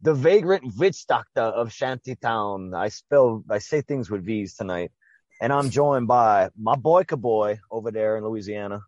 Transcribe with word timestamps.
the 0.03 0.15
vagrant 0.15 0.77
witch 0.77 1.07
doctor 1.07 1.43
of 1.43 1.73
Shantytown. 1.73 2.75
I 2.75 2.89
spell, 2.89 3.45
I 3.51 3.59
say 3.59 3.83
things 3.83 4.11
with 4.11 4.25
V's 4.25 4.55
tonight. 4.55 4.91
And 5.41 5.53
I'm 5.53 5.71
joined 5.71 6.07
by 6.07 6.51
my 6.61 6.77
boyka 6.77 7.21
boy 7.21 7.59
over 7.71 7.91
there 7.91 8.17
in 8.17 8.25
Louisiana. 8.25 8.83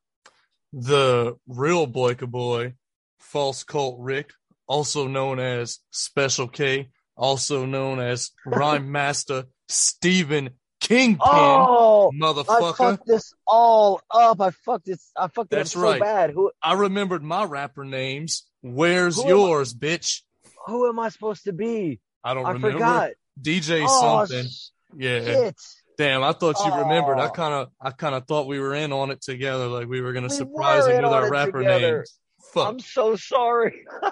The 0.73 1.37
real 1.49 1.87
boyka 1.87 2.31
boy, 2.31 2.75
false 3.19 3.65
cult 3.65 3.97
Rick, 3.99 4.33
also 4.67 5.09
known 5.09 5.41
as 5.41 5.81
Special 5.91 6.49
K, 6.49 6.91
also 7.17 7.67
known 7.67 8.01
as 8.01 8.31
Rhyme 8.47 8.93
Master 8.93 9.45
Stephen 9.69 10.51
Kingpin, 10.81 11.19
Oh, 11.25 12.11
I 12.23 12.73
fucked 12.77 13.07
this 13.07 13.33
all 13.47 14.03
up. 14.11 14.41
I 14.41 14.51
fucked 14.51 14.85
this. 14.87 15.11
I 15.17 15.29
fucked 15.29 15.53
it 15.53 15.57
That's 15.57 15.75
up 15.75 15.81
so 15.81 15.91
right. 15.91 16.01
bad. 16.01 16.31
Who 16.31 16.51
I 16.63 16.75
remembered 16.75 17.23
my 17.23 17.45
rapper 17.45 17.85
names. 17.85 18.45
Where's 18.63 19.19
I- 19.19 19.29
yours, 19.29 19.73
bitch? 19.75 20.23
who 20.67 20.89
am 20.89 20.99
I 20.99 21.09
supposed 21.11 21.45
to 21.45 21.53
be? 21.53 22.01
I 22.23 22.35
don't 22.35 22.45
I 22.47 22.51
remember. 22.53 22.73
forgot. 22.73 23.11
DJ 23.41 23.85
Oh 23.89 24.25
something. 24.27 24.51
Yeah. 24.97 25.21
shit. 25.25 25.57
Damn, 25.97 26.23
I 26.23 26.33
thought 26.33 26.57
you 26.65 26.75
remembered. 26.75 27.19
I 27.19 27.27
Oh. 27.27 27.31
kind 27.31 27.55
of, 27.55 27.69
I 27.81 27.91
kind 27.91 28.15
of 28.15 28.27
thought 28.27 28.47
we 28.47 28.59
were 28.59 28.75
in 28.75 28.93
on 28.93 29.11
it 29.11 29.21
together. 29.23 29.67
Like 29.69 29.89
we 29.89 30.01
were 30.01 30.13
gonna 30.13 30.27
We 30.29 30.35
surprise 30.35 30.85
were 30.87 30.93
him 30.93 31.05
with 31.05 31.13
our 31.13 31.31
rapper 31.31 31.59
together. 31.61 31.97
names. 31.99 32.19
Fuck. 32.53 32.69
I'm 32.69 32.81
so 32.81 33.17
sorry. 33.17 33.85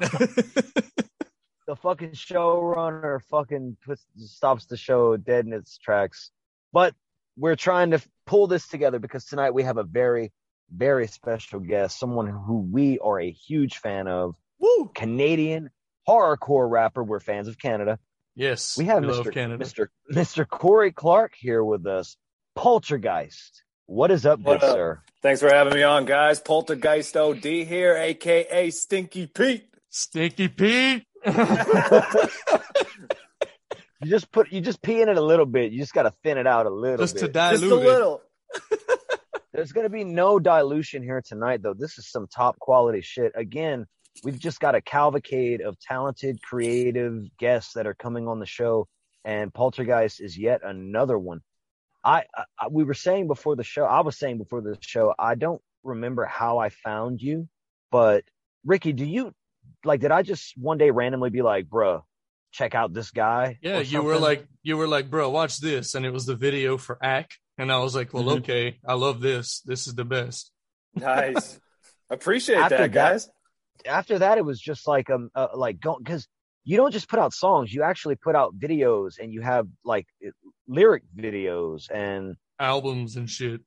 the 1.70 1.76
fucking 1.76 2.10
showrunner 2.10 3.22
fucking 3.30 3.76
puts 3.86 4.04
stops 4.16 4.64
the 4.64 4.76
show 4.76 5.16
dead 5.16 5.46
in 5.46 5.52
its 5.52 5.78
tracks. 5.78 6.32
But 6.72 6.96
we're 7.36 7.54
trying 7.54 7.92
to 7.92 8.02
pull 8.26 8.48
this 8.48 8.66
together 8.66 8.98
because 8.98 9.24
tonight 9.24 9.52
we 9.52 9.62
have 9.62 9.76
a 9.76 9.84
very, 9.84 10.32
very 10.68 11.06
special 11.06 11.60
guest, 11.60 11.96
someone 11.96 12.26
who 12.26 12.58
we 12.72 12.98
are 12.98 13.20
a 13.20 13.30
huge 13.30 13.76
fan 13.76 14.08
of, 14.08 14.34
Woo. 14.58 14.90
Canadian 14.96 15.70
horrorcore 16.08 16.68
rapper. 16.68 17.04
We're 17.04 17.20
fans 17.20 17.46
of 17.46 17.56
Canada. 17.56 18.00
Yes. 18.34 18.76
We 18.76 18.86
have 18.86 19.04
love 19.04 19.24
Mr. 19.24 19.32
Canada. 19.32 19.64
Mr. 19.64 19.86
Mr. 20.12 20.48
Corey 20.48 20.90
Clark 20.90 21.34
here 21.38 21.62
with 21.62 21.86
us. 21.86 22.16
Poltergeist. 22.56 23.62
What 23.86 24.10
is 24.10 24.26
up, 24.26 24.40
What 24.40 24.60
good 24.60 24.70
up? 24.70 24.74
sir? 24.74 25.02
Thanks 25.22 25.40
for 25.40 25.48
having 25.50 25.74
me 25.74 25.84
on, 25.84 26.04
guys. 26.04 26.40
Poltergeist 26.40 27.16
OD 27.16 27.44
here, 27.44 27.96
aka 27.96 28.70
Stinky 28.70 29.28
Pete. 29.28 29.68
Stinky 29.88 30.48
Pete. 30.48 31.04
You 34.02 34.08
just 34.08 34.30
put 34.32 34.50
you 34.50 34.60
just 34.60 34.80
pee 34.80 35.02
in 35.02 35.08
it 35.08 35.18
a 35.18 35.22
little 35.22 35.44
bit. 35.46 35.72
You 35.72 35.78
just 35.78 35.92
got 35.92 36.04
to 36.04 36.12
thin 36.22 36.38
it 36.38 36.46
out 36.46 36.66
a 36.66 36.70
little 36.70 36.98
Just 36.98 37.18
to 37.18 37.26
bit. 37.26 37.32
dilute 37.34 37.60
Just 37.60 37.72
a 37.72 37.74
little. 37.74 38.22
There's 39.52 39.72
going 39.72 39.84
to 39.84 39.90
be 39.90 40.04
no 40.04 40.38
dilution 40.38 41.02
here 41.02 41.22
tonight, 41.24 41.62
though. 41.62 41.74
This 41.74 41.98
is 41.98 42.10
some 42.10 42.26
top 42.26 42.58
quality 42.58 43.02
shit. 43.02 43.32
Again, 43.34 43.86
we've 44.24 44.38
just 44.38 44.58
got 44.58 44.74
a 44.74 44.80
cavalcade 44.80 45.60
of 45.60 45.78
talented, 45.80 46.40
creative 46.40 47.24
guests 47.36 47.74
that 47.74 47.86
are 47.86 47.94
coming 47.94 48.26
on 48.26 48.38
the 48.38 48.46
show, 48.46 48.88
and 49.24 49.52
Poltergeist 49.52 50.20
is 50.20 50.38
yet 50.38 50.62
another 50.64 51.18
one. 51.18 51.40
I, 52.02 52.24
I 52.58 52.68
we 52.70 52.84
were 52.84 52.94
saying 52.94 53.26
before 53.26 53.54
the 53.54 53.64
show. 53.64 53.84
I 53.84 54.00
was 54.00 54.16
saying 54.18 54.38
before 54.38 54.62
the 54.62 54.78
show. 54.80 55.14
I 55.18 55.34
don't 55.34 55.60
remember 55.82 56.24
how 56.24 56.56
I 56.56 56.70
found 56.70 57.20
you, 57.20 57.48
but 57.90 58.24
Ricky, 58.64 58.94
do 58.94 59.04
you 59.04 59.34
like? 59.84 60.00
Did 60.00 60.10
I 60.10 60.22
just 60.22 60.54
one 60.56 60.78
day 60.78 60.90
randomly 60.90 61.30
be 61.30 61.42
like, 61.42 61.66
"Bruh, 61.66 62.02
check 62.52 62.74
out 62.74 62.92
this 62.92 63.10
guy"? 63.10 63.58
Yeah, 63.62 63.78
or 63.78 63.82
you 63.82 64.02
were 64.02 64.18
like, 64.18 64.46
you 64.62 64.76
were 64.76 64.88
like, 64.88 65.10
bro, 65.10 65.30
watch 65.30 65.58
this, 65.58 65.94
and 65.94 66.04
it 66.06 66.12
was 66.12 66.26
the 66.26 66.36
video 66.36 66.76
for 66.78 66.98
Ack, 67.04 67.30
and 67.58 67.70
I 67.72 67.78
was 67.78 67.94
like, 67.94 68.12
well, 68.12 68.24
Mhm. 68.24 68.38
okay, 68.38 68.78
I 68.86 68.94
love 68.94 69.20
this. 69.20 69.60
This 69.60 69.86
is 69.86 69.94
the 69.94 70.04
best. 70.04 70.52
Nice. 70.94 71.58
Appreciate 72.10 72.56
After 72.56 72.76
that, 72.78 72.92
that- 72.92 72.92
guys. 72.92 73.28
after 73.86 74.18
that 74.18 74.36
it 74.36 74.44
was 74.44 74.60
just 74.60 74.86
like 74.88 75.08
um 75.08 75.30
uh, 75.34 75.46
like 75.54 75.80
going 75.80 76.02
because 76.02 76.26
you 76.64 76.76
don't 76.76 76.90
just 76.92 77.08
put 77.08 77.18
out 77.18 77.32
songs 77.32 77.72
you 77.72 77.82
actually 77.82 78.14
put 78.16 78.34
out 78.36 78.58
videos 78.58 79.18
and 79.18 79.32
you 79.32 79.40
have 79.40 79.66
like 79.84 80.06
lyric 80.68 81.02
videos 81.16 81.90
and 81.90 82.36
Albums 82.58 83.16
and 83.16 83.30
shit. 83.30 83.62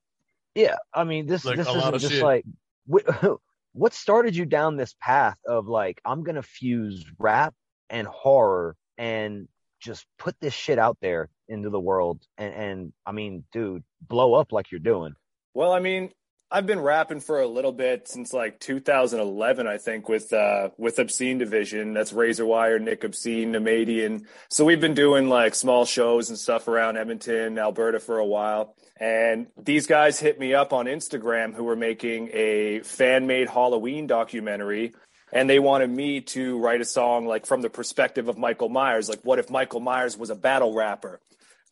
yeah 0.54 0.76
i 0.92 1.02
mean 1.02 1.26
this 1.26 1.44
Like 1.44 1.56
this 1.56 1.66
isn't 1.68 1.98
just 1.98 2.12
shit. 2.14 2.22
like 2.22 2.44
wh- 2.88 3.08
what 3.74 3.92
started 3.92 4.34
you 4.34 4.46
down 4.46 4.76
this 4.76 4.94
path 5.00 5.36
of 5.46 5.66
like 5.68 6.00
i'm 6.04 6.22
gonna 6.22 6.42
fuse 6.42 7.04
rap 7.18 7.54
and 7.90 8.06
horror 8.06 8.74
and 8.96 9.46
just 9.80 10.06
put 10.18 10.34
this 10.40 10.54
shit 10.54 10.78
out 10.78 10.96
there 11.02 11.28
into 11.48 11.68
the 11.68 11.80
world 11.80 12.22
and 12.38 12.54
and 12.54 12.92
i 13.04 13.12
mean 13.12 13.44
dude 13.52 13.84
blow 14.00 14.32
up 14.34 14.50
like 14.52 14.70
you're 14.70 14.80
doing 14.80 15.14
Well, 15.54 15.72
I 15.72 15.78
mean, 15.80 16.10
I've 16.50 16.66
been 16.66 16.80
rapping 16.80 17.20
for 17.20 17.40
a 17.40 17.46
little 17.46 17.72
bit 17.72 18.06
since 18.08 18.32
like 18.32 18.60
2011, 18.60 19.66
I 19.66 19.78
think, 19.78 20.08
with 20.08 20.32
uh 20.32 20.70
with 20.76 20.98
Obscene 20.98 21.38
Division. 21.38 21.94
That's 21.94 22.12
razor 22.12 22.46
wire 22.46 22.78
Nick 22.78 23.02
Obscene, 23.04 23.52
Nemadian. 23.52 24.24
So 24.50 24.64
we've 24.64 24.80
been 24.80 24.94
doing 24.94 25.28
like 25.28 25.54
small 25.54 25.84
shows 25.84 26.28
and 26.30 26.38
stuff 26.38 26.68
around 26.68 26.96
Edmonton, 26.96 27.58
Alberta 27.58 27.98
for 27.98 28.18
a 28.18 28.26
while. 28.26 28.76
And 29.00 29.48
these 29.60 29.86
guys 29.86 30.20
hit 30.20 30.38
me 30.38 30.54
up 30.54 30.72
on 30.72 30.86
Instagram 30.86 31.54
who 31.54 31.64
were 31.64 31.76
making 31.76 32.30
a 32.32 32.80
fan 32.80 33.26
made 33.26 33.48
Halloween 33.48 34.06
documentary. 34.06 34.94
And 35.32 35.50
they 35.50 35.58
wanted 35.58 35.90
me 35.90 36.20
to 36.20 36.58
write 36.58 36.80
a 36.80 36.84
song 36.84 37.26
like 37.26 37.44
from 37.44 37.60
the 37.60 37.70
perspective 37.70 38.28
of 38.28 38.38
Michael 38.38 38.68
Myers. 38.68 39.08
Like, 39.08 39.20
what 39.24 39.40
if 39.40 39.50
Michael 39.50 39.80
Myers 39.80 40.16
was 40.16 40.30
a 40.30 40.36
battle 40.36 40.74
rapper? 40.74 41.20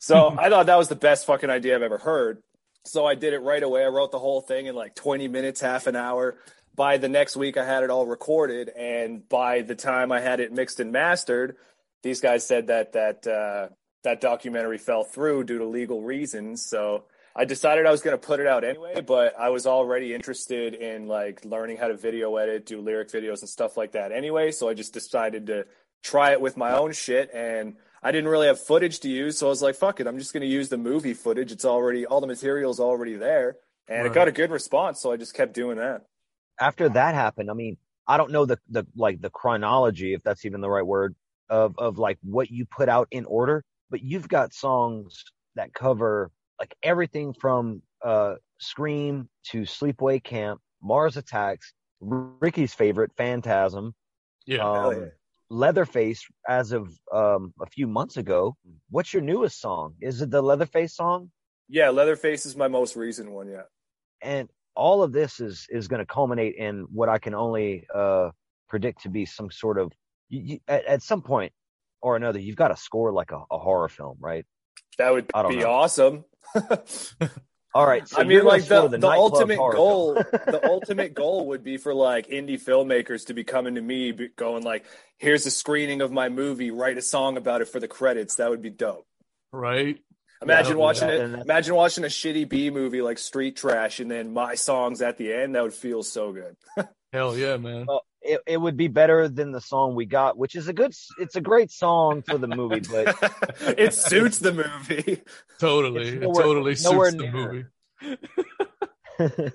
So 0.00 0.34
I 0.38 0.48
thought 0.48 0.66
that 0.66 0.78
was 0.78 0.88
the 0.88 0.96
best 0.96 1.26
fucking 1.26 1.50
idea 1.50 1.76
I've 1.76 1.82
ever 1.82 1.98
heard. 1.98 2.42
So 2.84 3.06
I 3.06 3.14
did 3.14 3.32
it 3.32 3.38
right 3.38 3.62
away. 3.62 3.84
I 3.84 3.88
wrote 3.88 4.10
the 4.10 4.18
whole 4.18 4.40
thing 4.40 4.66
in 4.66 4.75
like 4.75 4.96
20 4.96 5.28
minutes, 5.28 5.60
half 5.60 5.86
an 5.86 5.94
hour. 5.94 6.38
By 6.75 6.96
the 6.96 7.08
next 7.08 7.36
week, 7.36 7.56
I 7.56 7.64
had 7.64 7.84
it 7.84 7.90
all 7.90 8.06
recorded, 8.06 8.70
and 8.70 9.28
by 9.28 9.60
the 9.60 9.75
time 9.75 10.10
I 10.10 10.20
had 10.20 10.40
it 10.40 10.52
mixed 10.52 10.80
and 10.80 10.90
mastered, 10.90 11.56
these 12.02 12.22
guys 12.22 12.46
said 12.46 12.68
that 12.68 12.94
that 12.94 13.26
uh, 13.26 13.68
that 14.04 14.22
documentary 14.22 14.78
fell 14.78 15.04
through 15.04 15.44
due 15.44 15.58
to 15.58 15.66
legal 15.66 16.02
reasons. 16.02 16.64
So 16.64 17.04
I 17.34 17.44
decided 17.44 17.87
I 17.87 17.90
was 17.90 18.02
going 18.02 18.19
to 18.19 18.26
put 18.26 18.40
it 18.40 18.46
out 18.46 18.64
anyway. 18.64 19.00
But 19.00 19.34
I 19.38 19.49
was 19.50 19.67
already 19.67 20.14
interested 20.14 20.75
in 20.75 21.06
like 21.08 21.44
learning 21.44 21.79
how 21.79 21.88
to 21.88 21.96
video 21.96 22.37
edit, 22.37 22.67
do 22.67 22.81
lyric 22.81 23.08
videos, 23.11 23.40
and 23.40 23.49
stuff 23.49 23.76
like 23.76 23.93
that 23.93 24.12
anyway. 24.12 24.52
So 24.52 24.69
I 24.69 24.75
just 24.75 24.93
decided 24.93 25.46
to 25.46 25.67
try 26.02 26.32
it 26.32 26.40
with 26.40 26.56
my 26.56 26.73
own 26.73 26.93
shit 26.93 27.31
and 27.32 27.76
I 28.02 28.11
didn't 28.11 28.31
really 28.31 28.49
have 28.49 28.58
footage 28.58 28.99
to 29.00 29.08
use, 29.08 29.38
so 29.38 29.46
I 29.46 29.50
was 29.50 29.62
like, 29.62 29.76
fuck 29.76 30.00
it, 30.00 30.08
I'm 30.08 30.19
just 30.19 30.32
gonna 30.32 30.44
use 30.46 30.69
the 30.69 30.76
movie 30.76 31.14
footage. 31.14 31.52
It's 31.52 31.64
already 31.64 32.05
all 32.05 32.20
the 32.20 32.26
material's 32.26 32.81
already 32.81 33.14
there. 33.14 33.58
And 33.87 34.02
Right. 34.02 34.06
it 34.06 34.12
got 34.12 34.26
a 34.26 34.32
good 34.32 34.50
response, 34.50 35.00
so 35.00 35.12
I 35.12 35.17
just 35.17 35.35
kept 35.35 35.55
doing 35.55 35.76
that. 35.78 36.06
after 36.58 36.88
that 36.88 37.14
happened, 37.14 37.50
I 37.50 37.55
mean, 37.55 37.76
I 38.08 38.17
don't 38.17 38.32
know 38.32 38.44
the 38.44 38.58
the 38.69 38.85
like 38.96 39.20
the 39.20 39.31
chronology, 39.31 40.14
if 40.14 40.23
that's 40.25 40.44
even 40.44 40.61
the 40.61 40.69
right 40.70 40.85
word, 40.87 41.14
of 41.49 41.78
of 41.78 41.99
like 41.99 42.19
what 42.23 42.50
you 42.50 42.67
put 42.67 42.88
out 42.88 43.06
in 43.12 43.25
order, 43.26 43.64
but 43.90 44.02
you've 44.02 44.28
got 44.28 44.52
songs 44.52 45.25
that 45.55 45.73
cover 45.73 46.32
like 46.62 46.75
everything 46.82 47.35
from 47.35 47.82
uh 48.05 48.37
Scream 48.61 49.29
to 49.50 49.62
Sleepaway 49.62 50.23
Camp, 50.23 50.61
Mars 50.81 51.17
Attacks, 51.17 51.73
Ricky's 52.00 52.73
favorite, 52.73 53.11
Phantasm, 53.17 53.93
Yeah. 54.47 54.59
um, 54.70 55.00
yeah. 55.00 55.06
Leatherface 55.50 56.25
as 56.49 56.70
of 56.73 56.88
um 57.12 57.53
a 57.61 57.67
few 57.67 57.88
months 57.88 58.17
ago. 58.17 58.56
What's 58.91 59.12
your 59.12 59.23
newest 59.23 59.61
song? 59.61 59.94
Is 60.00 60.23
it 60.23 60.31
the 60.31 60.41
Leatherface 60.41 60.94
song? 60.94 61.31
Yeah, 61.69 61.91
Leatherface 61.91 62.47
is 62.47 62.55
my 62.56 62.69
most 62.69 62.94
recent 62.97 63.31
one, 63.31 63.49
yeah. 63.49 63.62
and 64.20 64.49
all 64.76 65.03
of 65.03 65.12
this 65.12 65.41
is 65.41 65.67
is 65.69 65.88
going 65.88 65.99
to 66.00 66.06
culminate 66.06 66.55
in 66.55 66.87
what 66.93 67.09
I 67.09 67.19
can 67.19 67.35
only 67.35 67.87
uh, 67.93 68.31
predict 68.69 69.03
to 69.03 69.09
be 69.09 69.26
some 69.26 69.50
sort 69.50 69.79
of 69.79 69.93
you, 70.29 70.41
you, 70.41 70.59
at, 70.69 70.85
at 70.87 71.03
some 71.03 71.23
point 71.23 71.53
or 72.00 72.14
another. 72.17 72.38
You've 72.38 72.56
got 72.56 72.69
to 72.69 72.76
score 72.76 73.12
like 73.12 73.32
a, 73.32 73.41
a 73.50 73.59
horror 73.59 73.88
film, 73.88 74.17
right? 74.20 74.44
That 74.99 75.12
would 75.12 75.26
be 75.49 75.56
know. 75.56 75.70
awesome. 75.70 76.25
All 77.74 77.86
right. 77.86 78.06
So 78.06 78.20
I 78.20 78.24
mean, 78.24 78.44
like 78.44 78.62
score 78.62 78.88
the, 78.88 78.98
the, 78.98 79.08
ultimate 79.08 79.56
goal, 79.56 80.14
the 80.14 80.60
ultimate 80.64 81.14
goal 81.14 81.48
would 81.48 81.64
be 81.64 81.78
for 81.78 81.94
like 81.94 82.28
indie 82.28 82.62
filmmakers 82.62 83.26
to 83.26 83.34
be 83.34 83.44
coming 83.44 83.76
to 83.76 83.80
me, 83.80 84.12
going 84.36 84.62
like, 84.62 84.84
"Here's 85.16 85.46
a 85.46 85.50
screening 85.50 86.02
of 86.02 86.12
my 86.12 86.28
movie. 86.28 86.70
Write 86.70 86.98
a 86.98 87.02
song 87.02 87.38
about 87.38 87.62
it 87.62 87.68
for 87.68 87.80
the 87.80 87.88
credits." 87.88 88.34
That 88.36 88.50
would 88.50 88.60
be 88.60 88.70
dope. 88.70 89.06
Right. 89.52 89.98
Imagine 90.42 90.72
Yeah, 90.72 90.82
watching 90.82 91.08
yeah, 91.08 91.14
it. 91.14 91.20
and 91.22 91.34
Imagine 91.36 91.74
watching 91.74 92.04
a 92.04 92.08
shitty 92.08 92.48
B 92.48 92.70
movie 92.70 93.00
like 93.00 93.16
Street 93.16 93.56
Trash, 93.56 94.00
and 94.00 94.10
then 94.10 94.34
my 94.34 94.54
songs 94.54 95.00
at 95.00 95.16
the 95.16 95.32
end. 95.32 95.54
That 95.54 95.62
would 95.62 95.72
feel 95.72 96.02
so 96.02 96.32
good. 96.32 96.56
Hell 97.12 97.36
yeah, 97.36 97.56
man. 97.56 97.86
Well, 97.86 98.04
it, 98.24 98.40
it 98.46 98.56
would 98.56 98.76
be 98.76 98.88
better 98.88 99.28
than 99.28 99.52
the 99.52 99.60
song 99.60 99.94
we 99.94 100.06
got, 100.06 100.36
which 100.36 100.54
is 100.54 100.69
a 100.69 100.72
good. 100.72 100.92
It's 101.19 101.36
a 101.36 101.40
great 101.40 101.70
song 101.70 102.22
for 102.22 102.38
the 102.38 102.46
movie, 102.46 102.80
but 102.80 103.16
it 103.78 103.94
suits 103.94 104.38
the 104.38 104.52
movie. 104.52 105.22
Totally. 105.58 106.08
it's 106.08 106.24
It 106.24 106.34
totally 106.34 106.76
nowhere 106.82 107.10
suits 107.10 107.22
the 107.22 107.30
movie. 107.30 107.64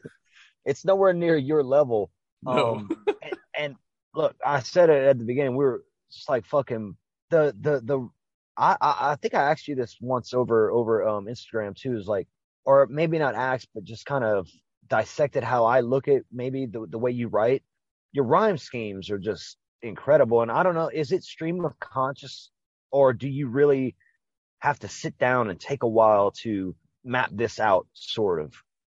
it's 0.65 0.85
nowhere 0.85 1.13
near 1.13 1.37
your 1.37 1.63
level. 1.63 2.11
No. 2.43 2.75
Um, 2.75 2.89
and, 3.07 3.37
and 3.57 3.75
look, 4.13 4.35
I 4.45 4.61
said 4.61 4.89
it 4.89 5.07
at 5.07 5.17
the 5.17 5.25
beginning. 5.25 5.55
We 5.55 5.65
were 5.65 5.83
just 6.11 6.29
like 6.29 6.45
fucking 6.45 6.95
the 7.29 7.55
the 7.59 7.81
the 7.83 8.09
I, 8.57 8.77
I 8.79 9.11
I 9.11 9.15
think 9.15 9.33
I 9.33 9.51
asked 9.51 9.67
you 9.67 9.75
this 9.75 9.97
once 10.01 10.33
over 10.33 10.71
over 10.71 11.07
um 11.07 11.25
Instagram 11.25 11.75
too. 11.75 11.97
Is 11.97 12.07
like, 12.07 12.27
or 12.65 12.87
maybe 12.87 13.17
not 13.17 13.35
asked, 13.35 13.69
but 13.73 13.83
just 13.83 14.05
kind 14.05 14.23
of 14.23 14.47
dissected 14.87 15.43
how 15.43 15.65
I 15.65 15.81
look 15.81 16.07
at 16.07 16.23
maybe 16.31 16.65
the 16.65 16.85
the 16.87 16.99
way 16.99 17.11
you 17.11 17.27
write. 17.27 17.63
Your 18.11 18.25
rhyme 18.25 18.57
schemes 18.57 19.09
are 19.09 19.17
just 19.19 19.57
incredible, 19.81 20.41
and 20.41 20.51
I 20.51 20.63
don't 20.63 20.75
know, 20.75 20.89
is 20.89 21.11
it 21.11 21.23
stream 21.23 21.63
of 21.65 21.79
conscious, 21.79 22.49
or 22.91 23.13
do 23.13 23.27
you 23.27 23.47
really 23.47 23.95
have 24.59 24.79
to 24.79 24.87
sit 24.87 25.17
down 25.17 25.49
and 25.49 25.59
take 25.59 25.83
a 25.83 25.87
while 25.87 26.31
to 26.31 26.75
map 27.03 27.29
this 27.31 27.59
out, 27.59 27.87
sort 27.93 28.41
of? 28.41 28.53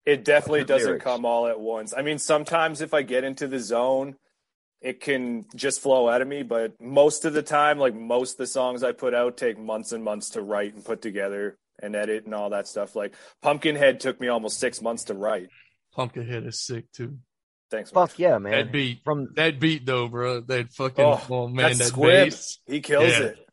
It 0.06 0.24
definitely 0.24 0.64
doesn't 0.64 0.88
Lyrics. 0.88 1.04
come 1.04 1.26
all 1.26 1.48
at 1.48 1.60
once. 1.60 1.94
I 1.96 2.02
mean, 2.02 2.20
sometimes 2.20 2.82
if 2.82 2.94
I 2.94 3.02
get 3.02 3.24
into 3.24 3.48
the 3.48 3.60
zone, 3.60 4.16
it 4.82 5.02
can 5.02 5.46
just 5.56 5.82
flow 5.82 6.08
out 6.08 6.22
of 6.22 6.28
me, 6.28 6.44
but 6.44 6.80
most 6.80 7.26
of 7.26 7.34
the 7.34 7.42
time, 7.42 7.80
like 7.80 7.96
most 7.96 8.34
of 8.34 8.38
the 8.38 8.48
songs 8.48 8.84
I 8.84 8.92
put 8.92 9.14
out 9.14 9.36
take 9.36 9.58
months 9.58 9.92
and 9.92 10.04
months 10.04 10.30
to 10.32 10.42
write 10.42 10.76
and 10.76 10.86
put 10.86 11.02
together 11.02 11.58
and 11.82 11.96
edit 11.96 12.26
and 12.26 12.34
all 12.34 12.52
that 12.52 12.68
stuff. 12.68 12.96
Like 12.96 13.14
Pumpkinhead 13.42 14.00
took 14.00 14.20
me 14.22 14.28
almost 14.28 14.60
six 14.60 14.82
months 14.82 15.06
to 15.06 15.14
write. 15.14 15.50
Pumpkinhead 15.94 16.46
is 16.46 16.60
sick 16.60 16.92
too. 16.92 17.18
Thanks. 17.70 17.94
man. 17.94 18.08
Fuck 18.08 18.18
yeah, 18.20 18.38
man! 18.38 18.52
That 18.52 18.72
beat, 18.72 19.02
From 19.04 19.30
that 19.36 19.60
beat 19.60 19.86
though, 19.86 20.08
bro. 20.08 20.42
That 20.42 20.72
fucking 20.74 21.04
Oh, 21.04 21.22
oh, 21.30 21.48
man, 21.48 21.78
that 21.78 21.94
that 21.94 22.02
bass. 22.02 22.60
He 22.66 22.80
kills 22.82 23.12
Yeah. 23.12 23.24
it. 23.24 23.48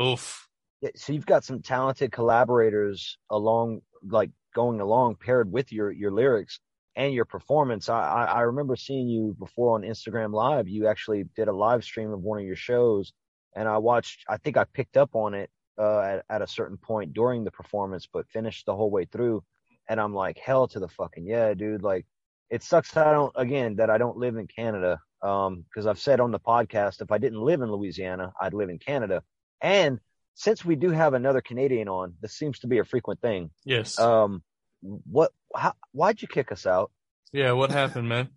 Oof. 0.00 0.48
Yeah, 0.80 0.90
so 0.94 1.12
you've 1.12 1.26
got 1.26 1.44
some 1.44 1.60
talented 1.60 2.12
collaborators 2.12 3.18
along 3.30 3.82
like 4.08 4.30
going 4.54 4.80
along 4.80 5.16
paired 5.16 5.50
with 5.50 5.72
your 5.72 5.90
your 5.90 6.10
lyrics 6.12 6.60
and 6.96 7.12
your 7.12 7.24
performance 7.24 7.88
I, 7.88 8.00
I 8.00 8.24
i 8.24 8.40
remember 8.42 8.76
seeing 8.76 9.08
you 9.08 9.34
before 9.38 9.74
on 9.74 9.82
instagram 9.82 10.32
live 10.32 10.68
you 10.68 10.86
actually 10.86 11.24
did 11.36 11.48
a 11.48 11.52
live 11.52 11.82
stream 11.84 12.12
of 12.12 12.20
one 12.20 12.38
of 12.38 12.44
your 12.46 12.56
shows 12.56 13.12
and 13.56 13.68
i 13.68 13.76
watched 13.78 14.24
i 14.28 14.36
think 14.36 14.56
i 14.56 14.64
picked 14.64 14.96
up 14.96 15.14
on 15.14 15.34
it 15.34 15.50
uh 15.78 16.00
at, 16.00 16.24
at 16.30 16.42
a 16.42 16.46
certain 16.46 16.76
point 16.76 17.12
during 17.12 17.42
the 17.44 17.50
performance 17.50 18.08
but 18.12 18.28
finished 18.28 18.66
the 18.66 18.74
whole 18.74 18.90
way 18.90 19.04
through 19.04 19.42
and 19.88 20.00
i'm 20.00 20.14
like 20.14 20.38
hell 20.38 20.66
to 20.68 20.78
the 20.78 20.88
fucking 20.88 21.26
yeah 21.26 21.54
dude 21.54 21.82
like 21.82 22.06
it 22.50 22.62
sucks 22.62 22.92
that 22.92 23.06
i 23.06 23.12
don't 23.12 23.32
again 23.36 23.76
that 23.76 23.90
i 23.90 23.98
don't 23.98 24.16
live 24.16 24.36
in 24.36 24.46
canada 24.46 25.00
um 25.22 25.64
because 25.68 25.86
i've 25.86 25.98
said 25.98 26.20
on 26.20 26.30
the 26.30 26.38
podcast 26.40 27.00
if 27.00 27.10
i 27.12 27.18
didn't 27.18 27.40
live 27.40 27.60
in 27.62 27.70
louisiana 27.70 28.32
i'd 28.40 28.54
live 28.54 28.68
in 28.70 28.78
canada 28.78 29.22
and 29.60 29.98
since 30.34 30.64
we 30.64 30.76
do 30.76 30.90
have 30.90 31.14
another 31.14 31.40
Canadian 31.40 31.88
on, 31.88 32.14
this 32.22 32.32
seems 32.32 32.60
to 32.60 32.68
be 32.68 32.78
a 32.78 32.84
frequent 32.84 33.20
thing. 33.20 33.50
Yes. 33.64 33.98
Um, 33.98 34.44
what? 34.80 35.32
How, 35.52 35.72
why'd 35.90 36.22
you 36.22 36.28
kick 36.28 36.52
us 36.52 36.64
out? 36.64 36.92
yeah. 37.32 37.50
What 37.50 37.72
happened, 37.72 38.08
man? 38.08 38.28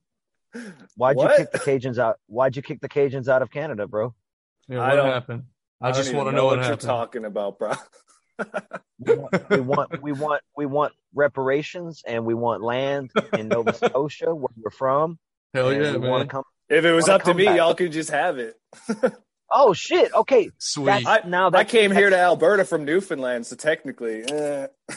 Why'd 0.96 1.16
What? 1.16 1.30
you 1.32 1.38
kick 1.46 1.52
the 1.52 1.60
Cajuns 1.60 2.00
out? 2.00 2.18
Why'd 2.26 2.56
you 2.56 2.64
kick 2.64 2.82
the 2.82 2.90
Cajuns 2.90 3.28
out 3.28 3.44
of 3.44 3.52
Canada, 3.52 3.86
bro? 3.86 4.16
Yeah. 4.68 4.80
I 4.80 4.90
What 4.90 4.96
don't- 4.96 5.06
happened? 5.12 5.44
I, 5.80 5.92
don't 5.92 5.98
just 5.98 6.12
want 6.16 6.30
to 6.30 6.32
know 6.32 6.46
what, 6.46 6.58
what 6.58 6.66
you're 6.70 6.76
talking 6.76 7.24
about, 7.24 7.60
bro. 7.60 7.74
We 9.00 9.16
want, 9.16 9.50
we 9.50 9.60
want, 9.60 10.02
we 10.04 10.12
want, 10.12 10.42
we 10.56 10.66
want 10.68 10.94
reparations, 11.14 12.04
and 12.06 12.24
we 12.26 12.34
want 12.36 12.62
land 12.62 13.12
in 13.34 13.48
Nova 13.48 13.74
Scotia, 13.74 14.34
where 14.36 14.50
we're 14.56 14.70
from. 14.70 15.18
Hell 15.54 15.74
yeah, 15.74 15.94
we 15.94 15.98
man. 16.00 16.10
want 16.10 16.22
to 16.24 16.28
come. 16.28 16.44
if 16.70 16.86
it 16.86 16.92
was 16.92 17.10
up 17.10 17.24
to 17.24 17.34
me, 17.34 17.46
back. 17.46 17.58
y'all 17.58 17.74
could 17.74 17.92
just 17.92 18.10
have 18.12 18.38
it. 18.38 18.56
Oh 19.54 19.74
shit! 19.74 20.14
Okay, 20.14 20.50
Sweet. 20.60 20.86
that's 20.86 21.06
I- 21.06 21.28
now 21.28 21.48
I 21.48 21.50
that 21.50 21.68
came 21.68 21.92
here 21.92 22.10
to 22.10 22.18
Alberta 22.18 22.64
from 22.64 22.86
Newfoundland, 22.86 23.46
so 23.46 23.58
technically, 23.58 24.24
eh. 24.24 24.68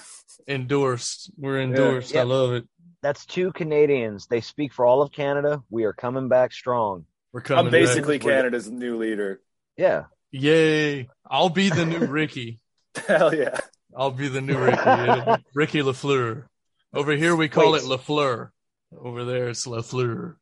endorsed. 0.49 1.33
We're 1.37 1.61
endorsed. 1.61 2.15
Yeah. 2.15 2.21
I 2.21 2.23
love 2.23 2.53
it. 2.53 2.65
That's 3.03 3.27
two 3.27 3.51
Canadians. 3.51 4.27
They 4.29 4.41
speak 4.41 4.73
for 4.73 4.87
all 4.87 5.03
of 5.03 5.11
Canada. 5.11 5.63
We 5.71 5.85
are 5.85 5.93
coming 5.93 6.29
back 6.29 6.53
strong. 6.53 7.05
We're 7.33 7.41
coming. 7.41 7.65
I'm 7.67 7.71
basically 7.73 8.19
We're- 8.19 8.37
Canada's 8.37 8.71
new 8.71 8.97
leader. 8.97 9.41
Yeah. 9.77 10.05
Yay! 10.31 11.09
I'll 11.29 11.49
be 11.49 11.69
the 11.71 11.85
new 11.87 12.07
Ricky. 12.07 12.61
Hell 13.07 13.35
yeah. 13.35 13.59
I'll 13.97 14.11
be 14.11 14.29
the 14.29 14.41
new 14.41 14.59
Ricky. 14.59 15.43
Ricky 15.55 15.81
Lafleur. 15.83 16.45
Over 16.93 17.13
here 17.13 17.35
we 17.37 17.49
call 17.49 17.73
Wait. 17.73 17.83
it 17.83 17.87
Lafleur. 17.89 18.51
Over 18.97 19.25
there 19.25 19.49
it's 19.49 19.67
Lafleur. 19.67 20.37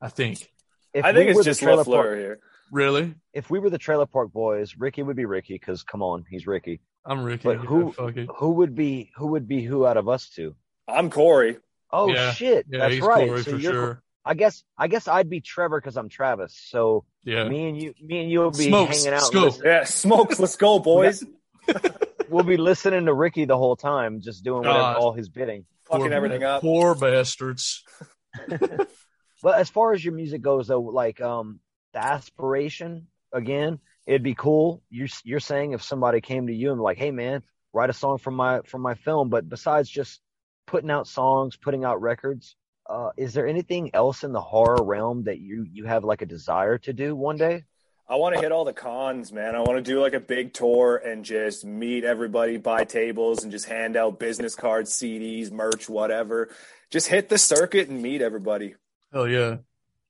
I 0.00 0.08
think. 0.08 0.50
If 0.92 1.04
I 1.04 1.12
we 1.12 1.18
think 1.18 1.26
were 1.26 1.30
it's 1.32 1.38
the 1.40 1.44
just 1.44 1.60
Trailer 1.60 1.84
LaFleur 1.84 1.92
Park- 2.02 2.18
here. 2.18 2.38
Really? 2.70 3.14
If 3.32 3.50
we 3.50 3.58
were 3.58 3.70
the 3.70 3.78
Trailer 3.78 4.06
Park 4.06 4.32
Boys, 4.32 4.74
Ricky 4.76 5.02
would 5.02 5.16
be 5.16 5.24
Ricky 5.26 5.54
because 5.54 5.82
come 5.82 6.02
on, 6.02 6.24
he's 6.28 6.46
Ricky. 6.46 6.80
I'm 7.04 7.22
Ricky. 7.24 7.44
But 7.44 7.58
Yeah, 7.60 7.64
who- 7.66 7.92
fuck 7.92 8.16
it. 8.16 8.28
Who 8.36 8.50
would 8.52 8.74
be 8.74 9.10
who 9.16 9.28
would 9.28 9.46
be 9.48 9.62
who 9.62 9.86
out 9.86 9.96
of 9.96 10.08
us 10.08 10.28
two? 10.28 10.54
I'm 10.88 11.10
Corey. 11.10 11.58
Oh 11.90 12.08
Yeah. 12.08 12.32
shit, 12.32 12.66
Yeah, 12.70 12.80
that's 12.80 12.94
he's 12.94 13.02
right. 13.02 13.28
Corey 13.28 13.42
So 13.42 13.50
for 13.52 13.56
you're- 13.58 13.74
sure. 13.74 14.02
I 14.26 14.32
guess 14.34 14.64
I 14.78 14.88
guess 14.88 15.06
I'd 15.06 15.28
be 15.28 15.40
Trevor 15.42 15.78
because 15.80 15.96
I'm 15.98 16.08
Travis. 16.08 16.58
So 16.70 17.04
Yeah. 17.24 17.46
me 17.48 17.68
and 17.68 17.82
you, 17.82 17.94
me 18.02 18.20
and 18.22 18.30
you 18.30 18.40
will 18.40 18.50
be 18.50 18.68
Smokes, 18.68 18.96
hanging 19.04 19.08
out. 19.08 19.22
and 19.22 19.26
scope. 19.26 19.44
listen- 19.44 19.66
Yeah, 19.66 19.84
smokes. 19.84 20.40
Let's 20.40 20.56
go, 20.56 20.78
boys. 20.78 21.22
we'll 22.28 22.44
be 22.44 22.56
listening 22.56 23.06
to 23.06 23.14
Ricky 23.14 23.44
the 23.44 23.56
whole 23.56 23.76
time, 23.76 24.20
just 24.20 24.44
doing 24.44 24.58
whatever, 24.58 24.78
God. 24.78 24.96
all 24.96 25.12
his 25.12 25.28
bidding. 25.28 25.64
Fucking 25.84 26.12
everything 26.12 26.42
up. 26.42 26.62
Poor 26.62 26.94
bastards. 26.94 27.84
But 29.44 29.58
as 29.58 29.68
far 29.68 29.92
as 29.92 30.02
your 30.02 30.14
music 30.14 30.40
goes, 30.40 30.68
though, 30.68 30.80
like 30.80 31.20
um 31.20 31.60
the 31.92 32.02
aspiration 32.02 33.08
again, 33.30 33.78
it'd 34.06 34.22
be 34.22 34.34
cool. 34.34 34.82
You're 34.88 35.08
you're 35.22 35.38
saying 35.38 35.72
if 35.72 35.82
somebody 35.82 36.22
came 36.22 36.46
to 36.46 36.54
you 36.54 36.72
and 36.72 36.80
like, 36.80 36.96
hey 36.96 37.10
man, 37.10 37.42
write 37.74 37.90
a 37.90 37.92
song 37.92 38.16
from 38.16 38.36
my 38.36 38.62
from 38.64 38.80
my 38.80 38.94
film. 38.94 39.28
But 39.28 39.46
besides 39.46 39.90
just 39.90 40.22
putting 40.66 40.90
out 40.90 41.06
songs, 41.06 41.56
putting 41.56 41.84
out 41.84 42.00
records, 42.00 42.56
uh, 42.88 43.10
is 43.18 43.34
there 43.34 43.46
anything 43.46 43.90
else 43.92 44.24
in 44.24 44.32
the 44.32 44.40
horror 44.40 44.82
realm 44.82 45.24
that 45.24 45.40
you 45.40 45.66
you 45.70 45.84
have 45.84 46.04
like 46.04 46.22
a 46.22 46.26
desire 46.26 46.78
to 46.78 46.94
do 46.94 47.14
one 47.14 47.36
day? 47.36 47.64
I 48.06 48.16
want 48.16 48.34
to 48.34 48.40
hit 48.40 48.52
all 48.52 48.66
the 48.66 48.74
cons, 48.74 49.32
man. 49.32 49.54
I 49.54 49.60
want 49.60 49.82
to 49.82 49.82
do 49.82 50.00
like 50.00 50.12
a 50.12 50.20
big 50.20 50.52
tour 50.52 50.96
and 50.96 51.24
just 51.24 51.64
meet 51.64 52.04
everybody, 52.04 52.58
buy 52.58 52.84
tables, 52.84 53.42
and 53.42 53.50
just 53.50 53.64
hand 53.64 53.96
out 53.96 54.18
business 54.18 54.54
cards, 54.54 54.92
CDs, 54.92 55.50
merch, 55.50 55.88
whatever. 55.88 56.50
Just 56.90 57.08
hit 57.08 57.30
the 57.30 57.38
circuit 57.38 57.88
and 57.88 58.02
meet 58.02 58.20
everybody. 58.20 58.74
Hell 59.10 59.26
yeah. 59.26 59.56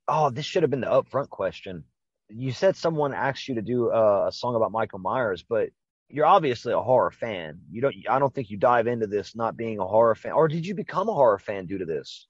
Oh, 0.09 0.31
this 0.31 0.45
should 0.45 0.65
have 0.65 0.71
been 0.71 0.81
the 0.81 0.89
upfront 0.89 1.29
question. 1.29 1.85
You 2.29 2.51
said 2.51 2.77
someone 2.77 3.15
asked 3.15 3.47
you 3.47 3.55
to 3.57 3.63
do 3.63 3.91
uh, 3.91 4.27
a 4.29 4.33
song 4.33 4.57
about 4.57 4.73
Michael 4.73 4.99
Myers, 4.99 5.45
but 5.49 5.69
you're 6.09 6.27
obviously 6.27 6.73
a 6.73 6.81
horror 6.81 7.13
fan. 7.13 7.61
You 7.71 7.81
don't. 7.81 7.95
I 8.11 8.19
don't 8.19 8.35
think 8.35 8.51
you 8.51 8.57
dive 8.57 8.89
into 8.89 9.07
this 9.07 9.37
not 9.37 9.57
being 9.57 9.79
a 9.79 9.87
horror 9.87 10.15
fan, 10.15 10.33
or 10.33 10.49
did 10.49 10.67
you 10.67 10.75
become 10.75 11.09
a 11.09 11.15
horror 11.15 11.39
fan 11.39 11.67
due 11.67 11.79
to 11.79 11.85
this? 11.85 12.27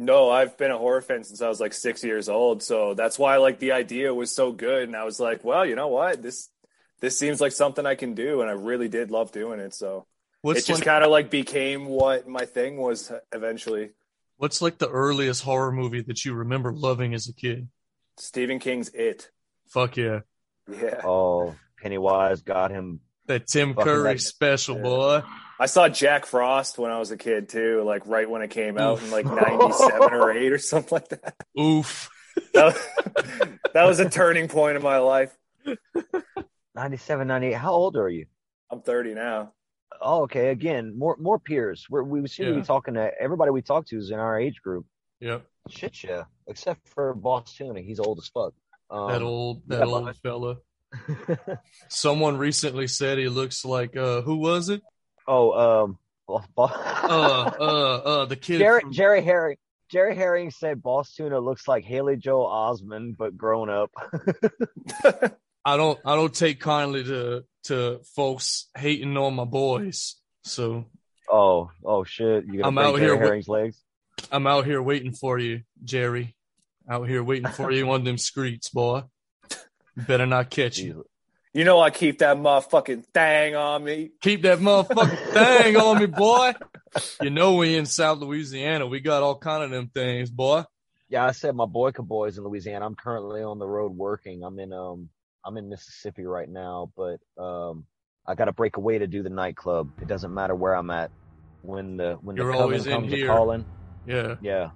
No, 0.00 0.30
I've 0.30 0.56
been 0.56 0.70
a 0.70 0.78
horror 0.78 1.00
fan 1.00 1.24
since 1.24 1.42
I 1.42 1.48
was 1.48 1.58
like 1.60 1.72
six 1.74 2.04
years 2.04 2.28
old, 2.28 2.62
so 2.62 2.94
that's 2.94 3.18
why 3.18 3.36
like 3.38 3.58
the 3.58 3.72
idea 3.72 4.14
was 4.14 4.32
so 4.32 4.52
good, 4.52 4.84
and 4.84 4.96
I 4.96 5.02
was 5.04 5.18
like, 5.18 5.42
well, 5.44 5.66
you 5.66 5.74
know 5.74 5.88
what, 5.88 6.22
this 6.22 6.48
this 7.00 7.18
seems 7.18 7.40
like 7.40 7.52
something 7.52 7.84
I 7.84 7.96
can 7.96 8.14
do, 8.14 8.40
and 8.40 8.48
I 8.48 8.52
really 8.54 8.88
did 8.88 9.10
love 9.10 9.32
doing 9.32 9.58
it. 9.60 9.74
So 9.74 10.06
What's 10.42 10.60
it 10.60 10.66
just 10.66 10.80
like, 10.80 10.86
kind 10.86 11.04
of 11.04 11.10
like 11.10 11.30
became 11.30 11.86
what 11.86 12.28
my 12.28 12.44
thing 12.44 12.76
was 12.76 13.10
uh, 13.10 13.18
eventually. 13.32 13.90
what's 14.36 14.62
like 14.62 14.78
the 14.78 14.88
earliest 14.88 15.42
horror 15.42 15.72
movie 15.72 16.02
that 16.02 16.24
you 16.24 16.32
remember 16.34 16.72
loving 16.72 17.12
as 17.12 17.28
a 17.28 17.32
kid? 17.32 17.68
Stephen 18.16 18.60
King's 18.60 18.88
It. 18.90 19.30
Fuck 19.66 19.96
yeah. 19.96 20.20
Yeah. 20.70 21.00
Oh, 21.04 21.56
Pennywise 21.82 22.42
got 22.42 22.70
him. 22.70 23.00
That 23.26 23.46
Tim 23.48 23.74
Curry 23.74 24.14
that- 24.14 24.20
special, 24.20 24.76
Yeah. 24.76 24.82
boy. 24.82 25.22
I 25.60 25.66
saw 25.66 25.88
Jack 25.88 26.26
Frost 26.26 26.78
when 26.78 26.90
I 26.92 26.98
was 26.98 27.10
a 27.10 27.16
kid 27.16 27.48
too, 27.48 27.82
like 27.84 28.06
right 28.06 28.28
when 28.30 28.42
it 28.42 28.50
came 28.50 28.78
out 28.78 28.98
Oof. 28.98 29.04
in 29.04 29.10
like 29.10 29.26
97 29.26 30.12
or 30.14 30.30
8 30.32 30.52
or 30.52 30.58
something 30.58 30.88
like 30.96 31.08
that. 31.08 31.34
Oof. 31.58 32.08
That 32.54 32.64
was, 32.66 33.48
that 33.74 33.84
was 33.84 33.98
a 34.00 34.08
turning 34.08 34.46
point 34.48 34.76
in 34.76 34.82
my 34.82 34.98
life. 34.98 35.36
97, 36.74 37.26
98. 37.26 37.52
How 37.54 37.72
old 37.72 37.96
are 37.96 38.08
you? 38.08 38.26
I'm 38.70 38.80
30 38.82 39.14
now. 39.14 39.52
Oh, 40.00 40.22
okay. 40.22 40.50
Again, 40.50 40.96
more 40.96 41.16
more 41.18 41.38
peers. 41.40 41.86
We're, 41.90 42.04
we 42.04 42.26
seem 42.28 42.46
to 42.46 42.54
be 42.54 42.62
talking 42.62 42.94
to 42.94 43.10
everybody 43.20 43.50
we 43.50 43.62
talk 43.62 43.86
to 43.86 43.98
is 43.98 44.10
in 44.12 44.18
our 44.18 44.38
age 44.38 44.60
group. 44.62 44.86
Yep. 45.20 45.44
Shit, 45.70 46.04
yeah. 46.04 46.24
Except 46.46 46.86
for 46.88 47.14
Boss 47.14 47.52
Tuna, 47.54 47.80
he's 47.80 47.98
old 47.98 48.18
as 48.18 48.28
fuck. 48.28 48.52
Um, 48.90 49.08
That 49.10 49.22
old 49.22 49.62
that 49.66 49.80
yeah, 49.80 49.84
old 49.92 50.04
but- 50.04 50.16
fella. 50.18 50.56
Someone 51.88 52.36
recently 52.38 52.86
said 52.86 53.18
he 53.18 53.28
looks 53.28 53.64
like 53.64 53.96
uh 53.96 54.22
who 54.22 54.36
was 54.36 54.68
it? 54.68 54.82
Oh, 55.28 55.84
um, 55.84 55.98
Bo- 56.26 56.42
Bo- 56.56 56.64
Uh 56.64 57.52
uh 57.60 57.96
uh 58.04 58.24
the 58.24 58.34
kid 58.36 58.58
Jerry 58.58 58.80
from- 58.80 58.92
Jerry 58.92 59.22
Herring. 59.22 59.56
Jerry 59.90 60.14
Herring 60.16 60.50
said 60.50 60.82
Boss 60.82 61.14
Tuna 61.14 61.38
looks 61.40 61.66
like 61.68 61.84
Haley 61.84 62.16
Joel 62.16 62.46
Osment, 62.46 63.16
but 63.16 63.36
grown 63.38 63.70
up. 63.70 63.90
I 65.64 65.76
don't 65.76 65.98
I 66.04 66.14
don't 66.14 66.34
take 66.34 66.60
kindly 66.60 67.04
to 67.04 67.44
to 67.64 68.00
folks 68.14 68.66
hating 68.76 69.16
on 69.16 69.34
my 69.34 69.44
boys. 69.44 70.16
So 70.44 70.86
Oh, 71.30 71.70
oh 71.84 72.04
shit! 72.04 72.44
You 72.46 72.62
gonna 72.62 72.66
I'm 72.68 72.78
out 72.78 72.94
Jerry 72.96 73.00
here 73.00 73.14
with- 73.16 73.20
Herring's 73.22 73.48
legs? 73.48 73.82
I'm 74.32 74.46
out 74.46 74.64
here 74.66 74.82
waiting 74.82 75.12
for 75.12 75.38
you, 75.38 75.62
Jerry. 75.84 76.34
Out 76.90 77.06
here 77.08 77.22
waiting 77.22 77.50
for 77.50 77.70
you 77.70 77.90
on 77.90 78.02
them 78.04 78.18
streets, 78.18 78.70
boy. 78.70 79.02
Better 79.96 80.26
not 80.26 80.48
catch 80.50 80.78
you. 80.78 81.04
Jesus. 81.58 81.60
You 81.60 81.64
know 81.64 81.80
I 81.80 81.90
keep 81.90 82.18
that 82.18 82.36
motherfucking 82.36 83.04
thing 83.12 83.54
on 83.56 83.84
me. 83.84 84.10
Keep 84.20 84.42
that 84.42 84.58
motherfucking 84.58 85.32
thing 85.32 85.76
on 85.76 85.98
me, 85.98 86.06
boy. 86.06 86.54
You 87.20 87.30
know 87.30 87.54
we 87.54 87.76
in 87.76 87.86
South 87.86 88.18
Louisiana. 88.18 88.86
We 88.86 89.00
got 89.00 89.22
all 89.22 89.38
kind 89.38 89.62
of 89.64 89.70
them 89.70 89.90
things, 89.94 90.30
boy. 90.30 90.64
Yeah, 91.08 91.24
I 91.24 91.32
said 91.32 91.54
my 91.56 91.64
Boyka 91.64 92.06
boys 92.06 92.36
in 92.38 92.44
Louisiana. 92.44 92.84
I'm 92.86 92.94
currently 92.94 93.42
on 93.42 93.58
the 93.58 93.66
road 93.66 93.96
working. 93.96 94.42
I'm 94.44 94.58
in 94.58 94.72
um 94.72 95.08
I'm 95.44 95.56
in 95.56 95.68
Mississippi 95.68 96.24
right 96.24 96.48
now, 96.48 96.92
but 96.96 97.18
um 97.42 97.84
I 98.26 98.34
got 98.34 98.44
to 98.44 98.52
break 98.52 98.76
away 98.76 98.98
to 98.98 99.06
do 99.06 99.22
the 99.22 99.30
nightclub. 99.30 99.90
It 100.02 100.06
doesn't 100.06 100.34
matter 100.34 100.54
where 100.54 100.74
I'm 100.74 100.90
at. 100.90 101.10
When 101.62 101.96
the 101.96 102.18
when 102.20 102.36
You're 102.36 102.46
the 102.46 102.52
coven 102.52 102.62
always 102.62 102.86
in 102.86 102.92
comes 102.92 103.12
here. 103.12 103.26
calling, 103.26 103.64
Yeah. 104.06 104.36
yeah, 104.42 104.70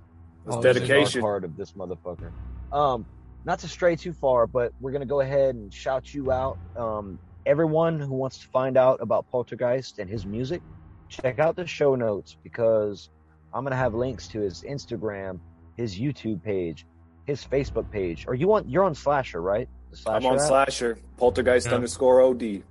It's 0.47 0.57
dedication. 0.57 1.21
part 1.21 1.45
of 1.45 1.55
this 1.57 1.73
motherfucker. 1.73 2.33
Um, 2.73 3.05
not 3.44 3.58
to 3.61 3.68
stray 3.68 3.96
too 3.96 4.12
far, 4.12 4.46
but 4.46 4.72
we're 4.80 4.92
gonna 4.92 5.06
go 5.06 5.20
ahead 5.20 5.54
and 5.54 5.72
shout 5.72 6.12
you 6.14 6.30
out. 6.30 6.58
Um, 6.76 7.18
everyone 7.44 7.99
who 8.00 8.14
wants 8.14 8.38
to 8.40 8.49
find 8.52 8.76
out 8.76 9.00
about 9.00 9.26
Poltergeist 9.30 9.99
and 9.99 10.08
his 10.08 10.25
music, 10.26 10.62
check 11.08 11.38
out 11.38 11.56
the 11.56 11.66
show 11.66 11.94
notes 11.94 12.37
because 12.44 13.11
I'm 13.52 13.64
gonna 13.64 13.76
have 13.76 13.94
links 13.94 14.28
to 14.28 14.40
his 14.40 14.62
Instagram, 14.68 15.40
his 15.76 15.99
YouTube 15.99 16.42
page, 16.42 16.87
his 17.26 17.44
Facebook 17.44 17.90
page. 17.90 18.25
Or 18.28 18.34
you 18.34 18.49
want 18.49 18.68
you're 18.68 18.84
on 18.84 18.94
Slasher, 18.94 19.40
right? 19.42 19.68
The 19.90 19.99
I'm 20.11 20.25
on 20.25 20.37
app? 20.37 20.40
Slasher, 20.40 20.99
Poltergeist 21.18 21.66
Yeah. 21.66 21.75
underscore 21.75 22.20
OD. 22.22 22.62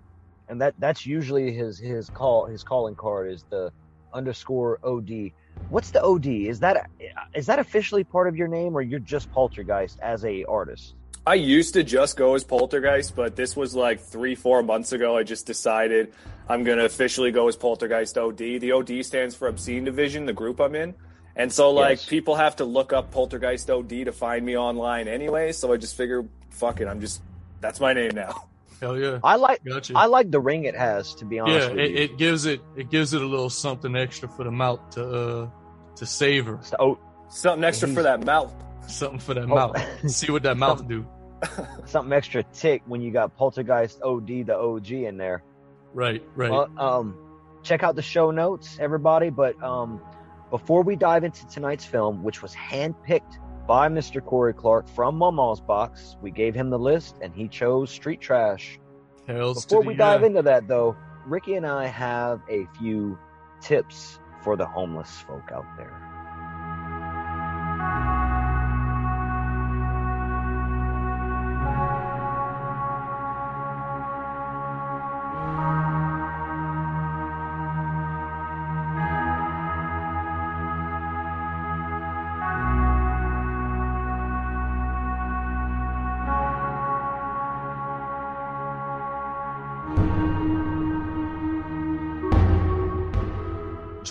and 0.47 0.61
that 0.61 0.73
that's 0.79 1.05
usually 1.05 1.53
his 1.53 1.77
his 1.79 2.09
call 2.09 2.45
his 2.45 2.63
calling 2.63 2.95
card 2.95 3.31
is 3.31 3.45
the 3.51 3.71
underscore 4.13 4.79
od 4.83 5.09
what's 5.69 5.91
the 5.91 6.01
od 6.03 6.25
is 6.25 6.59
that 6.59 6.89
is 7.33 7.45
that 7.45 7.59
officially 7.59 8.03
part 8.03 8.27
of 8.27 8.35
your 8.35 8.47
name 8.47 8.75
or 8.75 8.81
you're 8.81 8.99
just 8.99 9.31
poltergeist 9.31 9.99
as 10.01 10.25
a 10.25 10.43
artist 10.45 10.95
I 11.25 11.35
used 11.35 11.75
to 11.75 11.83
just 11.83 12.17
go 12.17 12.33
as 12.33 12.43
Poltergeist, 12.43 13.15
but 13.15 13.35
this 13.35 13.55
was 13.55 13.75
like 13.75 13.99
three, 13.99 14.33
four 14.33 14.63
months 14.63 14.91
ago. 14.91 15.15
I 15.15 15.21
just 15.21 15.45
decided 15.45 16.13
I'm 16.49 16.63
going 16.63 16.79
to 16.79 16.85
officially 16.85 17.31
go 17.31 17.47
as 17.47 17.55
Poltergeist 17.55 18.17
OD. 18.17 18.37
The 18.37 18.71
OD 18.71 19.05
stands 19.05 19.35
for 19.35 19.47
Obscene 19.47 19.83
Division, 19.83 20.25
the 20.25 20.33
group 20.33 20.59
I'm 20.59 20.73
in. 20.73 20.95
And 21.35 21.53
so, 21.53 21.69
like, 21.69 21.99
Yes. 21.99 22.05
people 22.07 22.35
have 22.35 22.55
to 22.55 22.65
look 22.65 22.91
up 22.91 23.11
Poltergeist 23.11 23.69
OD 23.69 24.05
to 24.05 24.11
find 24.11 24.43
me 24.43 24.57
online 24.57 25.07
anyway. 25.07 25.51
So 25.51 25.71
I 25.71 25.77
just 25.77 25.95
figure, 25.95 26.25
fuck 26.49 26.81
it, 26.81 26.87
I'm 26.87 26.99
just, 26.99 27.21
that's 27.59 27.79
my 27.79 27.93
name 27.93 28.15
now. 28.15 28.47
Hell 28.81 28.97
yeah. 28.99 29.19
i 29.23 29.35
like 29.35 29.63
Gotcha. 29.63 29.93
i 29.95 30.07
like 30.07 30.31
the 30.31 30.39
ring 30.39 30.63
it 30.65 30.75
has 30.75 31.13
to 31.15 31.25
be 31.25 31.37
honest 31.39 31.59
yeah, 31.59 31.69
with 31.69 31.79
it, 31.79 31.91
you 31.91 31.97
it 31.97 32.17
gives 32.17 32.45
it 32.45 32.61
it 32.75 32.89
gives 32.89 33.13
it 33.13 33.21
a 33.21 33.25
little 33.25 33.49
something 33.49 33.95
extra 33.95 34.27
for 34.27 34.43
the 34.43 34.51
mouth 34.51 34.79
to 34.91 35.05
uh 35.05 35.49
to 35.97 36.05
savor. 36.05 36.59
So- 36.63 36.75
oh, 36.79 36.99
Something 37.29 37.63
extra 37.63 37.87
for 37.89 38.01
that 38.03 38.25
mouth. 38.25 38.53
Something 38.87 39.19
for 39.19 39.33
that 39.35 39.43
Oh. 39.43 39.55
mouth. 39.55 39.77
See 40.11 40.31
what 40.31 40.43
that 40.43 40.57
mouth 40.57 40.87
do. 40.87 41.05
something 41.85 42.11
extra 42.11 42.43
tick 42.43 42.81
when 42.87 43.01
you 43.01 43.11
got 43.11 43.35
poltergeist 43.37 44.01
od 44.01 44.27
the 44.27 44.55
og 44.55 44.89
in 44.91 45.17
there 45.17 45.43
Right, 45.93 46.23
right. 46.35 46.49
Well, 46.51 46.69
um, 46.77 47.17
check 47.63 47.83
out 47.83 47.95
the 47.95 48.01
show 48.01 48.31
notes, 48.31 48.77
everybody. 48.79 49.29
But 49.29 49.61
um, 49.61 50.01
before 50.49 50.83
we 50.83 50.95
dive 50.95 51.23
into 51.23 51.45
tonight's 51.47 51.85
film, 51.85 52.23
which 52.23 52.41
was 52.41 52.53
handpicked 52.55 53.37
by 53.67 53.87
Mr. 53.87 54.23
Corey 54.23 54.53
Clark 54.53 54.87
from 54.89 55.15
Mama's 55.15 55.61
Box, 55.61 56.17
we 56.21 56.31
gave 56.31 56.55
him 56.55 56.69
the 56.69 56.79
list 56.79 57.17
and 57.21 57.33
he 57.33 57.47
chose 57.47 57.89
Street 57.89 58.19
Trash. 58.19 58.79
Hells 59.27 59.65
Before 59.65 59.81
we 59.81 59.93
dive 59.93 60.21
yeah. 60.21 60.27
into 60.27 60.41
that, 60.41 60.67
though, 60.67 60.95
Ricky 61.25 61.55
and 61.55 61.65
I 61.65 61.87
have 61.87 62.41
a 62.49 62.65
few 62.79 63.17
tips 63.61 64.19
for 64.43 64.55
the 64.55 64.65
homeless 64.65 65.21
folk 65.21 65.51
out 65.53 65.65
there. 65.77 66.00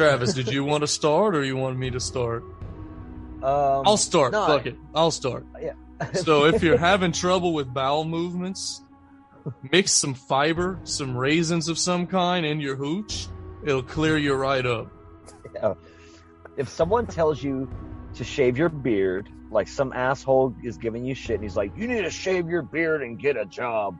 Travis, 0.00 0.32
did 0.32 0.48
you 0.48 0.64
want 0.64 0.80
to 0.80 0.86
start 0.86 1.36
or 1.36 1.44
you 1.44 1.58
want 1.58 1.76
me 1.76 1.90
to 1.90 2.00
start? 2.00 2.42
Um, 3.42 3.82
I'll 3.84 3.98
start. 3.98 4.32
no, 4.32 4.46
Fuck 4.46 4.62
I- 4.66 4.70
it. 4.70 4.76
I'll 4.94 5.10
start. 5.10 5.44
Yeah. 5.60 5.74
so 6.14 6.46
if 6.46 6.62
you're 6.62 6.78
having 6.78 7.12
trouble 7.12 7.52
with 7.52 7.72
bowel 7.74 8.04
movements, 8.04 8.80
mix 9.70 9.92
some 9.92 10.14
fiber, 10.14 10.78
some 10.84 11.14
raisins 11.14 11.68
of 11.68 11.78
some 11.78 12.06
kind 12.06 12.46
in 12.46 12.60
your 12.60 12.76
hooch. 12.76 13.26
It'll 13.62 13.82
clear 13.82 14.16
you 14.16 14.32
right 14.32 14.64
up. 14.64 14.90
if 16.56 16.70
someone 16.70 17.06
tells 17.06 17.42
you 17.42 17.70
to 18.14 18.24
shave 18.24 18.56
your 18.56 18.70
beard, 18.70 19.28
like 19.50 19.68
some 19.68 19.92
asshole 19.92 20.54
is 20.64 20.78
giving 20.78 21.04
you 21.04 21.14
shit 21.14 21.34
and 21.34 21.42
he's 21.42 21.56
like, 21.58 21.76
you 21.76 21.86
need 21.86 22.02
to 22.04 22.10
shave 22.10 22.48
your 22.48 22.62
beard 22.62 23.02
and 23.02 23.18
get 23.18 23.36
a 23.36 23.44
job, 23.44 23.98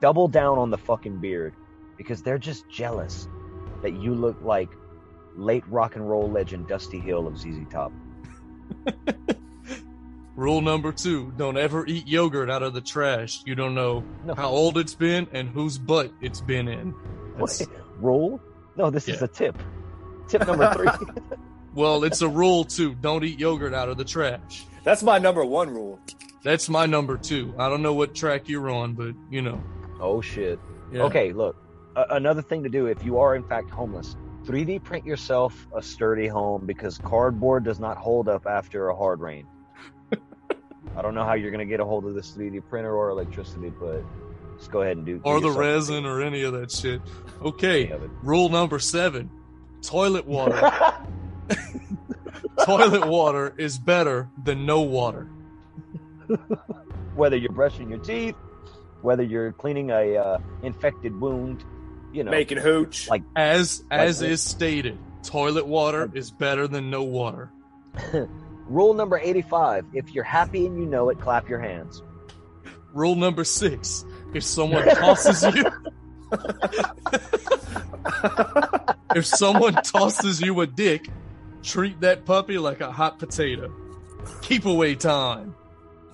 double 0.00 0.28
down 0.28 0.58
on 0.58 0.70
the 0.70 0.78
fucking 0.78 1.20
beard 1.20 1.52
because 1.96 2.22
they're 2.22 2.38
just 2.38 2.68
jealous 2.70 3.26
that 3.82 3.94
you 3.94 4.14
look 4.14 4.40
like 4.42 4.68
late 5.36 5.66
rock 5.68 5.96
and 5.96 6.08
roll 6.08 6.30
legend 6.30 6.68
Dusty 6.68 7.00
Hill 7.00 7.26
of 7.26 7.38
ZZ 7.38 7.58
Top. 7.70 7.92
Rule 10.34 10.62
number 10.62 10.92
two: 10.92 11.32
Don't 11.36 11.58
ever 11.58 11.86
eat 11.86 12.06
yogurt 12.08 12.48
out 12.50 12.62
of 12.62 12.72
the 12.72 12.80
trash. 12.80 13.42
You 13.44 13.54
don't 13.54 13.74
know 13.74 14.02
No. 14.24 14.34
how 14.34 14.48
old 14.48 14.78
it's 14.78 14.94
been 14.94 15.28
and 15.32 15.48
whose 15.48 15.76
butt 15.78 16.10
it's 16.22 16.40
been 16.40 16.68
in. 16.68 16.94
That's- 17.34 17.66
Rule? 18.00 18.40
No, 18.76 18.88
this 18.90 19.06
is 19.08 19.20
a 19.22 19.28
tip. 19.28 19.56
Tip 20.28 20.46
number 20.46 20.72
three. 20.72 20.88
well, 21.74 22.02
it's 22.04 22.22
a 22.22 22.28
rule 22.28 22.64
too. 22.64 22.94
Don't 22.94 23.22
eat 23.22 23.38
yogurt 23.38 23.74
out 23.74 23.88
of 23.90 23.98
the 23.98 24.04
trash. 24.04 24.64
That's 24.82 25.02
my 25.02 25.18
number 25.18 25.44
one 25.44 25.68
rule. 25.70 26.00
That's 26.42 26.68
my 26.70 26.86
number 26.86 27.16
two. 27.18 27.54
I 27.58 27.68
don't 27.68 27.82
know 27.82 27.92
what 27.94 28.14
track 28.14 28.48
you're 28.48 28.70
on, 28.70 28.94
but 28.94 29.14
you 29.30 29.42
know. 29.42 29.62
oh 30.00 30.20
shit. 30.22 30.58
Yeah. 30.90 31.02
Okay, 31.02 31.32
look. 31.32 31.56
A- 31.94 32.06
another 32.16 32.40
thing 32.42 32.62
to 32.62 32.70
do 32.70 32.86
if 32.86 33.04
you 33.04 33.18
are 33.18 33.36
in 33.36 33.44
fact 33.44 33.68
homeless, 33.70 34.16
3D 34.44 34.82
print 34.82 35.06
yourself 35.06 35.68
a 35.74 35.82
sturdy 35.82 36.26
home 36.26 36.66
because 36.66 36.98
cardboard 36.98 37.64
does 37.64 37.78
not 37.78 37.96
hold 37.96 38.28
up 38.28 38.46
after 38.46 38.88
a 38.88 38.96
hard 38.96 39.20
rain. 39.20 39.46
I 40.96 41.02
don't 41.02 41.14
know 41.14 41.24
how 41.24 41.34
you're 41.34 41.50
gonna 41.50 41.64
get 41.64 41.80
a 41.80 41.84
hold 41.84 42.04
of 42.04 42.14
this 42.14 42.32
3D 42.32 42.62
printer 42.68 42.96
or 42.96 43.10
electricity, 43.10 43.72
but 43.78 44.02
just 44.58 44.70
go 44.70 44.82
ahead 44.82 44.96
and 44.96 45.06
do. 45.06 45.20
Or 45.24 45.40
the 45.40 45.50
resin 45.50 46.06
or 46.06 46.20
any 46.20 46.42
of 46.42 46.52
that 46.54 46.70
shit. 46.70 47.00
Okay. 47.40 47.92
Rule 48.22 48.48
number 48.48 48.78
seven: 48.78 49.30
Toilet 49.82 50.26
water. 50.26 50.60
Toilet 52.64 53.06
water 53.06 53.54
is 53.58 53.78
better 53.78 54.28
than 54.44 54.66
no 54.66 54.82
water. 54.82 55.28
whether 57.14 57.36
you're 57.36 57.52
brushing 57.52 57.90
your 57.90 57.98
teeth, 57.98 58.36
whether 59.02 59.22
you're 59.22 59.52
cleaning 59.52 59.90
a 59.90 60.16
uh, 60.16 60.38
infected 60.62 61.18
wound, 61.20 61.64
you 62.12 62.24
know. 62.24 62.30
Making 62.30 62.58
hooch. 62.58 63.08
Like- 63.08 63.22
As 63.36 63.82
as 63.90 64.20
Like- 64.20 64.30
is 64.30 64.42
stated, 64.42 64.98
toilet 65.22 65.66
water 65.66 66.10
is 66.14 66.30
better 66.30 66.66
than 66.68 66.90
no 66.90 67.02
water. 67.02 67.50
Rule 68.66 68.94
number 68.94 69.18
85: 69.18 69.86
If 69.92 70.12
you're 70.14 70.24
happy 70.24 70.66
and 70.66 70.78
you 70.78 70.86
know 70.86 71.08
it, 71.10 71.20
clap 71.20 71.48
your 71.48 71.58
hands. 71.60 72.02
Rule 72.94 73.16
number 73.16 73.44
six: 73.44 74.04
If 74.34 74.44
someone 74.44 74.84
tosses 74.96 75.42
you, 75.54 75.64
if 79.14 79.26
someone 79.26 79.74
tosses 79.74 80.40
you 80.40 80.60
a 80.60 80.66
dick, 80.66 81.08
treat 81.62 82.00
that 82.00 82.24
puppy 82.24 82.58
like 82.58 82.80
a 82.80 82.90
hot 82.90 83.18
potato. 83.18 83.72
Keep 84.42 84.66
away 84.66 84.94
time. 84.94 85.54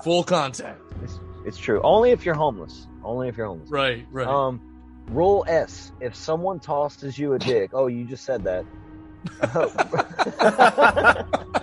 Full 0.03 0.25
contact. 0.25 0.81
It's, 1.03 1.19
it's 1.45 1.59
true. 1.59 1.81
Only 1.83 2.11
if 2.11 2.25
you're 2.25 2.35
homeless. 2.35 2.87
Only 3.05 3.29
if 3.29 3.37
you're 3.37 3.47
homeless. 3.47 3.71
Right, 3.71 4.07
right. 4.11 4.27
Um, 4.27 4.68
rule 5.11 5.45
S: 5.49 5.93
If 6.01 6.15
someone 6.15 6.61
tosses 6.61 7.19
you 7.19 7.35
a 7.35 7.39
dick, 7.39 7.71
oh, 7.73 7.87
you 7.87 8.05
just 8.05 8.25
said 8.25 8.45
that. 8.45 8.65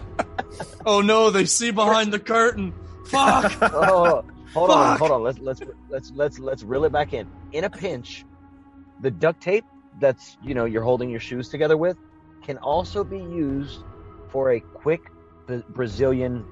oh 0.85 1.01
no, 1.01 1.29
they 1.29 1.45
see 1.45 1.71
behind 1.71 2.13
the 2.13 2.19
curtain. 2.19 2.73
Fuck. 3.05 3.57
oh, 3.61 4.23
hold 4.53 4.71
on, 4.71 4.97
hold 4.97 5.11
on. 5.11 5.23
Let's 5.23 5.39
let's 5.39 5.61
let's 5.89 6.11
let's 6.11 6.39
let's 6.39 6.63
reel 6.63 6.85
it 6.85 6.91
back 6.91 7.13
in. 7.13 7.27
In 7.51 7.63
a 7.63 7.69
pinch, 7.69 8.25
the 9.01 9.11
duct 9.11 9.41
tape 9.41 9.65
that's 9.99 10.37
you 10.43 10.53
know 10.53 10.65
you're 10.65 10.83
holding 10.83 11.09
your 11.09 11.19
shoes 11.19 11.49
together 11.49 11.77
with 11.77 11.97
can 12.43 12.57
also 12.59 13.03
be 13.03 13.17
used 13.17 13.79
for 14.29 14.51
a 14.51 14.59
quick 14.59 15.01
B- 15.47 15.63
Brazilian 15.69 16.45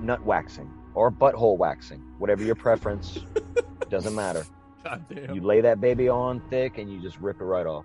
nut 0.00 0.22
waxing 0.24 0.70
or 0.94 1.10
butthole 1.10 1.56
waxing, 1.56 2.00
whatever 2.18 2.42
your 2.42 2.54
preference. 2.54 3.18
Doesn't 3.88 4.14
matter. 4.14 4.44
God 4.84 5.04
damn. 5.08 5.34
You 5.34 5.40
lay 5.42 5.60
that 5.62 5.80
baby 5.80 6.08
on 6.08 6.40
thick 6.50 6.78
and 6.78 6.90
you 6.92 7.00
just 7.00 7.18
rip 7.20 7.40
it 7.40 7.44
right 7.44 7.66
off. 7.66 7.84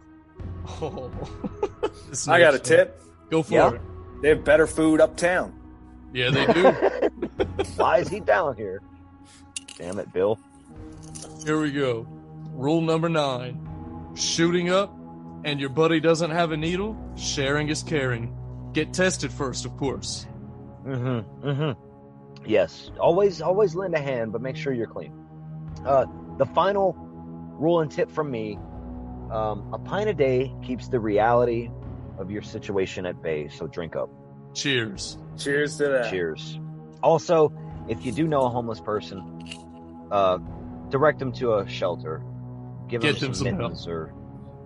Oh. 0.82 1.12
This 2.10 2.28
I 2.28 2.40
got 2.40 2.54
a 2.56 2.60
tip. 2.60 3.02
Go 3.30 3.44
for 3.44 3.54
Yeah? 3.54 3.74
it. 3.74 3.82
They 4.22 4.30
have 4.30 4.44
better 4.44 4.66
food 4.68 5.02
uptown. 5.02 5.54
Yeah, 6.14 6.30
they 6.30 6.46
do. 6.54 6.72
Why 7.76 7.98
is 8.00 8.08
he 8.08 8.20
down 8.22 8.56
here? 8.56 8.82
Damn 9.78 10.00
it, 10.00 10.12
Bill. 10.14 10.40
Here 11.44 11.60
we 11.60 11.72
go. 11.72 12.08
Rule 12.54 12.82
number 12.82 13.10
nine. 13.10 13.60
Shooting 14.16 14.70
up 14.70 14.96
and 15.44 15.60
your 15.60 15.70
buddy 15.70 16.00
doesn't 16.00 16.32
have 16.32 16.52
a 16.52 16.58
needle, 16.58 16.98
sharing 17.18 17.68
is 17.70 17.84
caring. 17.84 18.34
Get 18.74 18.94
tested 18.94 19.32
first, 19.32 19.66
of 19.66 19.76
course. 19.78 20.26
Mm-hmm. 20.86 21.48
Mm-hmm. 21.48 22.46
Yes. 22.50 22.92
Always 23.00 23.42
always 23.42 23.76
lend 23.76 23.94
a 23.96 24.00
hand, 24.00 24.32
but 24.32 24.42
make 24.42 24.56
sure 24.56 24.72
you're 24.74 24.88
clean. 24.88 25.14
Uh 25.86 26.06
the 26.38 26.46
final 26.46 26.94
rule 27.60 27.80
and 27.82 27.90
tip 27.92 28.10
from 28.12 28.30
me 28.32 28.58
Um, 29.32 29.74
a 29.74 29.80
pint 29.80 30.08
a 30.10 30.14
day 30.14 30.54
keeps 30.62 30.88
the 30.90 31.00
reality 31.00 31.70
of 32.20 32.30
your 32.30 32.44
situation 32.44 33.06
at 33.08 33.22
bay. 33.24 33.48
So 33.50 33.66
drink 33.68 33.96
up. 33.96 34.10
Cheers. 34.54 35.18
Cheers 35.38 35.78
to 35.78 35.88
that. 35.90 36.12
Cheers. 36.12 36.60
Also, 37.02 37.52
if 37.90 38.06
you 38.06 38.12
do 38.12 38.28
know 38.28 38.42
a 38.42 38.50
homeless 38.50 38.80
person, 38.80 39.24
uh, 40.12 40.38
direct 40.90 41.18
them 41.20 41.32
to 41.34 41.56
a 41.56 41.68
shelter. 41.68 42.22
Give 42.88 43.02
Get 43.02 43.14
them 43.20 43.30
them 43.30 43.34
some 43.34 43.46
some 43.48 43.58
mittens 43.58 43.88
or 43.88 44.14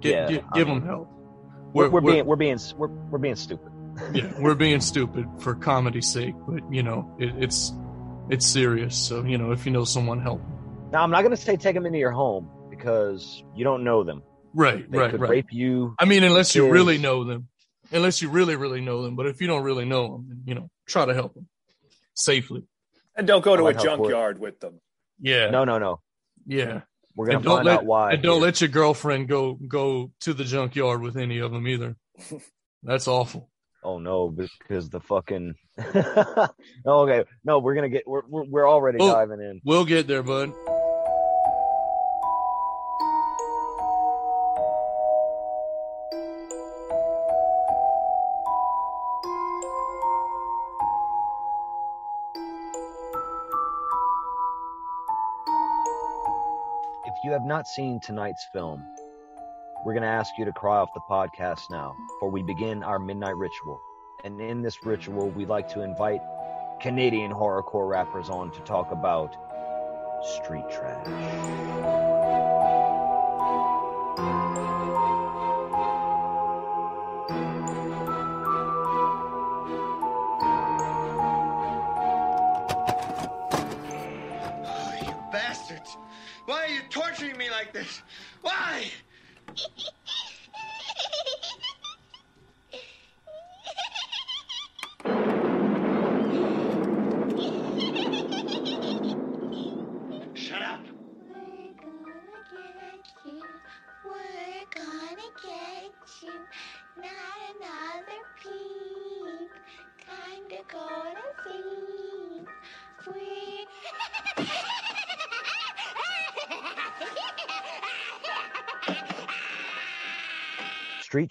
Get, 0.02 0.12
Yeah, 0.12 0.28
get- 0.28 0.54
give 0.54 0.68
mean, 0.68 0.80
them 0.82 0.88
help. 0.88 1.08
we're, 1.74 1.90
we're, 1.90 2.02
being 2.02 2.26
we're 2.26 2.36
being 2.36 2.60
we're, 2.78 2.88
we're 3.10 3.18
being 3.20 3.36
stupid. 3.38 3.72
yeah, 4.14 4.32
we're 4.40 4.56
being 4.56 4.82
stupid 4.82 5.26
for 5.40 5.56
comedy's 5.56 6.08
sake, 6.12 6.36
but 6.48 6.62
you 6.72 6.84
know, 6.84 7.10
it, 7.18 7.34
it's 7.38 7.74
it's 8.30 8.46
serious. 8.46 8.96
So 8.98 9.24
you 9.24 9.38
know, 9.38 9.52
if 9.52 9.66
you 9.66 9.72
know 9.72 9.86
someone, 9.86 10.20
help. 10.22 10.42
'em. 10.42 10.54
Now, 10.92 11.04
I'm 11.04 11.12
not 11.12 11.22
going 11.22 11.36
to 11.36 11.38
say 11.38 11.56
take 11.56 11.76
them 11.76 11.86
into 11.86 12.00
your 12.00 12.12
home 12.12 12.50
because 12.70 13.44
you 13.56 13.64
don't 13.64 13.84
know 13.84 14.04
them. 14.04 14.24
Right, 14.54 14.90
They 14.90 14.98
right, 14.98 15.12
could 15.12 15.22
right. 15.22 15.30
rape 15.30 15.52
you. 15.54 15.94
I 16.00 16.06
mean, 16.06 16.24
unless 16.24 16.56
you 16.56 16.68
really 16.70 16.98
know 16.98 17.24
them, 17.24 17.48
unless 17.92 18.22
you 18.24 18.30
really, 18.30 18.56
really 18.56 18.82
know 18.82 19.04
them. 19.04 19.16
But 19.16 19.28
if 19.28 19.40
you 19.42 19.48
don't 19.48 19.62
really 19.64 19.86
know 19.86 20.14
them, 20.14 20.26
then, 20.28 20.44
you 20.48 20.56
know, 20.56 20.70
try 20.88 21.06
to 21.06 21.14
help 21.14 21.36
them 21.36 21.48
safely. 22.16 22.64
And 23.16 23.28
don't 23.28 23.44
go 23.44 23.56
to 23.56 23.64
like 23.64 23.80
a 23.80 23.84
junkyard 23.84 24.40
with 24.40 24.60
them. 24.60 24.80
Yeah, 25.22 25.50
No, 25.52 25.64
no, 25.66 25.78
no. 25.78 26.00
yeah. 26.48 26.82
We're 27.16 27.26
gonna 27.28 27.42
don't 27.44 27.56
find 27.58 27.66
let 27.66 27.78
out 27.80 27.86
why. 27.86 28.14
and 28.14 28.24
don't 28.24 28.38
here. 28.38 28.46
let 28.46 28.62
your 28.62 28.70
girlfriend 28.70 29.28
go 29.28 29.54
go 29.68 30.12
to 30.22 30.34
the 30.34 30.46
junkyard 30.46 31.02
with 31.02 31.18
any 31.18 31.40
of 31.40 31.52
them 31.52 31.68
either. 31.68 31.98
That's 32.84 33.10
awful. 33.10 33.50
Oh 33.84 34.00
no, 34.00 34.30
because 34.30 34.90
the 34.90 35.02
fucking. 35.02 35.56
okay, 36.86 37.26
no, 37.44 37.60
we're 37.60 37.76
gonna 37.76 37.90
get. 37.90 38.08
We're 38.08 38.22
we're, 38.28 38.46
we're 38.46 38.70
already 38.70 39.00
Oh. 39.02 39.12
diving 39.12 39.42
in. 39.42 39.60
We'll 39.66 39.84
get 39.86 40.08
there, 40.08 40.24
bud. 40.24 40.54
Have 57.40 57.48
not 57.48 57.70
seen 57.70 58.02
tonight's 58.02 58.46
film, 58.52 58.84
we're 59.86 59.94
gonna 59.94 60.06
ask 60.06 60.30
you 60.38 60.44
to 60.44 60.52
cry 60.52 60.76
off 60.76 60.90
the 60.94 61.00
podcast 61.10 61.62
now, 61.72 61.96
for 62.20 62.30
we 62.30 62.44
begin 62.44 62.84
our 62.84 63.00
midnight 63.00 63.38
ritual. 63.38 63.80
And 64.26 64.42
in 64.42 64.62
this 64.62 64.86
ritual, 64.86 65.30
we'd 65.30 65.48
like 65.48 65.70
to 65.70 65.82
invite 65.82 66.20
Canadian 66.82 67.32
horrorcore 67.32 67.88
rappers 67.88 68.30
on 68.30 68.52
to 68.52 68.60
talk 68.60 68.92
about 68.92 69.38
street 70.22 70.66
trash. 70.70 71.08
Why? 88.42 88.86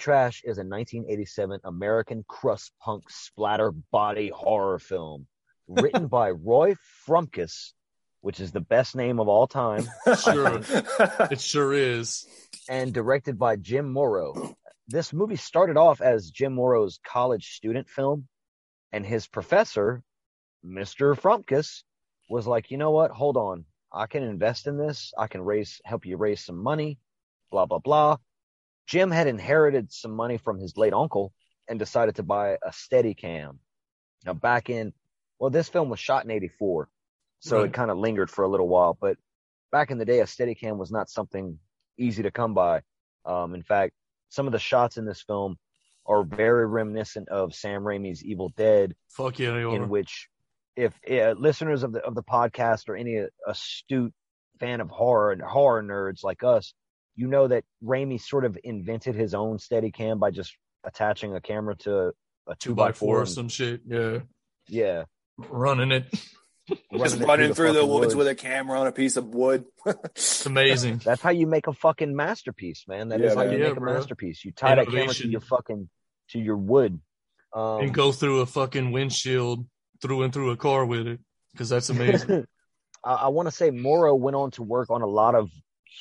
Trash 0.09 0.41
is 0.43 0.57
a 0.57 0.65
1987 0.65 1.61
American 1.65 2.25
crust 2.27 2.73
punk 2.81 3.11
splatter 3.11 3.73
body 3.73 4.31
horror 4.35 4.79
film 4.79 5.27
written 5.69 6.07
by 6.07 6.31
Roy 6.31 6.77
Frumkes, 7.07 7.73
which 8.23 8.41
is 8.41 8.51
the 8.51 8.63
best 8.63 8.97
name 8.97 9.21
of 9.21 9.29
all 9.29 9.47
time, 9.47 9.87
Sure, 10.25 10.63
it 11.31 11.39
sure 11.39 11.75
is. 11.75 12.27
and 12.71 12.95
directed 12.95 13.39
by 13.39 13.57
Jim 13.57 13.93
Muro. 13.93 14.57
This 14.87 15.13
movie 15.13 15.37
started 15.37 15.77
off 15.77 16.01
as 16.01 16.31
Jim 16.31 16.55
Muro's 16.55 16.99
college 17.07 17.51
student 17.51 17.91
film, 17.91 18.29
and 18.93 19.05
his 19.05 19.27
professor, 19.27 20.03
Mr. 20.65 21.15
Frumkes, 21.21 21.83
was 22.31 22.47
like, 22.47 22.71
you 22.71 22.79
know 22.79 22.93
what? 22.93 23.11
Hold 23.11 23.37
on. 23.37 23.67
I 23.93 24.07
can 24.07 24.23
invest 24.23 24.67
in 24.67 24.79
this. 24.79 25.13
I 25.19 25.27
can 25.27 25.43
raise, 25.43 25.83
help 25.85 26.07
you 26.07 26.17
raise 26.17 26.43
some 26.43 26.57
money, 26.57 26.99
blah, 27.51 27.67
blah, 27.67 27.81
blah. 27.81 28.17
Jim 28.89 29.11
had 29.11 29.27
inherited 29.27 29.93
some 29.93 30.13
money 30.13 30.39
from 30.39 30.59
his 30.59 30.77
late 30.77 30.95
uncle 30.95 31.33
and 31.69 31.79
decided 31.79 32.17
to 32.17 32.23
buy 32.23 32.57
a 32.67 32.73
steady 32.73 33.15
cam. 33.15 33.61
Now, 34.25 34.33
back 34.33 34.71
in, 34.71 34.95
well, 35.39 35.51
this 35.51 35.69
film 35.69 35.91
was 35.91 36.01
shot 36.01 36.25
in 36.25 36.31
84, 36.31 36.89
so 37.41 37.59
Right. 37.59 37.67
it 37.67 37.75
kind 37.75 37.91
of 37.91 37.99
lingered 37.99 38.31
for 38.31 38.45
a 38.45 38.49
little 38.49 38.67
while, 38.67 38.97
but 38.99 39.19
back 39.71 39.91
in 39.91 39.99
the 39.99 40.07
day, 40.07 40.21
a 40.21 40.27
steady 40.27 40.55
cam 40.55 40.79
was 40.79 40.91
not 40.91 41.11
something 41.11 41.59
easy 41.99 42.23
to 42.23 42.31
come 42.31 42.55
by. 42.55 42.83
Um, 43.27 43.55
in 43.55 43.63
fact, 43.63 43.93
some 44.31 44.47
of 44.47 44.53
the 44.53 44.59
shots 44.59 44.97
in 44.97 45.05
this 45.05 45.21
film 45.23 45.59
are 46.07 46.23
very 46.25 46.67
reminiscent 46.67 47.29
of 47.29 47.55
Sam 47.55 47.83
Raimi's 47.83 48.25
Evil 48.25 48.49
Dead, 48.57 48.97
Fuck 49.11 49.39
yeah, 49.39 49.53
they 49.53 49.63
in 49.75 49.91
which, 49.91 50.29
if 50.75 50.99
uh, 51.11 51.33
listeners 51.33 51.83
of 51.83 51.93
the 51.93 52.01
of 52.01 52.15
the 52.15 52.23
podcast 52.23 52.89
or 52.89 52.97
any 52.97 53.27
astute 53.47 54.15
fan 54.59 54.81
of 54.81 54.89
horror 54.89 55.33
and 55.33 55.43
horror 55.43 55.83
nerds 55.83 56.25
like 56.25 56.43
us, 56.43 56.73
you 57.19 57.27
know 57.27 57.49
that 57.49 57.65
Raimi 57.85 58.21
sort 58.21 58.45
of 58.45 58.57
invented 58.63 59.17
his 59.17 59.35
own 59.35 59.59
steady 59.59 59.91
cam 59.91 60.21
by 60.21 60.31
just 60.31 60.57
attaching 60.85 61.35
a 61.35 61.41
camera 61.41 61.75
to 61.79 62.13
a 62.47 62.55
Two 62.57 62.77
by 62.77 62.93
four 62.93 63.21
or 63.21 63.27
some 63.27 63.49
shit. 63.49 63.83
Yeah, 63.87 64.21
yeah, 64.69 65.05
running 65.37 65.91
it. 65.91 66.07
Just 66.95 67.19
it 67.19 67.27
running 67.27 67.55
through 67.55 67.73
the 67.73 67.81
fucking 67.81 67.95
woods 67.95 68.15
with 68.15 68.29
a 68.29 68.35
camera 68.35 68.79
on 68.79 68.87
a 68.87 68.93
piece 68.93 69.17
of 69.17 69.27
wood. 69.29 69.65
It's 69.87 70.45
amazing. 70.45 70.99
That's 71.05 71.23
how 71.23 71.31
you 71.31 71.47
make 71.47 71.67
a 71.67 71.73
fucking 71.73 72.15
masterpiece, 72.15 72.85
man. 72.87 73.09
That 73.09 73.23
is 73.23 73.33
Yeah, 73.33 73.39
how 73.39 73.45
man. 73.45 73.53
you 73.55 73.59
Yeah, 73.59 73.69
make 73.71 73.79
a 73.79 73.81
masterpiece. 73.81 74.45
You 74.45 74.53
tie 74.53 74.75
that 74.75 74.87
camera 74.87 75.15
to 75.15 75.29
your 75.29 75.41
fucking 75.41 75.89
to 76.31 76.39
your 76.39 76.59
wood. 76.59 77.01
Um, 77.55 77.81
and 77.85 77.95
go 77.95 78.13
through 78.13 78.41
a 78.41 78.47
fucking 78.47 78.93
windshield 78.93 79.67
through 80.03 80.23
and 80.23 80.33
through 80.33 80.51
a 80.51 80.57
car 80.59 80.85
with 80.85 81.07
it 81.07 81.21
because 81.53 81.71
that's 81.71 81.89
amazing. 81.89 82.45
I, 83.03 83.15
I 83.15 83.29
want 83.29 83.49
to 83.49 83.53
say 83.53 83.71
Muro 83.71 84.15
went 84.15 84.37
on 84.37 84.51
to 84.53 84.63
work 84.63 84.91
on 84.91 85.01
a 85.01 85.07
lot 85.07 85.35
of 85.35 85.49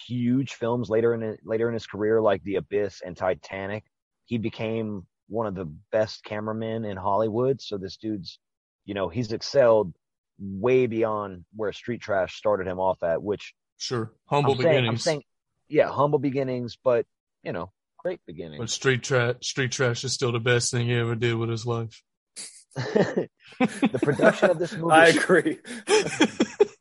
huge 0.06 0.54
films 0.54 0.90
later 0.90 1.14
in 1.14 1.38
later 1.44 1.68
in 1.68 1.74
his 1.74 1.88
career, 1.88 2.22
like 2.22 2.44
The 2.44 2.56
Abyss 2.56 3.02
and 3.06 3.16
Titanic. 3.16 3.84
He 4.26 4.38
became 4.38 5.06
one 5.28 5.48
of 5.48 5.56
the 5.56 5.72
best 5.92 6.24
cameramen 6.24 6.86
in 6.86 6.98
Hollywood. 6.98 7.62
So 7.62 7.78
this 7.78 7.98
dude's, 7.98 8.40
you 8.86 8.94
know, 8.94 9.10
he's 9.10 9.32
excelled 9.32 9.94
way 10.40 10.88
beyond 10.88 11.46
where 11.56 11.72
Street 11.74 12.02
Trash 12.02 12.36
started 12.36 12.68
him 12.68 12.80
off 12.80 13.02
at. 13.04 13.22
Which 13.22 13.54
sure, 13.78 14.14
humble 14.26 14.54
I'm 14.54 14.58
saying, 14.58 14.68
I'm 14.68 14.82
beginnings. 14.82 15.04
saying, 15.04 15.24
yeah, 15.70 15.90
humble 15.90 16.20
beginnings, 16.20 16.78
but 16.84 17.06
you 17.44 17.54
know, 17.54 17.72
great 17.98 18.20
beginnings. 18.26 18.60
but 18.60 18.70
street 18.70 19.04
trash, 19.04 19.36
street 19.42 19.72
trash 19.72 20.04
is 20.04 20.14
still 20.14 20.32
the 20.32 20.40
best 20.40 20.72
thing 20.72 20.88
he 20.88 20.96
ever 20.96 21.16
did 21.16 21.36
with 21.36 21.50
his 21.50 21.66
life. 21.66 22.02
the 22.76 24.00
production 24.02 24.50
of 24.50 24.60
this 24.60 24.74
movie. 24.78 24.94
I 24.94 25.08
agree. 25.08 25.60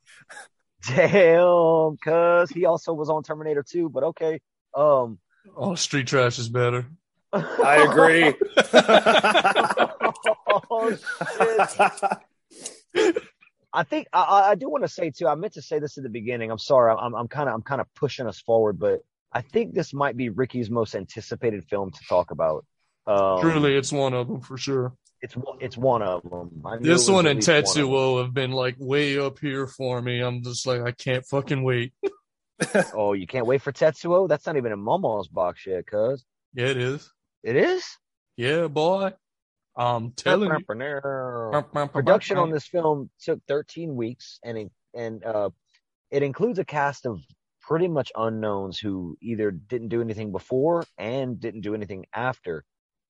Damn, 0.88 1.96
cuz 1.98 2.50
he 2.50 2.64
also 2.64 2.92
was 2.92 3.08
on 3.10 3.22
Terminator 3.22 3.62
2, 3.62 3.88
but 3.88 4.02
okay. 4.04 4.40
Um 4.74 5.18
Oh, 5.56 5.74
street 5.76 6.06
trash 6.08 6.38
is 6.38 6.48
better. 6.48 6.86
I 7.32 7.76
agree. 7.88 8.34
oh, 10.70 10.96
shit. 12.94 13.16
I 13.72 13.82
think 13.82 14.06
I- 14.12 14.22
I, 14.22 14.50
I 14.50 14.54
do 14.54 14.68
want 14.70 14.84
to 14.84 14.88
say 14.88 15.10
too. 15.10 15.28
I 15.28 15.34
meant 15.34 15.52
to 15.54 15.62
say 15.62 15.78
this 15.78 15.98
at 15.98 16.04
the 16.04 16.10
beginning. 16.10 16.50
I'm 16.50 16.58
sorry. 16.58 16.94
I'm 16.98 17.14
I'm 17.14 17.28
kind 17.28 17.48
of 17.48 17.54
I'm 17.54 17.62
kind 17.62 17.80
of 17.80 17.86
pushing 17.94 18.26
us 18.26 18.40
forward, 18.40 18.78
but 18.78 19.00
I 19.32 19.42
think 19.42 19.74
this 19.74 19.92
might 19.92 20.16
be 20.16 20.30
Ricky's 20.30 20.70
most 20.70 20.94
anticipated 20.94 21.64
film 21.68 21.90
to 21.90 22.00
talk 22.08 22.30
about. 22.30 22.64
Um, 23.06 23.40
Truly, 23.40 23.76
it's 23.76 23.92
one 23.92 24.14
of 24.14 24.28
them 24.28 24.40
for 24.40 24.56
sure. 24.56 24.94
It's 25.26 25.36
one- 25.36 25.58
it's 25.60 25.76
one 25.76 26.02
of 26.02 26.22
them. 26.30 26.62
This 26.80 27.08
one 27.08 27.26
and 27.26 27.36
least 27.38 27.48
one. 27.48 27.62
Tetsuo 27.62 28.22
have 28.22 28.32
been 28.32 28.52
like 28.52 28.76
way 28.78 29.18
up 29.18 29.38
here 29.40 29.66
for 29.66 30.00
me. 30.00 30.20
I'm 30.20 30.42
just 30.42 30.66
like, 30.66 30.80
I 30.82 30.92
can't 30.92 31.24
fucking 31.26 31.62
wait. 31.62 31.92
Oh, 32.94 33.12
you 33.12 33.26
can't 33.26 33.44
wait 33.44 33.60
for 33.60 33.70
Tetsuo. 33.70 34.26
That's 34.26 34.46
not 34.46 34.56
even 34.56 34.72
in 34.72 34.78
Momo's 34.78 35.28
box 35.28 35.66
yet, 35.66 35.86
cuz 35.86 36.24
Yeah, 36.54 36.68
it 36.68 36.78
is. 36.78 37.12
it 37.42 37.54
is. 37.54 37.84
Yeah, 38.38 38.68
boy. 38.68 39.12
I'm 39.76 40.12
telling 40.12 40.48
you. 40.50 40.64
Production 41.92 42.38
on 42.38 42.50
this 42.50 42.66
film 42.66 43.10
took 43.20 43.40
13 43.46 43.94
weeks, 43.94 44.38
and 44.42 44.56
it, 44.56 44.70
and 44.94 45.22
uh, 45.22 45.50
it 46.10 46.22
includes 46.22 46.58
a 46.58 46.64
cast 46.64 47.04
of 47.04 47.20
pretty 47.60 47.88
much 47.88 48.10
unknowns 48.16 48.78
who 48.78 49.18
either 49.20 49.50
didn't 49.50 49.88
do 49.88 50.00
anything 50.00 50.32
before 50.32 50.84
and 50.96 51.38
didn't 51.38 51.60
do 51.60 51.74
anything 51.74 52.06
after. 52.14 52.64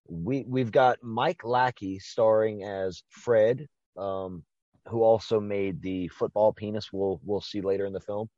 We 0.09 0.45
we've 0.47 0.73
got 0.73 0.99
Mike 1.03 1.45
Lackey 1.45 1.99
starring 1.99 2.63
as 2.65 3.03
Fred, 3.11 3.67
um, 3.97 4.45
who 4.89 5.03
also 5.03 5.41
made 5.41 5.83
the 5.83 6.09
football 6.09 6.53
penis. 6.53 6.93
We'll 6.93 7.21
we'll 7.25 7.41
see 7.41 7.61
later 7.61 7.87
in 7.87 7.93
the 7.93 8.01
film. 8.01 8.29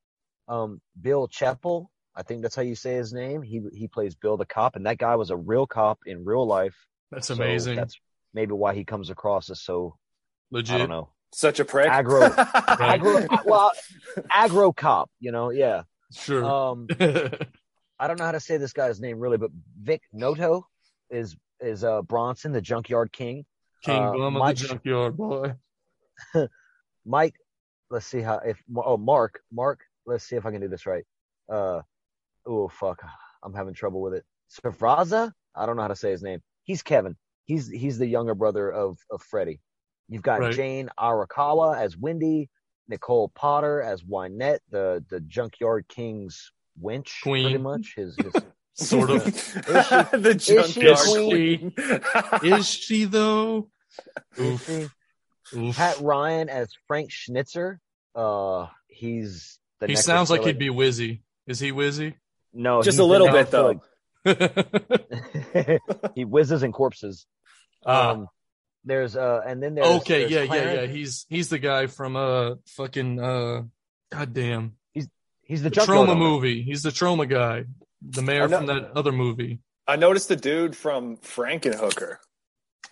Um, 0.49 0.81
Bill 1.01 1.29
Chepil, 1.29 1.87
I 2.17 2.23
think 2.23 2.43
that's 2.43 2.55
how 2.57 2.63
you 2.63 2.75
say 2.75 2.95
his 2.95 3.13
name. 3.13 3.43
He 3.43 3.61
he 3.73 3.89
plays 3.89 4.15
Bill 4.15 4.37
the 4.37 4.47
cop, 4.47 4.77
and 4.77 4.87
that 4.87 4.99
guy 4.99 5.17
was 5.17 5.31
a 5.31 5.37
real 5.37 5.67
cop 5.67 5.99
in 6.07 6.25
real 6.25 6.47
life. 6.47 6.75
That's 7.11 7.27
So 7.29 7.35
amazing. 7.35 7.77
that's 7.77 7.99
maybe 8.35 8.53
why 8.53 8.75
he 8.75 8.85
comes 8.85 9.11
across 9.11 9.51
as 9.51 9.61
so 9.63 9.97
Legit. 10.51 10.75
I 10.77 10.79
don't 10.79 10.89
know 10.91 11.11
Such 11.35 11.61
a 11.61 11.65
prick. 11.65 11.89
Aggro- 11.91 12.35
Right. 12.37 13.01
aggro 13.01 13.45
well 13.45 13.73
aggro 14.31 14.75
cop. 14.75 15.11
You 15.21 15.33
know, 15.33 15.51
yeah. 15.51 15.83
Sure. 16.15 16.43
Um, 16.45 16.87
I 18.01 18.07
don't 18.07 18.19
know 18.19 18.25
how 18.25 18.33
to 18.33 18.41
say 18.41 18.57
this 18.57 18.73
guy's 18.73 19.01
name 19.01 19.19
really, 19.19 19.37
but 19.39 19.51
Vic 19.83 20.03
Noto 20.13 20.67
is 21.11 21.37
is 21.61 21.85
uh 21.85 22.03
Bronson, 22.03 22.53
the 22.53 22.61
Junkyard 22.61 23.13
King. 23.13 23.45
King 23.85 24.03
uh, 24.03 24.13
Bum 24.13 24.37
of 24.37 24.49
the 24.49 24.55
Junkyard 24.67 25.17
Boy. 25.17 25.55
Mike, 27.07 27.35
let's 27.91 28.07
see 28.07 28.21
how 28.21 28.39
if 28.39 28.61
oh 28.77 28.97
Mark 28.97 29.41
Mark, 29.53 29.81
let's 30.07 30.25
see 30.25 30.37
if 30.37 30.47
I 30.47 30.51
can 30.51 30.61
do 30.61 30.69
this 30.69 30.87
right. 30.87 31.05
Uh, 31.51 31.81
oh 32.47 32.69
fuck, 32.69 33.03
I'm 33.43 33.55
having 33.55 33.75
trouble 33.75 34.01
with 34.01 34.15
it. 34.15 34.25
Savraza, 34.51 35.33
I 35.55 35.67
don't 35.67 35.77
know 35.77 35.83
how 35.83 35.89
to 35.89 35.97
say 35.97 36.11
his 36.11 36.23
name. 36.23 36.41
He's 36.65 36.83
Kevin. 36.83 37.17
He's 37.45 37.69
he's 37.69 37.99
the 37.99 38.07
younger 38.07 38.35
brother 38.35 38.71
of 38.71 38.99
of 39.11 39.23
Freddie. 39.23 39.61
You've 40.09 40.23
got 40.23 40.41
Right. 40.41 40.55
Jane 40.55 40.91
Arakawa 40.99 41.79
as 41.79 41.97
Wendy, 41.97 42.49
Nicole 42.89 43.29
Potter 43.35 43.83
as 43.83 44.03
Wynette, 44.03 44.61
the 44.71 45.05
the 45.09 45.21
Junkyard 45.21 45.87
King's 45.89 46.53
winch, 46.81 47.21
Queen. 47.23 47.45
pretty 47.45 47.59
much. 47.59 47.95
His, 47.97 48.17
his 48.17 48.33
Sort 48.79 49.11
of. 49.11 49.25
the 49.25 50.37
she 50.41 50.55
junkyard 50.55 50.99
queen? 50.99 51.73
queen. 51.73 52.53
Is 52.59 52.67
she 52.69 53.05
though? 53.07 53.69
is 54.37 54.45
Oof. 54.45 54.67
she? 54.67 55.59
Oof. 55.59 55.77
Pat 55.77 55.99
Ryan 56.01 56.49
as 56.49 56.73
Frank 56.87 57.11
Schnitzer. 57.11 57.81
Uh, 58.15 58.67
he's 58.87 59.59
the 59.81 59.89
He 59.89 59.97
sounds 59.97 60.31
like 60.31 60.45
he'd 60.45 60.59
be 60.59 60.69
Wizzy. 60.69 61.21
Is 61.47 61.59
he 61.59 61.73
Wizzy? 61.73 62.15
no, 62.53 62.83
Just 62.83 62.99
a 62.99 63.05
little 63.05 63.31
bit 63.31 63.51
though. 63.51 63.81
he 66.15 66.25
whizzes 66.25 66.63
and 66.63 66.73
corpses. 66.73 67.27
Ah, 67.85 68.11
Um, 68.13 68.29
there's 68.85 69.17
uh, 69.17 69.41
and 69.47 69.63
then 69.63 69.75
there's 69.75 69.87
okay, 70.01 70.21
there's 70.21 70.31
yeah, 70.31 70.41
yeah, 70.41 70.47
Clarence. 70.47 70.81
yeah. 70.81 70.87
He's 70.97 71.27
he's 71.29 71.49
the 71.49 71.59
guy 71.59 71.87
from 71.89 72.17
uh 72.17 72.55
fucking 72.67 73.21
uh 73.21 73.63
goddamn 74.13 74.75
He's 75.49 75.63
the 75.63 75.71
the 75.71 75.85
trauma 75.85 76.15
movie. 76.15 76.63
He's 76.63 76.83
the 76.83 76.93
trauma 76.93 77.25
guy. 77.25 77.65
The 78.03 78.23
mayor 78.23 78.49
know- 78.49 78.59
from 78.59 78.67
that 78.67 78.93
other 78.97 79.13
movie. 79.13 79.61
I 79.87 79.97
noticed 79.97 80.29
the 80.29 80.37
dude 80.37 80.77
from 80.77 81.17
Frankenhooker. 81.19 82.17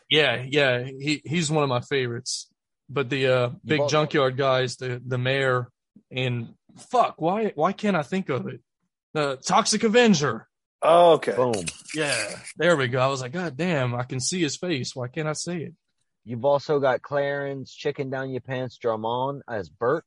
Yeah, 0.08 0.42
yeah. 0.48 0.84
He 0.84 1.20
he's 1.24 1.50
one 1.50 1.62
of 1.62 1.68
my 1.68 1.80
favorites. 1.80 2.48
But 2.88 3.10
the 3.10 3.26
uh 3.26 3.50
big 3.64 3.80
al- 3.80 3.88
junkyard 3.88 4.36
guys, 4.36 4.76
the 4.76 5.02
the 5.04 5.18
mayor 5.18 5.68
and 6.10 6.54
fuck, 6.90 7.20
why 7.20 7.52
why 7.54 7.72
can't 7.72 7.96
I 7.96 8.02
think 8.02 8.28
of 8.28 8.46
it? 8.46 8.60
The 9.14 9.36
Toxic 9.44 9.82
Avenger. 9.84 10.46
Oh, 10.82 11.12
okay. 11.14 11.34
Boom. 11.34 11.64
Yeah, 11.94 12.38
there 12.56 12.76
we 12.76 12.86
go. 12.88 13.00
I 13.00 13.08
was 13.08 13.20
like, 13.22 13.32
God 13.32 13.56
damn, 13.56 13.94
I 13.94 14.04
can 14.04 14.20
see 14.20 14.40
his 14.40 14.56
face. 14.56 14.94
Why 14.94 15.08
can't 15.08 15.26
I 15.28 15.32
see 15.32 15.56
it? 15.58 15.74
You've 16.24 16.44
also 16.44 16.78
got 16.80 17.02
Clarence 17.02 17.72
Chicken 17.74 18.10
Down 18.10 18.30
Your 18.30 18.40
Pants 18.42 18.76
Drummond 18.78 19.42
as 19.48 19.68
Bert. 19.68 20.04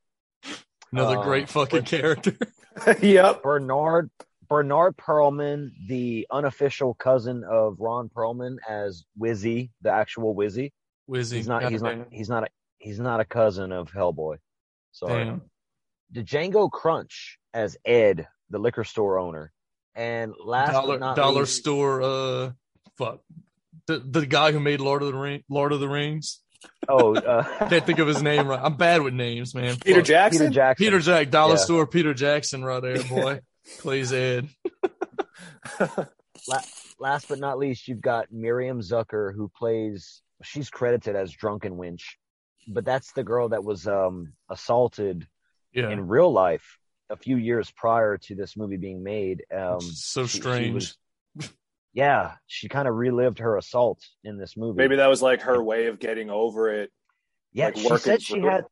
Another 0.91 1.17
Uh, 1.19 1.23
great 1.23 1.49
fucking 1.49 1.79
what- 1.81 1.85
character. 1.87 2.35
yep. 3.01 3.43
Bernard 3.43 4.09
Bernard 4.49 4.97
Perlman, 4.97 5.71
the 5.87 6.25
unofficial 6.31 6.95
cousin 6.95 7.43
of 7.43 7.79
Ron 7.79 8.09
Perlman 8.09 8.57
as 8.67 9.03
Wizzy, 9.19 9.69
the 9.81 9.91
actual 9.91 10.35
Wizzy. 10.35 10.71
Wizzy. 11.09 11.35
He's 11.35 11.47
not. 11.47 11.71
He's 11.71 11.81
not. 11.81 12.07
He's 12.11 12.29
not. 12.29 12.43
A, 12.43 12.47
he's 12.79 12.99
not 12.99 13.19
a 13.19 13.25
cousin 13.25 13.71
of 13.71 13.91
Hellboy. 13.91 14.37
Sorry. 14.91 15.25
Damn. 15.25 15.41
Django 16.13 16.71
Crunch 16.71 17.37
as 17.53 17.77
Ed, 17.85 18.27
the 18.49 18.57
liquor 18.57 18.83
store 18.83 19.19
owner, 19.19 19.51
and 19.95 20.33
last 20.43 20.71
Dollar 20.71 20.95
but 20.95 20.99
not 20.99 21.15
dollar 21.15 21.41
least, 21.41 21.57
store. 21.57 22.01
Uh, 22.01 22.51
fuck. 22.97 23.19
The 23.85 23.99
the 23.99 24.25
guy 24.25 24.51
who 24.51 24.59
made 24.59 24.79
Lord 24.81 25.03
of 25.03 25.11
the 25.11 25.17
Ring, 25.17 25.43
Lord 25.49 25.71
of 25.71 25.79
the 25.79 25.87
Rings. 25.89 26.41
Oh, 26.87 27.15
uh, 27.17 27.69
Can't 27.69 27.85
think 27.85 27.99
of 27.99 28.07
his 28.07 28.21
name 28.21 28.47
right. 28.47 28.59
I'm 28.61 28.75
bad 28.75 29.01
with 29.01 29.13
names, 29.13 29.53
man. 29.53 29.77
Peter 29.77 29.99
Fuck. 29.99 30.07
Jackson. 30.07 30.39
Peter 30.47 30.53
Jackson. 30.53 30.85
Peter 30.85 30.99
Jack, 30.99 31.29
Dollar 31.29 31.53
Yeah. 31.53 31.61
Store, 31.61 31.87
Peter 31.87 32.13
Jackson, 32.13 32.63
right 32.63 32.81
there, 32.81 33.03
boy. 33.03 33.39
Plays 33.77 34.11
Ed. 34.11 34.47
last 36.99 37.27
but 37.29 37.39
not 37.39 37.57
least, 37.59 37.87
you've 37.87 38.01
got 38.01 38.31
Miriam 38.31 38.81
Zucker 38.81 39.33
who 39.33 39.49
plays. 39.57 40.21
She's 40.43 40.69
credited 40.69 41.15
as 41.15 41.31
Drunken 41.31 41.77
Winch, 41.77 42.17
but 42.67 42.85
that's 42.85 43.11
the 43.13 43.23
girl 43.23 43.49
that 43.49 43.63
was 43.63 43.87
um, 43.87 44.33
assaulted 44.49 45.27
Yeah. 45.73 45.89
in 45.89 46.07
real 46.07 46.31
life 46.31 46.77
a 47.09 47.15
few 47.17 47.37
years 47.37 47.71
prior 47.71 48.17
to 48.19 48.35
this 48.35 48.55
movie 48.55 48.77
being 48.77 49.03
made. 49.03 49.43
Um, 49.55 49.81
so 49.81 50.23
she- 50.25 50.29
she 50.29 50.37
strange. 50.39 50.73
was- 50.73 50.97
yeah, 51.93 52.35
she 52.47 52.69
kind 52.69 52.87
of 52.87 52.95
relived 52.95 53.39
her 53.39 53.57
assault 53.57 53.99
in 54.23 54.37
this 54.37 54.55
movie. 54.55 54.77
Maybe 54.77 54.95
that 54.97 55.07
was 55.07 55.21
like 55.21 55.41
her 55.41 55.61
way 55.61 55.87
of 55.87 55.99
getting 55.99 56.29
over 56.29 56.69
it. 56.69 56.91
Yeah, 57.51 57.65
like, 57.67 57.77
she 57.77 57.83
working 57.85 57.97
said 57.99 58.21
she 58.21 58.33
through 58.35 58.47
it. 58.47 58.51
had. 58.51 58.65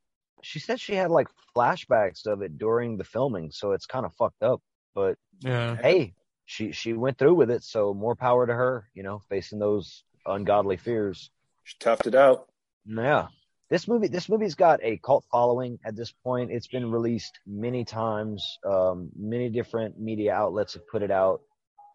She 0.44 0.60
said 0.60 0.80
she 0.80 0.94
had 0.94 1.10
like 1.10 1.28
flashbacks 1.56 2.28
of 2.28 2.44
it 2.44 2.60
during 2.60 2.98
the 2.98 3.04
filming, 3.04 3.50
so 3.52 3.72
it's 3.72 3.88
kind 3.88 4.06
of 4.06 4.14
fucked 4.14 4.44
up. 4.44 4.62
But 4.98 5.20
yeah. 5.42 5.76
hey, 5.76 6.16
she 6.46 6.72
she 6.72 6.94
went 6.94 7.20
through 7.20 7.36
with 7.36 7.52
it, 7.52 7.62
so 7.62 7.94
more 7.94 8.16
power 8.16 8.48
to 8.48 8.54
her. 8.54 8.90
You 8.96 9.04
know, 9.04 9.22
facing 9.30 9.60
those 9.60 10.04
ungodly 10.26 10.76
fears. 10.76 11.30
She 11.66 11.78
toughed 11.78 12.08
it 12.08 12.16
out. 12.16 12.48
Yeah, 12.84 13.28
this 13.70 13.88
movie 13.88 14.08
this 14.08 14.28
movie's 14.28 14.56
got 14.56 14.80
a 14.82 14.98
cult 14.98 15.24
following 15.32 15.78
at 15.86 15.96
this 15.96 16.12
point. 16.24 16.50
It's 16.50 16.66
been 16.66 16.90
released 16.90 17.40
many 17.46 17.86
times. 17.86 18.58
Um, 18.66 19.10
many 19.16 19.50
different 19.50 20.00
media 20.00 20.34
outlets 20.34 20.74
have 20.74 20.88
put 20.88 21.04
it 21.04 21.12
out. 21.12 21.42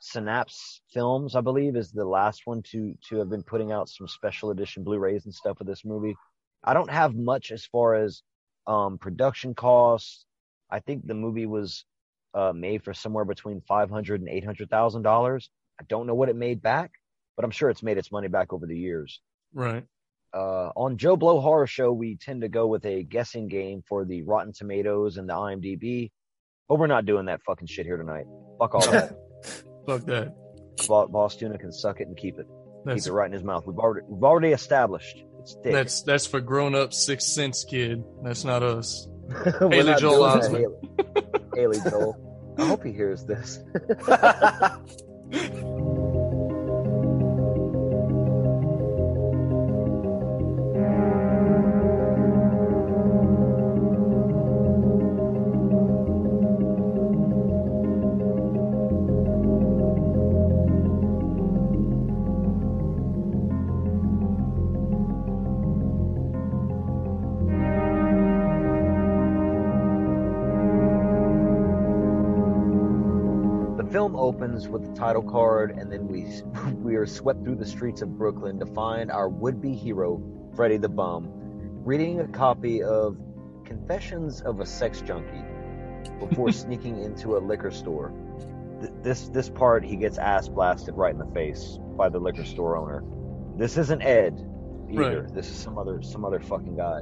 Synapse 0.00 0.80
Films, 0.92 1.34
I 1.34 1.40
believe, 1.40 1.74
is 1.74 1.90
the 1.90 2.04
last 2.04 2.42
one 2.44 2.62
to 2.70 2.94
to 3.08 3.16
have 3.16 3.30
been 3.30 3.42
putting 3.42 3.72
out 3.72 3.88
some 3.88 4.06
special 4.06 4.52
edition 4.52 4.84
Blu-rays 4.84 5.24
and 5.24 5.34
stuff 5.34 5.60
of 5.60 5.66
this 5.66 5.84
movie. 5.84 6.14
I 6.62 6.72
don't 6.72 6.90
have 6.90 7.16
much 7.16 7.50
as 7.50 7.66
far 7.66 7.96
as 7.96 8.22
um, 8.68 8.96
production 8.96 9.56
costs. 9.56 10.24
I 10.70 10.78
think 10.78 11.04
the 11.04 11.14
movie 11.14 11.46
was 11.46 11.84
uh, 12.34 12.52
made 12.54 12.84
for 12.84 12.94
somewhere 12.94 13.24
between 13.24 13.60
five 13.62 13.90
hundred 13.90 14.20
and 14.20 14.28
eight 14.28 14.44
hundred 14.44 14.70
thousand 14.70 15.02
dollars. 15.02 15.50
I 15.80 15.84
don't 15.88 16.06
know 16.06 16.14
what 16.14 16.28
it 16.28 16.36
made 16.36 16.62
back, 16.62 16.92
but 17.36 17.44
I'm 17.44 17.50
sure 17.50 17.70
it's 17.70 17.82
made 17.82 17.98
its 17.98 18.12
money 18.12 18.28
back 18.28 18.52
over 18.52 18.66
the 18.66 18.76
years. 18.76 19.20
Right. 19.52 19.84
Uh, 20.34 20.70
on 20.76 20.96
Joe 20.96 21.16
Blow 21.16 21.40
Horror 21.40 21.66
Show, 21.66 21.92
we 21.92 22.16
tend 22.16 22.40
to 22.40 22.48
go 22.48 22.66
with 22.66 22.86
a 22.86 23.02
guessing 23.02 23.48
game 23.48 23.82
for 23.86 24.04
the 24.04 24.22
Rotten 24.22 24.52
Tomatoes 24.52 25.18
and 25.18 25.28
the 25.28 25.34
IMDb, 25.34 26.10
but 26.68 26.78
we're 26.78 26.86
not 26.86 27.04
doing 27.04 27.26
that 27.26 27.42
fucking 27.42 27.68
shit 27.68 27.84
here 27.84 27.98
tonight. 27.98 28.24
Fuck 28.58 28.74
all 28.74 28.90
that. 28.90 29.14
Fuck 29.86 30.04
that. 30.06 30.34
Boss, 30.88 31.10
Boss 31.10 31.36
Tuna 31.36 31.58
can 31.58 31.70
suck 31.70 32.00
it 32.00 32.06
and 32.06 32.16
keep 32.16 32.38
it. 32.38 32.46
That's 32.84 33.04
keep 33.04 33.10
it 33.10 33.14
right 33.14 33.26
in 33.26 33.32
his 33.32 33.44
mouth. 33.44 33.66
We've 33.66 33.78
already 33.78 34.06
we've 34.08 34.24
already 34.24 34.52
established 34.52 35.22
it's 35.42 35.54
thick. 35.62 35.72
that's 35.72 36.02
that's 36.02 36.26
for 36.26 36.40
grown 36.40 36.74
up 36.74 36.92
sixth 36.92 37.28
sense 37.28 37.64
kid. 37.64 38.02
That's 38.22 38.44
not 38.44 38.62
us. 38.62 39.08
Haley 39.60 39.94
Joel 39.98 40.20
Osment. 40.20 41.41
Haley, 41.54 41.80
Joel. 41.88 42.54
I 42.58 42.66
hope 42.66 42.84
he 42.84 42.92
hears 42.92 43.24
this. 43.24 43.60
with 74.68 74.84
the 74.86 74.92
title 74.94 75.22
card, 75.22 75.70
and 75.72 75.90
then 75.90 76.06
we 76.08 76.26
we 76.82 76.96
are 76.96 77.06
swept 77.06 77.42
through 77.44 77.56
the 77.56 77.66
streets 77.66 78.02
of 78.02 78.16
Brooklyn 78.18 78.58
to 78.60 78.66
find 78.66 79.10
our 79.10 79.28
would-be 79.28 79.74
hero, 79.74 80.22
Freddy 80.54 80.76
the 80.76 80.88
Bum, 80.88 81.28
reading 81.84 82.20
a 82.20 82.28
copy 82.28 82.82
of 82.82 83.16
Confessions 83.64 84.42
of 84.42 84.60
a 84.60 84.66
Sex 84.66 85.00
Junkie 85.00 85.44
before 86.20 86.52
sneaking 86.62 87.02
into 87.02 87.36
a 87.36 87.38
liquor 87.38 87.70
store. 87.70 88.12
Th- 88.80 88.92
This 89.02 89.28
this 89.30 89.48
part 89.48 89.84
he 89.84 89.96
gets 89.96 90.18
ass 90.18 90.48
blasted 90.48 90.94
right 90.94 91.12
in 91.12 91.18
the 91.18 91.32
face 91.34 91.78
by 91.96 92.08
the 92.08 92.18
liquor 92.18 92.44
store 92.44 92.76
owner. 92.76 93.02
This 93.56 93.76
isn't 93.78 94.02
Ed 94.02 94.34
either. 94.90 95.22
Right. 95.22 95.34
This 95.34 95.48
is 95.48 95.56
some 95.56 95.78
other 95.78 96.02
some 96.02 96.24
other 96.24 96.40
fucking 96.40 96.76
guy. 96.76 97.00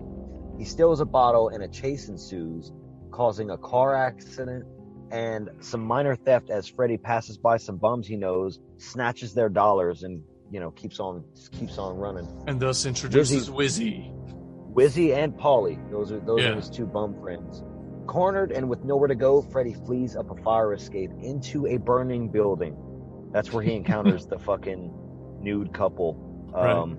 He 0.59 0.65
steals 0.65 1.01
a 1.01 1.05
bottle 1.07 1.49
and 1.49 1.63
a 1.63 1.69
chase 1.69 2.09
ensues, 2.09 2.71
causing 3.11 3.51
a 3.51 3.57
car 3.59 3.95
accident 3.95 4.65
and 5.11 5.51
some 5.61 5.81
minor 5.83 6.14
theft 6.16 6.51
as 6.51 6.68
Freddy 6.68 6.96
passes 6.96 7.37
by 7.38 7.57
some 7.57 7.77
bums 7.77 8.07
he 8.07 8.16
knows, 8.16 8.61
snatches 8.79 9.35
their 9.35 9.49
dollars, 9.49 10.03
and 10.03 10.23
you 10.51 10.61
know 10.61 10.70
keeps 10.70 11.01
on 11.01 11.25
keeps 11.53 11.79
on 11.79 11.96
running. 11.96 12.27
And 12.46 12.61
thus 12.61 12.87
introduces 12.87 13.49
Wizzy. 13.51 14.12
Wizzy 14.73 15.14
and 15.16 15.37
Polly, 15.37 15.79
those 15.90 16.12
are 16.12 16.20
those 16.20 16.40
Yeah. 16.42 16.51
are 16.51 16.55
his 16.57 16.70
two 16.70 16.87
bum 16.87 17.20
friends. 17.20 17.62
Cornered 18.07 18.51
and 18.53 18.68
with 18.68 18.83
nowhere 18.85 19.09
to 19.09 19.14
go, 19.14 19.42
Freddy 19.42 19.75
flees 19.75 20.16
up 20.16 20.31
a 20.31 20.42
fire 20.42 20.73
escape 20.75 21.11
into 21.20 21.66
a 21.66 21.77
burning 21.77 22.29
building. 22.31 22.77
That's 23.33 23.53
where 23.53 23.62
he 23.62 23.75
encounters 23.77 24.27
the 24.27 24.38
fucking 24.38 24.92
nude 25.40 25.73
couple. 25.73 26.14
Right. 26.53 26.70
Um, 26.70 26.99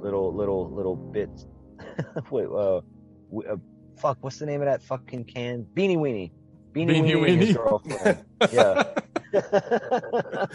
little 0.00 0.34
little 0.34 0.70
little 0.74 0.96
bits. 0.96 1.46
Wait, 2.30 2.44
uh, 2.46 2.80
w- 3.30 3.48
uh, 3.50 3.56
fuck, 4.00 4.18
what's 4.20 4.38
the 4.38 4.46
name 4.46 4.60
of 4.60 4.66
that 4.66 4.82
fucking 4.82 5.24
can? 5.24 5.66
Beanie 5.74 5.96
Weenie. 5.96 6.30
Beanie, 6.74 6.88
Beanie 6.88 7.14
Weenie, 7.14 7.38
Weenie. 7.38 7.54
girlfriend. 7.56 8.24
yeah. 8.52 8.82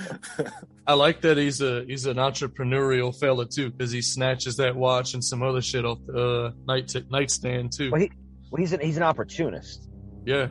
I 0.87 0.93
like 0.93 1.21
that 1.21 1.37
he's 1.37 1.61
a 1.61 1.83
he's 1.85 2.05
an 2.05 2.17
entrepreneurial 2.17 3.17
fella 3.17 3.45
too, 3.45 3.71
because 3.71 3.91
he 3.91 4.01
snatches 4.01 4.57
that 4.57 4.75
watch 4.75 5.13
and 5.13 5.23
some 5.23 5.43
other 5.43 5.61
shit 5.61 5.85
off 5.85 5.99
the 6.05 6.47
uh, 6.47 6.51
night 6.67 6.93
nightstand 7.09 7.71
too. 7.71 7.91
well, 7.91 8.01
he, 8.01 8.11
well, 8.51 8.59
he's 8.59 8.73
an 8.73 8.79
he's 8.81 8.97
an 8.97 9.03
opportunist. 9.03 9.89
Yeah. 10.25 10.47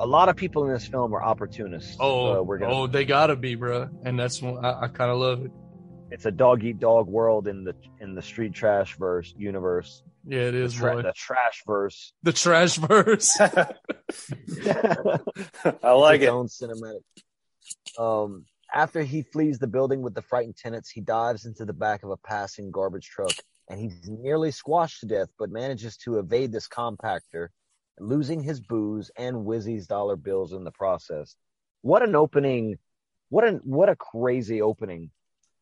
A 0.00 0.06
lot 0.06 0.28
of 0.28 0.36
people 0.36 0.64
in 0.66 0.72
this 0.72 0.86
film 0.86 1.12
are 1.12 1.22
opportunists. 1.22 1.96
Oh, 1.98 2.38
Uh, 2.38 2.42
we're 2.42 2.58
gonna 2.58 2.72
oh, 2.72 2.86
they 2.86 3.04
gotta 3.04 3.34
be, 3.34 3.56
bruh. 3.56 3.90
And 4.04 4.18
that's 4.18 4.40
one 4.40 4.64
I, 4.64 4.82
I 4.82 4.88
kind 4.88 5.10
of 5.10 5.18
love 5.18 5.44
it. 5.44 5.50
it's 6.10 6.26
a 6.26 6.30
dog 6.30 6.62
eat 6.64 6.78
dog 6.78 7.08
world 7.08 7.48
in 7.48 7.64
the 7.64 7.74
in 8.00 8.14
the 8.14 8.22
street 8.22 8.52
trash 8.52 8.96
verse 8.96 9.34
universe. 9.36 10.02
Yeah, 10.30 10.40
it 10.42 10.54
is 10.54 10.74
The, 10.74 10.80
tra- 10.80 10.94
boy. 10.96 11.02
the 11.02 11.12
trash 11.14 11.62
verse. 11.66 12.12
The 12.22 12.32
trash 12.32 12.76
verse. 12.76 13.40
I 15.82 15.92
like 15.92 16.20
its 16.20 16.24
it. 16.24 16.28
own 16.28 16.46
cinematic. 16.48 17.02
Um, 17.98 18.44
after 18.74 19.02
he 19.02 19.22
flees 19.22 19.58
the 19.58 19.66
building 19.66 20.02
with 20.02 20.14
the 20.14 20.22
frightened 20.22 20.56
tenants, 20.56 20.90
he 20.90 21.00
dives 21.00 21.46
into 21.46 21.64
the 21.64 21.72
back 21.72 22.02
of 22.02 22.10
a 22.10 22.16
passing 22.18 22.70
garbage 22.70 23.06
truck, 23.08 23.32
and 23.70 23.80
he's 23.80 24.08
nearly 24.08 24.50
squashed 24.50 25.00
to 25.00 25.06
death, 25.06 25.28
but 25.38 25.50
manages 25.50 25.96
to 25.98 26.18
evade 26.18 26.52
this 26.52 26.68
compactor, 26.68 27.48
losing 27.98 28.42
his 28.42 28.60
booze 28.60 29.10
and 29.16 29.44
Wizzy's 29.46 29.86
dollar 29.86 30.16
bills 30.16 30.52
in 30.52 30.64
the 30.64 30.70
process. 30.72 31.34
What 31.82 32.02
an 32.02 32.14
opening! 32.14 32.76
What 33.30 33.44
an 33.44 33.60
what 33.64 33.88
a 33.88 33.96
crazy 33.96 34.60
opening 34.62 35.10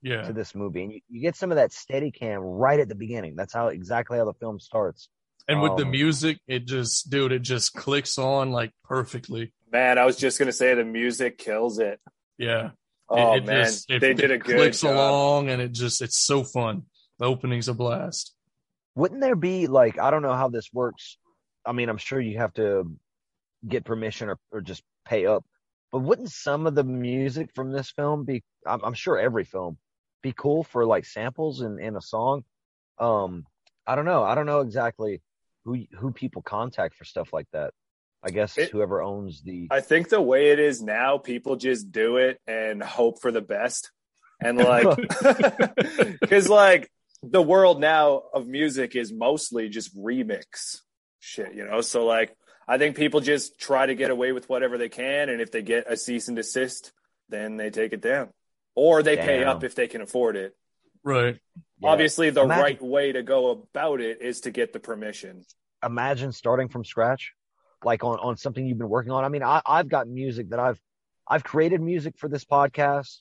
yeah. 0.06 0.22
to 0.22 0.32
this 0.32 0.54
movie, 0.54 0.82
and 0.84 0.92
you, 0.92 1.00
you 1.08 1.20
get 1.20 1.36
some 1.36 1.50
of 1.50 1.56
that 1.56 1.72
steady 1.72 2.10
cam 2.10 2.40
right 2.40 2.80
at 2.80 2.88
the 2.88 2.94
beginning. 2.94 3.34
That's 3.36 3.52
how 3.52 3.68
exactly 3.68 4.18
how 4.18 4.24
the 4.24 4.34
film 4.34 4.60
starts. 4.60 5.08
And 5.48 5.62
with 5.62 5.76
the 5.76 5.84
Um, 5.84 5.90
music, 5.90 6.38
it 6.48 6.66
just, 6.66 7.10
dude, 7.10 7.32
it 7.32 7.42
just 7.42 7.72
clicks 7.74 8.18
on 8.18 8.50
like 8.50 8.72
perfectly. 8.84 9.52
Man, 9.70 9.98
I 9.98 10.04
was 10.04 10.16
just 10.16 10.38
gonna 10.38 10.52
say 10.52 10.74
the 10.74 10.84
music 10.84 11.38
kills 11.38 11.78
it. 11.78 12.00
Yeah. 12.38 12.70
Oh 13.08 13.34
it, 13.34 13.38
it 13.38 13.46
man, 13.46 13.64
just, 13.64 13.90
it, 13.90 14.00
they 14.00 14.14
did 14.14 14.30
a 14.30 14.34
it 14.34 14.44
good 14.44 14.56
clicks 14.56 14.80
job. 14.80 14.94
along 14.96 15.50
and 15.50 15.62
it 15.62 15.72
just, 15.72 16.02
it's 16.02 16.18
so 16.18 16.42
fun. 16.42 16.82
The 17.18 17.26
opening's 17.26 17.68
a 17.68 17.74
blast. 17.74 18.34
wouldn't 18.96 19.20
there 19.20 19.36
be 19.36 19.66
like 19.68 19.98
I 19.98 20.10
don't 20.10 20.22
know 20.22 20.34
how 20.34 20.48
this 20.48 20.68
works. 20.72 21.16
I 21.64 21.72
mean, 21.72 21.88
I'm 21.88 21.98
sure 21.98 22.20
you 22.20 22.38
have 22.38 22.54
to 22.54 22.90
get 23.68 23.84
permission 23.84 24.28
or, 24.28 24.38
or 24.50 24.60
just 24.60 24.82
pay 25.04 25.26
up. 25.26 25.44
But 25.92 26.00
wouldn't 26.00 26.30
some 26.30 26.66
of 26.66 26.74
the 26.74 26.84
music 26.84 27.50
from 27.54 27.70
this 27.72 27.90
film 27.90 28.24
be? 28.24 28.42
I'm, 28.66 28.80
I'm 28.84 28.94
sure 28.94 29.18
every 29.18 29.44
film 29.44 29.78
be 30.22 30.32
cool 30.32 30.64
for 30.64 30.84
like 30.86 31.04
samples 31.04 31.60
in, 31.60 31.78
in 31.78 31.96
a 31.96 32.00
song. 32.00 32.44
Um, 32.98 33.46
I 33.86 33.94
don't 33.94 34.04
know. 34.04 34.22
I 34.22 34.34
don't 34.34 34.46
know 34.46 34.60
exactly 34.60 35.22
who 35.64 35.84
who 35.98 36.12
people 36.12 36.42
contact 36.42 36.94
for 36.94 37.04
stuff 37.04 37.32
like 37.32 37.46
that. 37.52 37.72
I 38.22 38.30
guess 38.30 38.58
It- 38.58 38.70
whoever 38.70 39.02
owns 39.02 39.42
the. 39.42 39.68
I 39.70 39.80
think 39.80 40.08
the 40.08 40.20
way 40.20 40.50
it 40.50 40.58
is 40.58 40.82
now, 40.82 41.18
people 41.18 41.56
just 41.56 41.92
do 41.92 42.16
it 42.16 42.40
and 42.46 42.82
hope 42.82 43.20
for 43.20 43.30
the 43.30 43.40
best. 43.40 43.90
And 44.40 44.58
like, 44.58 44.86
because 46.20 46.48
like 46.48 46.90
the 47.22 47.42
world 47.42 47.80
now 47.80 48.22
of 48.34 48.46
music 48.46 48.96
is 48.96 49.12
mostly 49.12 49.68
just 49.68 49.96
remix 49.96 50.78
shit, 51.20 51.54
you 51.54 51.64
know? 51.64 51.80
So 51.80 52.04
like, 52.04 52.34
I 52.68 52.78
think 52.78 52.96
people 52.96 53.20
just 53.20 53.60
try 53.60 53.86
to 53.86 53.94
get 53.94 54.10
away 54.10 54.32
with 54.32 54.48
whatever 54.48 54.76
they 54.78 54.88
can. 54.88 55.28
And 55.28 55.40
if 55.40 55.52
they 55.52 55.62
get 55.62 55.90
a 55.90 55.96
cease 55.96 56.28
and 56.28 56.36
desist, 56.36 56.92
then 57.28 57.56
they 57.56 57.70
take 57.70 57.92
it 57.92 58.00
down 58.00 58.30
or 58.76 59.02
they 59.02 59.16
pay 59.16 59.42
up 59.42 59.64
if 59.64 59.74
they 59.74 59.88
can 59.88 60.00
afford 60.02 60.36
it. 60.36 60.54
Right. 61.02 61.38
Yeah. 61.80 61.88
Obviously, 61.90 62.30
the 62.30 62.42
Imagine- 62.42 62.62
right 62.62 62.82
way 62.82 63.12
to 63.12 63.22
go 63.24 63.50
about 63.50 64.00
it 64.00 64.22
is 64.22 64.40
to 64.42 64.50
get 64.52 64.72
the 64.72 64.78
permission. 64.80 65.44
imagine 65.84 66.32
starting 66.32 66.68
from 66.68 66.84
scratch 66.84 67.32
like 67.84 68.02
on 68.02 68.18
on 68.20 68.36
something 68.36 68.66
you've 68.66 68.78
been 68.78 68.88
working 68.88 69.12
on 69.12 69.22
i 69.24 69.28
mean 69.28 69.42
I, 69.42 69.60
i've 69.66 69.88
got 69.90 70.08
music 70.08 70.48
that 70.50 70.58
i've 70.58 70.80
i've 71.28 71.44
created 71.44 71.80
music 71.82 72.14
for 72.16 72.28
this 72.30 72.44
podcast 72.46 73.18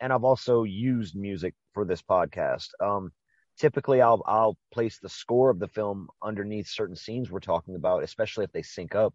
and 0.00 0.10
i've 0.10 0.24
also 0.24 0.62
used 0.64 1.14
music 1.14 1.54
for 1.74 1.84
this 1.84 2.00
podcast 2.00 2.68
um 2.82 3.12
typically 3.58 4.00
i'll 4.00 4.22
i'll 4.26 4.56
place 4.72 4.98
the 4.98 5.10
score 5.10 5.50
of 5.50 5.58
the 5.58 5.68
film 5.68 6.08
underneath 6.22 6.66
certain 6.66 6.96
scenes 6.96 7.30
we're 7.30 7.40
talking 7.40 7.74
about 7.76 8.02
especially 8.02 8.44
if 8.44 8.52
they 8.52 8.62
sync 8.62 8.94
up 8.94 9.12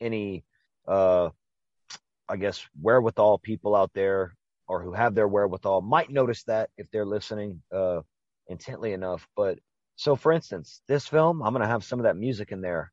any 0.00 0.44
uh 0.86 1.28
i 2.28 2.36
guess 2.36 2.64
wherewithal 2.80 3.38
people 3.38 3.74
out 3.74 3.90
there 3.92 4.34
or 4.68 4.82
who 4.82 4.92
have 4.92 5.14
their 5.14 5.28
wherewithal 5.28 5.80
might 5.82 6.10
notice 6.10 6.42
that 6.44 6.70
if 6.76 6.90
they're 6.90 7.06
listening 7.06 7.62
uh 7.72 8.00
intently 8.48 8.92
enough 8.92 9.26
but 9.36 9.58
so, 9.98 10.14
for 10.14 10.30
instance, 10.30 10.82
this 10.88 11.06
film, 11.08 11.42
I'm 11.42 11.54
going 11.54 11.62
to 11.62 11.66
have 11.68 11.82
some 11.82 11.98
of 11.98 12.02
that 12.04 12.18
music 12.18 12.52
in 12.52 12.60
there. 12.60 12.92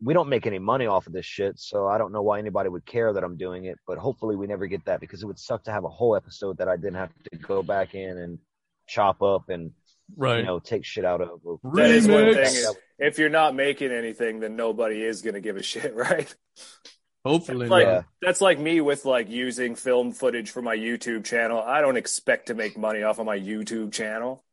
We 0.00 0.14
don't 0.14 0.28
make 0.28 0.46
any 0.46 0.60
money 0.60 0.86
off 0.86 1.08
of 1.08 1.12
this 1.12 1.26
shit, 1.26 1.58
so 1.58 1.88
I 1.88 1.98
don't 1.98 2.12
know 2.12 2.22
why 2.22 2.38
anybody 2.38 2.68
would 2.68 2.86
care 2.86 3.12
that 3.12 3.24
I'm 3.24 3.36
doing 3.36 3.64
it, 3.64 3.76
but 3.88 3.98
hopefully 3.98 4.36
we 4.36 4.46
never 4.46 4.68
get 4.68 4.84
that 4.84 5.00
because 5.00 5.20
it 5.20 5.26
would 5.26 5.40
suck 5.40 5.64
to 5.64 5.72
have 5.72 5.82
a 5.82 5.88
whole 5.88 6.14
episode 6.14 6.58
that 6.58 6.68
I 6.68 6.76
didn't 6.76 6.94
have 6.94 7.10
to 7.32 7.38
go 7.38 7.64
back 7.64 7.96
in 7.96 8.18
and 8.18 8.38
chop 8.86 9.20
up 9.20 9.48
and, 9.48 9.72
Right. 10.16 10.38
you 10.38 10.44
know, 10.44 10.60
take 10.60 10.84
shit 10.84 11.04
out 11.04 11.20
of. 11.22 11.40
That 11.74 11.90
is 11.90 12.06
one 12.06 12.22
Remix. 12.22 12.52
thing. 12.52 12.74
If 13.00 13.18
you're 13.18 13.30
not 13.30 13.56
making 13.56 13.90
anything, 13.90 14.38
then 14.38 14.54
nobody 14.54 15.02
is 15.02 15.22
going 15.22 15.34
to 15.34 15.40
give 15.40 15.56
a 15.56 15.62
shit, 15.64 15.92
right? 15.96 16.32
Hopefully. 17.24 17.68
Like 17.68 17.86
not. 17.86 17.92
Yeah. 17.92 18.02
that's 18.20 18.40
like 18.40 18.58
me 18.58 18.80
with 18.80 19.04
like 19.04 19.30
using 19.30 19.74
film 19.76 20.12
footage 20.12 20.50
for 20.50 20.60
my 20.60 20.76
YouTube 20.76 21.24
channel. 21.24 21.60
I 21.60 21.80
don't 21.80 21.96
expect 21.96 22.46
to 22.46 22.54
make 22.54 22.76
money 22.76 23.02
off 23.02 23.18
of 23.18 23.26
my 23.26 23.38
YouTube 23.38 23.92
channel. 23.92 24.44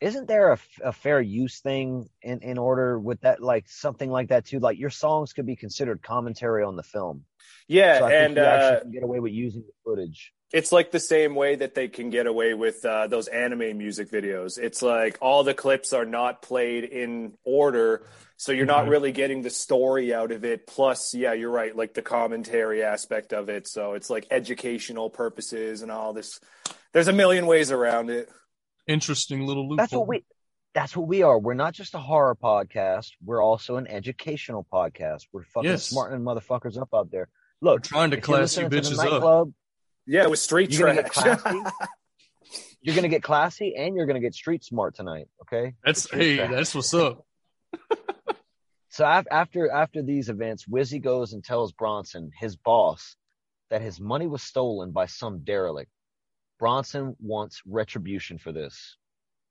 Isn't 0.00 0.26
there 0.26 0.52
a, 0.52 0.58
a 0.82 0.92
fair 0.92 1.20
use 1.20 1.60
thing 1.60 2.08
in, 2.22 2.40
in 2.40 2.58
order 2.58 2.98
with 2.98 3.20
that, 3.20 3.40
like 3.40 3.68
something 3.68 4.10
like 4.10 4.30
that 4.30 4.46
too? 4.46 4.58
Like 4.58 4.76
your 4.76 4.90
songs 4.90 5.32
could 5.32 5.46
be 5.46 5.54
considered 5.54 6.02
commentary 6.02 6.64
on 6.64 6.74
the 6.74 6.82
film. 6.82 7.24
Yeah, 7.68 8.00
so 8.00 8.06
I 8.06 8.10
think 8.10 8.24
and 8.24 8.36
you 8.36 8.42
uh, 8.42 8.46
actually 8.46 8.80
can 8.80 8.90
get 8.90 9.02
away 9.04 9.20
with 9.20 9.32
using 9.32 9.62
the 9.62 9.72
footage. 9.84 10.32
It's 10.52 10.70
like 10.72 10.90
the 10.90 11.00
same 11.00 11.34
way 11.34 11.54
that 11.56 11.74
they 11.74 11.88
can 11.88 12.10
get 12.10 12.26
away 12.26 12.54
with 12.54 12.84
uh, 12.84 13.06
those 13.06 13.26
anime 13.28 13.78
music 13.78 14.10
videos. 14.10 14.58
It's 14.58 14.82
like 14.82 15.18
all 15.20 15.44
the 15.44 15.54
clips 15.54 15.92
are 15.92 16.04
not 16.04 16.42
played 16.42 16.84
in 16.84 17.34
order, 17.44 18.04
so 18.36 18.52
you're 18.52 18.66
not 18.66 18.84
Mhm. 18.86 18.90
really 18.90 19.12
getting 19.12 19.42
the 19.42 19.50
story 19.50 20.12
out 20.12 20.30
of 20.32 20.44
it. 20.44 20.66
Plus, 20.66 21.14
yeah, 21.14 21.32
you're 21.32 21.50
right, 21.50 21.74
like 21.74 21.94
the 21.94 22.02
commentary 22.02 22.82
aspect 22.82 23.32
of 23.32 23.48
it. 23.48 23.66
So 23.66 23.94
it's 23.94 24.10
like 24.10 24.26
educational 24.30 25.08
purposes 25.10 25.82
and 25.82 25.90
all 25.90 26.12
this. 26.12 26.38
There's 26.92 27.08
a 27.08 27.12
million 27.12 27.46
ways 27.46 27.70
around 27.70 28.10
it. 28.10 28.28
Interesting 28.86 29.46
little 29.46 29.62
loophole. 29.68 29.76
That's 29.76 29.92
what 29.92 30.08
we 30.08 30.24
that's 30.74 30.96
what 30.96 31.06
we 31.06 31.22
are. 31.22 31.38
We're 31.38 31.52
not 31.52 31.74
just 31.74 31.94
a 31.94 31.98
horror 31.98 32.34
podcast. 32.34 33.10
We're 33.22 33.42
also 33.42 33.76
an 33.76 33.86
educational 33.86 34.66
podcast. 34.72 35.26
We're 35.30 35.44
fucking 35.44 35.68
Yes. 35.70 35.84
smartening 35.84 36.24
motherfuckers 36.24 36.80
up 36.80 36.88
out 36.94 37.10
there. 37.10 37.28
We're 37.60 37.72
Look, 37.72 37.82
trying 37.82 38.10
to 38.12 38.16
if 38.16 38.26
you're 38.26 38.36
class 38.38 38.56
you 38.56 38.68
listening 38.68 38.70
to 38.70 38.88
the 38.90 38.94
bitches 38.96 38.98
up. 39.06 39.12
nightclub, 39.12 39.52
Yeah, 40.06 40.26
with 40.26 40.38
street 40.38 40.72
You're 40.72 40.94
gonna 40.94 41.08
classy? 41.08 41.62
you're 42.82 42.94
gonna 42.94 43.08
get 43.08 43.22
classy 43.22 43.74
and 43.76 43.94
you're 43.94 44.06
gonna 44.06 44.20
get 44.20 44.34
street 44.34 44.64
smart 44.64 44.94
tonight. 44.94 45.28
Okay. 45.42 45.74
That's 45.84 46.10
hey, 46.10 46.36
trash. 46.36 46.50
that's 46.50 46.74
what's 46.74 46.94
up. 46.94 47.24
So 48.92 49.06
after 49.06 49.70
after 49.70 50.02
these 50.02 50.28
events, 50.28 50.66
Wizzy 50.66 51.02
goes 51.02 51.32
and 51.32 51.42
tells 51.42 51.72
Bronson, 51.72 52.30
his 52.38 52.56
boss, 52.56 53.16
that 53.70 53.80
his 53.80 53.98
money 53.98 54.26
was 54.26 54.42
stolen 54.42 54.90
by 54.90 55.06
some 55.06 55.44
derelict. 55.44 55.90
Bronson 56.58 57.16
wants 57.18 57.62
retribution 57.64 58.36
for 58.36 58.52
this. 58.52 58.98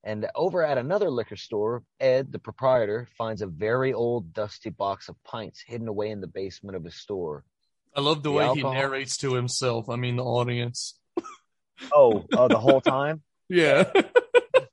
And 0.03 0.27
over 0.35 0.63
at 0.63 0.77
another 0.77 1.09
liquor 1.09 1.37
store, 1.37 1.81
Ed, 1.99 2.31
the 2.31 2.37
proprietor, 2.37 3.07
finds 3.17 3.41
a 3.41 3.47
very 3.47 3.93
old 3.93 4.31
dusty 4.31 4.69
box 4.69 5.09
of 5.09 5.15
pints 5.23 5.63
hidden 5.65 5.87
away 5.87 6.11
in 6.11 6.21
the 6.21 6.27
basement 6.27 6.77
of 6.77 6.83
his 6.83 6.95
store. 6.95 7.43
I 7.95 8.01
love 8.01 8.23
the, 8.23 8.29
The 8.29 8.35
way 8.35 8.43
alcohol. 8.45 8.71
he 8.71 8.77
narrates 8.77 9.17
to 9.17 9.33
himself. 9.33 9.89
I 9.89 9.95
mean, 9.97 10.15
the 10.17 10.23
audience. 10.23 10.97
Oh, 11.91 12.25
oh, 12.33 12.47
the 12.47 12.59
whole 12.59 12.79
time 12.79 13.23
Yeah. 13.49 13.91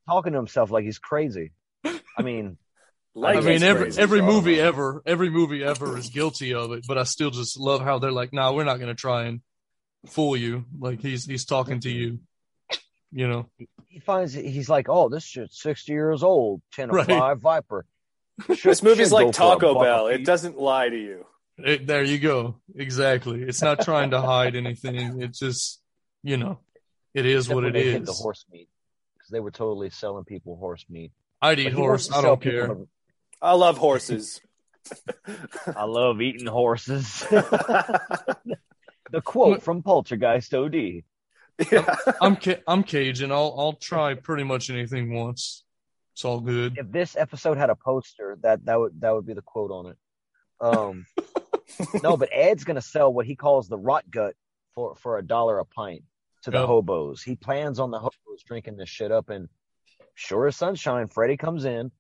talking 0.07 0.33
to 0.35 0.39
himself 0.39 0.71
like 0.71 0.85
he's 0.85 0.99
crazy. 0.99 1.53
I 1.85 2.23
mean, 2.23 2.59
Like 3.15 3.39
I 3.39 3.41
mean, 3.41 3.63
every 3.63 3.85
crazy, 3.87 4.01
every 4.03 4.19
so- 4.21 4.27
movie 4.27 4.61
uh, 4.61 4.67
ever, 4.67 5.03
every 5.07 5.31
movie 5.31 5.65
ever 5.65 5.97
is 5.97 6.11
guilty 6.11 6.53
of 6.55 6.71
it. 6.73 6.85
But 6.87 6.99
I 6.99 7.05
still 7.05 7.31
just 7.31 7.59
love 7.59 7.81
how 7.81 7.99
they're 7.99 8.13
like, 8.13 8.33
"Nah, 8.35 8.53
we're 8.53 8.65
not 8.65 8.79
gonna 8.79 8.95
try 8.95 9.25
and 9.25 9.41
fool 10.07 10.37
you." 10.37 10.67
Like 10.79 11.01
he's 11.01 11.25
he's 11.25 11.45
talking 11.47 11.81
to 11.81 11.91
you, 11.91 12.21
you 13.11 13.27
know. 13.27 13.49
he 13.89 13.99
finds 14.01 14.35
he's 14.35 14.69
like, 14.69 14.89
oh, 14.91 15.09
this 15.09 15.25
shit's 15.25 15.61
sixty 15.61 15.93
years 15.93 16.23
old, 16.23 16.61
ten 16.73 16.91
of 16.91 16.95
Right. 16.97 17.07
five 17.09 17.41
Viper. 17.41 17.87
This 18.63 18.83
movie's 18.85 19.11
like 19.11 19.33
Taco 19.33 19.81
Bell. 19.83 20.07
It 20.09 20.25
doesn't 20.27 20.59
lie 20.59 20.89
to 20.91 20.97
you. 20.97 21.25
It, 21.59 21.87
there 21.87 22.05
you 22.05 22.19
go. 22.19 22.57
Exactly. 22.77 23.43
It's 23.43 23.63
not 23.63 23.81
trying 23.83 24.11
to 24.11 24.21
hide 24.21 24.55
anything. 24.57 25.21
It's 25.23 25.39
just, 25.39 25.81
you 26.23 26.37
know, 26.37 26.61
it 27.15 27.27
is 27.27 27.47
Except 27.47 27.55
what 27.55 27.65
when 27.65 27.77
it 27.77 27.79
they 27.85 27.93
hid 27.93 28.07
The 28.07 28.13
horse 28.13 28.45
meat, 28.53 28.69
because 29.15 29.31
they 29.31 29.41
were 29.41 29.51
totally 29.51 29.91
selling 29.91 30.25
people 30.25 30.57
horse 30.57 30.85
meat. 30.89 31.13
I'd 31.43 31.59
eat 31.59 31.73
horse. 31.73 32.09
wants 32.09 32.09
to 32.09 32.17
I 32.17 32.23
don't 32.23 32.41
care. 32.41 32.67
the- 32.69 32.87
I 33.43 33.53
love 33.53 33.79
horses. 33.79 34.41
I 35.77 35.85
love 35.85 36.21
eating 36.21 36.47
horses. 36.47 37.21
the 37.31 39.21
quote 39.25 39.63
from 39.63 39.83
Poltergeist 39.83 40.55
OD. 40.55 41.03
yeah. 41.73 41.97
I'm 42.21 42.37
ca- 42.37 42.63
I'm 42.67 42.83
Cajun. 42.85 43.33
I'll 43.33 43.55
I'll 43.59 43.73
try 43.75 44.15
pretty 44.15 44.45
much 44.45 44.71
anything 44.71 45.13
once. 45.13 45.65
It's 46.15 46.25
all 46.25 46.41
good. 46.41 46.79
If 46.79 46.91
this 46.91 47.17
episode 47.17 47.59
had 47.59 47.71
a 47.71 47.75
poster, 47.77 48.39
that 48.43 48.65
that 48.67 48.79
would 48.79 49.01
that 49.01 49.15
would 49.15 49.27
be 49.27 49.35
the 49.35 49.43
quote 49.43 49.71
on 49.71 49.87
it. 49.87 49.97
Um, 50.61 51.07
no, 52.03 52.17
but 52.17 52.31
Ed's 52.33 52.65
gonna 52.65 52.81
sell 52.81 53.13
what 53.13 53.27
he 53.27 53.37
calls 53.37 53.69
the 53.69 53.79
rot 53.79 54.11
gut 54.11 54.35
for 54.75 54.95
for 54.97 55.19
a 55.19 55.23
dollar 55.23 55.59
a 55.59 55.65
pint 55.65 56.03
to 56.43 56.51
the 56.51 56.59
Yep. 56.59 56.67
hobos. 56.67 57.23
He 57.23 57.37
plans 57.37 57.79
on 57.79 57.91
the 57.91 57.99
hobos 57.99 58.43
drinking 58.47 58.77
this 58.77 58.89
shit 58.89 59.11
up, 59.13 59.29
and 59.31 59.49
sure 60.15 60.47
as 60.47 60.57
sunshine, 60.57 61.09
Freddie 61.09 61.37
comes 61.37 61.65
in, 61.65 61.91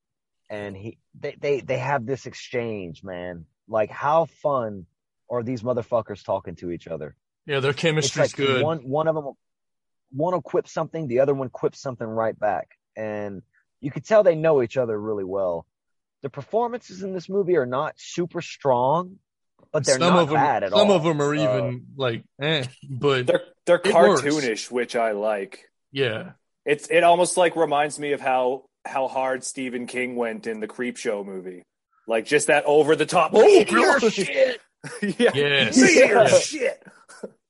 and 0.50 0.76
he 0.76 0.98
they 1.18 1.37
they 1.38 1.61
they 1.61 1.78
have 1.78 2.07
this 2.07 2.26
exchange, 2.26 3.02
man. 3.02 3.46
Like 3.68 3.90
how 3.90 4.26
fun 4.26 4.87
are 5.31 5.42
these 5.42 5.62
motherfuckers 5.62 6.24
talking 6.24 6.57
to 6.57 6.70
each 6.70 6.87
other? 6.87 7.16
Yeah, 7.46 7.61
their 7.61 7.72
chemistry's 7.72 8.16
like 8.16 8.37
good. 8.37 8.62
one 8.62 8.78
one 8.78 9.09
of 9.09 9.14
them 9.14 9.35
one 10.11 10.33
will 10.33 10.42
quip 10.42 10.68
something, 10.68 11.07
the 11.07 11.20
other 11.20 11.35
one 11.35 11.50
quips 11.50 11.81
something 11.81 12.07
right 12.07 12.38
back, 12.38 12.78
and 12.96 13.42
you 13.81 13.90
could 13.90 14.04
tell 14.04 14.22
they 14.22 14.35
know 14.35 14.62
each 14.62 14.76
other 14.76 14.98
really 14.98 15.24
well. 15.24 15.66
The 16.22 16.31
performances 16.31 17.02
in 17.02 17.12
this 17.12 17.28
movie 17.28 17.57
are 17.57 17.66
not 17.66 17.94
super 17.96 18.40
strong, 18.40 19.16
but 19.72 19.85
they're 19.85 19.98
some 19.98 20.14
not 20.14 20.22
of 20.22 20.28
them, 20.28 20.35
bad 20.37 20.62
at 20.64 20.70
some 20.70 20.78
all. 20.78 20.87
Some 20.87 20.96
of 20.96 21.02
them 21.04 21.20
are 21.22 21.35
Uh, 21.35 21.42
even 21.42 21.87
like, 21.96 22.24
eh. 22.40 22.64
But 22.88 23.26
They're 23.26 23.42
they're 23.66 23.81
It 23.85 23.94
works. 23.94 24.22
cartoonish, 24.22 24.70
which 24.70 24.96
I 24.96 25.12
like. 25.12 25.68
yeah, 25.92 26.33
It's 26.64 26.88
it 26.90 27.04
almost 27.04 27.37
like 27.37 27.54
reminds 27.57 27.98
me 27.98 28.12
of 28.12 28.20
how 28.20 28.64
how 28.85 29.09
hard 29.09 29.44
Stephen 29.44 29.87
King 29.87 30.16
went 30.16 30.46
in 30.46 30.61
the 30.61 30.68
Creepshow 30.68 31.24
movie. 31.26 31.62
Like 32.07 32.24
just 32.24 32.46
that 32.46 32.64
over 32.64 32.96
the 32.96 33.04
top. 33.07 33.33
Oh, 33.35 33.46
Your 33.46 34.00
shit. 34.00 34.61
yeah. 35.02 35.31
Yes. 35.35 35.76
Your 35.76 35.87
Yes. 36.22 36.46
shit. 36.46 36.83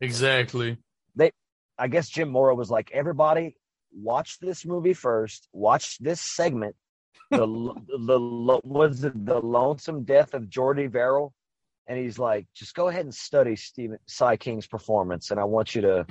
exactly. 0.01 0.79
They, 1.15 1.31
I 1.79 1.89
guess 1.89 2.09
Jim 2.09 2.31
Muro 2.31 2.55
was 2.55 2.71
like, 2.71 2.91
everybody, 2.93 3.57
watch 3.95 4.39
this 4.41 4.65
movie 4.65 4.95
first. 4.95 5.47
Watch 5.53 5.99
this 5.99 6.21
segment. 6.21 6.75
The 7.31 7.39
the, 7.47 8.07
the 8.07 8.61
was 8.65 9.05
it 9.05 9.27
the 9.27 9.39
lonesome 9.41 10.05
death 10.05 10.35
of 10.35 10.49
Jordy 10.49 10.87
Verrill, 10.87 11.33
and 11.89 11.99
he's 11.99 12.19
like, 12.19 12.47
just 12.55 12.75
go 12.75 12.89
ahead 12.89 13.05
and 13.05 13.15
study 13.15 13.57
Stephen 13.57 13.99
Cy 14.07 14.37
King's 14.37 14.67
performance, 14.67 15.31
and 15.31 15.41
I 15.41 15.45
want 15.45 15.75
you 15.75 15.81
to 15.83 16.07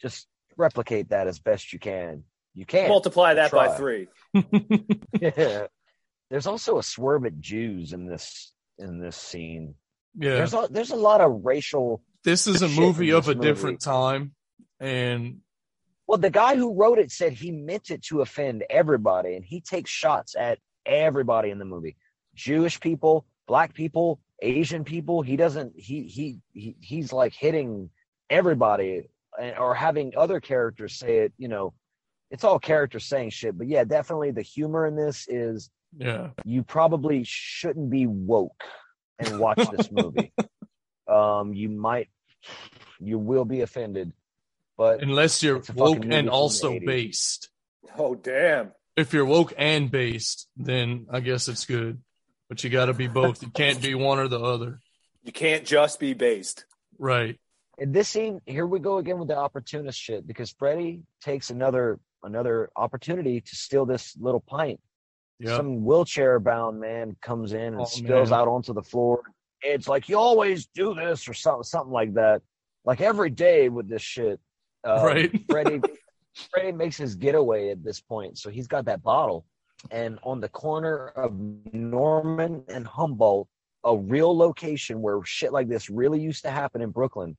just 0.00 0.28
replicate 0.56 1.08
that 1.08 1.26
as 1.26 1.38
best 1.38 1.72
you 1.72 1.78
can. 1.78 2.24
You 2.54 2.66
can't 2.66 2.88
Multiply 2.88 3.34
that 3.34 3.50
by 3.50 3.76
three. 3.76 4.06
Yeah. 5.20 5.66
There's 6.30 6.46
also 6.46 6.78
a 6.78 6.82
swerve 6.82 7.26
at 7.26 7.40
Jews 7.40 7.92
in 7.92 8.06
this 8.06 8.52
in 8.78 9.00
this 9.00 9.16
scene. 9.16 9.74
Yeah, 10.16 10.34
There's 10.36 10.54
a 10.54 10.68
there's 10.70 10.90
a 10.90 10.96
lot 10.96 11.20
of 11.20 11.44
racial. 11.44 12.02
this 12.22 12.46
is 12.46 12.62
a 12.62 12.68
movie 12.68 13.10
of 13.10 13.28
a 13.28 13.34
movie. 13.34 13.46
different 13.46 13.80
time, 13.80 14.32
and 14.80 15.38
Well, 16.06 16.18
the 16.18 16.30
guy 16.30 16.56
who 16.56 16.74
wrote 16.74 16.98
it 16.98 17.10
said 17.10 17.32
he 17.32 17.50
meant 17.50 17.90
it 17.90 18.02
to 18.04 18.20
offend 18.20 18.64
everybody, 18.70 19.34
and 19.36 19.44
he 19.44 19.60
takes 19.60 19.90
shots 19.90 20.34
at 20.38 20.58
everybody 20.86 21.50
in 21.50 21.58
the 21.58 21.64
movie. 21.64 21.96
Jewish 22.34 22.80
people, 22.80 23.26
black 23.46 23.74
people, 23.74 24.20
Asian 24.42 24.84
people. 24.84 25.22
He 25.22 25.36
doesn't. 25.36 25.72
He 25.76 26.02
he, 26.04 26.38
he 26.52 26.76
he's 26.80 27.12
like 27.12 27.34
hitting 27.34 27.90
everybody, 28.30 29.08
or 29.58 29.74
having 29.74 30.12
other 30.16 30.40
characters 30.40 30.96
say 30.96 31.18
it. 31.18 31.32
You 31.38 31.48
know, 31.48 31.74
it's 32.30 32.44
all 32.44 32.58
characters 32.58 33.04
saying 33.04 33.30
shit. 33.30 33.56
But 33.56 33.68
yeah, 33.68 33.84
definitely 33.84 34.30
the 34.30 34.42
humor 34.42 34.86
in 34.86 34.96
this 34.96 35.26
is 35.28 35.70
yeah, 35.96 36.30
you 36.44 36.62
probably 36.62 37.22
shouldn't 37.24 37.90
be 37.90 38.06
woke 38.06 38.64
and 39.18 39.38
watch 39.38 39.68
this 39.76 39.90
movie. 39.90 40.32
um, 41.08 41.54
you 41.54 41.68
might, 41.68 42.08
you 43.00 43.18
will 43.18 43.44
be 43.44 43.60
offended, 43.60 44.12
but 44.76 45.02
unless 45.02 45.42
you're 45.42 45.56
It's 45.58 45.68
a 45.68 45.74
fucking 45.74 45.94
woke 45.94 46.04
and 46.10 46.28
also 46.28 46.78
based. 46.80 47.50
Oh 47.96 48.14
damn. 48.14 48.72
If 48.96 49.12
you're 49.12 49.24
woke 49.24 49.52
and 49.56 49.90
based, 49.90 50.48
then 50.56 51.06
I 51.10 51.20
guess 51.20 51.48
it's 51.48 51.64
good. 51.64 52.00
But 52.48 52.62
you 52.62 52.70
got 52.70 52.86
to 52.86 52.94
be 52.94 53.06
both. 53.08 53.42
You 53.42 53.50
can't 53.50 53.80
be 53.80 53.94
one 53.94 54.18
or 54.18 54.28
the 54.28 54.38
other. 54.40 54.80
You 55.22 55.32
can't 55.32 55.64
just 55.64 55.98
be 55.98 56.12
based. 56.14 56.64
Right. 56.98 57.38
in 57.78 57.90
this 57.92 58.08
scene, 58.08 58.40
here 58.46 58.66
we 58.66 58.78
go 58.78 58.98
again 58.98 59.18
with 59.18 59.28
the 59.28 59.36
opportunist 59.36 59.98
shit 59.98 60.26
because 60.26 60.50
Freddy 60.52 61.02
takes 61.22 61.50
another 61.50 61.98
another 62.22 62.70
opportunity 62.76 63.40
to 63.40 63.56
steal 63.56 63.84
this 63.86 64.16
little 64.20 64.40
pint. 64.40 64.80
Yeah. 65.40 65.56
Some 65.56 65.84
wheelchair 65.84 66.38
bound 66.38 66.78
man 66.80 67.16
comes 67.20 67.52
in 67.52 67.60
and 67.60 67.80
Oh, 67.80 67.84
spills 67.84 68.30
man. 68.30 68.40
out 68.40 68.48
onto 68.48 68.72
the 68.72 68.82
floor. 68.82 69.22
It's 69.62 69.88
like 69.88 70.08
you 70.08 70.16
always 70.18 70.66
do 70.66 70.94
this 70.94 71.26
or 71.28 71.34
something 71.34 71.64
something 71.64 71.92
like 71.92 72.14
that. 72.14 72.42
Like 72.84 73.00
every 73.00 73.30
day 73.30 73.68
with 73.70 73.88
this 73.88 74.02
shit. 74.02 74.38
Uh, 74.86 75.02
Right. 75.04 75.30
Freddy 75.50 75.80
Freddy 76.50 76.72
makes 76.72 76.96
his 76.96 77.14
getaway 77.16 77.70
at 77.70 77.82
this 77.82 78.00
point, 78.00 78.38
so 78.38 78.50
he's 78.50 78.66
got 78.68 78.84
that 78.84 79.02
bottle. 79.02 79.44
And 79.90 80.18
on 80.22 80.40
the 80.40 80.48
corner 80.48 81.08
of 81.08 81.32
Norman 81.72 82.64
and 82.68 82.86
Humboldt, 82.86 83.48
a 83.84 83.96
real 83.96 84.36
location 84.36 85.02
where 85.02 85.22
shit 85.24 85.52
like 85.52 85.68
this 85.68 85.90
really 85.90 86.20
used 86.20 86.42
to 86.44 86.50
happen 86.50 86.80
in 86.80 86.90
Brooklyn, 86.90 87.36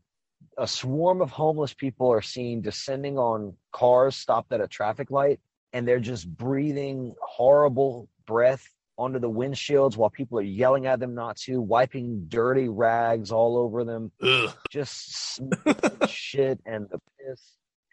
a 0.57 0.67
swarm 0.67 1.21
of 1.21 1.31
homeless 1.31 1.73
people 1.73 2.11
are 2.11 2.21
seen 2.21 2.61
descending 2.61 3.17
on 3.17 3.55
cars 3.71 4.15
stopped 4.15 4.53
at 4.53 4.61
a 4.61 4.67
traffic 4.67 5.11
light, 5.11 5.39
and 5.73 5.87
they're 5.87 5.99
just 5.99 6.27
breathing 6.29 7.15
horrible 7.21 8.07
breath 8.25 8.65
onto 8.97 9.19
the 9.19 9.29
windshields 9.29 9.97
while 9.97 10.09
people 10.09 10.39
are 10.39 10.43
yelling 10.43 10.85
at 10.85 10.99
them 10.99 11.15
not 11.15 11.35
to, 11.35 11.61
wiping 11.61 12.25
dirty 12.29 12.69
rags 12.69 13.31
all 13.31 13.57
over 13.57 13.83
them 13.83 14.11
Ugh. 14.21 14.53
just 14.69 15.41
shit 16.07 16.59
and 16.65 16.87
the 16.89 16.99
piss 17.19 17.41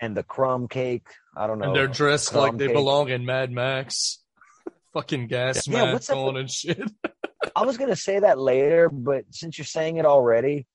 and 0.01 0.17
the 0.17 0.23
crumb 0.23 0.69
cake. 0.69 1.07
I 1.37 1.47
don't 1.47 1.59
know. 1.59 1.67
and 1.67 1.77
they're 1.77 1.89
dressed 1.89 2.35
like 2.35 2.57
they 2.57 2.67
cake. 2.67 2.77
belong 2.77 3.09
in 3.09 3.25
Mad 3.25 3.51
Max. 3.51 4.22
Fucking 4.95 5.27
gas 5.27 5.67
Yeah, 5.67 5.93
mask 5.93 6.13
on 6.13 6.37
and 6.37 6.51
shit. 6.51 6.83
I 7.57 7.65
was 7.65 7.77
gonna 7.77 7.97
say 7.97 8.19
that 8.21 8.39
later, 8.39 8.89
but 8.89 9.25
since 9.31 9.59
you're 9.59 9.65
saying 9.65 9.97
it 9.97 10.07
already, 10.07 10.67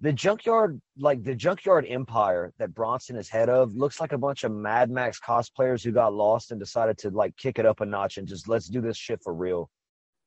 the 0.00 0.12
junkyard, 0.12 0.80
like 0.98 1.22
the 1.22 1.34
junkyard 1.34 1.86
empire 1.88 2.52
that 2.58 2.74
Bronson 2.74 3.16
is 3.16 3.28
head 3.28 3.48
of, 3.48 3.74
looks 3.74 4.00
like 4.00 4.12
a 4.12 4.18
bunch 4.18 4.44
of 4.44 4.52
Mad 4.52 4.90
Max 4.90 5.18
cosplayers 5.18 5.82
who 5.82 5.92
got 5.92 6.12
lost 6.12 6.50
and 6.50 6.60
decided 6.60 6.98
to 6.98 7.10
like 7.10 7.36
kick 7.36 7.58
it 7.58 7.66
up 7.66 7.80
a 7.80 7.86
notch 7.86 8.18
and 8.18 8.28
just 8.28 8.48
let's 8.48 8.68
do 8.68 8.80
this 8.80 8.96
shit 8.96 9.22
for 9.22 9.32
real. 9.32 9.70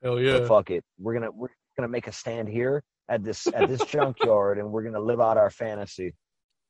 Hell 0.02 0.20
yeah. 0.20 0.46
fuck 0.46 0.72
it, 0.72 0.84
we're 0.98 1.14
gonna 1.14 1.32
we're 1.32 1.50
gonna 1.78 1.90
make 1.90 2.08
a 2.08 2.12
stand 2.12 2.48
here 2.48 2.84
at 3.08 3.24
this 3.24 3.48
at 3.48 3.68
this 3.68 3.84
junkyard 3.86 4.58
and 4.58 4.72
we're 4.72 4.84
gonna 4.84 5.00
live 5.00 5.20
out 5.20 5.38
our 5.38 5.50
fantasy. 5.50 6.16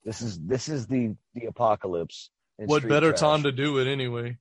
This 0.04 0.22
is 0.22 0.40
this 0.40 0.68
is 0.68 0.88
the 0.88 1.16
the 1.36 1.46
apocalypse. 1.46 2.32
What 2.58 2.88
better 2.88 3.12
trash. 3.12 3.20
time 3.20 3.44
to 3.44 3.52
do 3.52 3.78
it 3.78 3.88
anyway? 3.88 4.38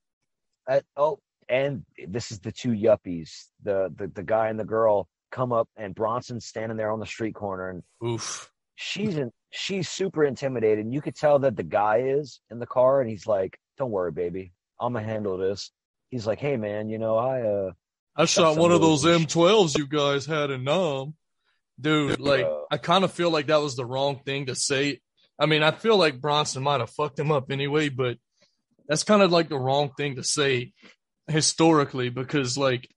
Uh, 0.68 0.80
oh, 0.97 1.20
and 1.49 1.84
this 2.07 2.30
is 2.30 2.40
the 2.40 2.53
two 2.53 2.70
yuppies, 2.70 3.46
the, 3.62 3.92
the 3.96 4.09
the 4.09 4.22
guy 4.22 4.49
and 4.49 4.59
the 4.59 4.64
girl 4.64 5.09
come 5.30 5.53
up, 5.53 5.68
and 5.76 5.94
Bronson's 5.94 6.46
standing 6.46 6.76
there 6.76 6.90
on 6.90 7.01
the 7.01 7.07
street 7.07 7.34
corner, 7.34 7.70
and 7.70 7.82
Oof. 8.05 8.51
she's 8.74 9.16
in, 9.16 9.30
she's 9.51 9.88
super 9.88 10.24
intimidated. 10.24 10.84
And 10.84 10.92
you 10.94 11.01
could 11.01 11.16
tell 11.16 11.38
that 11.40 11.57
the 11.57 11.62
guy 11.62 11.99
is 12.07 12.40
in 12.51 12.59
the 12.59 12.66
car, 12.66 13.01
and 13.01 13.09
he's 13.11 13.26
like, 13.26 13.59
"Don't 13.78 13.90
worry, 13.90 14.12
baby, 14.12 14.53
I'm 14.80 14.92
gonna 14.92 15.05
handle 15.05 15.36
this." 15.38 15.70
He's 16.11 16.26
like, 16.26 16.38
"Hey, 16.38 16.57
man, 16.57 16.88
you 16.88 16.99
know, 16.99 17.16
I 17.16 17.42
uh, 17.42 17.72
I 18.16 18.24
shot 18.24 18.57
one 18.57 18.72
of 18.72 18.80
those. 18.80 19.05
M12s 19.05 19.78
you 19.78 19.86
guys 19.86 20.26
had 20.26 20.51
in 20.51 20.64
Nam. 20.64 21.14
Dude, 21.80 22.18
like, 22.18 22.40
Yeah. 22.40 22.62
I 22.72 22.76
kind 22.76 23.05
of 23.05 23.12
feel 23.12 23.30
like 23.30 23.46
that 23.46 23.61
was 23.62 23.76
the 23.76 23.84
wrong 23.86 24.20
thing 24.24 24.46
to 24.46 24.57
say. 24.57 25.01
I 25.38 25.46
mean, 25.46 25.62
I 25.62 25.70
feel 25.70 25.96
like 25.96 26.20
Bronson 26.20 26.64
might 26.64 26.80
have 26.80 26.90
fucked 26.90 27.18
him 27.20 27.30
up 27.30 27.53
anyway, 27.53 27.88
but 27.90 28.18
that's 28.88 29.05
kind 29.05 29.22
of 29.22 29.30
like 29.30 29.49
the 29.49 29.59
wrong 29.59 29.92
thing 29.96 30.16
to 30.16 30.24
say 30.24 30.72
historically 31.29 32.09
because, 32.09 32.57
like, 32.59 32.89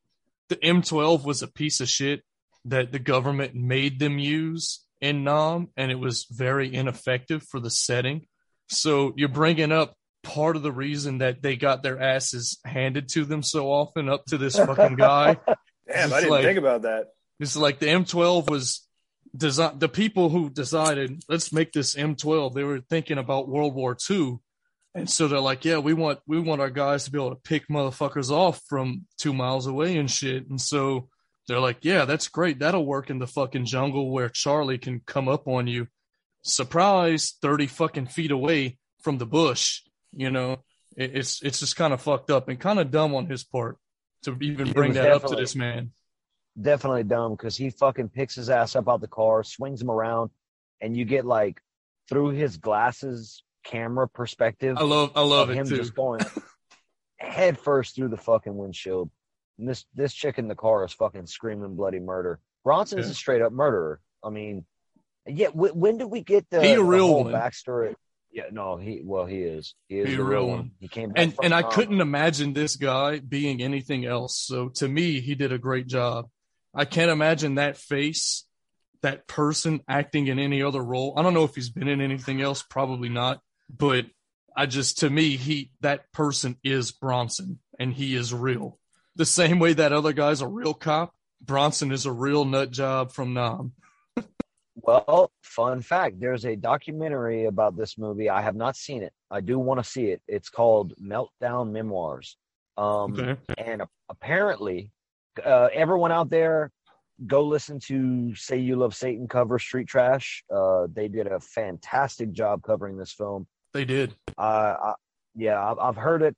the 0.50 0.56
M12 0.58 1.24
was 1.26 1.42
a 1.42 1.48
piece 1.48 1.80
of 1.80 1.90
shit 1.90 2.24
that 2.66 2.92
the 2.92 3.00
government 3.00 3.56
made 3.56 4.00
them 4.00 4.20
use 4.20 4.84
in 5.00 5.24
Nam, 5.24 5.70
and 5.78 5.92
it 5.92 6.00
was 6.00 6.26
very 6.30 6.74
ineffective 6.74 7.44
for 7.44 7.60
the 7.60 7.70
setting. 7.72 8.28
So 8.70 9.14
you're 9.18 9.30
bringing 9.30 9.72
up 9.72 9.96
part 10.24 10.56
of 10.56 10.62
the 10.62 10.72
reason 10.72 11.18
that 11.20 11.42
they 11.42 11.56
got 11.56 11.82
their 11.82 12.00
asses 12.00 12.60
handed 12.64 13.10
to 13.10 13.26
them 13.26 13.42
so 13.42 13.72
often 13.72 14.08
up 14.10 14.26
to 14.28 14.38
this 14.38 14.56
fucking 14.58 14.96
guy. 14.96 15.34
Damn, 15.88 16.06
It's 16.06 16.14
I 16.14 16.20
didn't 16.20 16.32
like- 16.32 16.44
think 16.46 16.60
about 16.60 16.84
that. 16.84 17.08
It's 17.40 17.56
like 17.58 17.80
the 17.80 17.88
M12 17.88 18.50
was 18.52 18.88
design. 19.36 19.80
The 19.80 19.90
people 19.90 20.30
who 20.30 20.52
decided 20.52 21.24
let's 21.28 21.52
make 21.52 21.72
this 21.74 21.96
M12, 21.96 22.54
they 22.54 22.64
were 22.64 22.82
thinking 22.82 23.18
about 23.18 23.50
World 23.50 23.74
War 23.74 23.98
II, 24.10 24.38
and 24.94 25.10
so 25.10 25.28
they're 25.28 25.40
like, 25.40 25.64
yeah, 25.64 25.78
we 25.78 25.94
want 25.94 26.20
we 26.28 26.40
want 26.40 26.62
our 26.62 26.70
guys 26.70 27.06
to 27.06 27.12
be 27.12 27.18
able 27.18 27.30
to 27.30 27.42
pick 27.42 27.68
motherfuckers 27.70 28.30
off 28.30 28.62
from 28.68 29.06
two 29.18 29.34
miles 29.34 29.66
away 29.66 29.98
and 29.98 30.12
shit. 30.12 30.50
And 30.50 30.60
so 30.60 31.08
they're 31.48 31.60
like, 31.62 31.80
yeah, 31.82 32.06
that's 32.06 32.28
great. 32.28 32.60
That'll 32.60 32.86
work 32.86 33.10
in 33.10 33.20
the 33.20 33.28
fucking 33.28 33.66
jungle 33.66 34.12
where 34.12 34.30
Charlie 34.30 34.78
can 34.78 35.02
come 35.06 35.30
up 35.30 35.48
on 35.48 35.68
you. 35.68 35.88
Surprise, 36.44 37.36
30 37.42 37.68
fucking 37.68 38.08
feet 38.08 38.32
away 38.32 38.78
from 39.02 39.18
the 39.18 39.26
bush. 39.26 39.82
You 40.14 40.30
know, 40.30 40.64
it, 40.98 41.16
it's, 41.16 41.42
it's 41.42 41.60
just 41.60 41.76
kind 41.76 41.94
of 41.94 42.02
fucked 42.02 42.30
up 42.30 42.50
and 42.50 42.60
kind 42.60 42.80
of 42.80 42.92
dumb 42.92 43.16
on 43.16 43.28
his 43.28 43.44
part 43.44 43.78
to 44.24 44.38
even 44.42 44.72
bring 44.72 44.94
that 44.94 45.12
up 45.12 45.26
to 45.26 45.36
this 45.36 45.56
man. 45.56 45.92
definitely 46.60 47.04
dumb 47.04 47.32
because 47.32 47.56
he 47.56 47.70
fucking 47.70 48.10
picks 48.10 48.36
his 48.36 48.50
ass 48.50 48.76
up 48.76 48.90
out 48.90 49.02
the 49.02 49.08
car, 49.08 49.44
swings 49.44 49.82
him 49.82 49.90
around, 49.90 50.32
and 50.82 50.98
you 50.98 51.06
get 51.06 51.26
like 51.26 51.62
through 52.10 52.30
his 52.30 52.58
glasses 52.58 53.42
camera 53.64 54.08
perspective 54.08 54.78
I 54.78 54.84
love, 54.84 55.12
I 55.16 55.22
love 55.22 55.50
him 55.50 55.68
too. 55.68 55.78
just 55.78 55.94
going 55.96 56.22
head 57.18 57.60
first 57.60 57.96
through 57.96 58.10
the 58.10 58.18
fucking 58.18 58.56
windshield. 58.56 59.10
And 59.60 59.68
this 59.68 59.86
this 59.94 60.14
chick 60.14 60.40
in 60.40 60.48
the 60.48 60.56
car 60.56 60.84
is 60.86 60.94
fucking 60.94 61.28
screaming 61.28 61.76
bloody 61.76 62.00
murder. 62.00 62.40
Bronson's 62.64 63.06
Yeah. 63.06 63.12
a 63.12 63.16
straight 63.16 63.42
up 63.42 63.52
murderer. 63.52 64.00
I 64.24 64.30
mean, 64.30 64.66
yeah. 65.28 65.48
W- 65.48 65.74
when 65.74 65.98
did 65.98 66.06
we 66.06 66.22
get 66.22 66.50
the, 66.50 66.62
He 66.62 66.74
a 66.74 66.76
the 66.78 66.84
real 66.84 67.08
whole 67.08 67.24
one. 67.26 67.34
backstory? 67.34 67.96
Yeah, 68.32 68.46
no, 68.52 68.78
he 68.78 69.02
well 69.04 69.26
he 69.26 69.40
is. 69.42 69.76
He 69.88 70.00
is 70.00 70.10
He 70.10 70.16
the 70.16 70.24
real 70.24 70.48
one. 70.48 70.58
one. 70.58 70.72
He 70.80 70.88
came 70.88 71.12
and 71.16 71.36
and 71.44 71.54
I 71.54 71.64
couldn't 71.64 72.00
imagine 72.02 72.54
this 72.54 72.76
guy 72.78 73.20
being 73.20 73.62
anything 73.62 74.06
else. 74.06 74.38
So 74.40 74.70
to 74.76 74.88
me, 74.88 75.20
he 75.20 75.36
did 75.36 75.52
a 75.52 75.58
great 75.58 75.88
job. 75.88 76.28
I 76.74 76.86
can't 76.86 77.12
imagine 77.12 77.56
that 77.56 77.76
face, 77.76 78.46
that 79.02 79.28
person 79.28 79.82
acting 79.90 80.28
in 80.28 80.40
any 80.40 80.64
other 80.64 80.82
role. 80.82 81.14
I 81.18 81.24
don't 81.24 81.34
know 81.34 81.44
if 81.44 81.54
he's 81.56 81.70
been 81.70 81.90
in 81.90 82.00
anything 82.00 82.42
else, 82.42 82.64
probably 82.64 83.10
not. 83.10 83.42
But 83.76 84.06
I 84.56 84.66
just 84.66 85.00
to 85.00 85.10
me, 85.10 85.38
he 85.38 85.72
that 85.82 86.12
person 86.12 86.58
is 86.64 86.92
Bronson, 86.92 87.60
and 87.80 87.94
he 87.94 88.16
is 88.16 88.34
real. 88.34 88.80
The 89.16 89.26
same 89.26 89.60
way 89.60 89.74
that 89.74 89.94
other 89.94 90.14
guy's 90.14 90.42
a 90.42 90.48
real 90.48 90.74
cop, 90.74 91.14
Bronson 91.42 91.92
is 91.92 92.06
a 92.06 92.12
real 92.12 92.46
nut 92.46 92.72
job 92.72 93.12
from 93.12 93.34
Nam. 93.34 93.74
Well, 94.76 95.32
fun 95.44 95.82
fact: 95.82 96.20
there's 96.20 96.46
a 96.46 96.56
documentary 96.56 97.46
about 97.46 97.76
this 97.76 97.98
movie. 97.98 98.30
I 98.30 98.42
have 98.42 98.56
not 98.56 98.76
seen 98.78 99.04
it. 99.04 99.14
I 99.30 99.42
do 99.42 99.60
want 99.60 99.84
to 99.84 99.90
see 99.90 100.06
it. 100.08 100.22
It's 100.28 100.50
called 100.50 100.94
Meltdown 101.00 101.72
Memoirs. 101.72 102.38
Um, 102.78 103.14
Okay. 103.14 103.36
and 103.58 103.84
apparently, 104.10 104.90
uh, 105.46 105.68
everyone 105.74 106.12
out 106.14 106.30
there, 106.30 106.72
go 107.28 107.44
listen 107.46 107.80
to 107.82 108.34
"Say 108.34 108.60
You 108.60 108.78
Love 108.78 108.96
Satan" 108.96 109.28
cover 109.28 109.60
Street 109.60 109.88
Trash. 109.88 110.44
Uh, 110.50 110.88
they 110.92 111.10
did 111.10 111.28
a 111.28 111.42
fantastic 111.42 112.32
job 112.32 112.64
covering 112.64 112.98
this 112.98 113.12
film. 113.12 113.48
They 113.74 113.86
did. 113.86 114.16
Uh, 114.38 114.42
I, 114.42 114.94
yeah, 115.36 115.64
I've, 115.72 115.80
I've 115.80 115.96
heard 115.96 116.22
it. 116.22 116.36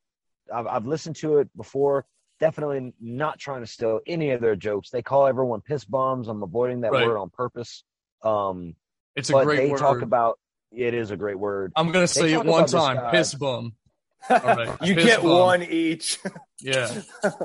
I've, 0.54 0.68
I've 0.68 0.86
listened 0.86 1.16
to 1.18 1.38
it 1.40 1.50
before. 1.56 2.06
Definitely 2.40 2.94
not 3.00 3.40
trying 3.40 3.62
to 3.62 3.68
steal 3.68 4.00
any 4.06 4.32
of 4.32 4.42
their 4.42 4.56
jokes. 4.56 4.90
They 4.90 5.02
call 5.02 5.28
everyone 5.28 5.62
piss 5.62 5.86
bombs. 5.86 6.28
I'm 6.28 6.44
avoiding 6.44 6.82
that 6.82 6.92
Right. 6.92 7.08
word 7.08 7.18
on 7.18 7.30
purpose. 7.30 7.84
Um, 8.24 8.76
It's 9.16 9.30
a 9.30 9.34
but 9.34 9.46
great 9.46 9.58
they 9.58 9.70
word. 9.70 9.80
talk 9.80 10.02
about 10.02 10.40
it 10.72 10.94
is 10.94 11.12
a 11.12 11.18
great 11.18 11.38
word. 11.40 11.72
I'm 11.76 11.92
gonna 11.92 12.08
say 12.08 12.34
it 12.34 12.44
one 12.46 12.66
time. 12.66 13.12
Piss 13.12 13.34
bum. 13.36 13.74
right. 14.30 14.70
you 14.82 14.96
Piss 14.96 15.06
get 15.06 15.22
bomb. 15.22 15.30
one 15.32 15.64
each. 15.64 16.20
Yeah, 16.66 17.02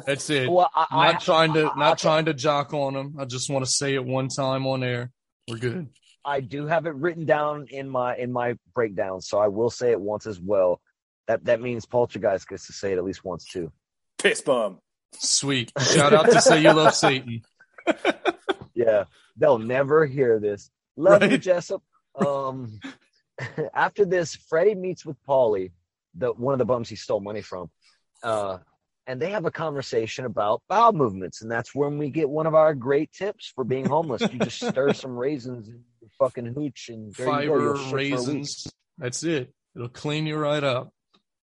that's 0.06 0.30
it. 0.30 0.48
Well, 0.48 0.70
I, 0.72 0.86
not 0.92 1.14
I, 1.16 1.18
trying 1.18 1.52
to 1.54 1.70
I- 1.72 1.76
not 1.76 1.92
I- 1.92 1.94
trying 1.96 2.24
to 2.26 2.34
jock 2.34 2.72
on 2.72 2.94
them. 2.94 3.16
I 3.18 3.24
just 3.24 3.50
want 3.50 3.64
to 3.64 3.70
say 3.70 3.94
it 3.94 4.04
one 4.04 4.28
time 4.28 4.64
on 4.64 4.84
air. 4.84 5.10
We're 5.48 5.56
good. 5.58 5.88
I 6.24 6.40
do 6.40 6.66
have 6.66 6.86
it 6.86 6.94
written 6.94 7.24
down 7.24 7.66
in 7.70 7.88
my 7.88 8.16
in 8.16 8.32
my 8.32 8.56
breakdown, 8.74 9.20
so 9.20 9.38
I 9.38 9.48
will 9.48 9.70
say 9.70 9.90
it 9.92 10.00
once 10.00 10.26
as 10.26 10.40
well. 10.40 10.80
That 11.26 11.44
that 11.44 11.60
means 11.60 11.86
Poltergeist 11.86 12.48
gets 12.48 12.66
to 12.66 12.72
say 12.72 12.92
it 12.92 12.98
at 12.98 13.04
least 13.04 13.24
once 13.24 13.44
too. 13.44 13.72
Piss 14.18 14.40
bum. 14.40 14.78
Sweet. 15.14 15.72
Shout 15.80 16.12
out 16.12 16.26
to 16.26 16.40
say 16.40 16.62
you 16.62 16.72
love 16.72 16.94
Satan. 16.94 17.42
Yeah, 18.78 19.04
they'll 19.36 19.58
never 19.58 20.06
hear 20.06 20.38
this. 20.38 20.70
Love 20.96 21.24
you, 21.28 21.36
Jessup. 21.36 21.82
Um, 22.14 22.78
after 23.74 24.04
this, 24.04 24.36
Freddie 24.36 24.76
meets 24.76 25.04
with 25.04 25.16
Paulie, 25.28 25.72
the 26.14 26.32
one 26.32 26.54
of 26.54 26.58
the 26.58 26.64
bums 26.64 26.88
he 26.88 26.94
stole 26.94 27.18
money 27.18 27.42
from, 27.42 27.70
uh, 28.22 28.58
and 29.08 29.20
they 29.20 29.32
have 29.32 29.46
a 29.46 29.50
conversation 29.50 30.26
about 30.26 30.62
bowel 30.68 30.92
movements, 30.92 31.42
and 31.42 31.50
that's 31.50 31.74
when 31.74 31.98
we 31.98 32.10
get 32.10 32.30
one 32.30 32.46
of 32.46 32.54
our 32.54 32.72
great 32.72 33.10
tips 33.10 33.50
for 33.52 33.64
being 33.64 33.84
homeless. 33.84 34.22
You 34.32 34.38
just 34.38 34.64
stir 34.64 34.92
some 34.92 35.16
raisins 35.16 35.66
in 35.66 35.74
your 35.74 35.82
fucking 36.18 36.54
hooch, 36.54 36.88
and 36.88 37.14
there 37.14 37.26
you 37.26 37.32
go. 37.32 37.38
Fiber 37.38 37.62
You'll 37.62 37.76
shit 37.76 37.90
for 37.90 37.96
a 37.96 38.00
week. 38.00 38.12
raisins. 38.12 38.66
That's 38.98 39.22
it. 39.22 39.52
It'll 39.74 39.88
clean 39.88 40.26
you 40.26 40.36
right 40.36 40.64
up. 40.64 40.90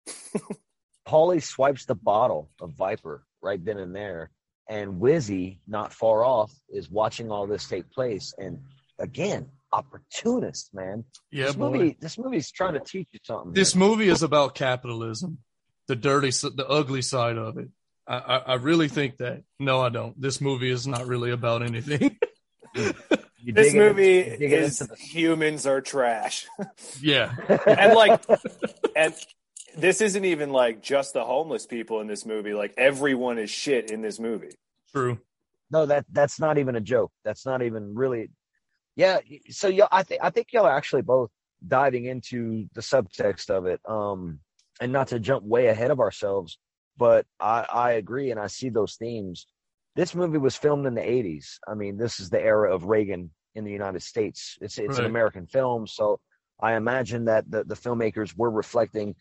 Paulie 1.09 1.43
swipes 1.43 1.87
the 1.87 1.95
bottle 1.95 2.51
of 2.61 2.73
Viper 2.73 3.25
right 3.43 3.63
then 3.65 3.79
and 3.79 3.95
there, 3.95 4.31
and 4.69 5.01
Wizzy, 5.01 5.59
not 5.67 5.93
far 5.93 6.25
off, 6.25 6.53
is 6.69 6.91
watching 6.91 7.31
all 7.31 7.47
this 7.47 7.67
take 7.67 7.91
place. 7.91 8.35
And 8.37 8.61
again, 8.99 9.49
opportunist, 9.73 10.75
man. 10.75 11.05
Yeah, 11.31 11.47
this 11.47 11.57
boy. 11.57 11.71
movie, 11.71 11.97
this 12.01 12.19
movie's 12.19 12.51
trying 12.51 12.75
to 12.75 12.81
teach 12.81 13.09
you 13.13 13.21
something. 13.23 13.53
This 13.53 13.75
man. 13.75 13.89
movie 13.89 14.09
is 14.09 14.23
about 14.23 14.55
capitalism, 14.55 15.39
the 15.87 15.97
dirty, 15.97 16.31
the 16.31 16.67
ugly 16.69 17.03
side 17.03 17.39
of 17.39 17.57
it. 17.57 17.69
I, 18.07 18.17
I, 18.17 18.37
I 18.37 18.55
really 18.55 18.89
think 18.89 19.19
that. 19.19 19.43
No, 19.59 19.81
I 19.81 19.89
don't. 19.89 20.21
This 20.21 20.41
movie 20.41 20.71
is 20.71 20.87
not 20.87 21.07
really 21.07 21.31
about 21.31 21.63
anything. 21.63 22.19
You 23.49 23.55
This 23.55 23.73
dig 23.73 23.77
it- 23.77 23.79
movie 23.79 24.05
you 24.05 24.37
dig 24.37 24.53
it 24.53 24.61
is 24.61 24.79
the- 24.81 24.95
humans 24.97 25.67
are 25.67 25.81
trash. 25.81 26.47
yeah, 27.01 27.35
and 27.67 27.95
like 27.95 28.21
and 28.95 29.15
this 29.75 30.03
isn't 30.03 30.25
even 30.27 30.51
like 30.53 30.83
just 30.83 31.15
the 31.15 31.25
homeless 31.25 31.65
people 31.67 32.03
in 32.03 32.09
this 32.09 32.27
movie. 32.27 32.53
Like 32.53 32.75
everyone 32.77 33.39
is 33.39 33.49
shit 33.49 33.91
in 33.91 34.03
this 34.03 34.21
movie. 34.21 34.51
true. 34.93 35.19
no, 35.71 35.87
that 35.87 36.05
that's 36.13 36.39
not 36.39 36.59
even 36.59 36.77
a 36.77 36.81
joke. 36.83 37.11
That's 37.25 37.47
not 37.47 37.63
even 37.63 37.95
really. 37.95 38.29
Yeah, 38.97 39.21
so 39.49 39.69
y'all, 39.69 39.89
I 39.91 40.03
think 40.03 40.21
I 40.23 40.29
think 40.29 40.49
y'all 40.53 40.67
are 40.67 40.77
actually 40.77 41.03
both 41.03 41.31
diving 41.67 42.05
into 42.05 42.69
the 42.75 42.83
subtext 42.83 43.49
of 43.49 43.65
it. 43.65 43.81
Um, 43.89 44.41
and 44.79 44.93
not 44.93 45.09
to 45.09 45.19
jump 45.19 45.43
way 45.43 45.69
ahead 45.69 45.91
of 45.91 46.01
ourselves, 46.01 46.59
but 46.99 47.25
I 47.41 47.65
I 47.73 47.91
agree 47.93 48.31
and 48.31 48.39
I 48.39 48.49
see 48.49 48.69
those 48.69 48.97
themes. 48.97 49.47
This 49.97 50.15
movie 50.15 50.37
was 50.39 50.55
filmed 50.55 50.85
in 50.87 50.95
the 50.95 51.01
'80s. 51.01 51.59
I 51.67 51.73
mean, 51.73 51.97
this 51.97 52.21
is 52.21 52.29
the 52.29 52.43
era 52.43 52.75
of 52.75 52.85
Reagan 52.85 53.31
in 53.59 53.65
the 53.65 53.73
United 53.73 54.03
States. 54.03 54.57
It's 54.61 54.79
it's 54.79 54.99
an 54.99 55.05
American 55.05 55.47
film, 55.47 55.87
so 55.87 56.21
I 56.61 56.75
imagine 56.75 57.27
that 57.27 57.51
the 57.51 57.65
the 57.65 57.75
filmmakers 57.75 58.37
were 58.37 58.51
reflecting, 58.51 59.15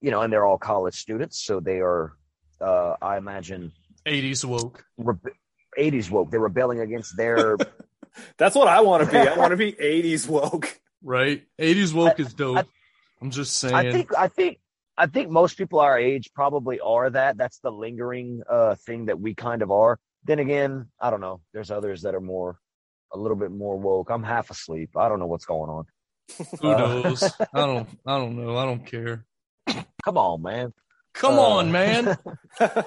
you 0.00 0.10
know, 0.10 0.22
and 0.22 0.32
they're 0.32 0.46
all 0.46 0.58
college 0.58 0.94
students, 0.94 1.44
so 1.44 1.60
they 1.60 1.80
are. 1.80 2.12
Uh, 2.60 2.94
I 3.00 3.16
imagine 3.16 3.72
80s 4.06 4.44
woke. 4.44 4.84
rebe- 4.98 5.32
80s 5.78 6.10
woke. 6.10 6.30
They're 6.30 6.40
rebelling 6.40 6.80
against 6.80 7.16
their. 7.16 7.56
That's 8.38 8.54
what 8.54 8.68
I 8.68 8.80
want 8.80 9.04
to 9.04 9.10
be. 9.10 9.18
I 9.18 9.36
want 9.36 9.52
to 9.52 9.56
be 9.56 9.72
80s 9.72 10.28
woke. 10.28 10.78
Right? 11.02 11.42
80s 11.58 11.94
woke 11.94 12.18
I- 12.18 12.22
is 12.22 12.34
dope. 12.34 12.58
I- 12.58 12.64
I'm 13.22 13.30
just 13.30 13.56
saying. 13.56 13.74
I 13.74 13.90
think. 13.92 14.16
I 14.16 14.28
think. 14.28 14.58
I 14.96 15.06
think 15.06 15.30
most 15.30 15.56
people 15.56 15.80
our 15.80 15.98
age 15.98 16.30
probably 16.34 16.80
are 16.80 17.08
that. 17.08 17.38
That's 17.38 17.58
the 17.60 17.72
lingering 17.72 18.42
uh, 18.48 18.74
thing 18.74 19.06
that 19.06 19.18
we 19.18 19.34
kind 19.34 19.62
of 19.62 19.70
are. 19.70 19.98
Then 20.24 20.38
again, 20.38 20.88
I 21.00 21.08
don't 21.10 21.22
know. 21.22 21.40
There's 21.54 21.70
others 21.70 22.02
that 22.02 22.14
are 22.14 22.20
more, 22.20 22.58
a 23.12 23.18
little 23.18 23.36
bit 23.36 23.50
more 23.50 23.78
woke. 23.78 24.10
I'm 24.10 24.22
half 24.22 24.50
asleep. 24.50 24.96
I 24.96 25.08
don't 25.08 25.18
know 25.18 25.26
what's 25.26 25.46
going 25.46 25.70
on. 25.70 25.84
Who 26.60 26.68
uh, 26.68 26.78
knows? 26.78 27.22
I 27.54 27.66
don't. 27.66 27.88
I 28.06 28.18
don't 28.18 28.36
know. 28.36 28.56
I 28.56 28.64
don't 28.64 28.86
care. 28.86 29.24
Come 30.04 30.16
on, 30.16 30.42
man. 30.42 30.72
Come 31.14 31.38
Uh, 31.38 31.42
on, 31.42 31.72
man. 31.72 32.16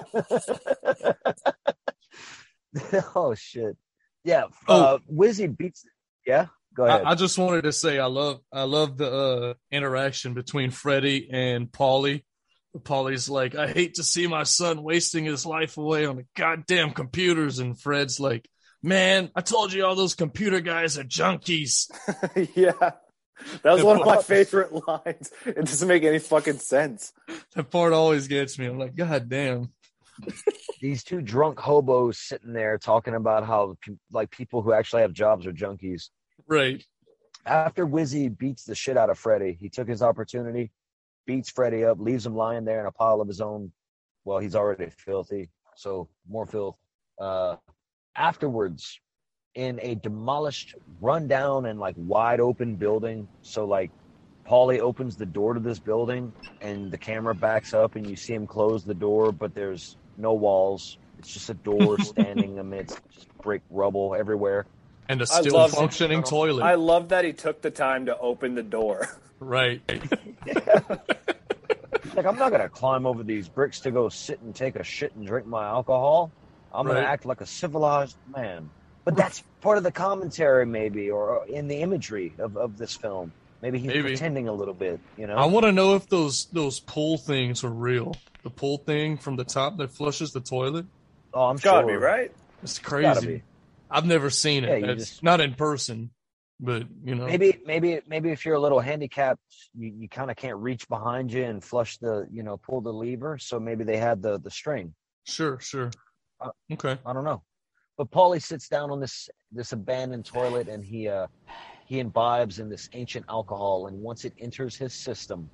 oh 3.14 3.34
shit. 3.34 3.76
Yeah. 4.24 4.44
Oh. 4.66 4.82
Uh, 4.82 4.98
Wizzy 5.12 5.54
beats. 5.56 5.84
Yeah. 6.26 6.46
Go 6.74 6.86
ahead. 6.86 7.02
I, 7.04 7.10
I 7.10 7.14
just 7.14 7.38
wanted 7.38 7.62
to 7.62 7.72
say 7.72 7.98
I 7.98 8.06
love 8.06 8.40
I 8.52 8.62
love 8.62 8.96
the 8.96 9.12
uh, 9.12 9.54
interaction 9.70 10.34
between 10.34 10.70
Freddie 10.70 11.28
and 11.30 11.70
Paulie. 11.70 12.24
Paulie's 12.76 13.28
like, 13.28 13.54
I 13.54 13.68
hate 13.68 13.94
to 13.94 14.02
see 14.02 14.26
my 14.26 14.42
son 14.42 14.82
wasting 14.82 15.24
his 15.24 15.46
life 15.46 15.78
away 15.78 16.06
on 16.06 16.16
the 16.16 16.26
goddamn 16.36 16.90
computers, 16.90 17.60
and 17.60 17.78
Fred's 17.78 18.18
like, 18.18 18.48
Man, 18.84 19.30
I 19.34 19.40
told 19.40 19.72
you 19.72 19.86
all 19.86 19.94
those 19.94 20.14
computer 20.14 20.60
guys 20.60 20.98
are 20.98 21.04
junkies. 21.04 21.90
yeah. 22.54 22.72
That 23.62 23.72
was 23.72 23.82
one 23.82 23.98
of 23.98 24.06
my 24.06 24.20
favorite 24.22 24.72
lines. 24.86 25.32
It 25.46 25.56
doesn't 25.56 25.88
make 25.88 26.04
any 26.04 26.18
fucking 26.18 26.58
sense. 26.58 27.10
That 27.54 27.70
part 27.70 27.94
always 27.94 28.28
gets 28.28 28.58
me. 28.58 28.66
I'm 28.66 28.78
like, 28.78 28.94
God 28.94 29.26
damn. 29.30 29.72
These 30.82 31.02
two 31.02 31.22
drunk 31.22 31.58
hobos 31.58 32.18
sitting 32.18 32.52
there 32.52 32.76
talking 32.76 33.14
about 33.14 33.46
how 33.46 33.78
like 34.12 34.30
people 34.30 34.60
who 34.60 34.74
actually 34.74 35.00
have 35.00 35.14
jobs 35.14 35.46
are 35.46 35.52
junkies. 35.52 36.10
Right. 36.46 36.84
after 37.46 37.86
Wizzy 37.86 38.36
beats 38.36 38.64
the 38.64 38.74
shit 38.74 38.98
out 38.98 39.08
of 39.08 39.18
Freddy, 39.18 39.56
he 39.58 39.70
took 39.70 39.88
his 39.88 40.02
opportunity, 40.02 40.72
beats 41.26 41.48
Freddy 41.48 41.84
up, 41.84 41.98
leaves 42.00 42.26
him 42.26 42.36
lying 42.36 42.66
there 42.66 42.80
in 42.80 42.86
a 42.86 42.92
pile 42.92 43.22
of 43.22 43.28
his 43.28 43.40
own. 43.40 43.72
Well, 44.26 44.40
he's 44.40 44.54
already 44.54 44.90
filthy, 44.90 45.48
so 45.74 46.10
more 46.28 46.44
filth. 46.44 46.76
Uh, 47.18 47.56
afterwards, 48.16 49.00
in 49.54 49.78
a 49.82 49.94
demolished, 49.94 50.74
rundown, 51.00 51.66
and 51.66 51.78
like 51.78 51.94
wide 51.96 52.40
open 52.40 52.76
building, 52.76 53.28
so 53.42 53.64
like 53.64 53.90
Paulie 54.48 54.80
opens 54.80 55.16
the 55.16 55.26
door 55.26 55.54
to 55.54 55.60
this 55.60 55.78
building, 55.78 56.32
and 56.60 56.90
the 56.90 56.98
camera 56.98 57.34
backs 57.34 57.72
up, 57.72 57.96
and 57.96 58.06
you 58.08 58.16
see 58.16 58.34
him 58.34 58.46
close 58.46 58.84
the 58.84 58.94
door, 58.94 59.32
but 59.32 59.54
there's 59.54 59.96
no 60.16 60.34
walls. 60.34 60.98
It's 61.18 61.32
just 61.32 61.48
a 61.50 61.54
door 61.54 61.98
standing 62.00 62.58
amidst 62.58 63.00
just 63.10 63.28
brick 63.38 63.62
rubble 63.70 64.14
everywhere. 64.14 64.66
And 65.08 65.20
a 65.20 65.26
still 65.26 65.54
love- 65.54 65.72
functioning 65.72 66.22
toilet. 66.22 66.62
I 66.64 66.74
love 66.74 67.10
that 67.10 67.24
he 67.24 67.32
took 67.32 67.60
the 67.62 67.70
time 67.70 68.06
to 68.06 68.18
open 68.18 68.54
the 68.54 68.62
door. 68.62 69.08
right. 69.40 69.82
Like 72.16 72.26
I'm 72.26 72.36
not 72.36 72.52
gonna 72.52 72.68
climb 72.68 73.06
over 73.06 73.24
these 73.24 73.48
bricks 73.48 73.80
to 73.80 73.90
go 73.90 74.08
sit 74.08 74.40
and 74.40 74.54
take 74.54 74.76
a 74.76 74.84
shit 74.84 75.14
and 75.16 75.26
drink 75.26 75.46
my 75.46 75.64
alcohol. 75.64 76.30
I'm 76.74 76.86
gonna 76.86 77.00
act 77.00 77.24
like 77.24 77.40
a 77.40 77.46
civilized 77.46 78.16
man. 78.34 78.70
But 79.04 79.16
that's 79.16 79.42
part 79.60 79.76
of 79.78 79.84
the 79.84 79.92
commentary, 79.92 80.64
maybe, 80.66 81.10
or 81.10 81.44
in 81.46 81.68
the 81.68 81.76
imagery 81.76 82.32
of, 82.38 82.56
of 82.56 82.78
this 82.78 82.94
film. 82.96 83.32
Maybe 83.60 83.78
he's 83.78 83.88
Maybe. 83.88 84.02
pretending 84.02 84.48
a 84.48 84.52
little 84.52 84.74
bit, 84.74 84.98
you 85.16 85.26
know. 85.26 85.36
I 85.36 85.46
want 85.46 85.64
to 85.64 85.72
know 85.72 85.94
if 85.94 86.08
those 86.08 86.46
those 86.46 86.80
pull 86.80 87.16
things 87.18 87.64
are 87.64 87.70
real. 87.70 88.14
The 88.42 88.50
pull 88.50 88.78
thing 88.78 89.16
from 89.16 89.36
the 89.36 89.44
top 89.44 89.78
that 89.78 89.90
flushes 89.90 90.32
the 90.32 90.40
toilet. 90.40 90.84
oh, 91.32 91.44
I'm 91.46 91.54
It's 91.56 91.64
gotta 91.64 91.86
be 91.86 91.94
right. 91.94 92.30
It's 92.62 92.78
crazy. 92.78 93.26
be. 93.26 93.42
I've 93.90 94.06
never 94.06 94.28
seen 94.30 94.64
Yeah, 94.64 94.70
it. 94.74 94.84
you 94.84 94.90
It's 94.92 95.08
just- 95.10 95.22
not 95.22 95.40
in 95.40 95.54
person, 95.54 96.10
but 96.60 96.84
you 97.04 97.14
know. 97.14 97.26
Maybe, 97.26 97.58
maybe, 97.64 98.00
maybe 98.06 98.30
if 98.30 98.44
you're 98.44 98.54
a 98.56 98.60
little 98.60 98.80
handicapped, 98.80 99.40
you, 99.74 99.92
you 99.98 100.08
kind 100.08 100.30
of 100.30 100.36
can't 100.36 100.58
reach 100.58 100.88
behind 100.88 101.32
you 101.32 101.44
and 101.44 101.62
flush 101.64 101.96
the, 101.98 102.26
you 102.30 102.42
know, 102.42 102.56
pull 102.58 102.80
the 102.82 102.92
lever. 102.92 103.38
So 103.38 103.58
maybe 103.60 103.84
they 103.84 103.96
had 103.98 104.20
the 104.22 104.38
the 104.38 104.50
string. 104.50 104.94
Sure, 105.24 105.58
sure. 105.60 105.90
Uh, 106.40 106.50
Okay. 106.72 106.98
I 107.06 107.12
don't 107.12 107.24
know. 107.24 107.42
But 107.96 108.10
Paulie 108.10 108.42
sits 108.42 108.68
down 108.68 108.90
on 108.90 109.00
this 109.00 109.28
this 109.52 109.72
abandoned 109.72 110.24
toilet 110.24 110.68
and 110.68 110.84
he 110.84 111.08
uh 111.08 111.26
he 111.86 112.00
imbibes 112.00 112.58
in 112.58 112.68
this 112.68 112.88
ancient 112.92 113.24
alcohol 113.28 113.86
and 113.86 113.96
once 114.00 114.24
it 114.24 114.32
enters 114.38 114.76
his 114.76 114.94
system, 114.94 115.48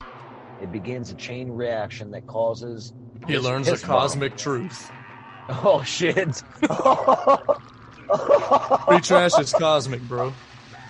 it 0.62 0.72
begins 0.72 1.10
a 1.10 1.14
chain 1.14 1.50
reaction 1.50 2.10
that 2.12 2.26
causes 2.26 2.94
He 3.26 3.34
his- 3.34 3.44
learns 3.44 3.66
the 3.66 3.72
his 3.72 3.86
mom- 3.86 3.98
cosmic 3.98 4.36
truth. 4.36 4.90
Oh 5.50 5.82
shit. 5.82 6.42
Free 8.86 9.00
trash 9.00 9.38
is 9.38 9.52
cosmic, 9.52 10.00
bro. 10.02 10.32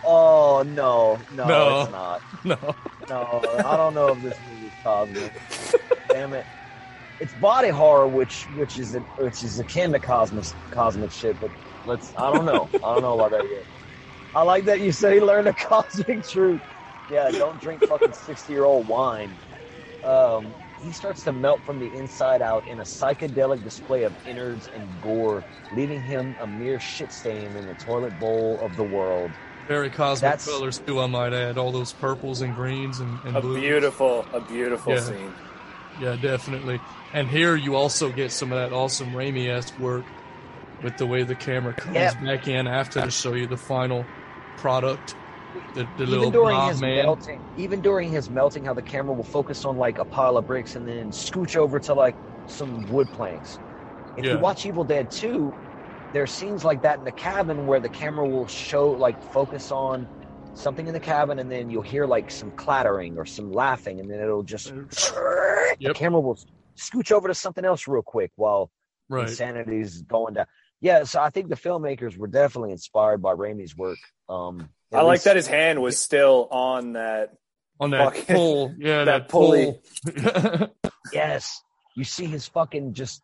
Oh 0.05 0.62
no, 0.66 1.18
no, 1.34 1.47
No. 1.47 1.80
it's 1.82 1.91
not. 1.91 2.22
No. 2.45 2.74
No, 3.09 3.43
I 3.66 3.76
don't 3.76 3.95
know 3.95 4.09
if 4.09 4.22
this 4.22 4.38
movie's 4.51 4.72
cosmic. 4.82 5.32
Damn 6.09 6.32
it. 6.32 6.47
It's 7.20 7.34
body 7.34 7.68
horror, 7.68 8.06
which 8.08 8.44
which 8.56 8.78
is 8.78 8.94
which 9.18 9.42
is 9.44 9.58
akin 9.58 9.92
to 9.92 9.98
cosmic 9.98 10.44
cosmic 10.70 11.10
shit, 11.12 11.38
but 11.40 11.50
let's 11.86 12.12
I 12.16 12.32
don't 12.32 12.46
know. 12.46 12.68
I 12.76 12.78
don't 12.94 13.02
know 13.02 13.14
about 13.14 13.30
that 13.32 13.48
yet. 13.50 13.64
I 14.34 14.42
like 14.42 14.64
that 14.64 14.80
you 14.80 14.92
said 14.92 15.12
he 15.12 15.20
learned 15.20 15.46
the 15.46 15.52
cosmic 15.52 16.26
truth. 16.26 16.60
Yeah, 17.10 17.30
don't 17.30 17.60
drink 17.60 17.84
fucking 17.84 18.12
sixty 18.12 18.52
year 18.52 18.64
old 18.64 18.88
wine. 18.88 19.34
Um, 20.04 20.54
he 20.82 20.92
starts 20.92 21.22
to 21.24 21.32
melt 21.32 21.60
from 21.66 21.78
the 21.78 21.92
inside 21.92 22.40
out 22.40 22.66
in 22.66 22.78
a 22.80 22.84
psychedelic 22.84 23.62
display 23.62 24.04
of 24.04 24.14
innards 24.26 24.70
and 24.74 24.88
gore, 25.02 25.44
leaving 25.76 26.00
him 26.00 26.34
a 26.40 26.46
mere 26.46 26.80
shit 26.80 27.12
stain 27.12 27.54
in 27.54 27.66
the 27.66 27.74
toilet 27.74 28.18
bowl 28.18 28.58
of 28.62 28.74
the 28.76 28.82
world. 28.84 29.30
Very 29.68 29.90
cosmic 29.90 30.22
That's- 30.22 30.48
colors 30.48 30.78
too, 30.78 31.00
I 31.00 31.06
might 31.06 31.34
add. 31.34 31.58
All 31.58 31.70
those 31.70 31.92
purples 31.92 32.40
and 32.40 32.54
greens 32.54 33.00
and, 33.00 33.18
and 33.24 33.36
A 33.36 33.40
blues. 33.42 33.60
beautiful, 33.60 34.24
a 34.32 34.40
beautiful 34.40 34.94
Yeah. 34.94 35.00
scene. 35.00 35.32
Yeah, 35.97 36.16
definitely. 36.16 36.82
And 37.12 37.28
here 37.28 37.57
you 37.57 37.74
also 37.76 38.12
get 38.12 38.32
some 38.32 38.53
of 38.53 38.59
that 38.59 38.74
awesome 38.74 39.12
Raimi-esque 39.12 39.78
work 39.78 40.12
with 40.80 40.97
the 40.97 41.07
way 41.07 41.24
the 41.24 41.36
camera 41.36 41.74
comes 41.74 41.95
Yep. 41.95 42.16
back 42.16 42.49
in 42.49 42.66
after 42.66 43.03
to 43.03 43.11
show 43.11 43.34
you 43.34 43.47
the 43.47 43.59
final 43.59 44.11
product. 44.57 45.16
The, 45.74 45.84
the 45.97 46.07
little 46.07 46.26
even 46.26 46.32
during 46.32 46.61
his 46.62 46.80
man. 46.80 47.05
melting, 47.05 47.45
even 47.57 47.80
during 47.82 48.11
his 48.11 48.30
melting, 48.30 48.64
how 48.64 48.74
the 48.74 48.82
camera 48.82 49.14
will 49.14 49.24
focus 49.24 49.64
on 49.64 49.76
like 49.76 49.99
a 49.99 50.05
pile 50.05 50.36
of 50.36 50.47
bricks 50.47 50.76
and 50.76 50.86
then 50.86 51.11
scooch 51.12 51.57
over 51.57 51.80
to 51.80 51.95
like 51.95 52.16
some 52.47 52.86
wood 52.86 53.12
planks. 53.12 53.61
If 54.16 54.24
Yeah. 54.24 54.32
you 54.32 54.38
watch 54.38 54.64
Evil 54.64 54.84
Dead 54.84 55.11
2, 55.11 55.55
there 56.12 56.22
are 56.22 56.26
scenes 56.26 56.64
like 56.64 56.82
that 56.82 56.99
in 56.99 57.05
the 57.05 57.12
cabin 57.12 57.66
where 57.66 57.80
the 57.80 57.91
camera 57.91 58.26
will 58.28 58.47
show 58.49 58.93
like 58.93 59.22
focus 59.22 59.70
on 59.70 60.09
something 60.55 60.86
in 60.86 60.92
the 60.92 61.01
cabin 61.01 61.38
and 61.38 61.51
then 61.51 61.70
you'll 61.70 61.82
hear 61.82 62.07
like 62.07 62.30
some 62.30 62.51
clattering 62.53 63.16
or 63.18 63.24
some 63.24 63.53
laughing 63.53 64.01
and 64.01 64.11
then 64.11 64.20
it'll 64.20 64.42
just 64.42 64.68
the 64.74 65.92
camera 65.94 66.20
will 66.20 66.38
scooch 66.76 67.12
over 67.12 67.28
to 67.28 67.34
something 67.34 67.64
else 67.64 67.86
real 67.88 68.03
quick 68.03 68.30
while 68.36 68.70
Right. 69.09 69.28
insanity's 69.28 70.03
going 70.03 70.34
down. 70.34 70.46
Yeah, 70.80 71.03
so 71.03 71.20
I 71.20 71.30
think 71.30 71.48
the 71.48 71.57
filmmakers 71.57 72.16
were 72.16 72.28
definitely 72.28 72.70
inspired 72.70 73.20
by 73.20 73.34
Raimi's 73.34 73.76
work. 73.76 73.98
Um, 74.28 74.68
I 74.92 74.98
at 74.98 75.03
like 75.03 75.22
that 75.24 75.34
his 75.34 75.48
hand 75.48 75.82
was 75.82 75.98
still 76.01 76.46
on 76.53 76.92
that. 76.92 77.34
On 77.80 77.90
that 77.90 78.05
fucking- 78.05 78.34
pull. 78.36 78.74
Yeah, 78.78 79.05
that 79.05 79.22
that, 79.22 79.28
pulley. 79.28 79.80
pull. 80.16 80.68
Yes, 81.12 81.61
you 81.96 82.05
see 82.05 82.26
his 82.26 82.46
fucking 82.46 82.94
just 82.94 83.20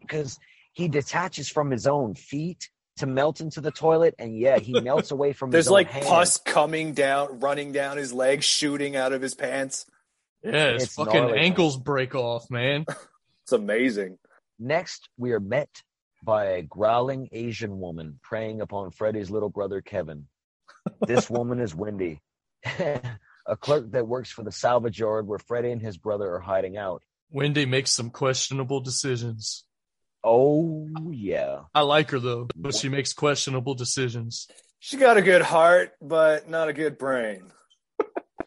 because 0.00 0.38
he 0.72 0.86
detaches 0.88 1.48
from 1.48 1.70
his 1.72 1.86
own 1.88 2.14
feet 2.14 2.68
to 2.98 3.06
melt 3.06 3.40
into 3.40 3.60
the 3.60 3.70
toilet, 3.70 4.14
and 4.18 4.38
yeah, 4.38 4.58
he 4.58 4.80
melts 4.80 5.10
away 5.10 5.32
from. 5.32 5.50
There's 5.52 5.66
his 5.66 5.72
own 5.72 5.74
There's 5.74 5.86
like 5.86 5.90
hand. 5.90 6.06
pus 6.06 6.36
coming 6.38 6.94
down, 6.94 7.40
running 7.40 7.72
down 7.72 7.96
his 7.96 8.12
legs, 8.12 8.44
shooting 8.44 8.96
out 8.96 9.12
of 9.12 9.20
his 9.22 9.34
pants. 9.34 9.86
yeah, 10.42 10.72
his 10.74 10.84
It's 10.84 10.94
fucking 10.94 11.12
gnarly, 11.14 11.32
man. 11.34 11.44
ankles 11.44 11.76
break 11.76 12.14
off, 12.14 12.50
man. 12.50 12.86
It's 13.44 13.52
amazing. 13.52 14.16
Next, 14.58 15.10
we 15.18 15.32
are 15.32 15.40
met 15.40 15.68
by 16.22 16.46
a 16.52 16.62
growling 16.62 17.28
Asian 17.30 17.78
woman 17.78 18.18
preying 18.22 18.62
upon 18.62 18.90
Freddy's 18.90 19.30
little 19.30 19.50
brother 19.50 19.82
Kevin. 19.82 20.28
This 21.06 21.28
woman 21.28 21.60
is 21.60 21.74
Wendy, 21.74 22.22
a 22.64 23.56
clerk 23.60 23.90
that 23.92 24.08
works 24.08 24.30
for 24.30 24.42
the 24.42 24.50
salvage 24.50 24.98
yard 24.98 25.26
where 25.26 25.38
Freddy 25.38 25.70
and 25.72 25.82
his 25.82 25.98
brother 25.98 26.32
are 26.34 26.40
hiding 26.40 26.78
out. 26.78 27.02
Wendy 27.30 27.66
makes 27.66 27.90
some 27.90 28.08
questionable 28.08 28.80
decisions. 28.80 29.64
Oh 30.24 30.88
yeah, 31.10 31.60
I 31.74 31.82
like 31.82 32.10
her 32.10 32.18
though, 32.18 32.48
but 32.56 32.74
she 32.74 32.88
makes 32.88 33.12
questionable 33.12 33.74
decisions. 33.74 34.48
She 34.80 34.96
got 34.96 35.16
a 35.16 35.22
good 35.22 35.42
heart, 35.42 35.92
but 36.00 36.48
not 36.48 36.68
a 36.68 36.72
good 36.72 36.98
brain. 36.98 37.50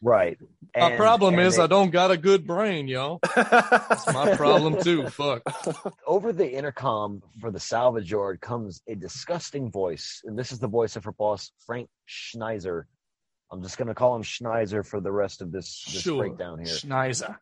right. 0.02 0.38
My 0.76 0.96
problem 0.96 1.40
is 1.40 1.56
they- 1.58 1.64
I 1.64 1.68
don't 1.68 1.90
got 1.92 2.12
a 2.12 2.18
good 2.18 2.46
brain, 2.46 2.88
y'all. 2.88 3.20
It's 3.36 4.14
my 4.14 4.36
problem 4.38 4.82
too. 4.82 5.08
Fuck. 5.10 5.42
over 6.06 6.32
the 6.34 6.48
intercom 6.52 7.22
for 7.40 7.50
the 7.52 7.60
salvage 7.60 8.12
yard 8.12 8.40
comes 8.42 8.82
a 8.88 8.94
disgusting 8.96 9.72
voice, 9.72 10.22
and 10.26 10.38
this 10.38 10.52
is 10.52 10.60
the 10.60 10.68
voice 10.68 10.96
of 10.96 11.04
her 11.06 11.12
boss, 11.14 11.52
Frank 11.66 11.90
Schneiser. 12.08 12.84
I'm 13.52 13.64
just 13.64 13.78
gonna 13.78 13.96
call 13.96 14.16
him 14.16 14.24
Schneiser 14.24 14.86
for 14.86 15.00
the 15.00 15.12
rest 15.12 15.42
of 15.42 15.52
this, 15.52 15.84
this 15.92 16.02
Sure. 16.02 16.18
breakdown 16.20 16.60
here. 16.60 16.68
Schneiser. 16.76 17.38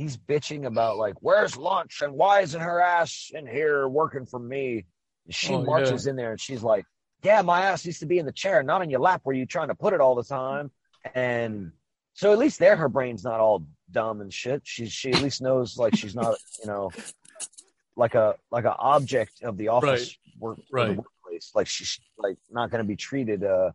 He's 0.00 0.16
bitching 0.16 0.64
about 0.64 0.96
like, 0.96 1.16
where's 1.20 1.58
lunch 1.58 2.00
and 2.00 2.14
why 2.14 2.40
isn't 2.40 2.60
her 2.60 2.80
ass 2.80 3.30
in 3.34 3.46
here 3.46 3.86
working 3.86 4.24
for 4.24 4.40
me? 4.40 4.86
And 5.26 5.34
she 5.34 5.52
Oh, 5.52 5.62
marches 5.62 6.06
in 6.06 6.16
there 6.16 6.30
and 6.30 6.40
she's 6.40 6.62
like, 6.62 6.86
yeah, 7.22 7.42
my 7.42 7.60
ass 7.66 7.84
needs 7.84 7.98
to 7.98 8.06
be 8.06 8.18
in 8.18 8.24
the 8.24 8.32
chair, 8.32 8.62
not 8.62 8.80
in 8.82 8.88
your 8.88 9.00
lap 9.00 9.20
where 9.24 9.36
you're 9.36 9.44
trying 9.44 9.68
to 9.68 9.74
put 9.74 9.92
it 9.92 10.00
all 10.00 10.14
the 10.14 10.24
time. 10.24 10.70
And 11.14 11.72
so 12.14 12.32
at 12.32 12.38
least 12.38 12.58
there, 12.58 12.76
her 12.76 12.88
brain's 12.88 13.24
not 13.24 13.40
all 13.40 13.66
dumb 13.90 14.22
and 14.22 14.32
shit. 14.32 14.62
She 14.64 14.86
she 14.86 15.12
at 15.12 15.20
least 15.20 15.42
knows 15.42 15.76
like 15.76 15.94
she's 15.94 16.14
not, 16.14 16.36
you 16.60 16.66
know, 16.66 16.90
like 17.96 18.14
a 18.14 18.36
like 18.50 18.64
a 18.64 18.74
object 18.76 19.42
of 19.42 19.58
the 19.58 19.68
office 19.68 20.16
work 20.38 20.58
of 20.58 20.64
the 20.64 20.72
Right. 20.76 20.96
workplace. 20.96 21.52
Like 21.54 21.66
she's 21.66 22.00
like 22.16 22.38
not 22.50 22.70
going 22.70 22.82
to 22.82 22.88
be 22.88 22.96
treated 22.96 23.44
uh 23.44 23.72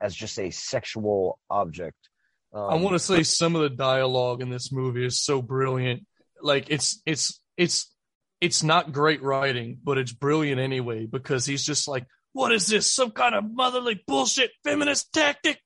as 0.00 0.14
just 0.14 0.38
a 0.38 0.50
sexual 0.50 1.38
object. 1.50 2.07
Um, 2.52 2.70
I 2.70 2.74
want 2.76 2.94
to 2.94 2.98
say 2.98 3.22
some 3.22 3.56
of 3.56 3.62
the 3.62 3.70
dialogue 3.70 4.40
in 4.40 4.50
this 4.50 4.72
movie 4.72 5.04
is 5.04 5.22
so 5.22 5.42
brilliant. 5.42 6.06
Like 6.40 6.70
it's 6.70 7.02
it's 7.04 7.40
it's 7.56 7.92
it's 8.40 8.62
not 8.62 8.92
great 8.92 9.22
writing, 9.22 9.78
but 9.82 9.98
it's 9.98 10.12
brilliant 10.12 10.60
anyway 10.60 11.06
because 11.06 11.44
he's 11.44 11.64
just 11.64 11.88
like, 11.88 12.06
"What 12.32 12.52
is 12.52 12.66
this? 12.66 12.92
Some 12.92 13.10
kind 13.10 13.34
of 13.34 13.44
motherly 13.50 14.02
bullshit 14.06 14.50
feminist 14.64 15.12
tactic?" 15.12 15.60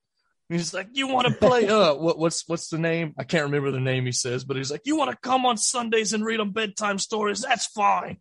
And 0.49 0.59
he's 0.59 0.73
like, 0.73 0.89
"You 0.93 1.07
want 1.07 1.27
to 1.27 1.33
play? 1.33 1.67
Uh, 1.69 1.93
what 1.95 2.17
what's 2.17 2.47
what's 2.47 2.69
the 2.69 2.79
name? 2.79 3.13
I 3.17 3.23
can't 3.23 3.45
remember 3.45 3.71
the 3.71 3.79
name 3.79 4.05
he 4.05 4.11
says, 4.11 4.43
but 4.43 4.57
he's 4.57 4.71
like, 4.71 4.81
"You 4.85 4.97
want 4.97 5.11
to 5.11 5.17
come 5.17 5.45
on 5.45 5.57
Sundays 5.57 6.13
and 6.13 6.25
read 6.25 6.39
them 6.39 6.51
bedtime 6.51 6.99
stories? 6.99 7.41
That's 7.41 7.67
fine." 7.67 8.17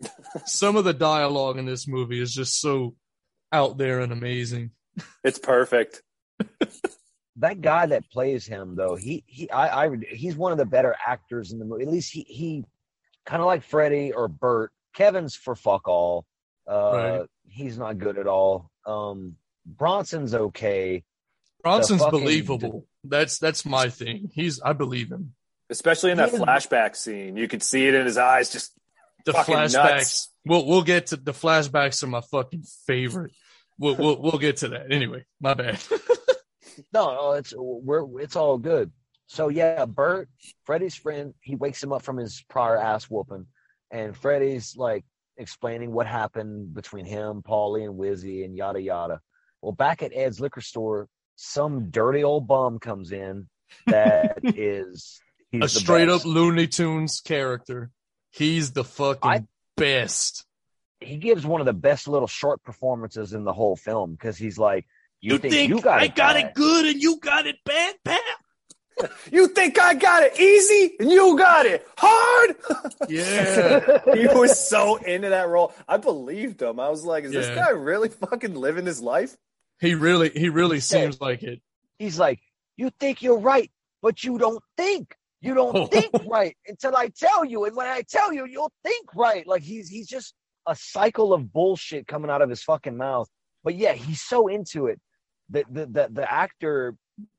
some 0.46 0.76
of 0.76 0.84
the 0.84 0.94
dialogue 0.94 1.58
in 1.58 1.66
this 1.66 1.86
movie 1.86 2.20
is 2.20 2.34
just 2.34 2.60
so 2.60 2.96
out 3.52 3.78
there 3.78 4.00
and 4.00 4.12
amazing. 4.12 4.70
it's 5.22 5.38
perfect. 5.38 6.02
that 7.36 7.60
guy 7.60 7.86
that 7.86 8.10
plays 8.10 8.46
him 8.46 8.74
though 8.76 8.94
he 8.94 9.24
he 9.26 9.50
I, 9.50 9.84
I 9.86 9.96
he's 10.10 10.36
one 10.36 10.52
of 10.52 10.58
the 10.58 10.66
better 10.66 10.94
actors 11.06 11.50
in 11.52 11.58
the 11.58 11.64
movie 11.64 11.84
at 11.84 11.90
least 11.90 12.12
he 12.12 12.22
he 12.28 12.64
kind 13.24 13.40
of 13.40 13.46
like 13.46 13.62
freddy 13.62 14.12
or 14.12 14.28
bert 14.28 14.70
kevin's 14.94 15.34
for 15.34 15.54
fuck 15.54 15.88
all 15.88 16.26
uh 16.70 16.92
Right. 17.20 17.26
he's 17.48 17.78
not 17.78 17.98
good 17.98 18.18
at 18.18 18.26
all 18.26 18.70
um 18.86 19.36
bronson's 19.64 20.34
okay 20.34 21.04
Bronson's 21.62 22.02
fucking- 22.02 22.18
believable. 22.20 22.86
That's 23.04 23.38
that's 23.38 23.64
my 23.64 23.88
thing. 23.88 24.30
He's 24.34 24.60
I 24.60 24.72
believe 24.72 25.12
him. 25.12 25.34
Especially 25.70 26.10
in 26.10 26.16
that 26.16 26.30
He 26.30 26.34
is- 26.34 26.42
flashback 26.42 26.96
scene. 26.96 27.36
You 27.36 27.46
could 27.46 27.62
see 27.62 27.86
it 27.86 27.94
in 27.94 28.04
his 28.04 28.18
eyes 28.18 28.50
just 28.50 28.72
The 29.24 29.32
Fucking 29.32 29.54
flashbacks. 29.54 29.72
nuts. 29.74 30.32
We'll 30.44 30.66
we'll 30.66 30.82
get 30.82 31.06
to 31.08 31.16
the 31.16 31.30
flashbacks 31.32 32.02
are 32.02 32.08
my 32.08 32.20
fucking 32.20 32.64
favorite. 32.88 33.30
We'll 33.78 33.94
we'll 33.94 34.20
we'll 34.20 34.38
get 34.38 34.56
to 34.58 34.68
that. 34.70 34.90
Anyway, 34.90 35.24
my 35.40 35.54
bad. 35.54 35.78
no 36.92 37.14
no 37.14 37.32
it's 37.32 37.52
we're 37.56 38.20
it's 38.20 38.36
all 38.36 38.58
good 38.58 38.90
so 39.26 39.48
yeah 39.48 39.84
bert 39.84 40.28
freddy's 40.64 40.94
friend 40.94 41.34
he 41.40 41.54
wakes 41.56 41.82
him 41.82 41.92
up 41.92 42.02
from 42.02 42.16
his 42.16 42.44
prior 42.48 42.76
ass 42.78 43.04
whooping 43.04 43.46
and 43.90 44.16
freddy's 44.16 44.76
like 44.76 45.04
explaining 45.38 45.90
what 45.92 46.06
happened 46.06 46.74
between 46.74 47.06
him, 47.06 47.42
Paulie, 47.42 47.84
and 47.84 47.98
Wizzy, 47.98 48.44
and 48.44 48.54
yada 48.54 48.80
yada. 48.80 49.20
Well, 49.62 49.72
back 49.72 50.02
at 50.02 50.12
Ed's 50.14 50.40
liquor 50.40 50.60
store, 50.60 51.08
some 51.36 51.90
dirty 51.90 52.22
old 52.22 52.46
bum 52.46 52.78
comes 52.78 53.12
in 53.12 53.48
that 53.86 54.38
is 54.42 55.20
he's 55.50 55.62
a 55.64 55.68
straight 55.68 56.06
best. 56.08 56.26
up 56.26 56.26
Looney 56.26 56.66
Tunes 56.66 57.20
character. 57.24 57.90
He's 58.30 58.72
the 58.72 58.84
fucking 58.84 59.30
I- 59.30 59.46
best. 59.76 60.44
He 61.00 61.16
gives 61.16 61.44
one 61.44 61.60
of 61.60 61.66
the 61.66 61.72
best 61.72 62.06
little 62.08 62.28
short 62.28 62.62
performances 62.62 63.32
in 63.32 63.44
the 63.44 63.52
whole 63.52 63.74
film 63.74 64.12
because 64.12 64.36
he's 64.36 64.58
like, 64.58 64.86
"You, 65.22 65.38
think, 65.38 65.70
you 65.70 65.80
got 65.80 66.02
it? 66.02 66.14
bad." 66.14 66.54
good 66.54 66.86
and 66.86 67.02
you 67.02 67.18
got 67.18 67.46
it 67.46 67.56
bad, 67.64 67.94
pal? 68.04 68.18
You 69.32 69.48
think 69.48 69.80
I 69.80 69.94
got 69.94 70.22
it 70.22 70.38
easy 70.38 70.94
and 71.00 71.10
you 71.10 71.36
got 71.36 71.64
it 71.64 71.84
hard? 71.96 72.56
Yeah. 73.08 74.00
he 74.14 74.26
was 74.26 74.68
so 74.68 74.96
into 74.96 75.30
that 75.30 75.48
role. 75.48 75.72
I 75.88 75.96
believed 75.96 76.60
him. 76.60 76.78
I 76.78 76.90
was 76.90 77.04
like, 77.04 77.24
is 77.24 77.32
this 77.32 77.48
guy 77.48 77.70
really 77.70 78.10
fucking 78.10 78.54
living 78.54 78.84
his 78.86 79.00
life? 79.00 79.34
he 79.80 79.94
really 79.96 80.30
he 80.30 80.48
really 80.48 80.78
seems 80.80 81.20
like 81.20 81.42
it. 81.42 81.60
He's 81.98 82.18
like, 82.18 82.40
"You 82.76 82.90
think 83.00 83.22
you're 83.22 83.38
right, 83.38 83.70
but 84.00 84.22
you 84.22 84.38
don't 84.38 84.62
think." 84.76 85.16
You 85.40 85.54
don't 85.54 85.90
think 85.92 86.12
right 86.28 86.56
until 86.68 86.96
I 86.96 87.08
tell 87.08 87.44
you, 87.44 87.64
and 87.64 87.74
when 87.74 87.88
I 87.88 88.02
tell 88.08 88.32
you, 88.32 88.46
you'll 88.46 88.72
think 88.84 89.08
right. 89.14 89.44
Like 89.44 89.62
he's 89.62 89.88
he's 89.88 90.06
just 90.06 90.34
a 90.68 90.76
cycle 90.76 91.34
of 91.34 91.52
bullshit 91.52 92.06
coming 92.06 92.30
out 92.30 92.42
of 92.42 92.48
his 92.48 92.62
fucking 92.62 92.96
mouth. 92.96 93.28
But 93.64 93.74
yeah, 93.74 93.94
he's 93.94 94.22
so 94.22 94.46
into 94.46 94.86
it. 94.86 95.00
The 95.52 95.64
the 95.70 95.86
the, 95.86 96.08
the 96.10 96.32
actor, 96.32 96.96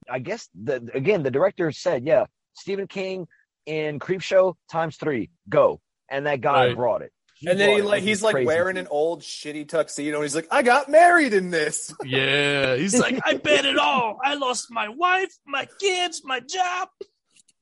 I 0.10 0.20
guess 0.20 0.48
the 0.56 0.90
again 0.94 1.24
the 1.24 1.32
director 1.32 1.72
said, 1.72 2.06
yeah, 2.06 2.26
Stephen 2.54 2.88
King 2.88 3.28
in 3.66 4.00
Creepshow 4.00 4.56
times 4.72 4.96
three, 4.98 5.30
go, 5.50 5.82
and 6.10 6.26
that 6.28 6.40
guy 6.42 6.68
Right. 6.68 6.76
brought 6.76 7.02
it. 7.02 7.12
and 7.46 7.60
then 7.60 7.76
he 7.76 7.82
like 7.82 8.04
he's 8.04 8.22
like 8.24 8.36
crazy. 8.36 8.46
wearing 8.48 8.78
an 8.78 8.88
old 8.90 9.22
shitty 9.22 9.68
tuxedo 9.68 10.16
and 10.18 10.24
he's 10.24 10.36
like, 10.36 10.48
I 10.52 10.62
got 10.62 10.88
married 10.90 11.34
in 11.34 11.50
this. 11.50 11.94
Yeah. 12.06 12.76
He's 12.78 12.98
like, 12.98 13.20
I 13.26 13.36
bet 13.36 13.66
it 13.66 13.78
all. 13.78 14.18
I 14.24 14.36
lost 14.36 14.68
my 14.72 14.88
wife, 14.90 15.34
my 15.46 15.68
kids, 15.82 16.22
my 16.24 16.40
job. 16.40 16.88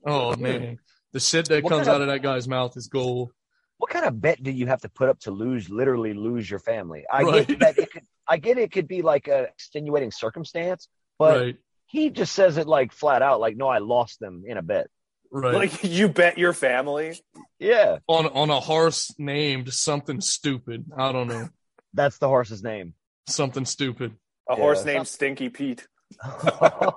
Oh 0.06 0.36
man. 0.36 0.78
The 1.14 1.20
shit 1.20 1.48
that 1.50 1.64
What 1.64 1.70
comes 1.72 1.88
out 1.88 1.96
of- 1.98 2.02
of 2.04 2.08
that 2.10 2.22
guy's 2.22 2.48
mouth 2.48 2.76
is 2.78 2.88
gold. 2.88 3.32
what 3.78 3.90
kind 3.92 4.06
of 4.06 4.20
bet 4.22 4.42
do 4.44 4.52
you 4.52 4.68
have 4.68 4.82
to 4.82 4.90
put 4.90 5.10
up 5.10 5.20
to 5.22 5.32
lose 5.32 5.70
literally 5.70 6.14
lose 6.14 6.50
your 6.50 6.60
family 6.60 7.04
i 7.12 7.24
Right. 7.24 7.48
get 7.48 7.60
that 7.60 7.78
it 7.80 7.92
could 7.92 8.06
i 8.28 8.38
get 8.38 8.58
it 8.58 8.72
could 8.72 8.88
be 8.88 9.02
like 9.02 9.28
a 9.28 9.44
extenuating 9.44 10.12
circumstance 10.12 10.88
but 11.20 11.40
right. 11.42 11.58
he 11.88 12.10
just 12.10 12.34
says 12.34 12.58
it 12.58 12.68
like 12.68 12.92
flat 12.92 13.22
out 13.22 13.40
like 13.40 13.56
no 13.58 13.68
i 13.68 13.80
lost 13.80 14.20
them 14.20 14.44
in 14.46 14.58
a 14.58 14.62
bet 14.62 14.88
Right. 15.34 15.54
Like 15.56 15.84
you 15.86 16.10
bet 16.10 16.38
your 16.38 16.52
family. 16.52 17.18
yeah 17.58 18.00
on 18.08 18.28
on 18.28 18.50
a 18.50 18.60
horse 18.60 19.16
named 19.18 19.72
something 19.72 20.20
stupid. 20.20 20.84
I 20.98 21.14
don't 21.14 21.30
know. 21.30 21.48
that's 21.94 22.18
the 22.18 22.28
horse's 22.28 22.62
name 22.64 22.96
Something 23.30 23.64
stupid. 23.64 24.12
A 24.50 24.56
Yeah. 24.56 24.60
horse 24.62 24.84
named 24.84 25.08
Stinky 25.08 25.48
Pete. 25.48 25.88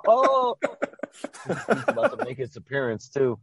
oh 0.08 0.56
he's 1.46 1.84
about 1.86 2.18
to 2.18 2.24
make 2.24 2.38
his 2.38 2.56
appearance 2.56 3.08
too 3.08 3.38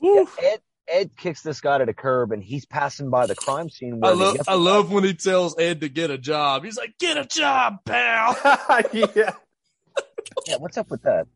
Woo. 0.00 0.26
ed 0.42 0.58
ed 0.88 1.16
kicks 1.16 1.42
this 1.42 1.60
guy 1.60 1.78
to 1.78 1.86
the 1.86 1.94
curb 1.94 2.32
and 2.32 2.42
he's 2.42 2.66
passing 2.66 3.10
by 3.10 3.26
the 3.26 3.34
crime 3.34 3.70
scene 3.70 4.00
where 4.00 4.12
I 4.12 4.14
love 4.14 4.36
I 4.48 4.54
love 4.54 4.92
when 4.92 5.04
he 5.04 5.14
tells 5.14 5.58
Ed 5.58 5.80
to 5.80 5.88
get 5.88 6.10
a 6.10 6.18
job. 6.18 6.64
He's 6.64 6.76
like, 6.76 6.94
"Get 6.98 7.16
a 7.16 7.24
job, 7.24 7.78
pal." 7.84 8.36
yeah. 8.92 9.32
yeah 10.46 10.56
what's 10.58 10.76
up 10.76 10.90
with 10.90 11.02
that 11.02 11.26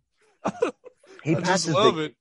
he 1.22 1.32
I 1.36 1.40
just 1.40 1.44
passes 1.44 1.74
love 1.74 1.96
the, 1.96 2.02
it. 2.04 2.14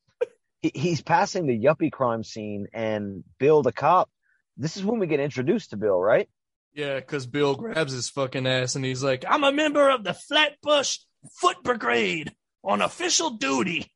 he, 0.62 0.72
he's 0.74 1.02
passing 1.02 1.48
the 1.48 1.58
yuppie 1.58 1.92
crime 1.92 2.24
scene 2.24 2.68
and 2.74 3.24
bill 3.40 3.62
the 3.64 3.72
cop 3.72 4.10
this 4.58 4.78
is 4.78 4.84
when 4.84 5.00
we 5.00 5.08
get 5.08 5.20
introduced 5.20 5.72
to 5.72 5.78
bill 5.78 6.00
right 6.00 6.28
Yeah, 6.74 6.96
because 6.96 7.26
Bill 7.26 7.56
grabs 7.56 7.94
his 7.94 8.10
fucking 8.10 8.46
ass 8.46 8.76
and 8.76 8.86
he's 8.86 9.04
like, 9.04 9.26
"I'm 9.28 9.44
a 9.44 9.52
member 9.52 9.90
of 9.90 10.04
the 10.04 10.14
Flatbush 10.14 11.00
Foot 11.40 11.64
Brigade 11.64 12.32
on 12.64 12.82
official 12.82 13.32
duty." 13.32 13.92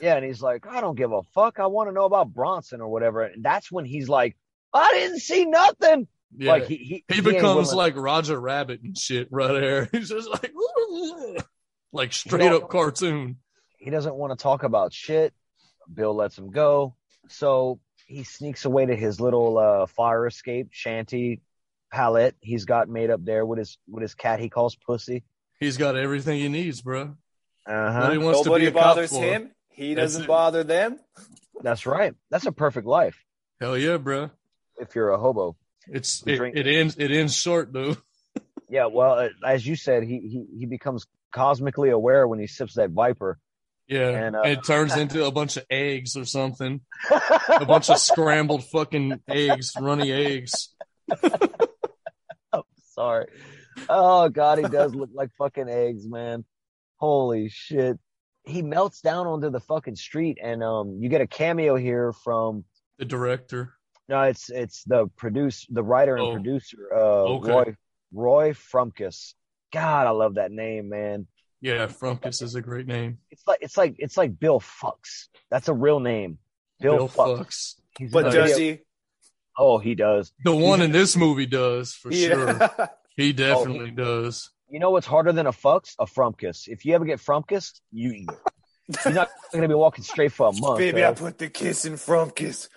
Yeah, 0.00 0.16
and 0.16 0.24
he's 0.24 0.40
like, 0.40 0.66
I 0.66 0.80
don't 0.80 0.94
give 0.96 1.12
a 1.12 1.22
fuck. 1.34 1.58
I 1.58 1.66
want 1.66 1.88
to 1.88 1.92
know 1.92 2.04
about 2.04 2.32
Bronson 2.32 2.80
or 2.80 2.88
whatever. 2.88 3.22
And 3.22 3.44
that's 3.44 3.70
when 3.72 3.84
he's 3.84 4.08
like, 4.08 4.36
I 4.72 4.92
didn't 4.92 5.20
see 5.20 5.44
nothing. 5.44 6.06
Yeah. 6.36 6.52
Like 6.52 6.66
he 6.66 6.76
he, 6.76 7.04
he 7.08 7.14
ain't 7.16 7.24
becomes 7.24 7.72
like 7.72 7.94
Roger 7.96 8.38
Rabbit 8.40 8.82
and 8.82 8.96
shit 8.96 9.28
right 9.30 9.52
there. 9.52 9.84
He's 9.92 10.08
just 10.08 10.28
like, 10.28 10.52
like 11.92 12.12
straight 12.12 12.50
up 12.50 12.68
cartoon. 12.68 13.36
he 13.78 13.90
doesn't 13.90 14.14
want 14.14 14.36
to 14.36 14.42
talk 14.42 14.62
about 14.64 14.92
shit. 14.92 15.32
Bill 15.92 16.14
lets 16.14 16.36
him 16.36 16.50
go. 16.50 16.96
So 17.28 17.78
he 18.06 18.24
sneaks 18.24 18.64
away 18.64 18.86
to 18.86 18.96
his 18.96 19.20
little 19.20 19.58
uh, 19.58 19.86
fire 19.86 20.26
escape 20.26 20.68
shanty 20.72 21.40
pallet 21.92 22.34
he's 22.40 22.64
got 22.64 22.88
made 22.88 23.08
up 23.10 23.24
there 23.24 23.46
with 23.46 23.58
his 23.60 23.78
with 23.88 24.02
his 24.02 24.14
cat 24.16 24.40
he 24.40 24.48
calls 24.48 24.74
Pussy. 24.74 25.22
He's 25.60 25.76
got 25.76 25.94
everything 25.96 26.40
he 26.40 26.48
needs, 26.48 26.82
bro. 26.82 27.16
Uh 27.66 27.92
What 27.92 28.12
he 28.12 28.18
huh. 28.18 28.24
wants 28.24 28.44
Nobody 28.44 28.64
to 28.66 28.70
be 28.72 28.76
a 28.78 28.80
cop 28.82 28.94
bothers 28.96 29.10
for. 29.10 29.22
him. 29.22 29.52
He 29.74 29.94
doesn't 29.94 30.26
bother 30.26 30.64
them. 30.64 30.98
That's 31.62 31.86
right. 31.86 32.14
That's 32.30 32.46
a 32.46 32.52
perfect 32.52 32.86
life 32.86 33.16
Hell 33.60 33.76
yeah, 33.78 33.96
bro. 33.96 34.30
if 34.78 34.94
you're 34.94 35.10
a 35.10 35.18
hobo. 35.18 35.56
It's 35.88 36.22
it, 36.26 36.36
drink- 36.36 36.56
it 36.56 36.66
ends 36.66 36.96
it 36.98 37.10
ends 37.10 37.36
short 37.36 37.72
though. 37.72 37.96
Yeah. 38.70 38.86
Well, 38.86 39.18
uh, 39.18 39.28
as 39.46 39.64
you 39.64 39.76
said, 39.76 40.02
he 40.02 40.18
he 40.20 40.58
he 40.60 40.66
becomes 40.66 41.06
cosmically 41.32 41.90
aware 41.90 42.26
when 42.26 42.40
he 42.40 42.46
sips 42.48 42.74
that 42.74 42.90
Viper. 42.90 43.38
Yeah, 43.86 44.08
And, 44.08 44.34
uh, 44.34 44.40
it 44.46 44.64
turns 44.64 44.96
into 44.96 45.26
a 45.26 45.30
bunch 45.30 45.58
of 45.58 45.64
eggs 45.70 46.16
or 46.16 46.24
something. 46.24 46.80
A 47.48 47.66
bunch 47.66 47.90
of 47.90 47.98
scrambled 47.98 48.64
fucking 48.64 49.20
eggs, 49.28 49.72
runny 49.78 50.10
eggs. 50.10 50.70
Sorry. 52.94 53.26
Oh 53.88 54.28
god, 54.28 54.58
he 54.58 54.64
does 54.64 54.94
look 54.94 55.10
like 55.12 55.30
fucking 55.36 55.68
eggs, 55.68 56.06
man. 56.08 56.44
Holy 56.96 57.48
shit. 57.50 57.98
He 58.44 58.62
melts 58.62 59.00
down 59.00 59.26
onto 59.26 59.50
the 59.50 59.60
fucking 59.60 59.96
street 59.96 60.38
and 60.42 60.62
um 60.62 60.98
you 61.00 61.08
get 61.08 61.20
a 61.20 61.26
cameo 61.26 61.76
here 61.76 62.12
from 62.12 62.64
The 62.98 63.04
director. 63.04 63.74
no, 64.08 64.22
it's 64.22 64.50
it's 64.50 64.84
the 64.84 65.06
produce 65.16 65.66
the 65.70 65.82
writer 65.82 66.16
and 66.16 66.24
Oh. 66.26 66.32
producer 66.32 66.88
uh 66.94 66.98
Okay. 67.36 67.50
Roy 67.52 67.76
Roy 68.12 68.52
Frumkes. 68.52 69.34
God, 69.72 70.06
I 70.06 70.10
love 70.10 70.34
that 70.36 70.52
name, 70.52 70.88
man. 70.88 71.26
Yeah, 71.60 71.86
Frumkes 71.86 72.42
is 72.42 72.54
a 72.54 72.60
great 72.60 72.86
name. 72.86 73.18
It's 73.30 73.46
like 73.46 73.58
it's 73.62 73.76
like 73.76 73.96
it's 73.98 74.16
like 74.16 74.38
Bill 74.38 74.60
Fucks. 74.60 75.28
That's 75.50 75.68
a 75.68 75.74
real 75.74 75.98
name. 76.00 76.38
Bill, 76.80 76.96
Bill 76.96 77.08
Fucks. 77.08 77.76
Fucks. 77.98 78.12
But 78.12 78.24
does 78.30 78.52
video- 78.52 78.58
he? 78.76 78.80
Oh, 79.56 79.78
he 79.78 79.94
does. 79.94 80.32
The 80.44 80.54
one 80.54 80.82
in 80.82 80.90
this 80.92 81.16
movie 81.16 81.46
does 81.46 81.94
for 81.94 82.12
sure. 82.12 82.58
He 83.16 83.32
definitely 83.32 83.92
does. 83.92 84.50
You 84.68 84.80
know 84.80 84.90
what's 84.90 85.06
harder 85.06 85.32
than 85.32 85.46
a 85.46 85.52
fucks? 85.52 85.94
A 85.98 86.06
Frumkes. 86.06 86.68
If 86.68 86.84
you 86.84 86.94
ever 86.94 87.04
get 87.04 87.18
Frumkes, 87.20 87.80
you 87.92 88.26
you're 89.04 89.14
not 89.14 89.30
gonna 89.52 89.68
be 89.68 89.74
walking 89.74 90.04
straight 90.04 90.32
for 90.32 90.48
a 90.48 90.52
month. 90.52 90.78
Baby, 90.78 91.04
I 91.04 91.12
put 91.12 91.38
the 91.38 91.48
kiss 91.48 91.84
in 91.84 91.96
front 91.96 92.34
kiss. 92.34 92.68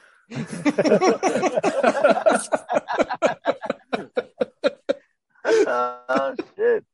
oh 5.45 6.35
shit. 6.55 6.85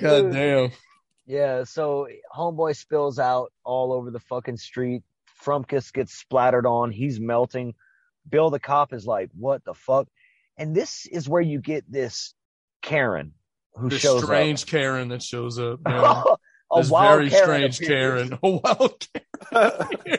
God 0.00 0.32
damn. 0.32 0.72
Yeah, 1.26 1.64
so 1.64 2.08
homeboy 2.34 2.76
spills 2.76 3.18
out 3.18 3.52
all 3.64 3.92
over 3.92 4.10
the 4.10 4.20
fucking 4.20 4.58
street. 4.58 5.02
Frumkes 5.42 5.92
gets 5.92 6.12
splattered 6.14 6.66
on. 6.66 6.90
He's 6.90 7.20
melting. 7.20 7.74
Bill 8.28 8.50
the 8.50 8.60
cop 8.60 8.92
is 8.92 9.06
like, 9.06 9.30
"What 9.34 9.64
the 9.64 9.74
fuck?" 9.74 10.08
And 10.56 10.74
this 10.74 11.06
is 11.06 11.28
where 11.28 11.42
you 11.42 11.60
get 11.60 11.90
this 11.90 12.34
Karen 12.82 13.32
who 13.76 13.88
The 13.90 13.98
shows 13.98 14.22
strange 14.24 14.66
Karen 14.66 15.08
that 15.08 15.22
shows 15.22 15.58
up. 15.58 15.80
up. 15.86 15.88
Man. 15.88 16.04
a 16.72 16.80
This 16.82 16.90
wild 16.90 17.18
very 17.18 17.30
Karen 17.30 17.72
strange 17.72 17.80
appears. 17.80 18.28
Karen. 18.30 18.38
A 18.42 18.50
wild 18.50 19.06
Karen. 19.52 20.18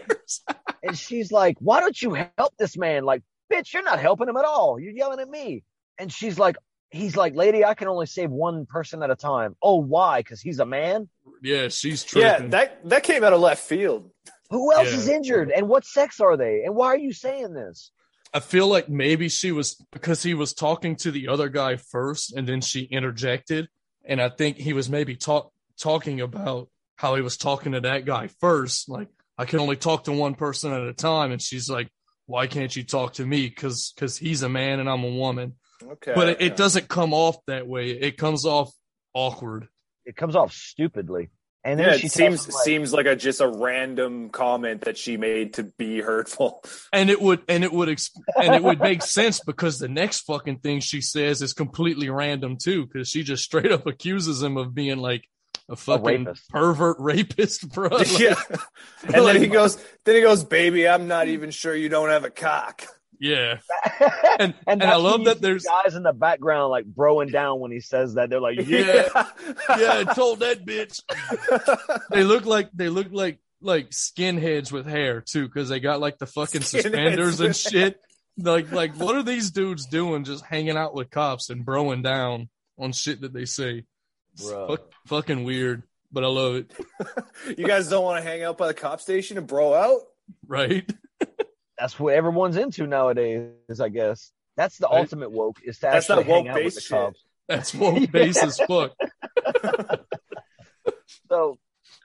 and 0.83 0.97
she's 0.97 1.31
like, 1.31 1.57
"Why 1.59 1.79
don't 1.79 1.99
you 2.01 2.13
help 2.37 2.53
this 2.57 2.77
man?" 2.77 3.03
Like, 3.03 3.23
bitch, 3.51 3.73
you're 3.73 3.83
not 3.83 3.99
helping 3.99 4.29
him 4.29 4.37
at 4.37 4.45
all. 4.45 4.79
You're 4.79 4.91
yelling 4.93 5.19
at 5.19 5.29
me. 5.29 5.63
And 5.97 6.11
she's 6.11 6.37
like, 6.37 6.55
"He's 6.89 7.15
like, 7.15 7.35
lady, 7.35 7.63
I 7.65 7.73
can 7.73 7.87
only 7.87 8.05
save 8.05 8.29
one 8.29 8.65
person 8.65 9.01
at 9.03 9.09
a 9.09 9.15
time. 9.15 9.55
Oh, 9.61 9.77
why? 9.81 10.19
Because 10.19 10.41
he's 10.41 10.59
a 10.59 10.65
man. 10.65 11.09
yeah, 11.41 11.67
she's 11.69 12.05
yeah, 12.15 12.39
that 12.47 12.87
that 12.89 13.03
came 13.03 13.23
out 13.23 13.33
of 13.33 13.39
left 13.41 13.63
field. 13.63 14.11
Who 14.51 14.71
else 14.73 14.91
Yeah. 14.91 14.97
is 14.97 15.07
injured? 15.07 15.51
And 15.51 15.67
what 15.67 15.85
sex 15.85 16.19
are 16.19 16.37
they? 16.37 16.63
And 16.65 16.75
why 16.75 16.87
are 16.87 16.97
you 16.97 17.13
saying 17.13 17.53
this?" 17.53 17.91
I 18.35 18.41
feel 18.41 18.67
like 18.67 18.89
maybe 18.89 19.29
she 19.29 19.53
was 19.53 19.81
because 19.93 20.21
he 20.21 20.33
was 20.33 20.53
talking 20.53 20.97
to 20.97 21.11
the 21.11 21.29
other 21.29 21.47
guy 21.47 21.77
first 21.77 22.33
and 22.33 22.45
then 22.45 22.59
she 22.59 22.81
interjected. 22.81 23.69
And 24.03 24.21
I 24.21 24.27
think 24.27 24.57
he 24.57 24.73
was 24.73 24.89
maybe 24.89 25.15
talk, 25.15 25.53
talking 25.79 26.19
about 26.19 26.67
how 26.97 27.15
he 27.15 27.21
was 27.21 27.37
talking 27.37 27.71
to 27.71 27.79
that 27.79 28.03
guy 28.03 28.27
first. 28.41 28.89
Like, 28.89 29.07
I 29.37 29.45
can 29.45 29.61
only 29.61 29.77
talk 29.77 30.03
to 30.03 30.11
one 30.11 30.35
person 30.35 30.73
at 30.73 30.81
a 30.81 30.91
time. 30.91 31.31
And 31.31 31.41
she's 31.41 31.69
like, 31.69 31.87
why 32.25 32.47
can't 32.47 32.75
you 32.75 32.83
talk 32.83 33.13
to 33.13 33.25
me? 33.25 33.49
Cause, 33.49 33.93
cause 33.95 34.17
he's 34.17 34.43
a 34.43 34.49
man 34.49 34.81
and 34.81 34.89
I'm 34.89 35.05
a 35.05 35.11
woman. 35.11 35.53
Okay. 35.81 36.11
But 36.13 36.27
it, 36.27 36.41
it 36.41 36.57
doesn't 36.57 36.89
come 36.89 37.13
off 37.13 37.37
that 37.47 37.65
way. 37.65 37.91
It 37.91 38.17
comes 38.17 38.45
off 38.45 38.69
awkward. 39.13 39.69
It 40.05 40.17
comes 40.17 40.35
off 40.35 40.51
stupidly. 40.51 41.29
And 41.65 41.79
then 41.79 41.87
Yeah, 41.89 41.97
she 41.97 42.05
it 42.05 42.11
seems 42.11 42.45
him, 42.45 42.53
like, 42.53 42.63
seems 42.63 42.93
like 42.93 43.05
a 43.07 43.15
just 43.15 43.41
a 43.41 43.47
random 43.47 44.29
comment 44.29 44.81
that 44.81 44.97
she 44.99 45.17
made 45.17 45.55
to 45.55 45.63
be 45.63 45.99
hurtful. 45.99 46.63
and 46.93 47.09
it 47.09 47.19
would 47.19 47.41
and 47.49 47.63
it 47.63 47.73
would 47.73 47.89
exp- 47.89 48.11
and 48.39 48.53
it 48.53 48.61
would 48.63 48.79
make 48.79 49.01
sense 49.01 49.39
because 49.39 49.79
the 49.79 49.87
next 49.87 50.21
fucking 50.21 50.59
thing 50.59 50.79
she 50.79 51.01
says 51.01 51.41
is 51.41 51.53
completely 51.53 52.07
random 52.09 52.55
too 52.55 52.85
because 52.85 53.09
she 53.09 53.23
just 53.23 53.43
straight 53.43 53.71
up 53.71 53.87
accuses 53.87 54.43
him 54.43 54.57
of 54.57 54.75
being 54.75 54.99
like 54.99 55.27
a 55.67 55.75
fucking 55.75 56.25
rapist. 56.25 56.49
pervert 56.49 56.97
rapist 56.99 57.67
bro 57.73 57.89
Like, 57.89 58.19
yeah. 58.19 58.35
And 59.03 59.25
then 59.25 59.41
he 59.41 59.47
goes, 59.47 59.83
then 60.03 60.13
he 60.15 60.21
goes, 60.21 60.43
baby, 60.43 60.87
I'm 60.87 61.07
not 61.07 61.27
even 61.27 61.49
sure 61.49 61.73
you 61.75 61.89
don't 61.89 62.09
have 62.09 62.25
a 62.25 62.29
cock. 62.29 62.85
Yeah 63.19 63.59
and 64.39 64.53
and, 64.67 64.81
that's 64.81 64.91
i 64.91 64.95
love 64.95 65.25
that 65.25 65.41
there's 65.41 65.65
guys 65.65 65.95
in 65.95 66.03
the 66.03 66.13
background 66.13 66.69
like 66.71 66.85
broing 66.85 67.31
down 67.31 67.59
when 67.59 67.71
he 67.71 67.79
says 67.79 68.15
that. 68.15 68.29
They're 68.29 68.41
like, 68.41 68.57
yeah. 68.67 69.07
yeah 69.15 69.25
yeah 69.77 70.03
i 70.07 70.13
told 70.13 70.39
that 70.39 70.65
bitch 70.65 71.01
they 72.11 72.23
look 72.23 72.45
like 72.45 72.69
they 72.73 72.89
look 72.89 73.07
like 73.11 73.39
like 73.61 73.89
skinheads 73.89 74.71
with 74.71 74.85
hair 74.85 75.21
too 75.21 75.47
because 75.47 75.69
they 75.69 75.79
got 75.79 75.99
like 75.99 76.17
the 76.17 76.25
fucking 76.25 76.61
Skinheads 76.61 76.81
suspenders 76.81 77.39
and 77.39 77.55
shit 77.55 77.99
like 78.37 78.71
like 78.71 78.95
what 78.95 79.15
are 79.15 79.23
these 79.23 79.51
dudes 79.51 79.85
doing 79.85 80.23
just 80.23 80.43
hanging 80.45 80.77
out 80.77 80.93
with 80.93 81.09
cops 81.09 81.49
and 81.49 81.65
broing 81.65 82.03
down 82.03 82.49
on 82.77 82.91
shit 82.91 83.21
that 83.21 83.33
they 83.33 83.45
say 83.45 83.85
Bro. 84.37 84.67
fuck- 84.67 84.91
fucking 85.07 85.43
weird 85.45 85.83
but 86.11 86.23
i 86.23 86.27
love 86.27 86.55
it 86.55 86.71
You 87.57 87.65
guys 87.65 87.89
don't 87.89 88.03
want 88.03 88.23
to 88.23 88.29
hang 88.29 88.43
out 88.43 88.57
by 88.57 88.67
the 88.67 88.73
cop 88.73 88.99
station 89.01 89.37
and 89.37 89.47
bro 89.47 89.73
out? 89.73 90.01
right 90.47 90.89
That's 91.77 91.99
what 91.99 92.13
everyone's 92.13 92.55
into 92.57 92.87
nowadays, 92.87 93.79
I 93.81 93.89
guess. 93.89 94.31
That's 94.57 94.77
the 94.77 94.87
Right. 94.87 94.99
ultimate 94.99 95.31
woke 95.31 95.57
is 95.63 95.75
to 95.79 95.81
That's 95.87 96.09
actually 96.09 96.23
not 96.25 96.29
woke 96.31 96.45
hang 96.47 96.55
out 96.57 96.63
with 96.63 96.75
the 96.75 96.81
shit. 96.81 96.89
cops. 96.97 97.23
that's 97.47 97.73
woke 97.75 98.11
base 98.11 98.41
as 98.41 98.57
fuck 98.59 98.91
So, 101.29 101.57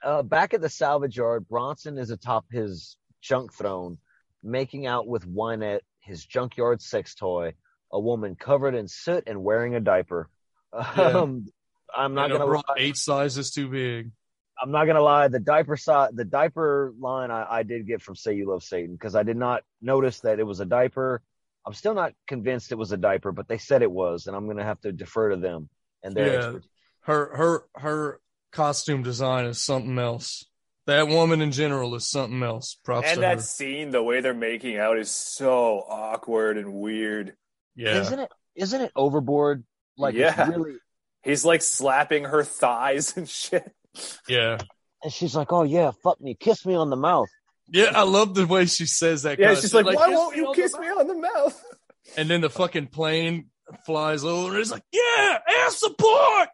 uh, 0.03 0.23
back 0.23 0.53
at 0.53 0.61
the 0.61 0.69
salvage 0.69 1.17
yard, 1.17 1.47
Bronson 1.47 1.97
is 1.97 2.09
atop 2.11 2.45
his 2.51 2.97
junk 3.21 3.53
throne, 3.53 3.97
making 4.43 4.85
out 4.87 5.07
with 5.07 5.27
Wynette, 5.27 5.81
his 5.99 6.25
junkyard 6.25 6.81
sex 6.81 7.13
toy, 7.15 7.53
a 7.91 7.99
woman 7.99 8.35
covered 8.35 8.73
in 8.75 8.87
soot 8.87 9.23
and 9.27 9.43
wearing 9.43 9.75
a 9.75 9.79
diaper. 9.79 10.29
Um, 10.73 11.47
I'm 11.95 12.13
not 12.13 12.31
And 12.31 12.39
gonna 12.39 12.51
lie. 12.51 12.61
eight 12.77 12.97
sizes 12.97 13.51
too 13.51 13.67
big 13.69 14.11
I'm 14.61 14.71
not 14.71 14.85
gonna 14.85 15.01
lie. 15.01 15.27
The 15.27 15.39
diaper 15.39 15.75
side, 15.77 16.11
the 16.13 16.25
diaper 16.25 16.93
line, 16.99 17.31
I, 17.31 17.45
I 17.49 17.63
did 17.63 17.87
get 17.87 18.01
from 18.01 18.15
"Say 18.15 18.35
You 18.35 18.49
Love 18.49 18.63
Satan" 18.63 18.93
because 18.95 19.15
I 19.15 19.23
did 19.23 19.37
not 19.37 19.63
notice 19.81 20.19
that 20.21 20.39
it 20.39 20.43
was 20.43 20.59
a 20.59 20.65
diaper. 20.65 21.21
I'm 21.65 21.73
still 21.73 21.93
not 21.93 22.13
convinced 22.27 22.71
it 22.71 22.75
was 22.77 22.91
a 22.91 22.97
diaper, 22.97 23.31
but 23.31 23.47
they 23.47 23.57
said 23.57 23.81
it 23.81 23.91
was, 23.91 24.27
and 24.27 24.35
I'm 24.35 24.47
gonna 24.47 24.63
have 24.63 24.79
to 24.81 24.91
defer 24.91 25.29
to 25.29 25.37
them 25.37 25.69
and 26.03 26.15
their 26.15 26.27
Yeah. 26.33 26.37
expertise. 26.39 26.69
her 27.01 27.35
her 27.35 27.65
her 27.75 28.19
costume 28.51 29.01
design 29.01 29.45
is 29.45 29.63
something 29.63 29.97
else 29.97 30.45
that 30.87 31.07
woman 31.07 31.41
in 31.41 31.51
general 31.51 31.95
is 31.95 32.09
something 32.09 32.43
else 32.43 32.75
props 32.83 33.07
And 33.07 33.15
to 33.15 33.21
that 33.21 33.37
her 33.37 33.41
scene, 33.43 33.91
the 33.91 34.03
way 34.03 34.19
they're 34.21 34.33
making 34.33 34.77
out 34.77 34.97
is 34.97 35.09
so 35.09 35.85
awkward 35.87 36.57
and 36.57 36.73
weird. 36.73 37.35
yeah 37.75 38.01
Isn't 38.01 38.19
it? 38.19 38.31
Isn't 38.55 38.81
it 38.81 38.91
overboard? 38.95 39.63
Like 39.97 40.15
Yeah. 40.15 40.35
it's 40.47 40.49
really. 40.57 40.75
He's 41.23 41.45
like 41.45 41.61
slapping 41.61 42.25
her 42.25 42.43
thighs 42.43 43.15
and 43.17 43.29
shit. 43.29 43.71
Yeah 44.27 44.57
And 45.03 45.11
she's 45.11 45.35
like, 45.35 45.51
"Oh 45.51 45.63
yeah, 45.63 45.91
fuck 46.03 46.21
me, 46.21 46.35
kiss 46.39 46.65
me 46.65 46.75
on 46.75 46.89
the 46.89 46.95
mouth." 46.95 47.29
Yeah, 47.67 47.91
I 47.95 48.03
love 48.03 48.35
the 48.35 48.45
way 48.45 48.65
she 48.65 48.85
says 48.85 49.23
that. 49.23 49.39
Yeah, 49.39 49.47
kinda 49.47 49.51
it's 49.53 49.61
just 49.61 49.73
shit, 49.73 49.85
like, 49.85 49.95
why 49.97 50.09
won't 50.09 50.35
you 50.35 50.51
kiss 50.53 50.77
me 50.77 50.87
on 50.87 51.07
the 51.07 51.15
mouth? 51.15 51.63
And 52.17 52.29
then 52.29 52.41
the 52.41 52.49
fucking 52.49 52.87
plane 52.87 53.49
flies 53.85 54.23
over, 54.25 54.49
and 54.51 54.59
it's 54.59 54.71
like, 54.71 54.83
yeah, 54.91 55.37
air 55.47 55.69
support. 55.69 56.49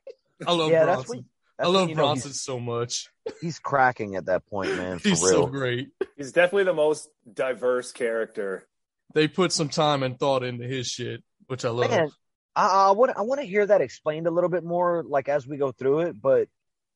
I 0.45 0.51
love 0.53 0.69
yeah, 0.71 0.83
Bronson. 0.83 0.99
that's 0.99 1.09
when. 1.09 1.25
I 1.59 1.65
love 1.65 1.75
when 1.81 1.89
you 1.89 1.95
know 1.95 2.03
Bronson 2.03 2.33
so 2.33 2.59
much. 2.59 3.07
he's 3.41 3.57
cracking 3.57 4.15
at 4.15 4.25
that 4.27 4.45
point, 4.47 4.75
man. 4.77 4.99
For 4.99 5.09
He's 5.09 5.21
real. 5.23 5.31
so 5.31 5.47
great. 5.47 5.89
He's 6.15 6.31
definitely 6.31 6.65
the 6.65 6.73
most 6.73 7.09
diverse 7.33 7.91
character. 7.91 8.67
They 9.15 9.27
put 9.27 9.51
some 9.51 9.69
time 9.69 10.03
and 10.03 10.19
thought 10.19 10.43
into 10.43 10.67
his 10.67 10.85
shit, 10.87 11.23
which 11.47 11.65
I 11.65 11.69
love. 11.69 11.89
Man, 11.89 12.11
I, 12.55 12.89
I 12.89 12.91
want 12.91 13.17
I 13.17 13.21
want 13.21 13.41
to 13.41 13.47
hear 13.47 13.65
that 13.65 13.81
explained 13.81 14.27
a 14.27 14.31
little 14.31 14.49
bit 14.51 14.63
more, 14.63 15.03
like 15.03 15.29
as 15.29 15.47
we 15.47 15.57
go 15.57 15.71
through 15.71 16.01
it. 16.01 16.21
But 16.21 16.47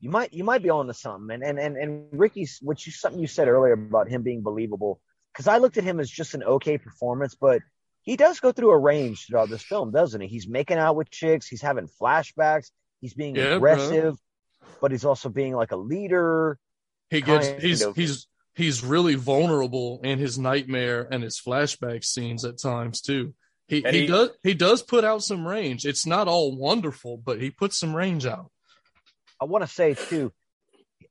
you 0.01 0.09
might 0.09 0.33
you 0.33 0.43
might 0.43 0.63
be 0.63 0.69
on 0.69 0.87
to 0.87 0.93
something. 0.93 1.33
And 1.33 1.43
and 1.43 1.57
and, 1.59 1.77
and 1.77 2.07
Ricky's, 2.11 2.59
which 2.61 2.85
you 2.85 2.91
something 2.91 3.21
you 3.21 3.27
said 3.27 3.47
earlier 3.47 3.73
about 3.73 4.09
him 4.09 4.23
being 4.23 4.41
believable, 4.41 4.99
because 5.31 5.47
I 5.47 5.59
looked 5.59 5.77
at 5.77 5.83
him 5.83 5.99
as 5.99 6.09
just 6.09 6.33
an 6.33 6.43
okay 6.43 6.77
performance, 6.77 7.35
but 7.35 7.61
he 8.01 8.17
does 8.17 8.39
go 8.39 8.51
through 8.51 8.71
a 8.71 8.77
range 8.77 9.27
throughout 9.27 9.49
this 9.49 9.61
film, 9.63 9.91
doesn't 9.91 10.19
he? 10.19 10.27
He's 10.27 10.47
making 10.47 10.77
out 10.79 10.95
with 10.95 11.09
chicks, 11.11 11.47
he's 11.47 11.61
having 11.61 11.87
flashbacks, 12.01 12.71
he's 12.99 13.13
being 13.13 13.35
Yeah, 13.35 13.57
bro. 13.57 13.57
aggressive, 13.57 14.15
but 14.81 14.91
he's 14.91 15.05
also 15.05 15.29
being 15.29 15.55
like 15.55 15.71
a 15.71 15.77
leader. 15.77 16.57
He 17.11 17.21
gets 17.21 17.47
he's 17.61 17.83
of. 17.83 17.95
he's 17.95 18.27
he's 18.55 18.83
really 18.83 19.15
vulnerable 19.15 20.01
in 20.03 20.17
his 20.17 20.39
nightmare 20.39 21.07
and 21.11 21.21
his 21.23 21.39
flashback 21.39 22.03
scenes 22.03 22.43
at 22.43 22.57
times 22.57 23.01
too. 23.01 23.33
He 23.67 23.81
he, 23.81 24.01
he- 24.01 24.07
does 24.07 24.29
he 24.41 24.53
does 24.55 24.81
put 24.81 25.03
out 25.03 25.21
some 25.21 25.47
range. 25.47 25.85
It's 25.85 26.05
not 26.07 26.27
all 26.27 26.57
wonderful, 26.57 27.17
but 27.17 27.39
he 27.39 27.51
puts 27.51 27.77
some 27.77 27.95
range 27.95 28.25
out. 28.25 28.49
I 29.41 29.45
want 29.45 29.63
to 29.63 29.67
say 29.67 29.95
too, 29.95 30.31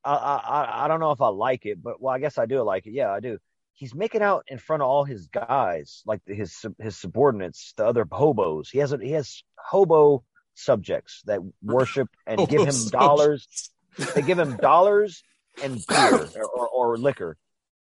I, 0.05 0.15
I 0.15 0.85
I- 0.85 0.89
don't 0.89 1.01
know 1.01 1.11
if 1.11 1.21
I 1.21 1.29
like 1.29 1.67
it, 1.67 1.83
but 1.83 2.01
well, 2.01 2.15
I 2.15 2.19
guess 2.21 2.39
I 2.39 2.47
do 2.47 2.63
like 2.63 2.87
it. 2.87 2.93
Yeah, 2.93 3.11
I 3.11 3.21
do. 3.21 3.39
He's 3.75 3.95
making 3.95 4.23
out 4.23 4.45
in 4.49 4.59
front 4.59 4.83
of 4.83 4.89
all 4.89 5.05
his 5.05 5.27
guys, 5.29 6.03
like 6.07 6.21
his 6.27 6.65
his 6.79 6.97
subordinates, 6.97 7.73
the 7.77 7.87
other 7.87 8.07
hobos. 8.11 8.71
He 8.71 8.79
has 8.79 8.93
a, 8.93 8.99
he 8.99 9.13
has 9.13 9.43
hobo 9.59 10.23
subjects 10.55 11.23
that 11.25 11.41
worship 11.63 12.09
and 12.27 12.47
give 12.49 12.67
him 12.67 12.89
dollars. 12.91 13.71
They 14.15 14.23
give 14.23 14.39
him 14.39 14.57
dollars 14.57 15.23
and 15.63 15.83
beer 15.89 16.29
or, 16.37 16.47
or, 16.47 16.69
or 16.69 16.99
liquor, 16.99 17.37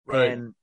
Right. 0.06 0.30
and 0.32 0.54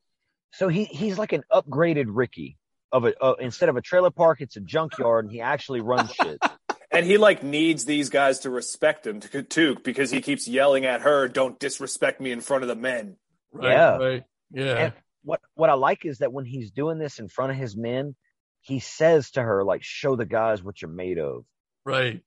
so 0.54 0.68
he 0.68 0.84
he's 0.86 1.18
like 1.18 1.34
an 1.34 1.44
upgraded 1.52 2.06
Ricky. 2.10 2.58
Of 2.94 3.06
a 3.06 3.18
uh, 3.24 3.36
instead 3.40 3.70
of 3.70 3.78
a 3.78 3.82
trailer 3.82 4.12
park, 4.12 4.42
it's 4.42 4.58
a 4.58 4.60
junkyard, 4.60 5.24
and 5.24 5.32
he 5.32 5.40
actually 5.40 5.80
runs 5.80 6.12
shit. 6.14 6.40
And 6.92 7.06
he 7.06 7.18
like 7.18 7.42
needs 7.44 7.86
these 7.86 8.10
guys 8.10 8.40
to 8.40 8.50
respect 8.50 9.08
him 9.08 9.20
to, 9.22 9.44
too 9.44 9.78
because 9.84 10.12
he 10.12 10.22
keeps 10.22 10.48
yelling 10.48 10.86
at 10.86 11.02
her, 11.02 11.28
"Don't 11.28 11.58
disrespect 11.60 12.20
me 12.20 12.32
in 12.32 12.42
front 12.42 12.64
of 12.64 12.68
the 12.68 12.76
men." 12.76 13.16
right, 13.54 13.72
yeah. 13.72 13.98
Right. 13.98 14.24
Yeah. 14.52 14.78
And 14.78 14.94
what 15.24 15.40
what 15.56 15.70
I 15.70 15.74
like 15.74 16.06
is 16.06 16.18
that 16.20 16.34
when 16.34 16.46
he's 16.46 16.72
doing 16.72 16.98
this 17.00 17.20
in 17.20 17.30
front 17.30 17.52
of 17.52 17.58
his 17.58 17.78
men, 17.78 18.16
he 18.60 18.80
says 18.80 19.32
to 19.32 19.42
her 19.42 19.64
like, 19.64 19.84
"Show 19.84 20.16
the 20.18 20.26
guys 20.26 20.62
what 20.64 20.82
you're 20.82 20.92
made 20.92 21.18
of." 21.18 21.46
right. 21.86 22.22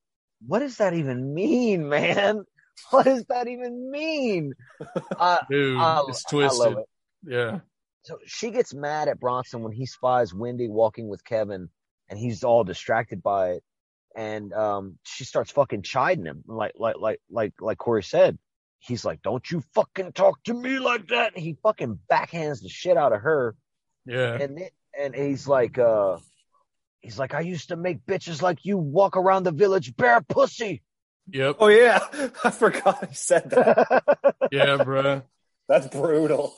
What 0.46 0.58
does 0.58 0.76
that 0.78 0.94
even 0.94 1.32
mean, 1.34 1.88
man? 1.88 2.44
What 2.90 3.04
does 3.04 3.24
that 3.26 3.46
even 3.46 3.88
mean? 3.92 4.52
Uh, 5.16 5.38
Dude, 5.48 5.78
I- 5.78 6.02
it's 6.08 6.24
I 6.26 6.30
twisted. 6.30 6.58
love 6.60 6.78
it. 6.78 6.84
Yeah. 7.24 7.60
So 8.02 8.18
she 8.26 8.50
gets 8.50 8.74
mad 8.74 9.06
at 9.08 9.20
Bronson 9.20 9.62
when 9.62 9.72
he 9.72 9.86
spies 9.86 10.34
Wendy 10.34 10.68
walking 10.68 11.06
with 11.08 11.24
Kevin, 11.24 11.68
and 12.08 12.18
he's 12.18 12.42
all 12.42 12.64
distracted 12.64 13.22
by 13.22 13.50
it. 13.52 13.62
And 14.16 14.52
um, 14.52 14.98
she 15.04 15.24
starts 15.24 15.50
fucking 15.50 15.82
chiding 15.82 16.24
him, 16.26 16.44
like 16.46 16.72
like 16.76 16.96
like 16.98 17.20
like 17.30 17.52
like 17.60 17.78
Corey 17.78 18.02
said. 18.02 18.38
He's 18.78 19.04
like, 19.04 19.22
"Don't 19.22 19.50
you 19.50 19.62
fucking 19.74 20.12
talk 20.12 20.42
to 20.44 20.54
me 20.54 20.78
like 20.78 21.08
that!" 21.08 21.34
And 21.34 21.42
he 21.42 21.56
fucking 21.62 21.98
backhands 22.10 22.62
the 22.62 22.68
shit 22.68 22.96
out 22.96 23.12
of 23.12 23.22
her. 23.22 23.56
Yeah. 24.06 24.34
and 24.34 24.58
it, 24.58 24.72
and 24.98 25.14
he's 25.14 25.48
like 25.48 25.78
uh 25.78 26.18
he's 27.00 27.18
like 27.18 27.32
i 27.34 27.40
used 27.40 27.68
to 27.68 27.76
make 27.76 28.04
bitches 28.04 28.42
like 28.42 28.64
you 28.64 28.76
walk 28.76 29.16
around 29.16 29.44
the 29.44 29.50
village 29.50 29.96
bare 29.96 30.20
pussy 30.20 30.82
Yep. 31.30 31.56
Oh 31.58 31.68
yeah, 31.68 32.00
I 32.44 32.50
forgot 32.50 33.08
he 33.08 33.14
said 33.14 33.48
that. 33.50 34.04
Yeah, 34.52 34.76
bruh. 34.76 35.22
That's 35.68 35.86
brutal. 35.88 36.54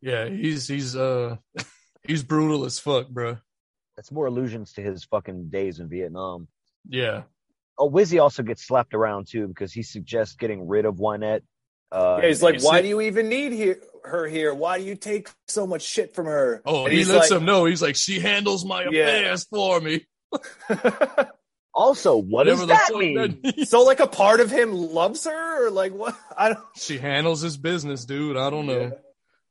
Yeah, 0.00 0.28
he's 0.28 0.66
he's 0.66 0.96
uh 0.96 1.36
he's 2.02 2.24
brutal 2.24 2.64
as 2.64 2.80
fuck, 2.80 3.06
bruh. 3.08 3.40
that's 3.96 4.10
more 4.10 4.26
allusions 4.26 4.72
to 4.72 4.82
his 4.82 5.04
fucking 5.04 5.50
days 5.50 5.78
in 5.78 5.88
vietnam 5.88 6.48
Yeah. 6.88 7.22
oh 7.78 7.88
wizzy 7.90 8.20
also 8.20 8.42
gets 8.42 8.66
slapped 8.66 8.92
around 8.94 9.28
too 9.28 9.48
because 9.48 9.72
he 9.72 9.82
suggests 9.82 10.34
getting 10.36 10.66
rid 10.68 10.84
of 10.84 10.96
Wynette. 10.96 11.42
uh 11.92 12.18
Yeah, 12.20 12.28
he's 12.28 12.42
like, 12.42 12.60
"Why 12.62 12.70
like- 12.72 12.82
do 12.82 12.88
you 12.88 13.00
even 13.02 13.28
need 13.28 13.52
here, 13.52 13.80
her 14.04 14.26
here? 14.26 14.52
Why 14.54 14.78
do 14.78 14.84
you 14.84 14.94
take 14.96 15.28
so 15.48 15.66
much 15.66 15.82
shit 15.82 16.14
from 16.14 16.26
her?" 16.26 16.60
Oh, 16.66 16.84
And 16.84 16.92
he 16.94 17.04
lets 17.04 17.30
like- 17.30 17.40
him 17.40 17.46
know. 17.46 17.64
He's 17.64 17.80
like, 17.82 17.96
she 17.96 18.20
handles 18.20 18.64
my 18.64 18.84
Yeah. 18.90 19.02
affairs 19.08 19.44
for 19.44 19.80
me. 19.80 20.06
also 21.74 22.16
what 22.16 22.46
Whatever 22.46 22.66
does 22.66 22.68
that 22.88 22.94
mean 22.96 23.40
that 23.42 23.68
so, 23.68 23.82
like, 23.82 24.00
a 24.00 24.06
part 24.06 24.40
of 24.40 24.50
him 24.50 24.72
loves 24.72 25.24
her, 25.24 25.66
or 25.66 25.70
like 25.70 25.92
what? 25.92 26.16
I 26.36 26.48
don't. 26.50 26.64
She 26.76 26.98
handles 26.98 27.40
his 27.40 27.56
business, 27.56 28.04
dude. 28.04 28.36
I 28.36 28.50
don't 28.50 28.66
know. 28.66 28.80
Yeah. 28.80 28.90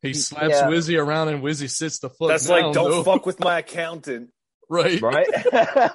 He 0.01 0.09
He- 0.09 0.13
slaps 0.15 0.49
yeah. 0.55 0.67
Wizzy 0.67 0.99
around 1.01 1.29
and 1.29 1.41
Wizzy 1.43 1.69
sits 1.69 1.99
the 1.99 2.09
fuck 2.09 2.29
That's 2.29 2.47
down. 2.47 2.61
like, 2.65 2.73
don't 2.73 2.91
though. 2.91 3.03
fuck 3.03 3.25
with 3.25 3.39
my 3.49 3.59
accountant. 3.59 4.29
Right. 4.69 5.01
right 5.01 5.27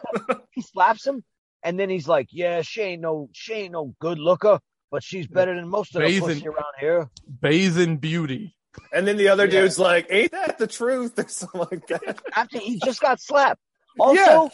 he 0.52 0.62
slaps 0.62 1.06
him 1.06 1.22
and 1.62 1.78
then 1.78 1.90
he's 1.90 2.08
like 2.08 2.28
yeah 2.30 2.62
she 2.62 2.80
ain't 2.82 3.02
no 3.02 3.28
she 3.32 3.52
ain't 3.54 3.72
no 3.72 3.94
good 4.00 4.18
looker 4.18 4.60
but 4.90 5.02
she's 5.02 5.26
better 5.26 5.54
than 5.54 5.68
most 5.68 5.94
of 5.94 6.02
the 6.02 6.08
Bathing- 6.08 6.36
pussy 6.36 6.48
around 6.48 6.74
here 6.80 7.10
Bathe 7.40 7.78
in 7.78 7.96
beauty. 7.98 8.54
And 8.92 9.06
then 9.06 9.18
the 9.18 9.28
other 9.28 9.44
Yeah. 9.44 9.60
dude's 9.62 9.78
like, 9.78 10.06
"Ain't 10.08 10.32
that 10.32 10.56
the 10.56 10.66
truth?" 10.66 11.12
or 11.18 11.28
something 11.28 11.60
like 11.70 11.86
that. 11.88 12.22
after 12.34 12.58
he 12.58 12.78
just 12.82 13.00
got 13.02 13.20
slapped. 13.20 13.60
Also, 14.00 14.18
Yeah. 14.20 14.48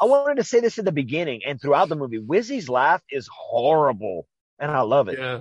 I 0.00 0.04
wanted 0.04 0.36
to 0.36 0.44
say 0.44 0.60
this 0.60 0.78
at 0.78 0.84
the 0.84 0.92
beginning 0.92 1.40
and 1.44 1.60
throughout 1.60 1.88
the 1.88 1.96
movie. 1.96 2.18
Wizzy's 2.20 2.68
laugh 2.68 3.02
is 3.10 3.28
horrible, 3.32 4.28
and 4.60 4.70
I 4.70 4.82
love 4.82 5.08
it. 5.08 5.18
Yeah. 5.18 5.40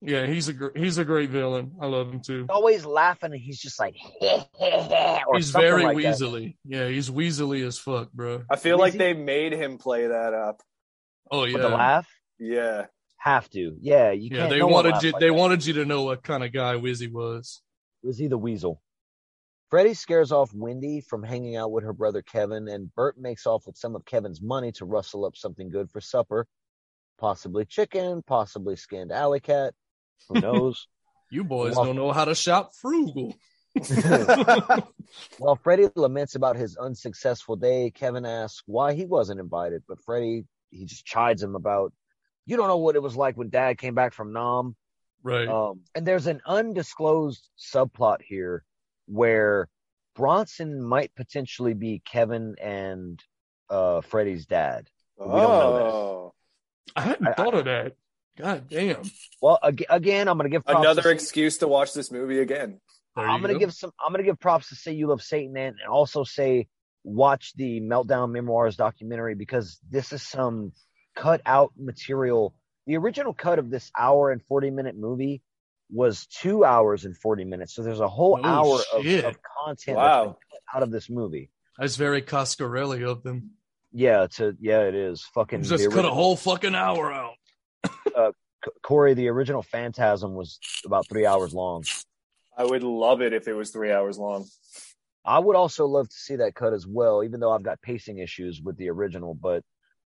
Yeah, 0.00 0.26
he's 0.26 0.46
a 0.48 0.52
gr- 0.52 0.76
he's 0.76 0.98
a 0.98 1.04
great 1.04 1.30
villain. 1.30 1.72
I 1.80 1.86
love 1.86 2.08
him 2.12 2.20
too. 2.20 2.46
Always 2.48 2.84
laughing, 2.86 3.32
and 3.32 3.40
he's 3.40 3.58
just 3.58 3.80
like, 3.80 3.96
or 4.20 5.36
He's 5.36 5.50
very 5.50 5.82
like 5.82 5.96
that. 5.96 6.04
weaselly. 6.04 6.56
Yeah, 6.64 6.88
he's 6.88 7.10
weaselly 7.10 7.66
as 7.66 7.78
fuck, 7.78 8.12
bro. 8.12 8.44
I 8.48 8.56
feel 8.56 8.76
Is 8.76 8.80
like 8.80 8.92
he? 8.92 8.98
they 8.98 9.14
made 9.14 9.52
him 9.52 9.76
play 9.78 10.06
that 10.06 10.34
up. 10.34 10.62
Oh 11.30 11.40
With 11.42 11.54
the 11.54 11.58
yeah, 11.68 11.74
laugh, 11.74 12.08
Yeah. 12.38 12.86
have 13.18 13.50
to. 13.50 13.76
Yeah, 13.80 14.12
you 14.12 14.28
yeah. 14.30 14.38
can't. 14.38 14.50
They 14.50 14.58
no 14.60 14.68
wanted 14.68 15.02
you. 15.02 15.10
like 15.12 15.20
they 15.20 15.28
that. 15.28 15.34
wanted 15.34 15.66
you 15.66 15.74
to 15.74 15.84
know 15.84 16.02
what 16.04 16.22
kind 16.22 16.44
of 16.44 16.52
guy 16.52 16.74
Wizzy 16.74 17.10
was. 17.12 17.60
Was 18.04 18.18
he 18.18 18.28
the 18.28 18.38
weasel? 18.38 18.80
Freddy 19.70 19.92
scares 19.94 20.30
off 20.32 20.50
Wendy 20.54 21.00
from 21.02 21.22
hanging 21.24 21.56
out 21.56 21.72
with 21.72 21.82
her 21.84 21.92
brother 21.92 22.22
Kevin, 22.22 22.68
and 22.68 22.94
Bert 22.94 23.18
makes 23.18 23.46
off 23.46 23.66
with 23.66 23.76
some 23.76 23.96
of 23.96 24.04
Kevin's 24.06 24.40
money 24.40 24.70
to 24.72 24.84
rustle 24.86 25.24
up 25.26 25.36
something 25.36 25.68
good 25.70 25.90
for 25.90 26.00
supper. 26.00 26.46
Possibly 27.18 27.64
chicken, 27.66 28.22
possibly 28.22 28.76
skinned 28.76 29.10
alley 29.10 29.40
cat. 29.40 29.74
Who 30.28 30.40
knows? 30.40 30.86
You 31.30 31.44
boys 31.44 31.76
Well- 31.76 31.84
don't 31.84 31.96
know 31.96 32.10
how 32.10 32.24
to 32.24 32.34
shop 32.34 32.70
frugal. 32.74 33.34
While 35.38 35.56
Freddy 35.56 35.88
laments 35.94 36.34
about 36.34 36.56
his 36.56 36.76
unsuccessful 36.78 37.56
day, 37.56 37.90
Kevin 37.94 38.24
asks 38.24 38.62
why 38.66 38.94
he 38.94 39.04
wasn't 39.04 39.40
invited, 39.40 39.82
but 39.88 40.02
Freddy 40.04 40.44
he 40.70 40.84
just 40.86 41.04
chides 41.04 41.42
him 41.42 41.54
about 41.54 41.92
you 42.46 42.56
don't 42.56 42.68
know 42.68 42.78
what 42.78 42.96
it 42.96 43.02
was 43.02 43.14
like 43.16 43.36
when 43.36 43.50
Dad 43.50 43.76
came 43.78 43.94
back 43.94 44.14
from 44.14 44.32
Nam. 44.32 44.74
Right. 45.22 45.46
Um, 45.48 45.80
and 45.94 46.06
there's 46.06 46.26
an 46.26 46.40
undisclosed 46.46 47.46
subplot 47.58 48.22
here 48.22 48.64
where 49.06 49.68
Bronson 50.16 50.82
might 50.82 51.14
potentially 51.14 51.74
be 51.74 52.00
Kevin 52.04 52.54
and 52.58 53.22
uh, 53.68 54.00
Freddy's 54.00 54.46
dad. 54.46 54.88
We 55.18 55.26
don't 55.26 55.36
know 55.36 55.72
that. 55.76 55.82
oh. 55.84 56.34
I 56.96 57.00
hadn't 57.02 57.26
I- 57.28 57.32
thought 57.34 57.52
of 57.54 57.66
that. 57.66 57.96
God 58.38 58.68
damn. 58.68 59.02
Well, 59.42 59.58
ag- 59.62 59.84
again, 59.90 60.28
I'm 60.28 60.36
gonna 60.36 60.48
give 60.48 60.64
props 60.64 60.80
Another 60.80 61.02
to- 61.02 61.10
excuse 61.10 61.58
to 61.58 61.68
watch 61.68 61.92
this 61.92 62.10
movie 62.10 62.40
again. 62.40 62.80
There 63.16 63.28
I'm 63.28 63.40
gonna 63.40 63.54
go. 63.54 63.58
give 63.58 63.74
some. 63.74 63.90
I'm 64.04 64.12
gonna 64.12 64.22
give 64.24 64.38
props 64.38 64.68
to 64.68 64.76
Say 64.76 64.92
You 64.92 65.08
Love 65.08 65.22
Satan 65.22 65.56
and, 65.56 65.76
and 65.80 65.88
also 65.90 66.24
say 66.24 66.68
watch 67.04 67.52
the 67.56 67.80
Meltdown 67.80 68.30
Memoirs 68.30 68.76
documentary 68.76 69.34
because 69.34 69.78
this 69.90 70.12
is 70.12 70.22
some 70.22 70.72
cut 71.16 71.40
out 71.44 71.72
material. 71.76 72.54
The 72.86 72.96
original 72.96 73.34
cut 73.34 73.58
of 73.58 73.70
this 73.70 73.90
hour 73.98 74.30
and 74.30 74.40
40 74.48 74.70
minute 74.70 74.96
movie 74.96 75.42
was 75.90 76.26
two 76.26 76.64
hours 76.64 77.04
and 77.06 77.16
40 77.16 77.44
minutes. 77.44 77.74
So 77.74 77.82
there's 77.82 78.00
a 78.00 78.08
whole 78.08 78.38
Oh, 78.42 78.46
hour 78.46 78.80
of, 78.94 79.24
of 79.24 79.36
content 79.64 79.96
Wow. 79.96 80.24
cut 80.50 80.60
out 80.76 80.82
of 80.82 80.90
this 80.90 81.08
movie. 81.10 81.50
That's 81.78 81.96
very 81.96 82.22
Coscarelli 82.22 83.04
of 83.08 83.22
them. 83.22 83.52
Yeah, 83.92 84.26
to 84.36 84.54
yeah, 84.60 84.80
it 84.82 84.94
is 84.94 85.24
fucking. 85.34 85.62
Just 85.62 85.84
the 85.84 85.90
cut 85.90 86.04
a 86.04 86.10
whole 86.10 86.36
fucking 86.36 86.74
hour 86.74 87.10
out. 87.12 87.27
C- 88.64 88.70
Corey, 88.82 89.14
the 89.14 89.28
original 89.28 89.62
Phantasm 89.62 90.34
was 90.34 90.58
about 90.84 91.08
three 91.08 91.26
hours 91.26 91.54
long. 91.54 91.84
I 92.56 92.64
would 92.64 92.82
love 92.82 93.22
it 93.22 93.32
if 93.32 93.46
it 93.46 93.54
was 93.54 93.70
three 93.70 93.92
hours 93.92 94.18
long. 94.18 94.46
I 95.24 95.38
would 95.38 95.56
also 95.56 95.86
love 95.86 96.08
to 96.08 96.16
see 96.16 96.36
that 96.36 96.54
cut 96.54 96.72
as 96.72 96.86
well, 96.86 97.22
even 97.22 97.38
though 97.40 97.52
I've 97.52 97.62
got 97.62 97.80
pacing 97.82 98.18
issues 98.18 98.60
with 98.62 98.76
the 98.76 98.88
original, 98.90 99.34
but 99.34 99.62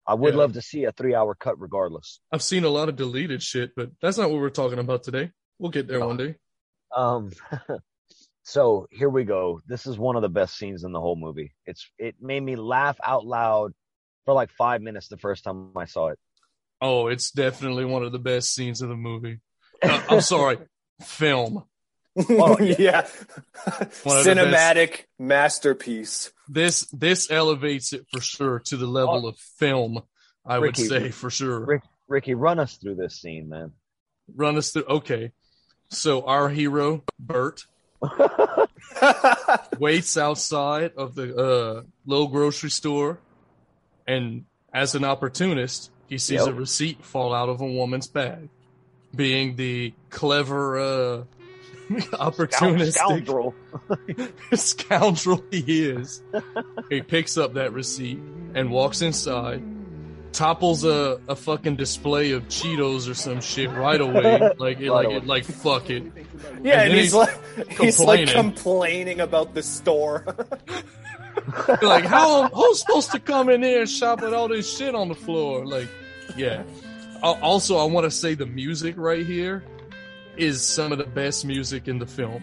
I 0.08 0.16
would 0.16 0.34
Yeah. 0.34 0.40
love 0.40 0.54
to 0.54 0.62
see 0.62 0.84
a 0.86 0.92
three 0.92 1.14
hour 1.16 1.36
cut 1.36 1.60
regardless. 1.60 2.20
I've 2.32 2.42
seen 2.42 2.64
a 2.64 2.70
lot 2.70 2.90
of 2.90 2.96
deleted 2.96 3.42
shit, 3.44 3.72
but 3.76 3.92
that's 4.02 4.18
not 4.18 4.32
what 4.32 4.40
we're 4.42 4.50
talking 4.50 4.80
about 4.80 5.04
today. 5.04 5.32
We'll 5.60 5.72
get 5.72 5.88
there 5.88 6.06
one 6.06 6.18
day. 6.18 6.36
Um, 6.96 7.32
so 8.44 8.88
here 8.92 9.10
we 9.10 9.24
go. 9.24 9.62
This 9.68 9.86
is 9.86 9.98
one 9.98 10.16
of 10.16 10.24
the 10.24 10.30
best 10.30 10.58
scenes 10.58 10.84
in 10.84 10.92
the 10.92 11.00
whole 11.00 11.16
movie. 11.16 11.54
It's 11.66 11.90
it 11.98 12.16
made 12.20 12.42
me 12.42 12.56
laugh 12.56 13.00
out 13.04 13.26
loud 13.26 13.74
for 14.26 14.34
like 14.34 14.52
five 14.52 14.82
minutes 14.82 15.08
the 15.08 15.18
first 15.18 15.44
time 15.44 15.72
I 15.78 15.86
saw 15.86 16.08
it. 16.10 16.20
Oh, 16.82 17.08
it's 17.08 17.32
definitely 17.32 17.86
one 17.86 18.04
of 18.04 18.12
the 18.12 18.20
best 18.20 18.54
scenes 18.54 18.82
of 18.82 18.90
the 18.90 18.96
movie. 18.96 19.40
Uh, 19.82 20.02
I'm 20.10 20.22
sorry, 20.22 20.58
film. 21.02 21.64
Oh, 22.18 22.60
yeah. 22.60 23.08
One 24.04 24.26
Cinematic 24.26 25.04
masterpiece. 25.20 26.32
This 26.50 26.88
this 26.88 27.32
elevates 27.32 27.94
it 27.94 28.06
for 28.12 28.20
sure 28.20 28.60
to 28.66 28.78
the 28.78 28.88
level 28.88 29.28
of 29.28 29.38
film. 29.38 30.02
I 30.46 30.60
would 30.60 30.76
say 30.76 31.12
for 31.12 31.30
sure. 31.30 31.60
Rick, 31.60 31.84
Ricky, 32.08 32.34
run 32.34 32.60
us 32.60 32.78
through 32.78 32.96
this 32.96 33.22
scene, 33.22 33.48
man. 33.48 33.72
Run 34.36 34.58
us 34.58 34.72
through. 34.72 34.86
Okay, 34.86 35.32
so 35.90 36.24
our 36.24 36.50
hero 36.50 37.04
Bert 37.20 37.66
waits 39.80 40.18
outside 40.18 40.94
of 40.98 41.16
the 41.16 41.36
uh, 41.36 41.84
little 42.06 42.28
grocery 42.28 42.72
store, 42.72 43.20
and 44.08 44.46
as 44.74 44.96
an 44.96 45.04
opportunist, 45.04 45.91
he 46.12 46.18
sees 46.18 46.42
Yep. 46.42 46.48
a 46.50 46.54
receipt 46.54 47.04
fall 47.06 47.34
out 47.34 47.48
of 47.48 47.62
a 47.62 47.66
woman's 47.66 48.06
bag. 48.08 48.50
Being 49.16 49.56
the 49.56 49.94
clever, 50.10 50.78
uh, 50.80 51.24
opportunistic 51.90 52.94
Scoundrel. 52.94 53.56
scoundrel 54.54 55.44
he 55.52 55.86
is, 55.90 56.22
he 56.90 57.02
picks 57.02 57.38
up 57.38 57.54
that 57.54 57.72
receipt 57.74 58.20
and 58.54 58.72
walks 58.72 59.02
inside, 59.02 59.62
topples 60.34 60.84
a, 60.84 61.20
a 61.30 61.36
fucking 61.36 61.76
display 61.78 62.32
of 62.32 62.44
Cheetos 62.50 63.10
or 63.10 63.14
some 63.14 63.40
shit 63.42 63.70
right 63.72 64.00
away. 64.02 64.40
Like, 64.60 64.80
it, 64.82 64.90
like, 64.92 65.06
away. 65.08 65.16
it, 65.16 65.26
like, 65.28 65.44
fuck 65.46 65.90
it. 65.90 66.04
Yeah, 66.62 66.82
And 66.82 66.92
and, 66.92 66.94
he's, 66.94 67.04
he's 67.04 67.14
like 67.14 67.40
he's 67.80 68.00
like 68.00 68.20
complaining. 68.28 68.34
complaining 68.34 69.20
about 69.22 69.54
the 69.54 69.64
store. 69.64 70.26
like 71.82 72.06
how 72.06 72.48
who's 72.50 72.80
supposed 72.80 73.12
to 73.12 73.20
come 73.20 73.50
in 73.50 73.64
here 73.64 73.82
and 73.82 73.90
shop 73.90 74.22
with 74.22 74.34
all 74.34 74.48
this 74.48 74.78
shit 74.78 74.94
on 74.94 75.08
the 75.08 75.16
floor 75.16 75.66
like 75.66 75.88
yeah. 76.38 76.64
Also 77.24 77.78
i 77.78 77.84
want 77.84 78.04
to 78.06 78.12
say 78.12 78.34
the 78.34 78.46
music 78.46 78.96
right 78.98 79.26
here 79.26 79.64
is 80.38 80.62
some 80.62 80.92
of 80.92 80.98
the 80.98 81.04
best 81.06 81.46
music 81.46 81.88
in 81.88 82.00
the 82.00 82.06
film. 82.08 82.42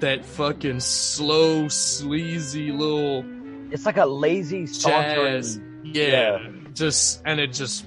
That 0.00 0.24
fucking 0.24 0.78
slow 0.80 1.66
sleazy 1.68 2.70
little 2.70 3.24
It's 3.72 3.84
like 3.84 3.96
a 3.96 4.06
lazy 4.06 4.66
jazz. 4.66 4.80
sauntering. 4.80 5.80
yeah, 5.84 6.38
just 6.74 7.20
and 7.24 7.40
it 7.40 7.52
just 7.52 7.84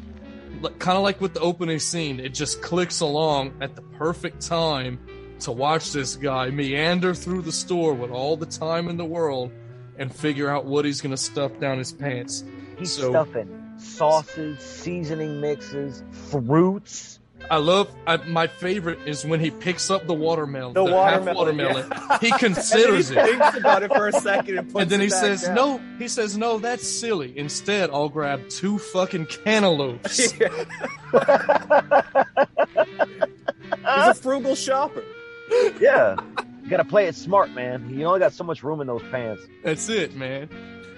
kind 0.79 0.97
of 0.97 1.03
like 1.03 1.21
with 1.21 1.33
the 1.33 1.39
opening 1.39 1.79
scene 1.79 2.19
it 2.19 2.33
just 2.35 2.61
clicks 2.61 2.99
along 2.99 3.53
at 3.61 3.75
the 3.75 3.81
perfect 3.81 4.41
time 4.45 4.99
to 5.39 5.51
watch 5.51 5.91
this 5.93 6.17
guy 6.17 6.49
meander 6.51 7.15
through 7.15 7.41
the 7.41 7.51
store 7.51 7.93
with 7.93 8.11
all 8.11 8.35
the 8.37 8.45
time 8.45 8.89
in 8.89 8.97
the 8.97 9.05
world 9.05 9.51
and 9.97 10.13
figure 10.13 10.49
out 10.49 10.65
what 10.65 10.83
he's 10.85 10.99
gonna 11.01 11.17
stuff 11.17 11.57
down 11.59 11.77
his 11.79 11.93
pants. 11.93 12.43
He's 12.77 12.91
So- 12.91 13.11
stuffing 13.11 13.49
sauces, 13.81 14.59
seasoning 14.59 15.41
mixes, 15.41 16.03
fruits. 16.29 17.19
I 17.49 17.57
love 17.57 17.89
I, 18.05 18.17
my 18.17 18.45
favorite 18.45 18.99
is 19.07 19.25
when 19.25 19.39
he 19.39 19.49
picks 19.49 19.89
up 19.89 20.05
the 20.05 20.13
watermelon, 20.13 20.73
The 20.73 20.85
half 20.85 21.23
watermelon, 21.25 21.57
watermelon. 21.57 21.87
yeah. 21.91 22.17
He 22.21 22.29
and 22.29 22.31
then 22.31 22.31
he 22.31 22.37
considers 22.37 23.09
it, 23.11 23.15
thinks 23.25 23.57
about 23.57 23.81
it 23.83 23.91
for 23.91 24.07
a 24.07 24.13
second 24.13 24.57
and 24.59 24.71
puts 24.71 24.81
and 24.83 24.91
then 24.91 25.01
it 25.01 25.05
he 25.05 25.09
back 25.09 25.19
says, 25.19 25.41
down. 25.43 25.55
"No." 25.55 25.81
He 25.97 26.07
says, 26.07 26.37
"No, 26.37 26.59
that's 26.59 26.87
silly. 26.87 27.35
Instead, 27.37 27.89
I'll 27.89 28.09
grab 28.09 28.47
two 28.49 28.77
fucking 28.77 29.25
cantaloupes." 29.25 30.17
He's 30.31 30.39
a 33.83 34.13
frugal 34.13 34.55
shopper. 34.55 35.03
Yeah. 35.79 36.15
You 36.63 36.69
gotta 36.69 36.85
play 36.85 37.07
it 37.07 37.15
smart, 37.15 37.51
man. 37.51 37.89
You 37.89 38.05
only 38.05 38.19
got 38.19 38.33
so 38.33 38.43
much 38.43 38.63
room 38.63 38.81
in 38.81 38.87
those 38.87 39.01
pants. 39.11 39.41
That's 39.63 39.89
it, 39.89 40.15
man. 40.15 40.47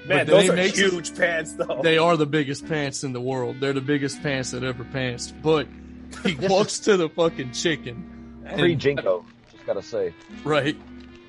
Man, 0.05 0.25
But 0.25 0.27
those 0.27 0.49
are 0.49 0.55
makes- 0.55 0.77
huge 0.77 1.15
pants, 1.15 1.53
though. 1.53 1.79
They 1.81 1.97
are 1.97 2.17
the 2.17 2.25
biggest 2.25 2.67
pants 2.67 3.03
in 3.03 3.13
the 3.13 3.21
world. 3.21 3.57
They're 3.59 3.73
the 3.73 3.81
biggest 3.81 4.21
pants 4.21 4.51
that 4.51 4.63
ever 4.63 4.83
pants. 4.83 5.31
But 5.41 5.67
he 6.23 6.33
This 6.33 6.49
walks 6.51 6.79
to 6.79 6.97
the 6.97 7.09
fucking 7.09 7.51
chicken. 7.53 8.41
Free 8.57 8.75
Jinko. 8.75 9.25
Just 9.51 9.65
gotta 9.65 9.81
say. 9.81 10.13
Right. 10.43 10.75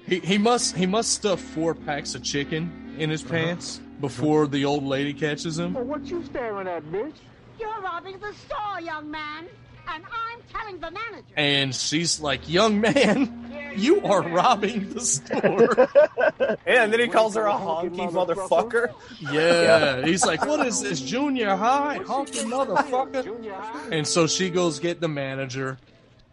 He 0.07 0.19
he 0.19 0.39
must 0.39 0.77
he 0.77 0.87
must 0.87 1.13
stuff 1.13 1.41
four 1.41 1.75
packs 1.75 2.15
of 2.15 2.23
chicken 2.23 2.95
in 2.99 3.09
his 3.11 3.23
Uh-huh. 3.23 3.31
pants 3.33 3.81
before 4.01 4.47
the 4.49 4.65
old 4.65 4.83
lady 4.85 5.15
catches 5.15 5.59
him. 5.59 5.75
What 5.75 6.05
you 6.07 6.25
staring 6.25 6.67
at, 6.69 6.83
bitch? 6.91 7.15
You're 7.61 7.81
robbing 7.81 8.19
the 8.19 8.33
store, 8.35 8.81
young 8.81 9.11
man. 9.11 9.47
And 9.93 10.05
I'm 10.05 10.41
telling 10.53 10.79
the 10.81 10.91
manager. 10.91 11.25
And 11.37 11.75
she's 11.75 12.21
like, 12.21 12.49
"Young 12.49 12.81
man, 12.81 13.73
you 13.77 14.01
are 14.03 14.23
robbing 14.23 14.91
the 14.91 15.01
store." 15.01 15.75
Yeah, 15.79 16.57
and 16.83 16.93
then 16.93 17.01
he 17.01 17.09
calls 17.09 17.35
her 17.35 17.47
a 17.47 17.53
honky 17.53 18.11
motherfucker. 18.11 18.93
yeah. 19.21 20.05
He's 20.05 20.25
like, 20.25 20.45
"What 20.47 20.67
is 20.67 20.81
this, 20.83 21.01
junior 21.01 21.55
high, 21.57 21.99
honky 22.01 22.45
motherfucker?" 22.45 23.93
And 23.93 24.07
so 24.07 24.27
she 24.27 24.51
goes 24.51 24.79
get 24.79 25.01
the 25.01 25.09
manager. 25.09 25.79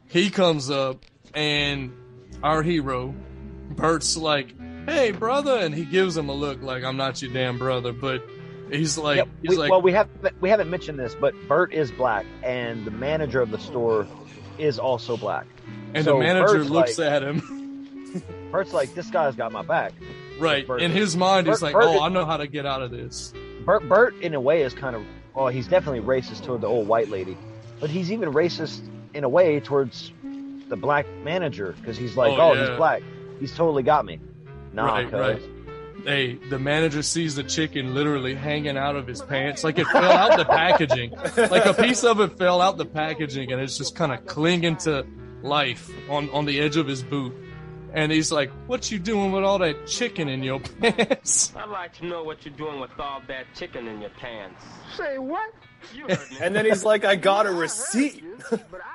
He 0.07 0.29
comes 0.29 0.69
up, 0.69 1.05
and 1.33 1.91
our 2.43 2.61
hero, 2.63 3.13
Bert's 3.71 4.17
like, 4.17 4.53
"Hey, 4.85 5.11
brother," 5.11 5.57
and 5.57 5.73
he 5.75 5.85
gives 5.85 6.17
him 6.17 6.29
a 6.29 6.33
look 6.33 6.61
like, 6.61 6.83
"I'm 6.83 6.97
not 6.97 7.21
your 7.21 7.31
damn 7.33 7.57
brother," 7.57 7.93
but 7.93 8.23
he's 8.71 8.97
like, 8.97 9.17
Yeah, 9.17 9.23
he's 9.41 9.51
we, 9.51 9.57
like, 9.57 9.71
well, 9.71 9.81
we 9.81 9.91
have 9.93 10.09
we 10.39 10.49
haven't 10.49 10.69
mentioned 10.69 10.97
this, 10.99 11.15
but 11.15 11.33
Bert 11.47 11.73
is 11.73 11.91
black, 11.91 12.25
and 12.43 12.85
the 12.85 12.91
manager 12.91 13.41
of 13.41 13.51
the 13.51 13.59
store 13.59 14.07
is 14.57 14.79
also 14.79 15.17
black. 15.17 15.45
and 15.93 16.03
so 16.05 16.13
the 16.13 16.19
manager 16.19 16.57
Bert's 16.59 16.69
looks 16.69 16.97
like- 16.97 17.07
at 17.11 17.23
him, 17.23 18.23
Bert's 18.51 18.73
like, 18.73 18.93
this 18.93 19.09
guy's 19.09 19.35
got 19.35 19.51
my 19.51 19.61
back. 19.61 19.93
right? 20.39 20.65
Bert- 20.65 20.81
In 20.81 20.91
his 20.91 21.15
mind, 21.15 21.47
he's 21.47 21.61
like, 21.61 21.73
Bert 21.73 21.83
"Oh, 21.85 22.01
I 22.01 22.09
know 22.09 22.25
how 22.25 22.37
to 22.37 22.47
get 22.47 22.65
out 22.65 22.81
of 22.81 22.91
this." 22.91 23.33
Bert, 23.65 23.87
Bert, 23.87 24.15
in 24.21 24.33
a 24.33 24.39
way, 24.41 24.63
is 24.63 24.73
kind 24.73 24.95
of 24.95 25.03
well, 25.33 25.47
he's 25.47 25.67
definitely 25.67 26.01
racist 26.01 26.43
toward 26.45 26.61
the 26.61 26.67
old 26.67 26.87
white 26.87 27.09
lady, 27.09 27.37
but 27.79 27.89
he's 27.89 28.11
even 28.11 28.31
racist 28.33 28.81
in 29.13 29.23
a 29.23 29.29
way 29.29 29.59
towards 29.59 30.11
the 30.67 30.75
black 30.75 31.05
manager 31.23 31.73
because 31.79 31.97
he's 31.97 32.15
like, 32.17 32.31
Oh, 32.37 32.51
oh, 32.51 32.53
yeah. 32.53 32.67
he's 32.69 32.77
black. 32.77 33.03
He's 33.39 33.53
totally 33.55 33.83
got 33.83 34.05
me. 34.05 34.19
Nah, 34.73 34.85
Right, 34.85 35.11
right. 35.11 35.41
Hey, 36.05 36.35
the 36.49 36.57
manager 36.57 37.03
sees 37.03 37.35
the 37.35 37.43
chicken 37.43 37.93
literally 37.93 38.33
hanging 38.33 38.77
out 38.77 38.95
of 38.95 39.05
his 39.05 39.21
pants, 39.21 39.63
like 39.63 39.77
it 39.77 39.85
fell 39.87 40.11
out 40.11 40.37
the 40.37 40.45
packaging, 40.45 41.11
like 41.11 41.65
a 41.65 41.73
piece 41.73 42.03
of 42.03 42.19
it 42.19 42.37
fell 42.37 42.59
out 42.59 42.77
the 42.77 42.85
packaging, 42.85 43.51
and 43.51 43.61
it's 43.61 43.77
just 43.77 43.95
kind 43.95 44.11
of 44.11 44.25
clinging 44.25 44.77
to 44.77 45.05
life 45.43 45.89
on 46.09 46.29
on 46.31 46.45
the 46.45 46.59
edge 46.59 46.77
of 46.77 46.87
his 46.87 47.03
boot. 47.03 47.33
And 47.93 48.11
he's 48.11 48.31
like, 48.31 48.49
"What 48.67 48.89
you 48.89 48.99
doing 48.99 49.31
with 49.31 49.43
all 49.43 49.59
that 49.59 49.85
chicken 49.85 50.29
in 50.29 50.43
your 50.43 50.59
pants?" 50.81 51.53
I'd 51.55 51.69
like 51.69 51.93
to 51.97 52.05
know 52.05 52.23
what 52.23 52.45
you're 52.45 52.55
doing 52.55 52.79
with 52.79 52.97
all 52.99 53.21
that 53.27 53.45
chicken 53.53 53.87
in 53.87 54.01
your 54.01 54.11
pants. 54.11 54.63
Say 54.97 55.17
what? 55.17 55.53
You 55.93 56.07
heard 56.07 56.31
me. 56.31 56.37
And 56.41 56.55
then 56.55 56.65
he's 56.65 56.83
like, 56.85 57.05
I 57.05 57.15
got 57.15 57.45
a 57.45 57.51
receipt. 57.51 58.23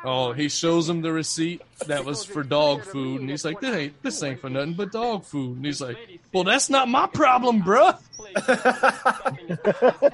Oh, 0.05 0.33
he 0.33 0.49
shows 0.49 0.89
him 0.89 1.03
the 1.03 1.11
receipt 1.13 1.63
that 1.87 2.05
was 2.05 2.25
for 2.25 2.43
dog 2.45 2.85
food, 2.93 3.21
and 3.23 3.31
he's 3.31 3.45
like, 3.45 3.61
"This 3.61 3.75
ain't 3.75 4.03
this 4.03 4.23
ain't 4.23 4.41
for 4.41 4.49
nothing 4.51 4.75
but 4.75 4.93
dog 4.93 5.25
food." 5.25 5.57
And 5.57 5.65
he's 5.67 5.81
like, 5.81 5.97
"Well, 6.33 6.45
that's 6.45 6.69
not 6.71 6.89
my 6.89 7.07
problem, 7.07 7.63
bruh." 7.63 7.99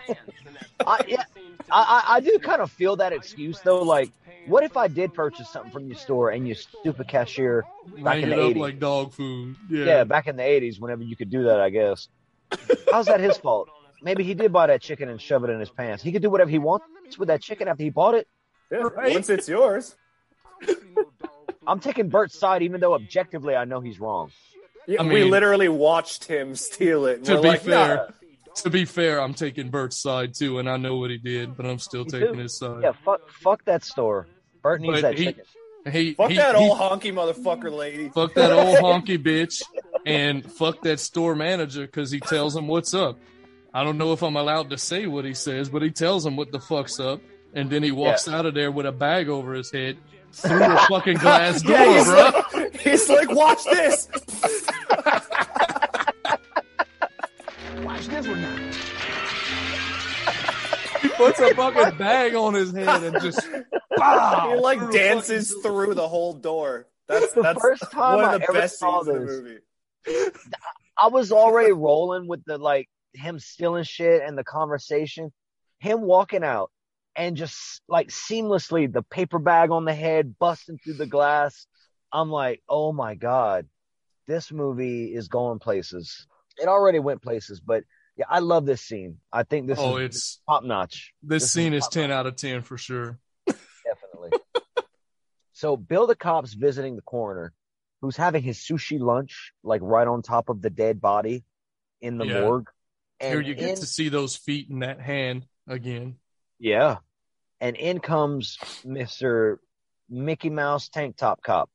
I, 0.87 1.05
yeah, 1.09 1.25
I, 1.71 2.05
I 2.07 2.17
I 2.17 2.21
do 2.21 2.39
kind 2.39 2.63
of 2.63 2.71
feel 2.71 2.97
that 2.97 3.13
excuse 3.13 3.61
though. 3.61 3.83
Like, 3.83 4.11
what 4.47 4.65
if 4.65 4.77
I 4.77 4.89
did 4.89 5.13
purchase 5.15 5.51
something 5.51 5.71
from 5.73 5.87
your 5.89 5.97
store 5.97 6.31
and 6.31 6.47
you 6.49 6.55
stupid 6.55 7.09
cashier 7.09 7.65
back 8.03 8.15
Hang 8.15 8.23
in 8.25 8.31
the 8.31 8.37
up 8.37 8.53
80s? 8.53 8.59
like 8.59 8.79
dog 8.79 9.13
food. 9.13 9.57
Yeah. 9.71 9.85
yeah, 9.85 10.05
back 10.05 10.27
in 10.27 10.37
the 10.37 10.45
eighties, 10.45 10.81
whenever 10.81 11.03
you 11.03 11.17
could 11.17 11.31
do 11.31 11.45
that, 11.45 11.61
I 11.61 11.71
guess. 11.71 12.09
How's 12.91 13.07
that 13.07 13.21
his 13.21 13.37
fault? 13.37 13.69
Maybe 14.03 14.25
he 14.25 14.35
did 14.35 14.53
buy 14.53 14.67
that 14.67 14.83
chicken 14.83 15.09
and 15.09 15.21
shove 15.21 15.45
it 15.45 15.51
in 15.51 15.61
his 15.61 15.71
pants. 15.71 16.03
He 16.03 16.13
could 16.13 16.23
do 16.23 16.31
whatever 16.31 16.51
he 16.51 16.59
wants 16.59 16.85
with 17.19 17.29
that 17.29 17.41
chicken 17.43 17.69
after 17.69 17.83
he 17.85 17.91
bought 17.91 18.15
it. 18.15 18.27
Yeah, 18.71 18.79
Right. 18.79 19.13
Once 19.15 19.29
it's 19.31 19.49
yours. 19.49 19.95
I'm 21.67 21.79
taking 21.81 22.09
Bert's 22.09 22.39
side, 22.39 22.63
even 22.63 22.81
though 22.81 22.95
objectively 22.95 23.55
I 23.55 23.65
know 23.65 23.81
he's 23.81 24.01
wrong. 24.01 24.31
Yeah, 24.89 25.03
I 25.03 25.07
we 25.07 25.23
literally 25.25 25.69
watched 25.69 26.25
him 26.25 26.57
steal 26.57 27.07
it. 27.07 27.25
To 27.25 27.41
be 27.41 27.49
like, 27.49 27.61
fair, 27.63 27.95
nah. 27.97 28.07
To 28.57 28.71
be 28.71 28.85
fair, 28.85 29.21
I'm 29.21 29.33
taking 29.35 29.71
Bert's 29.71 29.97
side 29.97 30.35
too, 30.35 30.59
and 30.59 30.69
I 30.69 30.77
know 30.77 30.97
what 30.97 31.11
he 31.11 31.19
did, 31.19 31.57
but 31.57 31.65
I'm 31.67 31.79
still 31.79 32.05
Me 32.05 32.11
taking 32.11 32.35
too. 32.35 32.41
his 32.41 32.59
side. 32.59 32.83
Yeah, 32.83 32.93
fuck, 33.05 33.29
fuck 33.31 33.65
that 33.67 33.85
store. 33.85 34.27
Bert 34.63 34.81
needs 34.81 34.95
But 34.95 35.03
that 35.03 35.19
he- 35.19 35.25
chicken. 35.27 35.45
He, 35.91 36.15
fuck 36.15 36.31
he- 36.31 36.37
that 36.37 36.55
he- 36.57 36.63
old 36.69 36.79
honky 36.79 37.13
motherfucker 37.13 37.73
lady. 37.77 38.09
fuck 38.09 38.35
that 38.35 38.53
old 38.53 38.77
honky 38.79 39.19
bitch, 39.23 39.63
and 40.07 40.51
fuck 40.53 40.83
that 40.83 40.99
store 41.01 41.35
manager 41.35 41.83
because 41.87 42.11
he 42.11 42.21
tells 42.21 42.55
him 42.57 42.67
what's 42.69 42.95
up. 42.95 43.19
I 43.75 43.85
don't 43.85 43.97
know 43.99 44.13
if 44.13 44.23
I'm 44.23 44.37
allowed 44.37 44.71
to 44.71 44.79
say 44.79 45.07
what 45.07 45.25
he 45.25 45.35
says, 45.35 45.69
but 45.71 45.83
he 45.83 45.91
tells 45.91 46.27
him 46.27 46.37
what 46.37 46.53
the 46.53 46.61
fuck's 46.61 47.01
up, 47.01 47.21
and 47.55 47.71
then 47.71 47.83
he 47.83 47.91
walks 47.91 48.29
out 48.29 48.45
of 48.47 48.55
there 48.55 48.71
with 48.71 48.87
a 48.87 48.93
bag 48.93 49.29
over 49.29 49.55
his 49.55 49.71
head 49.71 49.97
through 50.33 50.63
a 50.63 50.77
fucking 50.89 51.17
glass 51.19 51.63
door, 51.63 51.73
Yeah, 51.77 51.97
he's, 51.97 52.07
bro. 52.07 52.43
like, 52.61 52.77
he's 52.81 53.09
like, 53.09 53.31
watch 53.35 53.65
this. 53.65 54.09
Watch 57.83 58.07
this 58.09 58.27
one 58.29 58.41
now. 58.43 58.57
He 61.01 61.09
puts 61.09 61.41
a 61.41 61.55
fucking 61.55 61.99
bag 61.99 62.35
on 62.35 62.55
his 62.55 62.73
head 62.73 63.03
and 63.03 63.21
just 63.21 63.41
pow, 63.99 64.53
He 64.55 64.61
like 64.61 64.79
through 64.79 64.93
dances 64.93 65.49
fucking- 65.51 65.63
through 65.63 65.95
the 65.95 66.07
whole 66.09 66.35
door. 66.35 66.87
That's 67.09 67.33
The 67.33 67.43
that's 67.43 67.61
first 67.61 67.91
time 67.91 68.17
one 68.17 68.25
I 68.25 68.35
of 68.35 68.41
the 68.41 68.45
ever 68.51 68.53
best 68.61 68.79
saw 68.79 69.03
scenes 69.03 69.17
in 69.17 69.27
the 69.27 69.27
this. 69.27 69.41
movie. 70.07 70.31
I 70.97 71.09
was 71.09 71.33
already 71.33 71.73
rolling 71.73 72.29
with 72.29 72.45
the 72.45 72.59
like 72.59 72.89
him 73.15 73.39
stealing 73.39 73.85
shit 73.85 74.23
and 74.23 74.37
the 74.37 74.45
conversation. 74.45 75.33
Him 75.79 76.01
walking 76.03 76.45
out 76.45 76.71
and 77.17 77.37
just 77.37 77.83
like 77.89 78.09
seamlessly 78.09 78.91
the 78.93 79.03
paper 79.03 79.39
bag 79.39 79.71
on 79.71 79.85
the 79.85 79.95
head 79.95 80.39
busting 80.39 80.79
through 80.79 80.95
the 80.95 81.07
glass. 81.07 81.67
I'm 82.13 82.31
like, 82.31 82.63
oh 82.69 82.93
my 82.93 83.15
god, 83.15 83.67
this 84.27 84.53
movie 84.53 85.15
is 85.15 85.29
going 85.29 85.59
places. 85.59 86.27
It 86.59 86.69
already 86.69 86.99
went 86.99 87.23
places, 87.23 87.61
but 87.61 87.85
yeah, 88.17 88.27
I 88.29 88.41
love 88.41 88.67
this 88.67 88.83
scene. 88.83 89.19
I 89.33 89.43
think 89.43 89.67
this 89.67 89.79
Oh, 89.79 89.97
is 89.97 90.05
it's 90.11 90.41
top 90.49 90.65
notch. 90.65 91.13
this 91.23 91.45
This 91.45 91.53
scene 91.53 91.73
is 91.73 91.85
top 91.85 91.93
ten 91.93 92.11
out 92.11 92.27
of 92.27 92.37
ten 92.37 92.63
for 92.63 92.77
sure. 92.77 93.19
Definitely. 93.85 94.31
so 95.53 95.77
Bill 95.77 96.07
the 96.07 96.15
cop's 96.15 96.53
visiting 96.53 96.97
the 96.97 97.03
coroner, 97.03 97.53
who's 98.01 98.17
having 98.17 98.43
his 98.43 98.59
sushi 98.59 99.01
lunch 99.01 99.53
like 99.65 99.81
right 99.83 100.07
on 100.07 100.23
top 100.23 100.49
of 100.49 100.61
the 100.63 100.71
dead 100.71 101.01
body 101.01 101.45
in 102.01 102.19
the 102.19 102.27
Yeah. 102.27 102.41
morgue. 102.41 102.69
And 103.23 103.31
Here 103.33 103.41
you 103.41 103.55
get 103.55 103.71
in- 103.71 103.77
to 103.77 103.87
see 103.87 104.09
those 104.09 104.37
feet 104.37 104.69
and 104.69 104.83
that 104.83 105.01
hand 105.01 105.47
again. 105.69 106.17
yeah, 106.59 106.97
and 107.61 107.77
in 107.77 108.01
comes 108.01 108.59
Mister 108.85 109.61
Mickey 110.11 110.51
Mouse 110.51 110.89
Tank 110.89 111.17
Top 111.17 111.43
Cop. 111.43 111.71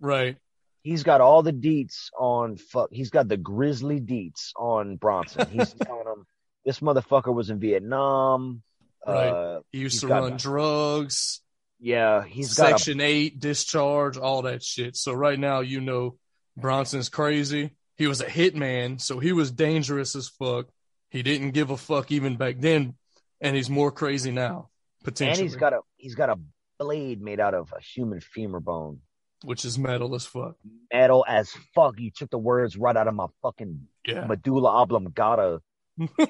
Right. 0.00 0.36
He's 0.82 1.02
got 1.02 1.20
all 1.20 1.42
the 1.42 1.52
deets 1.52 2.08
on 2.18 2.56
fuck. 2.56 2.88
He's 2.92 3.10
got 3.10 3.28
the 3.28 3.36
grisly 3.36 4.00
deets 4.00 4.50
on 4.56 4.96
Bronson. 4.96 5.48
He's 5.50 5.72
telling 5.82 6.06
him 6.06 6.26
this 6.64 6.80
motherfucker 6.80 7.34
was 7.34 7.50
in 7.50 7.58
Vietnam. 7.60 8.62
Right. 9.06 9.28
Uh, 9.28 9.60
He 9.72 9.78
used 9.78 10.00
to 10.00 10.06
got 10.08 10.22
run 10.22 10.36
drugs, 10.36 11.40
yeah, 11.80 12.22
he's 12.24 12.54
got 12.54 12.66
a 12.66 12.70
Section 12.78 13.00
8, 13.00 13.40
discharge, 13.40 14.16
all 14.18 14.42
that 14.42 14.62
shit. 14.62 14.96
So 14.96 15.12
right 15.14 15.38
now, 15.38 15.60
you 15.60 15.80
know, 15.80 16.18
Bronson's 16.56 17.08
crazy. 17.08 17.70
He 17.96 18.06
was 18.06 18.20
a 18.20 18.26
hitman, 18.26 19.00
so 19.00 19.18
he 19.18 19.32
was 19.32 19.50
dangerous 19.50 20.14
as 20.14 20.28
fuck. 20.28 20.66
He 21.10 21.22
didn't 21.22 21.50
give 21.52 21.70
a 21.70 21.76
fuck 21.76 22.10
even 22.12 22.36
back 22.36 22.56
then, 22.58 22.94
and 23.40 23.56
he's 23.56 23.68
more 23.68 23.90
crazy 23.90 24.30
now, 24.30 24.68
and 25.20 25.36
he's 25.36 25.56
got 25.56 25.72
a 25.72 25.80
he's 25.96 26.14
got 26.14 26.30
a 26.30 26.38
blade 26.78 27.20
made 27.20 27.40
out 27.40 27.54
of 27.54 27.72
a 27.76 27.80
human 27.82 28.20
femur 28.20 28.60
bone. 28.60 29.00
which 29.44 29.64
is 29.64 29.78
metal 29.78 30.14
as 30.14 30.24
fuck. 30.26 30.56
metal 30.92 31.24
as 31.28 31.50
fuck. 31.74 31.98
You 31.98 32.10
took 32.10 32.30
the 32.30 32.38
words 32.38 32.76
right 32.76 32.96
out 32.96 33.08
of 33.08 33.14
my 33.14 33.26
fucking 33.42 33.86
Yeah. 34.06 34.26
medulla 34.26 34.70
oblongata. 34.82 35.60
Uh, 36.18 36.26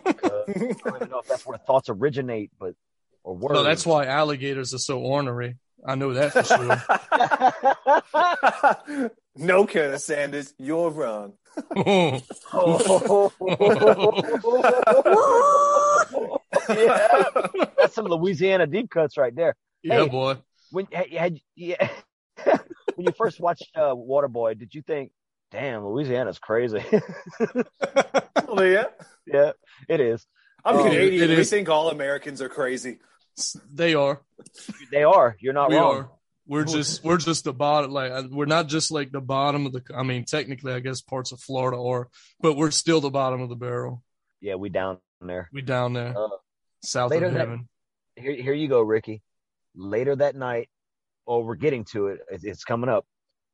I 0.48 0.52
don't 0.52 0.96
even 0.96 1.10
know 1.10 1.20
if 1.20 1.28
that's 1.28 1.46
where 1.46 1.58
thoughts 1.58 1.88
originate, 1.88 2.50
but 2.58 2.74
or 3.22 3.36
words. 3.36 3.54
No, 3.54 3.62
that's 3.62 3.86
why 3.86 4.06
alligators 4.06 4.74
are 4.74 4.78
so 4.78 4.98
ornery. 5.00 5.56
I 5.86 5.94
know 5.94 6.12
that 6.14 6.32
for 6.32 6.42
sure. 6.42 6.82
no, 9.36 9.66
Colonel 9.66 9.98
Sanders, 9.98 10.54
you're 10.58 10.90
wrong. 10.90 11.34
Yeah, 11.76 12.20
that's 17.78 17.94
some 17.94 18.06
Louisiana 18.06 18.66
deep 18.66 18.90
cuts 18.90 19.16
right 19.16 19.34
there. 19.34 19.56
yeah, 19.82 20.02
Hey. 20.04 20.08
boy. 20.08 20.36
When 20.70 20.86
had, 20.92 21.08
had 21.10 21.38
yeah, 21.56 21.88
when 22.94 23.06
you 23.06 23.12
first 23.12 23.40
watched 23.40 23.70
uh, 23.74 23.94
Waterboy, 23.94 24.58
did 24.58 24.72
you 24.74 24.82
think, 24.82 25.10
"Damn, 25.50 25.84
Louisiana's 25.84 26.38
crazy"? 26.38 26.84
Oh, 28.52 28.62
yeah. 28.62 28.86
yeah, 29.26 29.52
it 29.88 30.00
is. 30.00 30.26
I'm 30.64 30.74
Oh, 30.76 30.82
Canadian. 30.82 31.36
We 31.36 31.44
think 31.44 31.68
all 31.68 31.88
Americans 31.90 32.42
are 32.42 32.48
crazy. 32.48 32.98
They 33.72 33.94
are. 33.94 34.20
They 34.90 35.04
are. 35.04 35.36
You're 35.38 35.52
not 35.52 35.70
we 35.70 35.76
wrong. 35.76 35.94
are. 35.94 36.10
We're 36.50 36.64
just 36.64 37.04
we're 37.04 37.16
just 37.16 37.44
the 37.44 37.52
bottom. 37.52 37.92
Like 37.92 38.10
uh, 38.10 38.24
we're 38.28 38.44
not 38.44 38.66
just 38.66 38.90
like 38.90 39.12
the 39.12 39.20
bottom 39.20 39.66
of 39.66 39.72
the. 39.72 39.82
I 39.94 40.02
mean, 40.02 40.24
technically, 40.24 40.72
I 40.72 40.80
guess 40.80 41.00
parts 41.00 41.30
of 41.30 41.38
Florida 41.38 41.80
are, 41.80 42.08
but 42.40 42.56
we're 42.56 42.72
still 42.72 43.00
the 43.00 43.08
bottom 43.08 43.40
of 43.40 43.48
the 43.48 43.54
barrel. 43.54 44.02
Yeah, 44.40 44.56
we 44.56 44.68
down 44.68 44.98
there. 45.20 45.48
We 45.52 45.62
down 45.62 45.92
there, 45.92 46.12
Uh, 46.18 46.28
south 46.82 47.12
of 47.12 47.20
that- 47.20 47.32
heaven. 47.32 47.68
here, 48.16 48.34
here 48.34 48.52
you 48.52 48.66
go, 48.66 48.80
Ricky. 48.80 49.22
Later 49.76 50.16
that 50.16 50.34
night, 50.34 50.68
oh, 51.24 51.38
we're 51.38 51.54
getting 51.54 51.84
to 51.92 52.08
it. 52.08 52.18
It's, 52.32 52.42
it's 52.42 52.64
coming 52.64 52.90
up. 52.90 53.06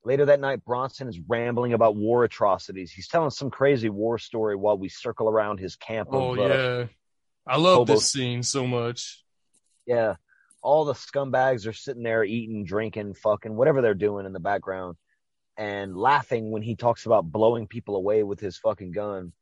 Later 0.03 0.25
that 0.27 0.41
night, 0.41 0.65
Bronson 0.65 1.09
is 1.09 1.21
rambling 1.29 1.75
about 1.75 1.97
war 1.97 2.25
atrocities. 2.25 2.93
He's 2.93 3.09
telling 3.09 3.29
some 3.31 3.51
crazy 3.51 3.91
war 3.91 4.17
story 4.19 4.57
while 4.57 4.79
we 4.79 4.89
circle 4.89 5.29
around 5.29 5.59
his 5.61 5.77
camp. 5.77 6.09
Oh 6.13 6.33
of, 6.33 6.39
uh, 6.39 6.43
yeah, 6.55 6.85
I 7.47 7.59
love 7.59 7.79
Hobo- 7.79 7.93
this 7.95 8.11
scene 8.11 8.43
so 8.43 8.67
much. 8.67 9.23
yeah. 9.85 10.15
All 10.67 10.85
the 10.85 10.95
scumbags 10.95 11.65
are 11.69 11.73
sitting 11.73 12.03
there 12.03 12.25
eating, 12.25 12.65
drinking, 12.65 13.15
fucking, 13.15 13.55
whatever 13.55 13.83
they're 13.83 13.95
doing 13.95 14.27
in 14.27 14.33
the 14.33 14.41
background, 14.41 14.97
and 15.57 15.97
laughing 15.97 16.51
when 16.51 16.61
he 16.61 16.75
talks 16.75 17.07
about 17.07 17.31
blowing 17.31 17.69
people 17.69 17.95
away 17.95 18.25
with 18.25 18.41
his 18.41 18.59
fucking 18.59 18.91
gun. 18.91 19.33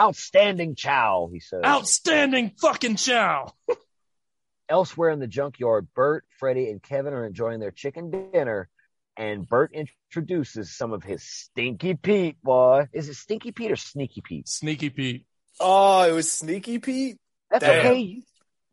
Outstanding 0.00 0.74
chow, 0.74 1.28
he 1.30 1.40
says. 1.40 1.60
Outstanding 1.66 2.52
fucking 2.58 2.96
chow. 2.96 3.52
Elsewhere 4.70 5.10
in 5.10 5.18
the 5.18 5.26
junkyard, 5.26 5.88
Bert, 5.94 6.24
Freddie, 6.38 6.70
and 6.70 6.82
Kevin 6.82 7.12
are 7.12 7.26
enjoying 7.26 7.60
their 7.60 7.70
chicken 7.70 8.10
dinner, 8.32 8.70
and 9.18 9.46
Bert 9.46 9.74
introduces 9.74 10.74
some 10.74 10.94
of 10.94 11.02
his 11.02 11.22
Stinky 11.22 11.92
Pete, 11.92 12.42
boy. 12.42 12.88
Is 12.94 13.10
it 13.10 13.16
Stinky 13.16 13.52
Pete 13.52 13.72
or 13.72 13.76
Sneaky 13.76 14.22
Pete? 14.22 14.48
Sneaky 14.48 14.88
Pete. 14.88 15.26
Oh, 15.60 16.08
it 16.08 16.12
was 16.12 16.32
Sneaky 16.32 16.78
Pete. 16.78 17.18
That's 17.50 17.66
Damn. 17.66 17.86
okay. 17.86 17.98
You, 17.98 18.22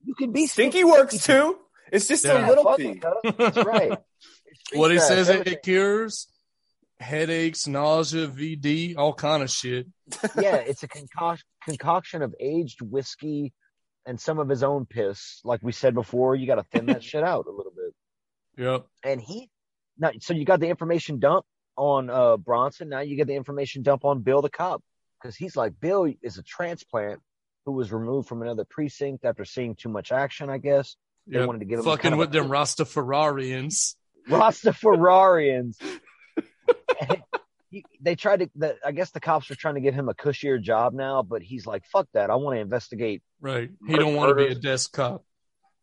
you 0.05 0.15
can 0.15 0.31
be 0.31 0.47
Stinky 0.47 0.85
works 0.85 1.21
too. 1.25 1.59
It's 1.91 2.07
just 2.07 2.25
Yeah. 2.25 2.45
a 2.45 2.49
little 2.49 2.63
fuck 2.63 2.77
Pete. 2.77 3.03
it. 3.23 3.37
That's 3.37 3.57
right. 3.65 3.97
What 4.73 4.91
he 4.91 4.99
says 4.99 5.29
it, 5.29 5.33
everything. 5.33 5.53
it 5.53 5.63
cures 5.63 6.27
headaches, 6.99 7.67
nausea, 7.67 8.27
VD, 8.27 8.95
all 8.97 9.13
kind 9.13 9.43
of 9.43 9.49
shit. 9.51 9.87
yeah, 10.39 10.55
it's 10.55 10.83
a 10.83 10.87
concoc- 10.87 11.43
concoction 11.63 12.21
of 12.21 12.33
aged 12.39 12.81
whiskey 12.81 13.53
and 14.05 14.19
some 14.19 14.39
of 14.39 14.47
his 14.49 14.63
own 14.63 14.85
piss. 14.85 15.41
Like 15.43 15.59
we 15.61 15.71
said 15.71 15.93
before, 15.93 16.35
you 16.35 16.47
got 16.47 16.55
to 16.55 16.63
thin 16.63 16.85
that 16.87 17.03
shit 17.03 17.23
out 17.23 17.45
a 17.47 17.51
little 17.51 17.73
bit. 17.75 17.93
Yep. 18.63 18.85
and 19.03 19.19
he 19.19 19.49
now 19.97 20.11
so 20.21 20.33
you 20.33 20.45
got 20.45 20.61
the 20.61 20.69
information 20.69 21.19
dump 21.19 21.45
on 21.75 22.09
uh 22.09 22.37
Bronson. 22.37 22.87
Now 22.87 23.01
you 23.01 23.17
get 23.17 23.27
the 23.27 23.35
information 23.35 23.83
dump 23.83 24.05
on 24.05 24.21
Bill 24.21 24.41
the 24.41 24.49
cop 24.49 24.81
because 25.21 25.35
he's 25.35 25.57
like 25.57 25.73
Bill 25.81 26.09
is 26.23 26.37
a 26.37 26.43
transplant 26.43 27.19
who 27.65 27.73
was 27.73 27.91
removed 27.91 28.29
from 28.29 28.41
another 28.41 28.63
precinct 28.63 29.25
after 29.25 29.43
seeing 29.43 29.75
too 29.75 29.89
much 29.89 30.13
action. 30.13 30.49
I 30.49 30.57
guess 30.57 30.95
they 31.27 31.39
Yep. 31.39 31.47
wanted 31.47 31.59
to 31.59 31.65
give 31.65 31.79
him 31.79 31.85
Fucking 31.85 32.01
kind 32.01 32.13
of 32.13 32.19
with 32.19 32.29
a- 32.29 32.39
them 32.39 32.49
Rastafarians. 32.49 33.95
Rastafarians. 34.29 35.75
And 36.99 37.21
he, 37.69 37.83
they 38.01 38.15
tried 38.15 38.39
to. 38.41 38.49
The, 38.55 38.75
I 38.85 38.91
guess 38.91 39.11
the 39.11 39.19
cops 39.19 39.49
were 39.49 39.55
trying 39.55 39.75
to 39.75 39.81
give 39.81 39.93
him 39.93 40.09
a 40.09 40.13
cushier 40.13 40.61
job 40.61 40.93
now, 40.93 41.23
but 41.23 41.41
he's 41.41 41.65
like, 41.65 41.83
"Fuck 41.91 42.07
that! 42.13 42.29
I 42.29 42.35
want 42.35 42.55
to 42.57 42.61
investigate." 42.61 43.21
Right. 43.41 43.69
He 43.87 43.95
don't 43.95 44.15
want 44.15 44.29
to 44.29 44.35
be 44.35 44.51
a 44.51 44.55
desk 44.55 44.93
cop. 44.93 45.23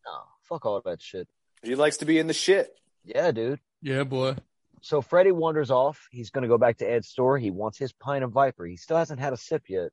No, 0.06 0.12
fuck 0.48 0.64
all 0.66 0.80
that 0.84 1.00
shit. 1.02 1.28
He 1.62 1.74
likes 1.76 1.98
to 1.98 2.04
be 2.06 2.18
in 2.18 2.26
the 2.26 2.32
shit. 2.34 2.70
Yeah, 3.04 3.30
dude. 3.30 3.60
Yeah, 3.82 4.04
boy. 4.04 4.36
So 4.80 5.00
Freddie 5.00 5.30
wanders 5.32 5.70
off. 5.70 6.08
He's 6.10 6.30
going 6.30 6.42
to 6.42 6.48
go 6.48 6.58
back 6.58 6.78
to 6.78 6.84
Ed's 6.90 7.08
store. 7.08 7.38
He 7.38 7.50
wants 7.52 7.78
his 7.78 7.92
pint 7.92 8.24
of 8.24 8.32
Viper. 8.32 8.64
He 8.66 8.76
still 8.76 8.96
hasn't 8.96 9.20
had 9.20 9.32
a 9.32 9.36
sip 9.36 9.62
yet. 9.68 9.90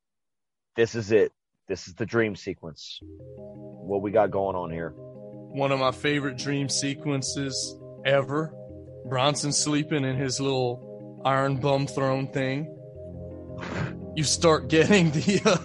This 0.76 0.96
is 0.96 1.12
it. 1.12 1.32
This 1.68 1.88
is 1.88 1.94
the 1.94 2.08
dream 2.08 2.36
sequence. 2.36 3.00
What 3.04 4.02
we 4.02 4.10
got 4.10 4.32
going 4.32 4.56
on 4.56 4.72
here? 4.72 4.94
One 5.52 5.72
of 5.72 5.80
my 5.80 5.92
favorite 5.92 6.38
dream 6.38 6.70
sequences 6.70 7.76
ever. 8.06 8.54
Bronson 9.06 9.52
sleeping 9.52 10.04
in 10.06 10.16
his 10.16 10.40
little 10.40 11.22
iron 11.26 11.58
bum 11.58 11.88
throne 11.88 12.28
thing. 12.28 12.76
You 14.16 14.24
start 14.24 14.68
getting 14.70 15.12
the 15.12 15.42
uh, 15.46 15.58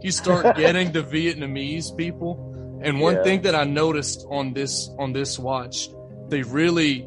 you 0.00 0.10
start 0.10 0.56
getting 0.56 0.92
the 0.92 1.02
Vietnamese 1.02 1.96
people. 1.96 2.80
And 2.82 3.00
one 3.00 3.14
Yeah. 3.16 3.22
thing 3.22 3.42
that 3.42 3.54
I 3.54 3.64
noticed 3.64 4.26
on 4.30 4.52
this 4.54 4.88
on 4.98 5.12
this 5.12 5.38
watch, 5.38 5.88
they 6.28 6.42
really 6.42 7.06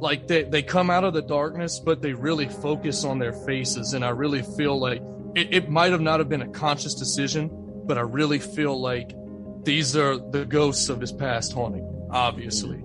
like 0.00 0.26
they, 0.28 0.44
they 0.44 0.62
come 0.62 0.88
out 0.90 1.04
of 1.04 1.12
the 1.12 1.22
darkness, 1.22 1.78
but 1.78 2.00
they 2.00 2.14
really 2.14 2.48
focus 2.48 3.04
on 3.04 3.18
their 3.18 3.32
faces. 3.32 3.92
And 3.92 4.04
I 4.04 4.10
really 4.10 4.42
feel 4.42 4.78
like 4.80 5.02
it, 5.34 5.52
it 5.54 5.68
might 5.68 5.92
have 5.92 6.00
not 6.00 6.20
have 6.20 6.28
been 6.28 6.42
a 6.42 6.48
conscious 6.48 6.94
decision, 6.94 7.50
but 7.84 7.98
I 7.98 8.02
really 8.02 8.38
feel 8.38 8.80
like 8.80 9.12
these 9.64 9.96
are 9.96 10.16
the 10.16 10.44
ghosts 10.44 10.88
of 10.88 11.00
his 11.00 11.12
past 11.12 11.52
haunting, 11.52 12.06
obviously, 12.10 12.82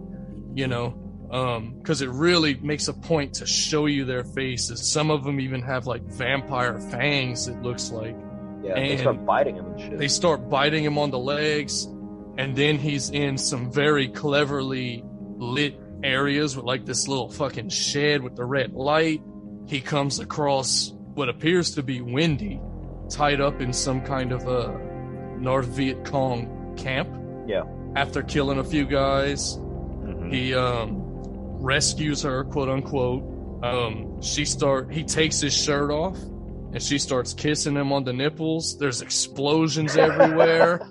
you 0.53 0.67
know, 0.67 1.01
um, 1.31 1.81
cause 1.83 2.01
it 2.01 2.09
really 2.09 2.55
makes 2.55 2.87
a 2.87 2.93
point 2.93 3.33
to 3.35 3.45
show 3.45 3.85
you 3.87 4.05
their 4.05 4.23
faces. 4.23 4.87
Some 4.87 5.09
of 5.11 5.23
them 5.23 5.39
even 5.39 5.61
have 5.63 5.87
like 5.87 6.03
vampire 6.03 6.79
fangs, 6.79 7.47
it 7.47 7.61
looks 7.61 7.91
like. 7.91 8.15
Yeah, 8.63 8.75
they 8.75 8.91
And- 8.91 8.99
start 9.01 9.25
biting 9.25 9.55
him 9.55 9.65
and 9.65 9.79
shit. 9.79 9.97
They 9.97 10.07
start 10.07 10.49
biting 10.49 10.83
him 10.83 10.97
on 10.97 11.11
the 11.11 11.19
legs, 11.19 11.85
and 12.37 12.55
then 12.55 12.77
he's 12.77 13.09
in 13.09 13.37
some 13.37 13.71
very 13.71 14.07
cleverly 14.07 15.03
lit 15.37 15.79
areas 16.03 16.55
with 16.55 16.65
like 16.65 16.85
this 16.85 17.07
little 17.07 17.29
fucking 17.29 17.69
shed 17.69 18.21
with 18.21 18.35
the 18.35 18.45
red 18.45 18.73
light. 18.73 19.21
He 19.67 19.81
comes 19.81 20.19
across 20.19 20.93
what 21.15 21.29
appears 21.29 21.71
to 21.75 21.83
be 21.83 22.01
Wendy, 22.01 22.59
tied 23.09 23.39
up 23.41 23.61
in 23.61 23.71
some 23.73 24.01
kind 24.01 24.31
of 24.31 24.47
a 24.47 24.77
North 25.39 25.67
Viet 25.67 26.03
Cong 26.05 26.47
camp. 26.77 27.09
Yeah. 27.47 27.63
After 27.95 28.21
killing 28.21 28.59
a 28.59 28.63
few 28.63 28.85
guys, 28.85 29.57
Mhm. 29.57 30.33
he 30.33 30.53
um 30.53 31.01
rescues 31.61 32.21
her, 32.23 32.43
quote 32.43 32.69
unquote. 32.69 33.23
Um, 33.63 34.21
she 34.21 34.45
start 34.45 34.91
he 34.91 35.03
takes 35.03 35.39
his 35.39 35.53
shirt 35.53 35.89
off 35.89 36.17
and 36.73 36.83
she 36.83 36.97
starts 36.99 37.33
kissing 37.33 37.75
him 37.75 37.93
on 37.93 38.03
the 38.03 38.11
nipples. 38.13 38.77
There's 38.77 39.01
explosions 39.01 39.95
everywhere. 40.07 40.81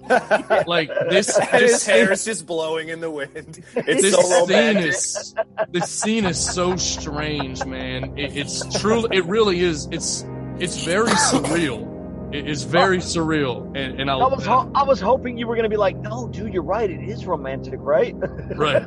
like 0.66 0.88
this, 1.10 1.36
And 1.38 1.48
this 1.52 1.72
his 1.72 1.86
hair 1.86 2.10
is 2.12 2.24
just 2.24 2.46
blowing 2.46 2.88
in 2.88 3.00
the 3.00 3.10
wind. 3.10 3.62
It's 3.76 4.02
this 4.02 4.14
so 4.14 4.46
scene 4.46 4.76
is 4.78 5.34
this 5.70 5.90
scene 5.90 6.24
is 6.24 6.38
so 6.38 6.76
strange, 6.76 7.64
man. 7.66 8.16
It, 8.18 8.36
it's 8.36 8.80
true. 8.80 9.06
It 9.12 9.26
really 9.26 9.60
is. 9.60 9.86
It's 9.92 10.24
it's 10.58 10.84
very 10.84 11.10
surreal. 11.10 11.90
It 12.34 12.48
is 12.48 12.64
very 12.64 12.98
surreal, 12.98 13.64
and 13.76 14.00
and 14.00 14.10
I, 14.10 14.14
I 14.14 14.26
was 14.26 14.44
ho- 14.44 14.68
I 14.74 14.82
was 14.82 15.00
hoping 15.00 15.38
you 15.38 15.46
were 15.46 15.54
gonna 15.54 15.68
be 15.68 15.76
like, 15.76 15.96
no, 15.96 16.26
dude, 16.26 16.52
you're 16.52 16.64
right. 16.64 16.90
It 16.90 17.08
is 17.08 17.24
romantic, 17.26 17.78
right? 17.78 18.12
right. 18.56 18.84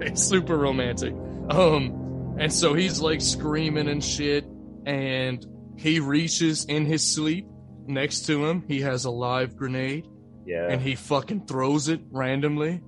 It's 0.00 0.22
super 0.22 0.56
romantic. 0.56 1.12
Um, 1.50 2.36
and 2.38 2.50
so 2.50 2.72
he's 2.72 2.98
like 3.02 3.20
screaming 3.20 3.88
and 3.88 4.02
shit, 4.02 4.46
and 4.86 5.44
he 5.76 6.00
reaches 6.00 6.64
in 6.64 6.86
his 6.86 7.04
sleep 7.04 7.46
next 7.86 8.20
to 8.20 8.46
him. 8.46 8.64
He 8.66 8.80
has 8.80 9.04
a 9.04 9.10
live 9.10 9.54
grenade, 9.54 10.08
yeah. 10.46 10.68
and 10.70 10.80
he 10.80 10.94
fucking 10.94 11.44
throws 11.44 11.88
it 11.88 12.00
randomly. 12.10 12.80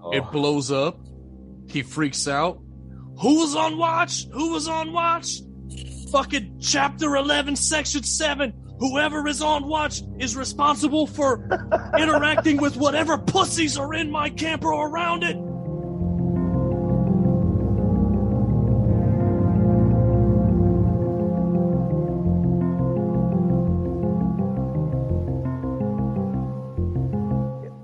Oh. 0.00 0.12
It 0.12 0.30
blows 0.30 0.70
up. 0.70 1.00
He 1.66 1.82
freaks 1.82 2.28
out. 2.28 2.60
Who 3.20 3.40
was 3.40 3.56
on 3.56 3.76
watch? 3.76 4.28
Who 4.32 4.52
was 4.52 4.68
on 4.68 4.92
watch? 4.92 5.40
Fucking 6.12 6.60
chapter 6.60 7.16
11, 7.16 7.56
section 7.56 8.04
7. 8.04 8.67
Whoever 8.78 9.26
is 9.26 9.42
on 9.42 9.66
watch 9.66 10.02
is 10.18 10.36
responsible 10.36 11.06
for 11.06 11.42
interacting 11.98 12.58
with 12.58 12.76
whatever 12.76 13.18
pussies 13.18 13.76
are 13.76 13.92
in 13.92 14.10
my 14.10 14.30
camper 14.30 14.72
or 14.72 14.88
around 14.88 15.24
it. 15.24 15.36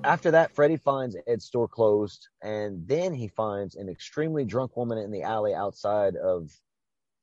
After 0.04 0.30
that, 0.30 0.54
Freddie 0.54 0.76
finds 0.76 1.16
Ed's 1.26 1.46
store 1.46 1.66
closed, 1.66 2.28
and 2.40 2.86
then 2.86 3.12
he 3.14 3.26
finds 3.26 3.74
an 3.74 3.88
extremely 3.88 4.44
drunk 4.44 4.76
woman 4.76 4.98
in 4.98 5.10
the 5.10 5.22
alley 5.22 5.54
outside 5.54 6.14
of 6.14 6.52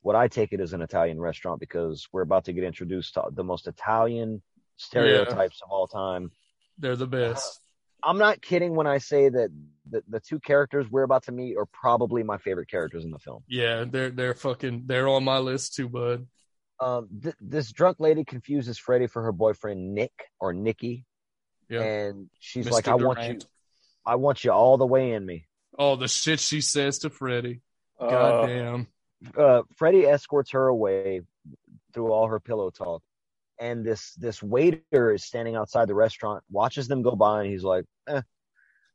what 0.02 0.16
I 0.16 0.28
take 0.28 0.52
it 0.54 0.60
as 0.60 0.74
an 0.74 0.82
Italian 0.82 1.20
restaurant 1.20 1.60
because 1.60 2.08
we're 2.12 2.22
about 2.22 2.46
to 2.46 2.54
get 2.54 2.64
introduced 2.64 3.14
to 3.16 3.24
the 3.32 3.44
most 3.44 3.68
Italian 3.68 4.42
stereotypes 4.78 5.62
of 5.64 5.72
all 5.72 5.88
time. 5.88 6.32
They're 6.80 6.96
the 6.96 7.08
best. 7.08 7.60
I'm 8.04 8.18
not 8.18 8.42
kidding 8.42 8.74
when 8.76 8.88
I 8.88 8.98
say 8.98 9.30
that 9.30 9.50
the, 9.90 10.04
the 10.10 10.20
two 10.20 10.40
characters 10.40 10.88
we're 10.90 11.04
about 11.04 11.24
to 11.26 11.32
meet 11.32 11.56
are 11.56 11.68
probably 11.68 12.24
my 12.24 12.38
favorite 12.40 12.68
characters 12.70 13.04
in 13.04 13.12
the 13.12 13.20
film. 13.20 13.44
Yeah, 13.48 13.86
they're 13.88 14.10
they're 14.10 14.34
fucking 14.34 14.84
they're 14.88 15.08
on 15.08 15.24
my 15.24 15.38
list 15.38 15.76
too, 15.76 15.88
bud. 15.88 16.26
Um, 16.80 17.10
th- 17.22 17.36
this 17.40 17.72
drunk 17.72 17.98
lady 18.00 18.24
confuses 18.24 18.80
Freddie 18.80 19.06
for 19.06 19.22
her 19.22 19.32
boyfriend 19.32 19.94
Nick 19.94 20.14
or 20.40 20.52
Nikki, 20.52 21.06
Yeah. 21.70 21.82
and 21.84 22.30
she's 22.40 22.66
Mr. 22.66 22.72
like, 22.72 22.88
"I 22.88 22.96
want 22.96 23.22
you, 23.22 23.40
I 24.04 24.16
want 24.16 24.44
you 24.44 24.52
all 24.52 24.78
the 24.80 24.88
way 24.88 25.12
in 25.12 25.24
me." 25.24 25.46
Oh, 25.78 25.96
the 25.96 26.08
shit 26.08 26.40
she 26.40 26.60
says 26.62 27.00
to 27.00 27.12
Freddie. 27.12 27.62
Uh, 28.00 28.10
Goddamn. 28.10 28.88
Uh, 29.38 29.62
Freddie 29.76 30.06
escorts 30.06 30.52
her 30.52 30.68
away 30.68 31.22
through 31.94 32.12
all 32.12 32.28
her 32.28 32.40
pillow 32.40 32.70
talk, 32.70 33.02
and 33.60 33.86
this 33.86 34.14
this 34.16 34.42
waiter 34.42 35.14
is 35.14 35.24
standing 35.24 35.56
outside 35.56 35.88
the 35.88 35.96
restaurant, 35.96 36.44
watches 36.50 36.88
them 36.88 37.02
go 37.02 37.16
by, 37.16 37.42
and 37.42 37.52
he's 37.52 37.64
like, 37.64 37.86
eh. 38.08 38.22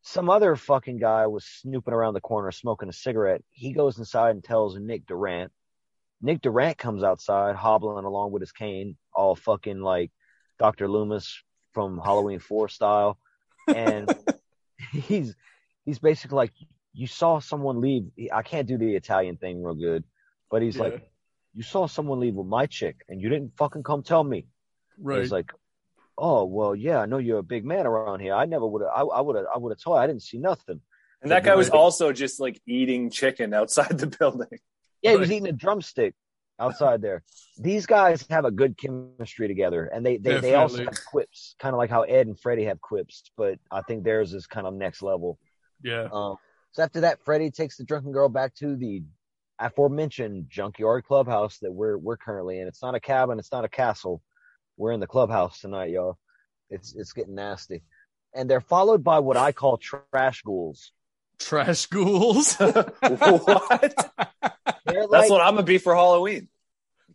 Some 0.03 0.31
other 0.31 0.55
fucking 0.55 0.99
guy 0.99 1.27
was 1.27 1.45
snooping 1.45 1.93
around 1.93 2.15
the 2.15 2.21
corner 2.21 2.53
smoking 2.53 2.89
a 2.89 2.93
cigarette. 2.93 3.43
He 3.51 3.73
goes 3.73 3.99
inside 3.99 4.31
and 4.31 4.45
tells 4.45 4.79
Nick 4.79 5.05
Durant. 5.05 5.51
Nick 6.23 6.43
Durant 6.43 6.79
comes 6.79 7.03
outside 7.03 7.57
hobbling 7.57 8.05
along 8.05 8.31
with 8.31 8.41
his 8.41 8.53
cane, 8.53 8.97
all 9.13 9.35
fucking 9.35 9.81
like 9.81 10.13
Dr. 10.61 10.89
Loomis 10.89 11.43
from 11.73 11.99
Halloween 11.99 12.39
4 12.39 12.69
style. 12.69 13.19
And 13.67 14.15
he's 14.93 15.35
he's 15.85 15.99
basically 15.99 16.37
like, 16.37 16.53
You 16.93 17.09
saw 17.09 17.41
someone 17.41 17.81
leave. 17.81 18.05
I 18.33 18.43
can't 18.43 18.69
do 18.69 18.79
the 18.79 18.95
Italian 18.95 19.37
thing 19.37 19.61
real 19.63 19.75
good, 19.75 20.05
but 20.51 20.63
he's 20.63 20.77
Yeah. 20.77 20.83
like, 20.85 21.11
You 21.55 21.63
saw 21.63 21.87
someone 21.87 22.21
leave 22.21 22.35
with 22.35 22.47
my 22.47 22.67
chick 22.67 22.97
and 23.09 23.21
you 23.21 23.29
didn't 23.29 23.57
fucking 23.57 23.83
come 23.83 24.03
tell 24.03 24.23
me. 24.25 24.47
Right. 24.99 25.21
He's 25.21 25.33
like, 25.33 25.53
Oh, 26.19 26.45
well, 26.47 26.75
yeah, 26.75 26.99
I 26.99 27.07
know 27.07 27.19
you're 27.19 27.39
a 27.39 27.43
big 27.43 27.65
man 27.67 27.87
around 27.87 28.21
here. 28.21 28.33
I 28.35 28.47
never 28.47 28.67
would 28.67 28.81
have, 28.83 28.91
I, 28.95 29.03
I 29.03 29.21
would 29.21 29.37
have, 29.37 29.45
I 29.55 29.59
would 29.59 29.71
have 29.71 29.79
told 29.81 29.97
you. 29.97 30.01
I 30.03 30.07
didn't 30.07 30.23
see 30.23 30.39
nothing. 30.39 30.81
and 31.23 31.31
that 31.31 31.45
guy 31.45 31.55
was 31.55 31.69
also 31.71 32.13
just 32.13 32.41
like 32.41 32.61
eating 32.67 33.11
chicken 33.11 33.53
outside 33.53 33.99
the 33.99 34.07
building. 34.19 34.59
Yeah, 35.03 35.13
he 35.13 35.17
was 35.19 35.31
eating 35.31 35.49
a 35.49 35.53
drumstick 35.53 36.15
outside 36.59 37.03
there. 37.03 37.23
These 37.59 37.85
guys 37.85 38.25
have 38.31 38.45
a 38.47 38.51
good 38.51 38.79
chemistry 38.79 39.47
together, 39.47 39.85
and 39.87 40.05
they 40.07 40.17
they, 40.17 40.41
they 40.41 40.55
also 40.55 40.85
have 40.85 41.05
quips, 41.05 41.55
kind 41.59 41.75
of 41.75 41.79
like 41.79 41.91
how 41.91 42.03
Ed 42.03 42.27
and 42.27 42.39
Freddie 42.41 42.65
have 42.65 42.81
quips, 42.81 43.31
but 43.37 43.59
I 43.71 43.83
think 43.83 44.03
theirs 44.05 44.33
is 44.33 44.47
kind 44.47 44.67
of 44.67 44.73
next 44.75 45.03
level. 45.03 45.39
yeah. 45.83 46.09
Um, 46.11 46.37
so 46.73 46.83
after 46.83 47.03
that, 47.03 47.21
Freddie 47.25 47.51
takes 47.51 47.77
the 47.77 47.85
drunken 47.85 48.13
girl 48.13 48.29
back 48.31 48.55
to 48.57 48.75
the 48.77 49.03
aforementioned 49.59 50.47
junkyard 50.49 51.05
clubhouse 51.05 51.59
that 51.59 51.73
we're 51.73 51.97
we're 51.99 52.17
currently 52.17 52.61
in. 52.61 52.69
It's 52.69 52.83
not 52.83 52.95
a 52.95 53.01
cabin, 53.01 53.39
it's 53.39 53.53
not 53.53 53.65
a 53.65 53.69
castle. 53.69 54.23
We're 54.77 54.93
in 54.93 55.01
the 55.01 55.07
clubhouse 55.07 55.61
tonight, 55.61 55.91
y'all. 55.91 56.19
It's 56.71 56.95
it's 56.95 57.13
getting 57.13 57.35
nasty, 57.35 57.83
and 58.35 58.51
they're 58.51 58.61
followed 58.61 59.03
by 59.05 59.21
what 59.21 59.37
I 59.37 59.53
call 59.53 59.79
trash 59.79 60.43
ghouls. 60.43 60.93
Trash 61.39 61.87
ghouls. 61.87 62.55
what? 62.59 62.91
They're 64.85 65.07
That's 65.07 65.11
like, 65.11 65.31
what 65.31 65.41
I'm 65.43 65.55
gonna 65.55 65.63
be 65.63 65.79
for 65.79 65.95
Halloween. 65.95 66.49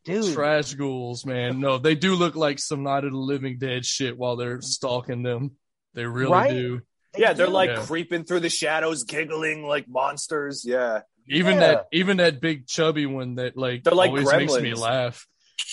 dude. 0.06 0.34
Trash 0.34 0.74
ghouls, 0.74 1.26
man. 1.26 1.60
No, 1.60 1.78
they 1.78 1.96
do 1.96 2.16
look 2.16 2.36
like 2.36 2.60
some 2.60 2.84
Night 2.84 3.04
of 3.04 3.12
the 3.12 3.18
Living 3.18 3.58
Dead 3.58 3.86
shit 3.86 4.18
while 4.18 4.36
they're 4.36 4.62
stalking 4.62 5.24
them. 5.24 5.52
They 5.94 6.06
really 6.06 6.32
Right? 6.32 6.50
do. 6.50 6.82
they 7.14 7.22
Yeah, 7.22 7.34
they're 7.34 7.48
like 7.48 7.70
Yeah. 7.70 7.84
creeping 7.84 8.24
through 8.24 8.40
the 8.42 8.50
shadows, 8.50 9.04
giggling 9.04 9.64
like 9.68 9.88
monsters. 9.90 10.64
Yeah. 10.66 11.02
Even 11.28 11.54
Yeah. 11.56 11.60
that, 11.60 11.86
even 11.92 12.18
that 12.18 12.42
big 12.42 12.68
chubby 12.68 13.06
one 13.06 13.36
that 13.36 13.56
like, 13.58 13.86
like 13.86 14.10
always 14.10 14.32
makes 14.34 14.60
me 14.60 14.74
laugh. 14.74 15.28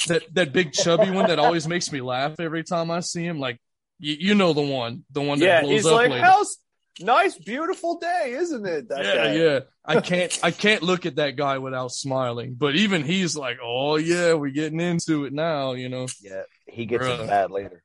That 0.06 0.22
that 0.34 0.52
big 0.52 0.72
chubby 0.72 1.10
one 1.10 1.26
that 1.26 1.38
always 1.38 1.66
makes 1.66 1.90
me 1.90 2.00
laugh 2.00 2.38
every 2.38 2.62
time 2.62 2.90
I 2.90 3.00
see 3.00 3.24
him. 3.24 3.38
Like, 3.40 3.58
you, 3.98 4.16
you 4.18 4.34
know 4.34 4.52
the 4.52 4.62
one, 4.62 5.04
the 5.10 5.20
one 5.20 5.38
that 5.40 5.44
yeah, 5.46 5.60
blows 5.62 5.72
he's 5.72 5.86
up 5.86 5.92
like, 5.92 6.10
later. 6.10 6.24
"How's 6.24 6.58
nice, 7.00 7.36
beautiful 7.36 7.98
day, 7.98 8.34
isn't 8.36 8.64
it?" 8.66 8.88
That 8.90 9.04
yeah, 9.04 9.14
guy. 9.14 9.32
yeah. 9.34 9.60
I 9.84 10.00
can't, 10.02 10.38
I 10.42 10.50
can't 10.50 10.82
look 10.82 11.06
at 11.06 11.16
that 11.16 11.36
guy 11.36 11.58
without 11.58 11.90
smiling. 11.92 12.54
But 12.54 12.76
even 12.76 13.02
he's 13.04 13.36
like, 13.36 13.58
oh 13.62 13.96
yeah, 13.96 14.34
we're 14.34 14.50
getting 14.50 14.80
into 14.80 15.24
it 15.24 15.32
now. 15.32 15.72
You 15.72 15.88
know, 15.88 16.06
Yeah, 16.22 16.42
he 16.66 16.84
gets 16.86 17.04
Bruh. 17.04 17.24
it 17.24 17.28
bad 17.28 17.50
later. 17.50 17.82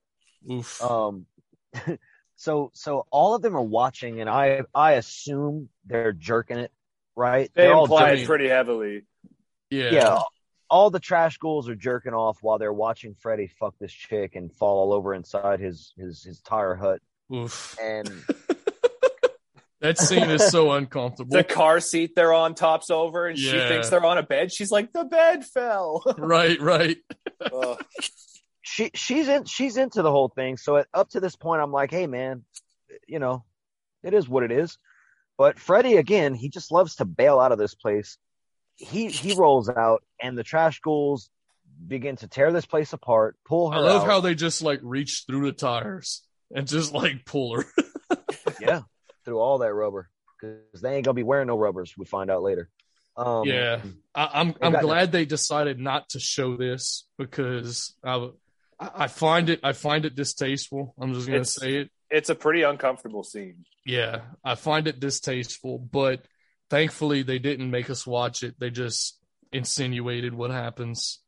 oof. 0.51 0.81
Um, 0.81 1.25
so 2.35 2.71
so 2.73 3.07
all 3.09 3.33
of 3.35 3.41
them 3.41 3.55
are 3.55 3.61
watching, 3.63 4.19
and 4.21 4.29
I 4.29 4.63
I 4.75 4.93
assume 4.93 5.69
they're 5.85 6.11
jerking 6.13 6.57
it, 6.57 6.71
right? 7.15 7.49
They 7.53 7.63
They're 7.63 7.73
all 7.73 7.85
imply 7.85 8.09
jerking- 8.09 8.23
it 8.23 8.27
pretty 8.27 8.47
heavily. 8.49 9.05
yeah, 9.69 9.89
yeah. 9.91 10.19
All 10.69 10.89
the 10.89 10.99
trash 10.99 11.37
ghouls 11.37 11.69
are 11.69 11.75
jerking 11.75 12.13
off 12.13 12.39
while 12.41 12.57
they're 12.57 12.73
watching 12.73 13.13
Freddy 13.13 13.47
fuck 13.47 13.75
this 13.79 13.91
chick 13.93 14.35
and 14.35 14.51
fall 14.51 14.79
all 14.79 14.93
over 14.93 15.13
inside 15.13 15.59
his 15.59 15.93
his 15.97 16.23
his 16.23 16.39
tire 16.41 16.73
hut. 16.75 17.01
Oof. 17.33 17.77
And 17.81 18.09
That 19.81 19.97
scene 19.97 20.29
is 20.29 20.47
so 20.47 20.71
uncomfortable. 20.71 21.35
The 21.35 21.43
car 21.43 21.81
seat 21.81 22.15
they're 22.15 22.31
on 22.31 22.55
tops 22.55 22.89
over, 22.89 23.27
and 23.27 23.37
she 23.37 23.51
thinks 23.51 23.89
they're 23.89 24.05
on 24.05 24.17
a 24.17 24.23
bed. 24.23 24.49
She's 24.53 24.71
like, 24.71 24.93
"The 24.93 25.03
bed 25.03 25.43
fell." 25.43 26.01
right, 26.17 26.57
right. 26.61 26.95
Ugh. 27.53 27.83
she 28.61 28.91
she's 28.93 29.27
in 29.27 29.43
she's 29.43 29.75
into 29.75 30.01
the 30.01 30.09
whole 30.09 30.29
thing. 30.29 30.55
So 30.55 30.77
at, 30.77 30.87
up 30.93 31.09
to 31.09 31.19
this 31.19 31.35
point, 31.35 31.61
I'm 31.61 31.73
like, 31.73 31.91
hey 31.91 32.07
man, 32.07 32.45
you 33.07 33.19
know, 33.19 33.43
it 34.03 34.13
is 34.13 34.29
what 34.29 34.43
it 34.43 34.53
is. 34.53 34.77
But 35.37 35.59
Freddy 35.59 35.97
again, 35.97 36.33
he 36.33 36.49
just 36.49 36.71
loves 36.71 36.95
to 36.95 37.05
bail 37.05 37.39
out 37.39 37.51
of 37.51 37.57
this 37.57 37.75
place. 37.75 38.17
He 38.75 39.09
he 39.09 39.35
rolls 39.35 39.69
out, 39.69 40.03
and 40.21 40.37
the 40.37 40.43
trash 40.43 40.79
ghouls 40.79 41.29
begin 41.87 42.15
to 42.17 42.27
tear 42.27 42.51
this 42.51 42.65
place 42.65 42.93
apart, 42.93 43.35
pull 43.45 43.71
her 43.71 43.77
I 43.77 43.81
love 43.81 44.01
out. 44.03 44.07
how 44.07 44.19
they 44.21 44.35
just 44.35 44.61
like 44.61 44.79
reach 44.83 45.23
through 45.27 45.45
the 45.45 45.51
tires 45.51 46.21
and 46.53 46.67
just 46.67 46.93
like 46.93 47.25
pull 47.25 47.55
her. 47.57 47.65
yeah, 48.61 48.81
through 49.25 49.39
all 49.39 49.59
that 49.59 49.73
rubber 49.73 50.09
because 50.39 50.81
they 50.81 50.95
ain't 50.95 51.05
gonna 51.05 51.15
be 51.15 51.23
wearing 51.23 51.47
no 51.47 51.57
rubbers. 51.57 51.93
We 51.97 52.05
find 52.05 52.29
out 52.31 52.43
later. 52.43 52.69
Um, 53.15 53.45
yeah, 53.45 53.79
I, 54.15 54.29
I'm 54.41 54.55
I'm 54.61 54.71
got- 54.73 54.81
glad 54.81 55.11
they 55.11 55.25
decided 55.25 55.79
not 55.79 56.09
to 56.09 56.19
show 56.19 56.57
this 56.57 57.05
because 57.17 57.93
I 58.03 58.29
I 58.79 59.07
find 59.07 59.49
it 59.49 59.59
I 59.63 59.73
find 59.73 60.05
it 60.05 60.15
distasteful. 60.15 60.95
I'm 60.99 61.13
just 61.13 61.27
gonna 61.27 61.45
say 61.45 61.75
it. 61.75 61.91
It's 62.13 62.29
a 62.29 62.35
pretty 62.35 62.61
uncomfortable 62.61 63.23
scene. 63.23 63.65
Yeah, 63.85 64.21
I 64.43 64.53
find 64.55 64.87
it 64.87 64.99
distasteful, 64.99 65.79
but 65.79 66.23
thankfully 66.69 67.23
they 67.23 67.39
didn't 67.39 67.71
make 67.71 67.89
us 67.89 68.05
watch 68.07 68.43
it. 68.43 68.55
They 68.59 68.69
just 68.69 69.19
insinuated 69.51 70.33
what 70.33 70.51
happens. 70.51 71.19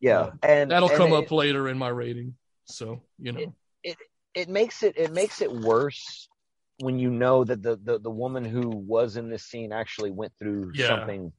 yeah, 0.00 0.30
and 0.42 0.70
That'll 0.70 0.88
and 0.90 0.98
come 0.98 1.12
it- 1.12 1.18
up 1.24 1.30
later 1.30 1.68
in 1.68 1.78
my 1.78 1.88
rating. 1.88 2.34
So 2.66 3.02
you 3.18 3.32
know, 3.32 3.54
it 3.82 3.96
it 4.34 4.48
makes 4.48 4.82
it 4.82 4.98
it 4.98 5.12
makes 5.12 5.40
it 5.40 5.52
worse 5.52 6.28
when 6.80 6.98
you 6.98 7.10
know 7.10 7.44
that 7.44 7.62
the 7.62 7.76
the, 7.82 7.98
the 8.00 8.10
woman 8.10 8.44
who 8.44 8.68
was 8.70 9.16
in 9.16 9.30
this 9.30 9.44
scene 9.44 9.72
actually 9.72 10.10
went 10.10 10.32
through 10.38 10.72
Yeah. 10.74 10.88
something 10.88 11.32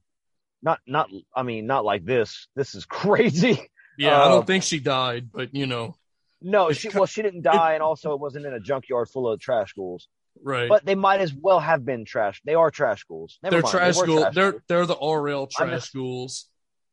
not 0.62 0.80
not 0.86 1.10
I 1.34 1.42
mean 1.42 1.66
not 1.66 1.84
like 1.84 2.04
this. 2.06 2.48
This 2.56 2.74
is 2.74 2.84
crazy. 3.00 3.60
yeah, 3.98 4.18
I 4.18 4.24
Uh, 4.24 4.28
don't 4.28 4.46
think 4.46 4.62
she 4.64 4.80
died, 4.80 5.30
but 5.32 5.54
you 5.54 5.66
know, 5.66 5.96
No, 6.42 6.70
she 6.72 6.88
well 6.90 7.06
she 7.06 7.22
didn't 7.22 7.42
die 7.42 7.74
and 7.74 7.82
also 7.82 8.12
it 8.12 8.20
wasn't 8.20 8.46
in 8.46 8.52
a 8.52 8.60
junkyard 8.60 9.08
full 9.08 9.28
of 9.28 9.40
trash 9.40 9.72
ghouls. 9.72 10.08
right? 10.42 10.68
But 10.68 10.84
they 10.84 10.94
might 10.94 11.20
as 11.20 11.32
well 11.32 11.58
have 11.60 11.84
been 11.84 12.04
trash. 12.04 12.40
They 12.44 12.54
are 12.54 12.70
trash 12.70 13.04
ghouls. 13.04 13.38
Never 13.42 13.54
they're 13.56 13.62
mind, 13.62 13.72
trash 13.72 13.96
ghouls. 13.96 14.20
trash 14.20 14.34
They're 14.34 14.54
they're 14.68 14.86
the 14.86 14.96
RL 14.96 15.48
I 15.58 15.64
trash 15.64 15.70
miss- 15.72 15.90
ghouls. 15.90 16.48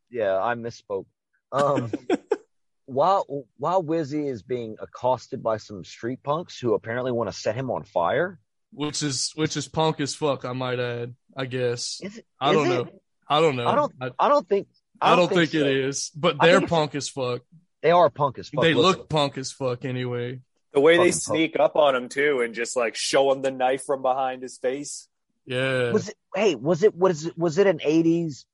Yeah, 0.09 0.37
I 0.41 0.55
misspoke. 0.55 1.05
Um 1.51 1.91
while 2.85 3.45
while 3.57 3.83
Wizzy 3.83 4.29
is 4.29 4.43
being 4.43 4.75
accosted 4.81 5.41
by 5.43 5.57
some 5.57 5.83
street 5.83 6.19
punks 6.23 6.59
who 6.59 6.73
apparently 6.73 7.11
want 7.11 7.29
to 7.29 7.35
set 7.35 7.55
him 7.55 7.69
on 7.71 7.83
fire. 7.83 8.39
which 8.71 9.03
is 9.03 9.31
which 9.35 9.55
is 9.57 9.67
punk 9.67 9.99
as 10.01 10.15
fuck. 10.15 10.45
I 10.45 10.53
might 10.53 10.79
add. 10.79 11.15
I 11.35 11.45
guess 11.45 11.99
Is 12.03 12.17
it 12.17 12.25
I 12.39 12.53
don't 12.53 12.67
it? 12.71 12.85
know. 12.85 12.89
I 13.27 13.39
don't 13.41 13.55
know. 13.55 13.67
I 13.67 13.75
don't 13.75 13.93
I, 14.01 14.09
I 14.19 14.29
don't 14.29 14.47
think 14.47 14.67
I 15.01 15.15
don't 15.15 15.27
think, 15.27 15.49
so. 15.51 15.57
it 15.57 15.67
is, 15.67 16.11
but 16.15 16.37
they're 16.39 16.61
punk 16.61 16.95
as 16.95 17.09
fuck. 17.09 17.41
They 17.83 17.91
are 17.91 18.09
punk 18.09 18.39
as 18.39 18.49
fuck. 18.49 18.63
they 18.63 18.73
looking. 18.73 18.99
look 19.01 19.09
punk 19.09 19.37
as 19.37 19.51
fuck 19.51 19.85
anyway. 19.85 20.39
The 20.73 20.79
way 20.79 20.93
they 20.97 21.11
Fucking 21.11 21.19
sneak 21.19 21.59
up 21.59 21.75
on 21.75 21.95
him 21.95 22.09
too, 22.09 22.41
and 22.41 22.55
just 22.55 22.75
like 22.75 22.95
show 22.95 23.31
him 23.31 23.43
the 23.43 23.51
knife 23.51 23.83
from 23.85 24.01
behind 24.01 24.41
his 24.41 24.57
face. 24.57 25.07
Yeah, 25.45 25.91
Was 25.91 26.09
it? 26.09 26.15
Hey, 26.33 26.55
was 26.55 26.81
it? 26.81 26.95
Was 26.95 27.25
it? 27.25 27.37
Was 27.37 27.57
it 27.59 27.67
an 27.67 27.79
'80s 27.79 28.45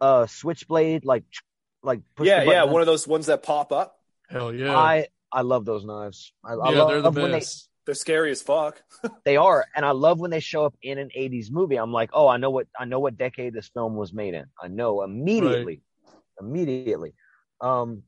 uh 0.00 0.26
switchblade 0.26 1.04
like 1.04 1.24
like? 1.82 2.00
push 2.16 2.26
yeah, 2.26 2.42
yeah, 2.42 2.60
button? 2.60 2.72
one 2.72 2.80
of 2.82 2.86
those 2.86 3.06
ones 3.06 3.26
that 3.26 3.42
pop 3.42 3.70
up. 3.70 4.00
hell 4.28 4.52
yeah, 4.52 4.76
I 4.76 5.08
I 5.30 5.42
love 5.42 5.66
those 5.66 5.84
knives. 5.84 6.32
I, 6.42 6.54
I 6.54 6.72
yeah, 6.72 6.78
love 6.78 6.88
they're 6.88 7.02
the 7.02 7.10
when 7.10 7.30
they 7.30 7.38
best. 7.40 7.68
They're 7.84 7.94
scary 7.94 8.30
as 8.30 8.42
fuck. 8.42 8.82
they 9.24 9.36
are, 9.36 9.64
and 9.76 9.84
I 9.84 9.90
love 9.92 10.18
when 10.18 10.30
they 10.30 10.40
show 10.40 10.64
up 10.64 10.74
in 10.82 10.98
an 10.98 11.10
'80s 11.16 11.50
movie. 11.50 11.76
I'm 11.76 11.92
like, 11.92 12.10
oh, 12.14 12.26
I 12.26 12.38
know 12.38 12.50
what 12.50 12.66
I 12.78 12.86
know 12.86 12.98
what 13.00 13.18
decade 13.18 13.52
this 13.52 13.68
film 13.68 13.94
was 13.94 14.12
made 14.12 14.34
in. 14.34 14.46
I 14.60 14.68
know 14.68 15.02
immediately, 15.02 15.82
immediately. 16.40 17.12
Um, 17.60 18.02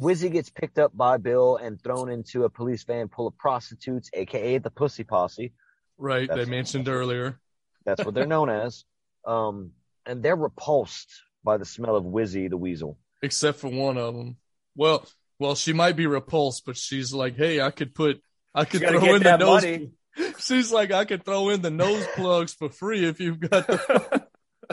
Wizzy 0.00 0.32
gets 0.32 0.50
picked 0.50 0.78
up 0.78 0.96
by 0.96 1.16
Bill 1.18 1.56
and 1.56 1.80
thrown 1.82 2.10
into 2.10 2.44
a 2.44 2.50
police 2.50 2.84
van 2.84 3.08
full 3.08 3.26
of 3.26 3.36
prostitutes, 3.36 4.08
aka 4.14 4.58
the 4.58 4.70
Pussy 4.70 5.04
Posse. 5.04 5.52
Right, 5.98 6.22
they 6.28 6.34
That's- 6.34 6.48
mentioned 6.48 6.88
earlier. 6.88 7.38
That's 7.84 8.04
what 8.04 8.14
they're 8.14 8.26
known 8.26 8.48
as. 8.48 8.84
Um, 9.26 9.72
and 10.06 10.22
they're 10.22 10.36
repulsed 10.36 11.10
by 11.44 11.56
the 11.58 11.64
smell 11.64 11.96
of 11.96 12.04
Wizzy 12.04 12.48
the 12.48 12.56
Weasel. 12.56 12.96
except 13.22 13.58
for 13.58 13.68
one 13.68 13.98
of 13.98 14.14
them. 14.14 14.36
Well, 14.76 15.06
well, 15.38 15.54
she 15.54 15.72
might 15.72 15.96
be 15.96 16.06
repulsed, 16.06 16.64
but 16.64 16.76
she's 16.76 17.12
like, 17.12 17.36
"Hey, 17.36 17.60
I 17.60 17.70
could 17.70 17.94
put, 17.94 18.20
I 18.54 18.64
could 18.64 18.80
throw 18.80 19.14
in 19.14 19.22
the 19.22 19.36
nose." 19.36 19.62
money. 19.62 19.90
She's 20.38 20.70
like, 20.72 20.92
"I 20.92 21.04
could 21.04 21.24
throw 21.24 21.48
in 21.50 21.62
the 21.62 21.70
nose 21.70 22.06
plugs 22.14 22.52
for 22.54 22.68
free 22.68 23.04
if 23.04 23.18
you've 23.20 23.40
got 23.40 23.66
the 23.66 24.26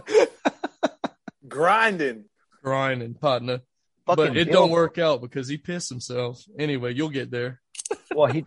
Grinding. 1.48 2.26
grinding 2.64 3.14
partner." 3.16 3.62
Fucking 4.10 4.26
but 4.34 4.38
it 4.38 4.48
Bill, 4.48 4.62
don't 4.64 4.72
work 4.72 4.98
out 4.98 5.22
because 5.22 5.48
he 5.48 5.58
pissed 5.58 5.90
himself. 5.90 6.44
Anyway, 6.58 6.94
you'll 6.94 7.10
get 7.10 7.32
there. 7.32 7.62
Well, 8.16 8.32
he 8.32 8.44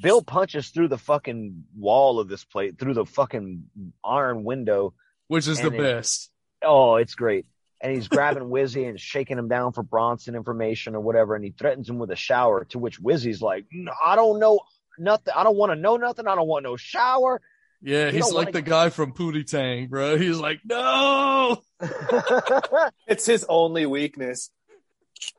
Bill 0.00 0.22
punches 0.22 0.68
through 0.68 0.88
the 0.88 0.98
fucking 0.98 1.64
wall 1.76 2.20
of 2.20 2.28
this 2.28 2.44
plate, 2.44 2.78
through 2.78 2.94
the 2.94 3.06
fucking 3.06 3.64
iron 4.04 4.44
window. 4.44 4.94
Which 5.28 5.48
is 5.48 5.60
the 5.60 5.72
it- 5.72 5.78
best. 5.78 6.30
Oh, 6.62 6.96
it's 6.96 7.14
great. 7.14 7.46
And 7.80 7.94
he's 7.94 8.08
grabbing 8.08 8.42
Wizzy 8.50 8.88
and 8.88 8.98
shaking 9.00 9.38
him 9.38 9.48
down 9.48 9.72
for 9.72 9.82
Bronson 9.82 10.34
information 10.34 10.94
or 10.94 11.00
whatever, 11.00 11.34
and 11.34 11.44
he 11.44 11.50
threatens 11.50 11.88
him 11.88 11.98
with 11.98 12.10
a 12.10 12.16
shower. 12.16 12.64
To 12.70 12.78
which 12.78 13.00
Wizzy's 13.02 13.42
like, 13.42 13.66
"I 14.04 14.16
don't 14.16 14.38
know 14.38 14.60
nothing. 14.98 15.32
I 15.36 15.44
don't 15.44 15.56
want 15.56 15.72
to 15.72 15.76
know 15.76 15.96
nothing. 15.96 16.26
I 16.26 16.34
don't 16.34 16.48
want 16.48 16.62
no 16.64 16.76
shower." 16.76 17.40
Yeah, 17.82 18.06
You 18.06 18.12
he's 18.12 18.24
like 18.32 18.46
wanna- 18.46 18.52
the 18.52 18.62
guy 18.62 18.88
from 18.90 19.12
Pootie 19.12 19.46
Tang, 19.46 19.88
bro. 19.88 20.16
He's 20.16 20.38
like, 20.38 20.60
no. 20.64 21.62
It's 23.06 23.26
his 23.26 23.44
only 23.48 23.86
weakness. 23.86 24.50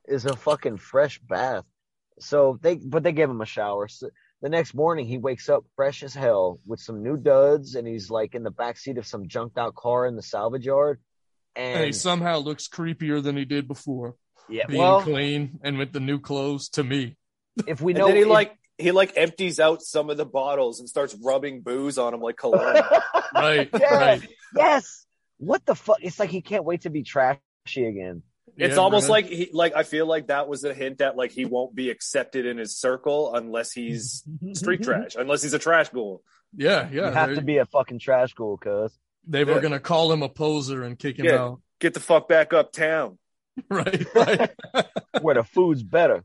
Is 0.07 0.25
a 0.25 0.35
fucking 0.35 0.77
fresh 0.77 1.19
bath. 1.19 1.65
So 2.19 2.59
they, 2.61 2.75
but 2.75 3.03
they 3.03 3.11
give 3.11 3.29
him 3.29 3.41
a 3.41 3.45
shower. 3.45 3.87
So 3.87 4.09
the 4.41 4.49
next 4.49 4.73
morning, 4.73 5.05
he 5.05 5.17
wakes 5.17 5.49
up 5.49 5.65
fresh 5.75 6.03
as 6.03 6.13
hell 6.13 6.59
with 6.65 6.79
some 6.79 7.03
new 7.03 7.17
duds, 7.17 7.75
and 7.75 7.87
he's 7.87 8.09
like 8.09 8.35
in 8.35 8.43
the 8.43 8.51
backseat 8.51 8.97
of 8.97 9.05
some 9.07 9.27
junked 9.27 9.57
out 9.57 9.75
car 9.75 10.05
in 10.07 10.15
the 10.15 10.21
salvage 10.23 10.65
yard. 10.65 10.99
And 11.55 11.85
he 11.85 11.91
somehow 11.91 12.37
looks 12.39 12.67
creepier 12.67 13.21
than 13.23 13.35
he 13.35 13.43
did 13.45 13.67
before, 13.67 14.15
yeah, 14.47 14.67
being 14.67 14.79
well, 14.79 15.01
clean 15.01 15.59
and 15.63 15.77
with 15.79 15.91
the 15.91 15.99
new 15.99 16.19
clothes. 16.19 16.69
To 16.69 16.83
me, 16.83 17.17
if 17.65 17.81
we 17.81 17.93
And 17.93 17.99
know, 17.99 18.07
then 18.07 18.15
he 18.17 18.21
if- 18.23 18.27
like 18.27 18.55
he 18.77 18.91
like 18.91 19.13
empties 19.17 19.59
out 19.59 19.81
some 19.81 20.11
of 20.11 20.17
the 20.17 20.25
bottles 20.25 20.79
and 20.79 20.87
starts 20.87 21.15
rubbing 21.23 21.61
booze 21.61 21.97
on 21.97 22.13
him 22.13 22.21
like 22.21 22.37
cologne. 22.37 22.75
right, 23.33 23.69
Yeah. 23.73 23.95
right. 23.95 24.27
yes, 24.55 25.07
what 25.39 25.65
the 25.65 25.73
fuck? 25.73 25.97
It's 26.01 26.19
like 26.19 26.29
he 26.29 26.41
can't 26.41 26.63
wait 26.63 26.81
to 26.81 26.91
be 26.91 27.01
trashy 27.01 27.39
again. 27.75 28.21
It's 28.57 28.75
Yeah, 28.75 28.81
almost 28.81 29.05
bro. 29.07 29.13
like 29.13 29.25
he 29.27 29.49
like 29.53 29.73
I 29.75 29.83
feel 29.83 30.05
like 30.07 30.27
that 30.27 30.47
was 30.47 30.63
a 30.63 30.73
hint 30.73 30.97
that 30.97 31.15
like 31.15 31.31
he 31.31 31.45
won't 31.45 31.75
be 31.75 31.89
accepted 31.91 32.45
in 32.45 32.57
his 32.57 32.75
circle 32.75 33.35
unless 33.35 33.71
he's 33.71 34.23
street 34.53 34.81
trash, 34.83 35.15
unless 35.15 35.43
he's 35.43 35.53
a 35.53 35.59
trash 35.59 35.89
ghoul. 35.89 36.23
yeah, 36.55 36.89
yeah. 36.91 37.07
you 37.09 37.13
have 37.13 37.35
to 37.35 37.41
be 37.41 37.57
a 37.57 37.65
fucking 37.65 37.99
trash 37.99 38.33
ghoul, 38.33 38.57
cuz. 38.57 38.97
They 39.27 39.43
were 39.43 39.53
Yeah. 39.55 39.61
gonna 39.61 39.79
call 39.79 40.11
him 40.11 40.23
a 40.23 40.29
poser 40.29 40.83
and 40.83 40.97
kick 40.97 41.19
him 41.19 41.25
Yeah. 41.25 41.35
out. 41.43 41.61
Get 41.79 41.93
the 41.93 41.99
fuck 41.99 42.27
back 42.27 42.53
uptown. 42.53 43.19
Right, 43.71 44.05
right. 44.15 44.51
where 45.21 45.35
the 45.35 45.43
food's 45.43 45.81
better. 45.83 46.23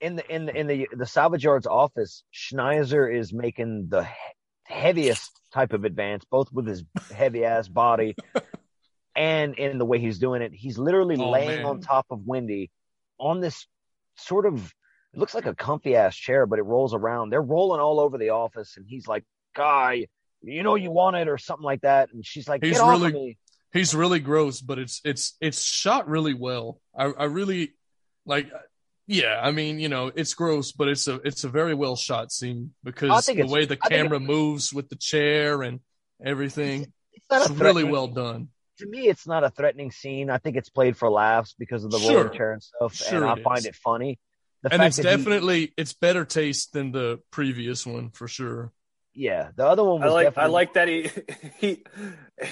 in 0.00 0.16
the 0.16 0.34
in 0.34 0.46
the 0.46 0.54
in 0.56 0.66
the 0.66 0.88
the 0.96 1.06
salvage 1.06 1.44
yard's 1.44 1.66
office, 1.66 2.22
Schnizer 2.34 3.12
is 3.14 3.32
making 3.32 3.88
the 3.88 4.04
he- 4.04 4.10
heaviest 4.64 5.30
type 5.52 5.72
of 5.72 5.84
advance, 5.84 6.24
both 6.30 6.52
with 6.52 6.66
his 6.66 6.84
heavy 7.14 7.44
ass 7.44 7.68
body 7.68 8.14
and 9.18 9.54
in 9.58 9.78
the 9.78 9.84
way 9.84 9.98
he's 9.98 10.18
doing 10.20 10.42
it. 10.42 10.52
He's 10.54 10.78
literally 10.78 11.16
Oh, 11.16 11.30
laying 11.30 11.62
man. 11.62 11.66
on 11.66 11.80
top 11.80 12.06
of 12.10 12.20
Wendy 12.24 12.70
on 13.18 13.40
this 13.40 13.66
sort 14.16 14.46
of 14.46 14.72
it 15.12 15.18
looks 15.18 15.34
like 15.34 15.46
a 15.46 15.54
comfy 15.54 15.96
ass 15.96 16.14
chair, 16.14 16.46
but 16.46 16.58
it 16.58 16.62
rolls 16.62 16.94
around. 16.94 17.30
They're 17.30 17.42
rolling 17.42 17.80
all 17.80 17.98
over 17.98 18.18
the 18.18 18.28
office, 18.30 18.76
and 18.76 18.86
he's 18.86 19.08
like, 19.08 19.24
"Guy, 19.56 20.06
you 20.42 20.62
know 20.62 20.74
you 20.76 20.90
want 20.90 21.16
it 21.16 21.28
or 21.28 21.38
something 21.38 21.64
like 21.64 21.80
that, 21.80 22.12
and 22.12 22.24
she's 22.24 22.46
like, 22.46 22.62
He's 22.62 22.74
get 22.74 22.82
off 22.82 23.00
really-. 23.00 23.38
He's 23.72 23.94
really 23.94 24.20
gross, 24.20 24.60
but 24.60 24.78
it's 24.78 25.00
it's 25.04 25.36
it's 25.40 25.62
shot 25.62 26.08
really 26.08 26.34
well. 26.34 26.80
I 26.96 27.04
I 27.06 27.24
really 27.24 27.72
like. 28.24 28.50
Yeah, 29.06 29.40
I 29.42 29.52
mean, 29.52 29.80
you 29.80 29.88
know, 29.88 30.12
it's 30.14 30.34
gross, 30.34 30.72
but 30.72 30.88
it's 30.88 31.08
a 31.08 31.14
it's 31.24 31.42
a 31.44 31.48
very 31.48 31.74
well 31.74 31.96
shot 31.96 32.30
scene 32.30 32.74
because 32.84 33.24
the 33.26 33.46
way 33.46 33.64
the 33.64 33.78
I 33.82 33.88
camera 33.88 34.20
moves 34.20 34.72
with 34.72 34.90
the 34.90 34.96
chair 34.96 35.62
and 35.62 35.80
everything, 36.22 36.92
It's 37.14 37.24
not 37.30 37.50
it's 37.50 37.58
really 37.58 37.84
well 37.84 38.08
done. 38.08 38.48
To 38.78 38.86
me, 38.86 39.08
it's 39.08 39.26
not 39.26 39.44
a 39.44 39.50
threatening 39.50 39.90
scene. 39.90 40.30
I 40.30 40.38
think 40.38 40.56
it's 40.56 40.68
played 40.70 40.96
for 40.96 41.10
laughs 41.10 41.54
because 41.58 41.84
of 41.84 41.90
the 41.90 41.98
Sure. 41.98 42.16
rolling 42.24 42.36
chair 42.36 42.52
and 42.52 42.62
stuff, 42.62 42.94
Sure 42.94 43.22
and 43.22 43.26
I 43.30 43.34
it 43.34 43.42
find 43.42 43.58
is. 43.58 43.66
it 43.66 43.74
funny. 43.76 44.18
The 44.62 44.72
and 44.72 44.80
fact 44.80 44.88
it's 44.88 44.96
that 44.98 45.04
he- 45.10 45.16
definitely 45.16 45.72
it's 45.76 45.92
better 45.92 46.24
taste 46.24 46.72
than 46.72 46.90
the 46.92 47.20
previous 47.30 47.86
one 47.86 48.10
for 48.10 48.26
sure. 48.28 48.72
yeah. 49.14 49.50
The 49.56 49.66
other 49.66 49.82
one 49.84 50.02
I 50.02 50.06
was 50.06 50.14
like 50.14 50.38
I 50.38 50.46
like 50.46 50.74
that 50.74 50.86
he 50.88 51.10
he 51.58 51.84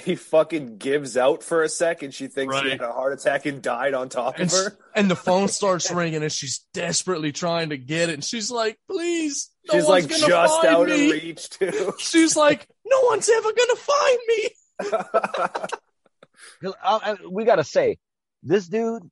he 0.02 0.14
fucking 0.16 0.78
gives 0.78 1.16
out 1.16 1.42
for 1.44 1.62
a 1.62 1.68
second. 1.68 2.12
She 2.14 2.26
thinks 2.28 2.58
he 2.60 2.70
had 2.70 2.80
a 2.80 2.92
heart 2.92 3.12
attack 3.12 3.46
and 3.46 3.60
died 3.62 3.94
on 3.94 4.08
top 4.08 4.38
And, 4.38 4.46
of 4.46 4.52
her. 4.52 4.78
and 4.94 5.08
the 5.10 5.16
phone 5.16 5.48
starts 5.60 5.90
ringing 5.92 6.22
and 6.22 6.32
she's 6.32 6.64
desperately 6.74 7.30
trying 7.32 7.70
to 7.70 7.76
get 7.76 8.08
it. 8.08 8.14
And 8.14 8.24
she's 8.24 8.50
like, 8.50 8.78
please, 8.90 9.50
no 9.68 9.74
She's 9.74 9.84
one's 9.86 10.04
like 10.04 10.08
gonna 10.20 10.26
just 10.28 10.54
find 10.62 10.66
out 10.76 10.86
me. 10.88 11.06
of 11.06 11.12
reach 11.22 11.50
too. 11.50 11.92
She's 11.98 12.36
like, 12.36 12.66
no 12.84 13.00
one's 13.02 13.28
ever 13.28 13.52
gonna 13.52 13.76
find 13.76 14.18
me. 14.28 14.50
'Cause 16.62 16.74
I- 16.82 17.12
I- 17.22 17.26
we 17.26 17.44
got 17.44 17.56
to 17.56 17.64
say, 17.64 17.98
this 18.42 18.66
dude, 18.68 19.02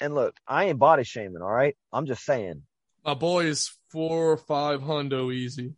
and 0.00 0.14
look, 0.14 0.34
I 0.46 0.66
ain't 0.66 0.78
body 0.78 1.04
shaming, 1.04 1.42
all 1.42 1.50
right? 1.50 1.76
I'm 1.92 2.06
just 2.06 2.24
saying. 2.24 2.62
My 3.04 3.14
boy 3.14 3.46
is 3.46 3.72
four 3.90 4.32
or 4.32 4.36
five 4.36 4.80
hundo 4.80 5.32
easy. 5.32 5.74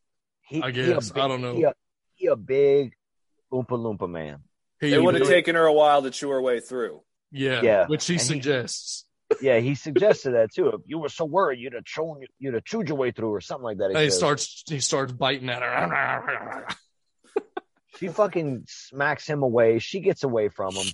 He, 0.46 0.62
I 0.62 0.70
guess. 0.70 1.10
big- 1.10 1.22
I 1.22 1.28
don't 1.28 1.40
know. 1.42 1.54
He 1.54 1.62
a, 1.64 1.74
he 2.14 2.26
a 2.26 2.36
big 2.36 2.94
Oompa 3.52 3.68
Loompa 3.68 4.08
man. 4.10 4.40
He 4.80 4.92
it 4.94 5.02
would 5.02 5.14
have 5.14 5.26
taken 5.28 5.54
her 5.54 5.64
a 5.66 5.72
while 5.72 6.02
to 6.02 6.10
chew 6.10 6.30
her 6.30 6.40
way 6.40 6.60
through. 6.60 7.02
yeah, 7.30 7.62
Yeah. 7.62 7.86
which 7.86 8.06
he 8.06 8.14
And 8.14 8.20
he- 8.22 8.26
suggests. 8.26 9.06
Yeah, 9.40 9.60
he 9.60 9.76
suggested 9.76 10.32
that 10.32 10.52
too. 10.52 10.68
If 10.70 10.80
you 10.86 10.98
were 10.98 11.08
so 11.08 11.24
worried, 11.24 11.60
you'd 11.60 11.74
have 11.74 11.84
chown, 11.84 12.20
you'd 12.40 12.54
have 12.54 12.64
chewed 12.64 12.88
your 12.88 12.98
way 12.98 13.12
through, 13.12 13.32
or 13.32 13.40
something 13.40 13.62
like 13.62 13.78
that. 13.78 13.90
And 13.90 13.98
he 13.98 14.10
starts 14.10 14.64
he 14.66 14.80
starts 14.80 15.12
biting 15.12 15.48
at 15.48 15.62
her. 15.62 16.66
She 18.00 18.08
fucking 18.08 18.64
smacks 18.66 19.26
him 19.26 19.42
away. 19.42 19.78
She 19.78 20.00
gets 20.00 20.24
away 20.24 20.48
from 20.48 20.74
him, 20.74 20.86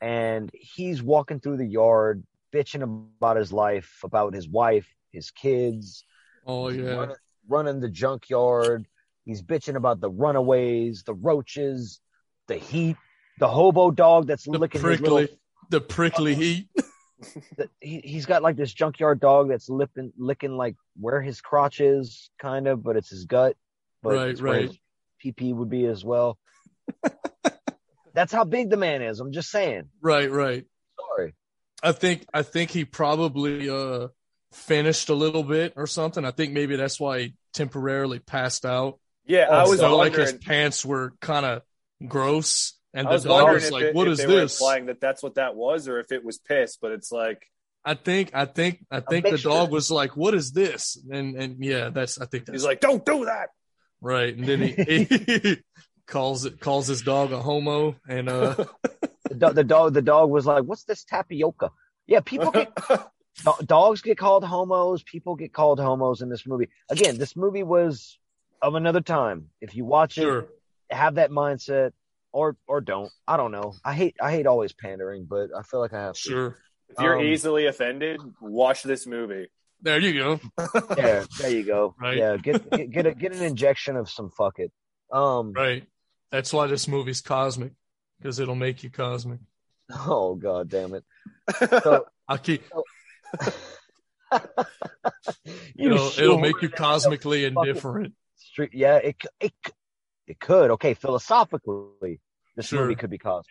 and 0.00 0.48
he's 0.54 1.02
walking 1.02 1.40
through 1.40 1.56
the 1.56 1.66
yard, 1.66 2.22
bitching 2.54 2.84
about 3.18 3.36
his 3.36 3.52
life, 3.52 3.98
about 4.04 4.32
his 4.32 4.48
wife, 4.48 4.86
his 5.12 5.32
kids. 5.32 6.04
Oh 6.46 6.68
yeah, 6.68 6.94
running, 6.94 7.16
running 7.48 7.80
the 7.80 7.88
junkyard. 7.88 8.86
He's 9.24 9.42
bitching 9.42 9.74
about 9.74 10.00
the 10.00 10.08
runaways, 10.08 11.02
the 11.02 11.14
roaches, 11.14 12.00
the 12.46 12.54
heat, 12.54 12.96
the 13.40 13.48
hobo 13.48 13.90
dog 13.90 14.28
that's 14.28 14.44
the 14.44 14.52
licking 14.52 14.80
prickly, 14.80 15.10
little. 15.10 15.36
the 15.70 15.80
prickly 15.80 16.32
uh-huh. 16.32 16.40
heat. 16.40 16.68
The, 17.58 17.68
he, 17.82 18.00
he's 18.02 18.24
got 18.24 18.42
like 18.42 18.56
this 18.56 18.72
junkyard 18.72 19.20
dog 19.20 19.50
that's 19.50 19.68
lipping, 19.68 20.10
licking 20.16 20.56
like 20.56 20.74
where 20.98 21.20
his 21.20 21.42
crotch 21.42 21.78
is, 21.78 22.30
kind 22.40 22.66
of, 22.66 22.82
but 22.82 22.96
it's 22.96 23.10
his 23.10 23.26
gut. 23.26 23.58
But 24.02 24.14
Right, 24.14 24.40
right. 24.40 24.62
his 24.62 24.78
PP 25.24 25.54
would 25.54 25.70
be 25.70 25.86
as 25.86 26.04
well. 26.04 26.38
that's 28.14 28.32
how 28.32 28.44
big 28.44 28.70
the 28.70 28.76
man 28.76 29.02
is. 29.02 29.20
I'm 29.20 29.32
just 29.32 29.50
saying. 29.50 29.88
Right, 30.00 30.30
right. 30.30 30.64
Sorry. 30.98 31.34
I 31.82 31.92
think 31.92 32.26
I 32.32 32.42
think 32.42 32.70
he 32.70 32.84
probably 32.84 33.70
uh 33.70 34.08
finished 34.52 35.08
a 35.08 35.14
little 35.14 35.44
bit 35.44 35.74
or 35.76 35.86
something. 35.86 36.24
I 36.24 36.30
think 36.30 36.52
maybe 36.52 36.76
that's 36.76 36.98
why 37.00 37.20
he 37.20 37.34
temporarily 37.54 38.18
passed 38.18 38.66
out. 38.66 38.98
Yeah, 39.26 39.48
I 39.48 39.66
was 39.66 39.78
so 39.78 39.96
like 39.96 40.14
his 40.14 40.32
pants 40.32 40.84
were 40.84 41.12
kind 41.20 41.46
of 41.46 41.62
gross, 42.06 42.74
and 42.92 43.06
I 43.06 43.16
the 43.16 43.28
dog 43.28 43.52
was 43.52 43.70
like, 43.70 43.84
it, 43.84 43.94
"What 43.94 44.08
if 44.08 44.12
is 44.14 44.18
they 44.18 44.26
were 44.26 44.40
this?" 44.40 44.60
implying 44.60 44.86
that 44.86 45.00
that's 45.00 45.22
what 45.22 45.36
that 45.36 45.54
was, 45.54 45.88
or 45.88 46.00
if 46.00 46.10
it 46.10 46.24
was 46.24 46.38
piss. 46.38 46.76
But 46.80 46.92
it's 46.92 47.12
like 47.12 47.46
I 47.84 47.94
think 47.94 48.32
I 48.34 48.44
think 48.44 48.84
I 48.90 49.00
think 49.00 49.28
the 49.28 49.38
dog 49.38 49.70
was 49.70 49.90
like, 49.90 50.16
"What 50.16 50.34
is 50.34 50.52
this?" 50.52 50.98
And 51.10 51.36
and 51.36 51.64
yeah, 51.64 51.90
that's 51.90 52.20
I 52.20 52.26
think 52.26 52.46
that's 52.46 52.56
he's 52.56 52.64
like, 52.64 52.80
"Don't 52.80 53.04
do 53.04 53.26
that." 53.26 53.50
Right. 54.00 54.34
And 54.36 54.46
then 54.46 54.60
he, 54.60 54.72
he 54.72 55.56
calls 56.06 56.44
it 56.44 56.60
calls 56.60 56.86
his 56.86 57.02
dog 57.02 57.32
a 57.32 57.40
homo, 57.40 57.96
and 58.08 58.28
uh, 58.28 58.54
The, 59.28 59.34
do- 59.36 59.52
the 59.52 59.64
dog, 59.64 59.94
the 59.94 60.02
dog 60.02 60.28
was 60.30 60.44
like, 60.46 60.64
"What's 60.64 60.84
this 60.84 61.04
tapioca?" 61.04 61.70
Yeah, 62.06 62.20
people 62.20 62.50
get 62.50 62.72
do- 63.44 63.64
dogs 63.64 64.02
get 64.02 64.18
called 64.18 64.42
homos. 64.44 65.02
People 65.04 65.36
get 65.36 65.52
called 65.52 65.78
homos 65.78 66.20
in 66.20 66.28
this 66.28 66.46
movie. 66.46 66.68
Again, 66.90 67.16
this 67.16 67.36
movie 67.36 67.62
was 67.62 68.18
of 68.60 68.74
another 68.74 69.00
time. 69.00 69.50
If 69.60 69.76
you 69.76 69.84
watch 69.84 70.18
it, 70.18 70.48
have 70.90 71.14
that 71.14 71.30
mindset, 71.30 71.92
or 72.32 72.56
or 72.66 72.80
don't. 72.80 73.12
I 73.28 73.36
don't 73.36 73.52
know. 73.52 73.74
I 73.84 73.94
hate 73.94 74.16
I 74.20 74.32
hate 74.32 74.46
always 74.46 74.72
pandering, 74.72 75.26
but 75.30 75.50
I 75.56 75.62
feel 75.62 75.78
like 75.80 75.92
I 75.92 76.00
have 76.00 76.14
to. 76.14 76.20
sure. 76.20 76.56
If 76.88 76.98
you're 76.98 77.20
Um, 77.20 77.24
easily 77.26 77.66
offended, 77.66 78.20
watch 78.40 78.82
this 78.82 79.06
movie. 79.06 79.46
There 79.82 79.98
you 79.98 80.12
go. 80.14 80.40
Yeah, 80.96 81.24
there 81.40 81.50
you 81.50 81.64
go. 81.64 81.94
Right. 82.00 82.16
Yeah, 82.18 82.36
get 82.36 82.70
get 82.70 82.90
get, 82.90 83.06
a, 83.06 83.14
get 83.14 83.34
an 83.34 83.42
injection 83.42 83.96
of 83.96 84.10
some 84.10 84.30
fuck 84.30 84.58
it. 84.58 84.72
Um. 85.12 85.52
Right. 85.52 85.84
That's 86.30 86.52
why 86.52 86.66
this 86.66 86.86
movie's 86.86 87.20
cosmic 87.20 87.72
because 88.18 88.38
it'll 88.38 88.54
make 88.54 88.82
you 88.82 88.90
cosmic. 88.90 89.40
Oh 89.90 90.34
god 90.34 90.68
damn 90.68 90.94
it. 90.94 91.04
So 91.82 92.06
I 92.28 92.36
keep, 92.36 92.62
you 95.74 95.92
it'll, 95.92 96.08
it'll 96.18 96.38
make 96.38 96.60
you 96.62 96.68
cosmically 96.68 97.44
indifferent. 97.44 98.14
Street, 98.36 98.70
yeah, 98.72 98.96
it 98.96 99.16
it 99.40 99.52
it 100.26 100.38
could. 100.40 100.70
Okay, 100.72 100.94
philosophically, 100.94 102.20
this 102.56 102.66
Sure. 102.66 102.82
movie 102.82 102.94
could 102.94 103.10
be 103.10 103.18
cosmic. 103.18 103.46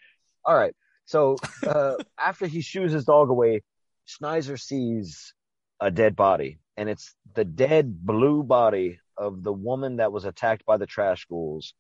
All 0.45 0.55
right. 0.55 0.73
So 1.05 1.37
uh, 1.65 1.95
after 2.17 2.45
he 2.45 2.61
shoos 2.61 2.91
his 2.91 3.03
dog 3.03 3.29
away, 3.29 3.63
Schnizer 4.07 4.59
sees 4.59 5.33
a 5.79 5.91
dead 5.91 6.15
body, 6.15 6.59
and 6.77 6.89
it's 6.89 7.13
the 7.33 7.45
dead 7.45 8.05
blue 8.05 8.43
body 8.43 8.99
of 9.17 9.43
the 9.43 9.53
woman 9.53 9.97
that 9.97 10.11
was 10.11 10.25
attacked 10.25 10.65
by 10.65 10.77
the 10.77 10.85
trash 10.85 11.25
ghouls. 11.25 11.73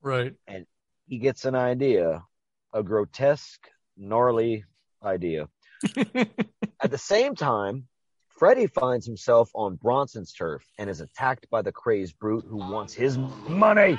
Right. 0.00 0.34
And 0.46 0.66
he 1.06 1.18
gets 1.18 1.44
an 1.44 1.54
idea, 1.54 2.24
a 2.72 2.82
grotesque, 2.82 3.66
gnarly 3.96 4.64
idea. 5.02 5.48
At 5.96 6.90
the 6.90 6.98
same 6.98 7.34
time, 7.34 7.86
Freddy 8.28 8.66
finds 8.66 9.06
himself 9.06 9.50
on 9.54 9.76
Bronson's 9.76 10.32
turf 10.32 10.64
and 10.78 10.90
is 10.90 11.00
attacked 11.00 11.48
by 11.50 11.62
the 11.62 11.72
crazed 11.72 12.18
brute 12.18 12.44
who 12.48 12.56
wants 12.56 12.92
his 12.92 13.18
money. 13.18 13.98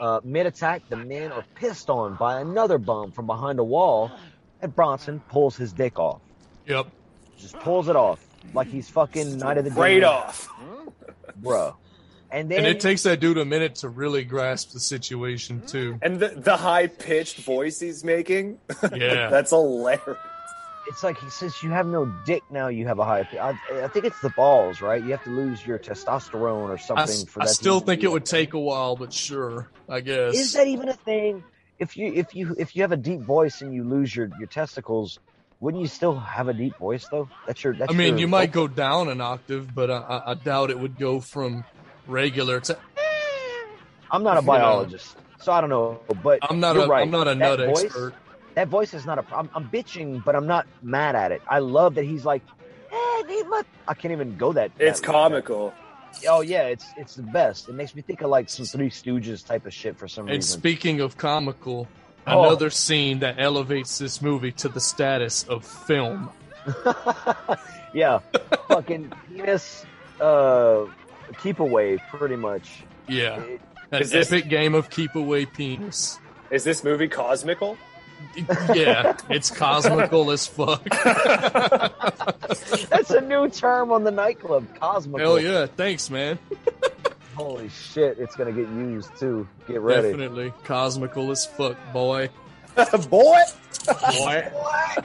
Uh, 0.00 0.20
Mid 0.24 0.46
attack, 0.46 0.82
the 0.88 0.96
men 0.96 1.32
are 1.32 1.44
pissed 1.56 1.90
on 1.90 2.14
by 2.16 2.40
another 2.40 2.78
bum 2.78 3.12
from 3.12 3.26
behind 3.26 3.58
a 3.58 3.64
wall, 3.64 4.10
and 4.62 4.74
Bronson 4.74 5.20
pulls 5.28 5.56
his 5.56 5.72
dick 5.72 5.98
off. 5.98 6.20
Yep. 6.66 6.86
Just 7.38 7.58
pulls 7.58 7.88
it 7.88 7.96
off 7.96 8.24
like 8.54 8.68
he's 8.68 8.88
fucking 8.88 9.38
Night 9.38 9.58
of 9.58 9.64
the 9.64 9.70
right 9.72 10.02
off, 10.04 10.48
bro. 11.36 11.76
And 12.32 12.48
then 12.48 12.58
And 12.58 12.66
it 12.68 12.78
takes 12.80 13.02
that 13.02 13.18
dude 13.18 13.38
a 13.38 13.44
minute 13.44 13.74
to 13.76 13.88
really 13.88 14.22
grasp 14.24 14.70
the 14.72 14.78
situation 14.80 15.62
too. 15.66 15.98
And 16.00 16.20
the, 16.20 16.28
the 16.28 16.56
high 16.56 16.86
pitched 16.86 17.38
voice 17.40 17.80
he's 17.80 18.04
making. 18.04 18.58
Yeah. 18.94 19.30
That's 19.30 19.50
hilarious. 19.50 20.16
it's 20.88 21.02
like 21.02 21.18
he 21.18 21.28
says, 21.30 21.54
"You 21.62 21.70
have 21.70 21.86
no 21.86 22.06
dick 22.26 22.42
now. 22.50 22.68
You 22.68 22.86
have 22.86 22.98
a 23.00 23.04
high." 23.04 23.28
I, 23.40 23.56
I 23.84 23.88
think 23.88 24.04
it's 24.04 24.20
the 24.20 24.30
balls, 24.30 24.80
right? 24.80 25.02
You 25.02 25.10
have 25.10 25.24
to 25.24 25.30
lose 25.30 25.64
your 25.66 25.78
testosterone 25.78 26.68
or 26.68 26.78
something 26.78 27.02
s- 27.04 27.24
for 27.24 27.42
I 27.42 27.44
that. 27.44 27.48
to 27.48 27.54
still 27.54 27.76
even 27.76 27.86
think 27.86 28.02
it 28.04 28.10
would 28.12 28.26
thing. 28.28 28.40
take 28.46 28.54
a 28.54 28.58
while, 28.60 28.94
but 28.96 29.12
sure, 29.12 29.68
I 29.88 30.00
guess. 30.00 30.34
Is 30.36 30.52
that 30.54 30.66
even 30.68 30.88
a 30.88 30.94
thing? 30.94 31.42
If 31.78 31.96
you 31.96 32.12
if 32.14 32.34
you 32.34 32.54
if 32.58 32.74
you 32.76 32.82
have 32.82 32.92
a 32.92 32.96
deep 32.96 33.20
voice 33.20 33.60
and 33.60 33.72
you 33.74 33.82
lose 33.84 34.14
your 34.14 34.30
your 34.38 34.48
testicles, 34.48 35.18
wouldn't 35.60 35.80
you 35.82 35.86
still 35.88 36.18
have 36.18 36.48
a 36.48 36.52
deep 36.54 36.76
voice 36.78 37.06
though? 37.10 37.28
That's 37.46 37.62
your. 37.62 37.74
That's 37.74 37.92
I 37.92 37.96
mean, 37.96 38.08
your 38.14 38.18
you 38.20 38.28
might 38.28 38.50
go 38.52 38.66
down 38.66 39.08
an 39.08 39.20
octave, 39.20 39.74
but 39.74 39.90
I, 39.90 39.96
I, 39.98 40.30
I 40.30 40.34
doubt 40.34 40.70
it 40.70 40.78
would 40.78 40.98
go 40.98 41.20
from 41.20 41.64
regular 42.06 42.60
to. 42.60 42.78
I'm 44.10 44.22
not 44.22 44.36
a 44.36 44.40
you 44.40 44.46
know. 44.46 44.52
biologist, 44.52 45.16
so 45.40 45.52
I 45.52 45.60
don't 45.60 45.70
know. 45.70 46.00
But 46.22 46.40
I'm 46.42 46.60
not 46.60 46.74
you're 46.76 46.84
a 46.84 46.88
right. 46.88 47.02
am 47.02 47.10
not 47.10 47.28
a 47.28 47.34
That 47.34 47.58
nut 47.58 47.58
voice- 47.60 47.84
expert. 47.84 48.14
That 48.54 48.66
voice 48.68 48.94
is 48.94 49.06
not 49.06 49.18
a 49.18 49.22
problem. 49.22 49.48
I'm 49.54 49.68
bitching, 49.70 50.24
but 50.24 50.34
I'm 50.34 50.46
not 50.46 50.66
mad 50.82 51.14
at 51.14 51.30
it. 51.30 51.40
I 51.48 51.60
love 51.60 51.94
that 51.94 52.04
he's 52.04 52.24
like, 52.24 52.42
eh, 52.90 53.22
need 53.28 53.46
my. 53.46 53.62
I 53.86 53.94
can't 53.94 54.10
even 54.12 54.36
go 54.36 54.52
that. 54.52 54.72
It's 54.78 55.00
that- 55.00 55.06
comical. 55.06 55.72
Oh 56.28 56.40
yeah, 56.40 56.62
it's 56.62 56.86
it's 56.96 57.14
the 57.14 57.22
best. 57.22 57.68
It 57.68 57.74
makes 57.74 57.94
me 57.94 58.02
think 58.02 58.20
of 58.22 58.30
like 58.30 58.48
some 58.50 58.64
Three 58.66 58.90
Stooges 58.90 59.46
type 59.46 59.64
of 59.66 59.72
shit 59.72 59.96
for 59.96 60.08
some 60.08 60.22
And 60.22 60.30
reason. 60.30 60.36
And 60.36 60.44
speaking 60.60 61.00
of 61.00 61.16
comical, 61.16 61.86
Oh. 62.26 62.44
another 62.46 62.70
scene 62.70 63.20
that 63.20 63.36
elevates 63.38 63.98
this 63.98 64.20
movie 64.22 64.52
to 64.52 64.68
the 64.68 64.80
status 64.80 65.44
of 65.44 65.64
film. 65.64 66.30
yeah, 67.94 68.18
fucking 68.68 69.12
penis. 69.28 69.84
Uh, 70.20 70.84
keep 71.42 71.58
away, 71.60 71.98
pretty 72.10 72.36
much. 72.36 72.82
Yeah, 73.08 73.40
It- 73.42 73.60
an 73.92 74.02
Is 74.02 74.10
this- 74.10 74.30
epic 74.32 74.48
game 74.48 74.74
of 74.74 74.90
keep 74.90 75.14
away 75.16 75.46
penis. 75.46 76.18
Is 76.50 76.62
this 76.64 76.84
movie 76.84 77.08
cosmical? 77.08 77.76
Yeah, 78.74 79.16
it's 79.30 79.50
cosmical 79.50 80.30
as 80.30 80.46
fuck. 80.46 80.84
That's 82.90 83.10
a 83.10 83.20
new 83.22 83.48
term 83.48 83.90
on 83.92 84.04
the 84.04 84.10
nightclub, 84.10 84.66
cosmical. 84.78 85.36
Hell 85.36 85.40
yeah, 85.40 85.66
thanks, 85.66 86.10
man. 86.10 86.38
Holy 87.40 87.68
shit, 87.70 88.18
it's 88.18 88.36
gonna 88.36 88.52
get 88.52 88.68
used 88.68 89.10
too. 89.18 89.48
Get 89.66 89.80
ready. 89.80 90.08
Definitely 90.10 90.52
cosmical 90.64 91.30
as 91.30 91.46
fuck, 91.46 91.76
boy. 91.92 92.28
Boy, 93.08 93.34
Boy. 94.12 94.48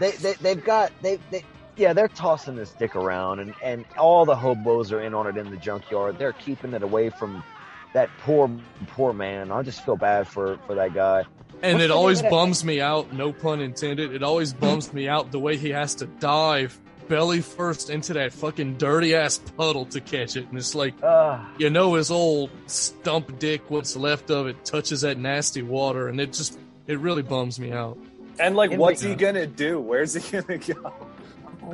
They, 0.00 0.10
they 0.12 0.32
they've 0.34 0.64
got 0.64 0.90
they 1.02 1.20
they 1.30 1.44
yeah 1.76 1.92
they're 1.92 2.08
tossing 2.08 2.56
this 2.56 2.70
dick 2.72 2.96
around 2.96 3.38
and 3.38 3.54
and 3.62 3.84
all 3.96 4.24
the 4.24 4.34
hobos 4.34 4.90
are 4.90 5.00
in 5.00 5.14
on 5.14 5.28
it 5.28 5.36
in 5.36 5.50
the 5.50 5.56
junkyard. 5.56 6.18
They're 6.18 6.32
keeping 6.32 6.72
it 6.72 6.82
away 6.82 7.10
from 7.10 7.44
that 7.92 8.10
poor 8.22 8.50
poor 8.88 9.12
man. 9.12 9.52
I 9.52 9.62
just 9.62 9.84
feel 9.84 9.96
bad 9.96 10.26
for 10.26 10.58
for 10.66 10.74
that 10.74 10.94
guy. 10.94 11.24
And 11.62 11.74
What's 11.74 11.84
it 11.84 11.90
always 11.92 12.18
name 12.22 12.26
of 12.26 12.30
that- 12.32 12.36
bums 12.36 12.64
me 12.64 12.80
out, 12.80 13.12
no 13.12 13.32
pun 13.32 13.60
intended. 13.60 14.12
It 14.12 14.24
always 14.24 14.52
bums 14.52 14.92
me 14.92 15.08
out 15.08 15.30
the 15.30 15.38
way 15.38 15.56
he 15.56 15.70
has 15.70 15.94
to 15.96 16.06
dive 16.06 16.78
belly 17.08 17.40
first 17.40 17.90
into 17.90 18.12
that 18.14 18.32
fucking 18.32 18.74
dirty 18.78 19.14
ass 19.14 19.38
puddle 19.56 19.86
to 19.86 20.00
catch 20.00 20.36
it. 20.36 20.46
And 20.48 20.56
it's 20.58 20.74
like, 20.74 20.94
Uh, 21.02 21.38
you 21.58 21.70
know, 21.70 21.94
his 21.94 22.10
old 22.10 22.50
stump 22.66 23.38
dick, 23.38 23.62
what's 23.70 23.96
left 23.96 24.30
of 24.30 24.46
it, 24.46 24.64
touches 24.64 25.02
that 25.02 25.18
nasty 25.18 25.62
water. 25.62 26.08
And 26.08 26.20
it 26.20 26.32
just, 26.32 26.58
it 26.86 26.98
really 26.98 27.22
bums 27.22 27.58
me 27.60 27.72
out. 27.72 27.98
and 28.38 28.56
like, 28.56 28.72
In 28.72 28.78
what's 28.80 29.00
the- 29.02 29.08
he 29.10 29.14
gonna 29.14 29.46
do? 29.46 29.80
Where's 29.80 30.14
he 30.14 30.20
gonna 30.40 30.58
go? 30.58 30.92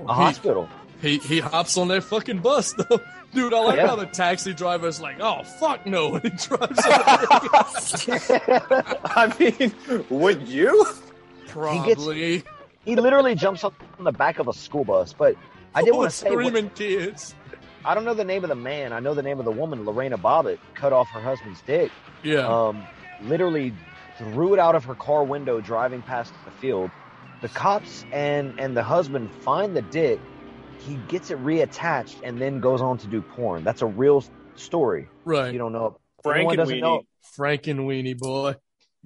a 0.06 0.12
hospital. 0.14 0.68
He 1.02 1.16
he 1.18 1.40
hops 1.40 1.76
on 1.78 1.88
that 1.88 2.02
fucking 2.04 2.38
bus 2.40 2.72
though. 2.78 3.00
Dude, 3.32 3.54
I 3.54 3.60
like 3.60 3.76
Yeah. 3.76 3.86
how 3.86 3.96
the 3.96 4.06
taxi 4.06 4.52
driver's 4.52 5.00
like, 5.00 5.18
oh 5.20 5.42
fuck 5.44 5.86
no, 5.86 6.14
and 6.16 6.22
he 6.24 6.30
drives 6.30 6.84
away. 6.86 6.96
I 9.04 9.34
mean, 9.38 9.74
would 10.10 10.46
you? 10.48 10.84
Probably. 11.48 12.38
he 12.38 12.44
literally 12.86 13.34
jumps 13.34 13.64
up 13.64 13.74
on 13.98 14.04
the 14.04 14.12
back 14.12 14.38
of 14.38 14.48
a 14.48 14.52
school 14.52 14.84
bus. 14.84 15.12
But 15.12 15.36
I 15.74 15.82
did 15.82 15.92
Oh, 15.94 15.98
want 15.98 16.10
to 16.10 16.16
say, 16.16 16.30
what- 16.30 16.46
screaming 16.46 16.70
kids. 16.70 17.34
I 17.84 17.94
don't 17.94 18.04
know 18.04 18.12
the 18.14 18.24
name 18.24 18.44
of 18.44 18.48
the 18.50 18.54
man. 18.56 18.92
I 18.92 19.00
know 19.00 19.14
the 19.14 19.22
name 19.22 19.38
of 19.38 19.46
the 19.46 19.50
woman. 19.50 19.86
Lorena 19.86 20.18
Bobbitt 20.18 20.58
cut 20.74 20.92
off 20.92 21.08
her 21.10 21.20
husband's 21.20 21.62
dick. 21.62 21.90
Yeah. 22.22 22.40
um, 22.46 22.84
literally 23.22 23.72
threw 24.18 24.52
it 24.52 24.58
out 24.60 24.74
of 24.74 24.84
her 24.84 24.94
car 24.94 25.24
window 25.24 25.60
driving 25.62 26.02
past 26.02 26.32
the 26.44 26.50
field. 26.50 26.90
The 27.40 27.48
cops 27.48 28.04
and 28.12 28.60
and 28.60 28.76
the 28.76 28.82
husband 28.82 29.30
find 29.40 29.74
the 29.74 29.80
dick. 29.80 30.20
He 30.80 30.96
gets 31.08 31.30
it 31.30 31.42
reattached 31.42 32.16
and 32.22 32.38
then 32.38 32.60
goes 32.60 32.82
on 32.82 32.98
to 32.98 33.06
do 33.06 33.22
porn. 33.22 33.64
That's 33.64 33.80
a 33.80 33.86
real 33.86 34.22
story. 34.56 35.08
right. 35.24 35.50
You 35.50 35.58
don't 35.58 35.72
know. 35.72 35.96
Frank 36.22 36.50
and 36.50 36.56
doesn't 36.58 36.76
Weenie. 36.76 36.80
know. 36.82 37.02
Frank 37.34 37.66
and 37.66 37.80
Weenie 37.80 38.18
boy. 38.18 38.56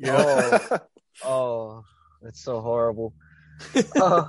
Oh, 0.05 0.79
oh, 1.25 1.85
that's 2.23 2.43
so 2.43 2.61
horrible. 2.61 3.15
Uh, 4.01 4.29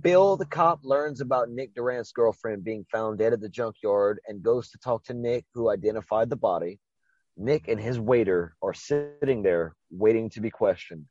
Bill, 0.00 0.36
the 0.36 0.44
cop, 0.44 0.80
learns 0.84 1.20
about 1.20 1.50
Nick 1.50 1.74
Durant's 1.74 2.12
girlfriend 2.12 2.62
being 2.62 2.84
found 2.92 3.18
dead 3.18 3.32
at 3.32 3.40
the 3.40 3.48
junkyard 3.48 4.20
and 4.28 4.42
goes 4.42 4.70
to 4.70 4.78
talk 4.78 5.04
to 5.04 5.14
Nick, 5.14 5.44
who 5.54 5.70
identified 5.70 6.30
the 6.30 6.36
body. 6.36 6.78
Nick 7.36 7.68
and 7.68 7.80
his 7.80 7.98
waiter 7.98 8.54
are 8.62 8.74
sitting 8.74 9.42
there 9.42 9.74
waiting 9.90 10.28
to 10.30 10.40
be 10.40 10.50
questioned. 10.50 11.06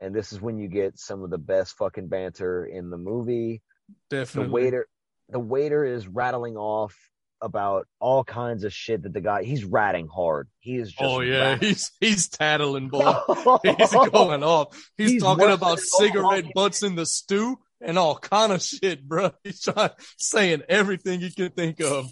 And 0.00 0.14
this 0.14 0.32
is 0.32 0.40
when 0.40 0.58
you 0.58 0.68
get 0.68 0.98
some 0.98 1.22
of 1.22 1.30
the 1.30 1.38
best 1.38 1.76
fucking 1.76 2.08
banter 2.08 2.66
in 2.66 2.90
the 2.90 2.96
movie. 2.96 3.62
Definitely. 4.10 4.46
The 4.46 4.52
waiter, 4.52 4.88
the 5.28 5.40
waiter 5.40 5.84
is 5.84 6.08
rattling 6.08 6.56
off 6.56 6.96
about 7.42 7.86
all 8.00 8.22
kinds 8.24 8.62
of 8.64 8.72
shit 8.72 9.02
that 9.02 9.12
the 9.12 9.20
guy 9.20 9.42
he's 9.42 9.64
ratting 9.64 10.06
hard. 10.06 10.48
He 10.60 10.76
is 10.76 10.90
just 10.90 11.02
Oh 11.02 11.20
yeah, 11.20 11.52
ratting. 11.54 11.68
he's 11.68 11.90
he's 12.00 12.28
tattling 12.28 12.88
boy. 12.88 13.12
He's 13.64 13.90
going 13.92 14.42
off. 14.44 14.90
He's, 14.96 15.10
He's 15.12 15.22
talking 15.22 15.50
about 15.50 15.80
cigarette 15.80 16.44
honky- 16.44 16.52
butts 16.54 16.82
in 16.82 16.94
the 16.94 17.04
stew 17.06 17.58
and 17.80 17.98
all 17.98 18.16
kind 18.16 18.52
of 18.52 18.62
shit, 18.62 19.02
bro. 19.06 19.32
He's 19.44 19.60
trying 19.60 19.90
saying 20.18 20.62
everything 20.68 21.20
he 21.20 21.30
can 21.32 21.50
think 21.50 21.80
of 21.80 22.10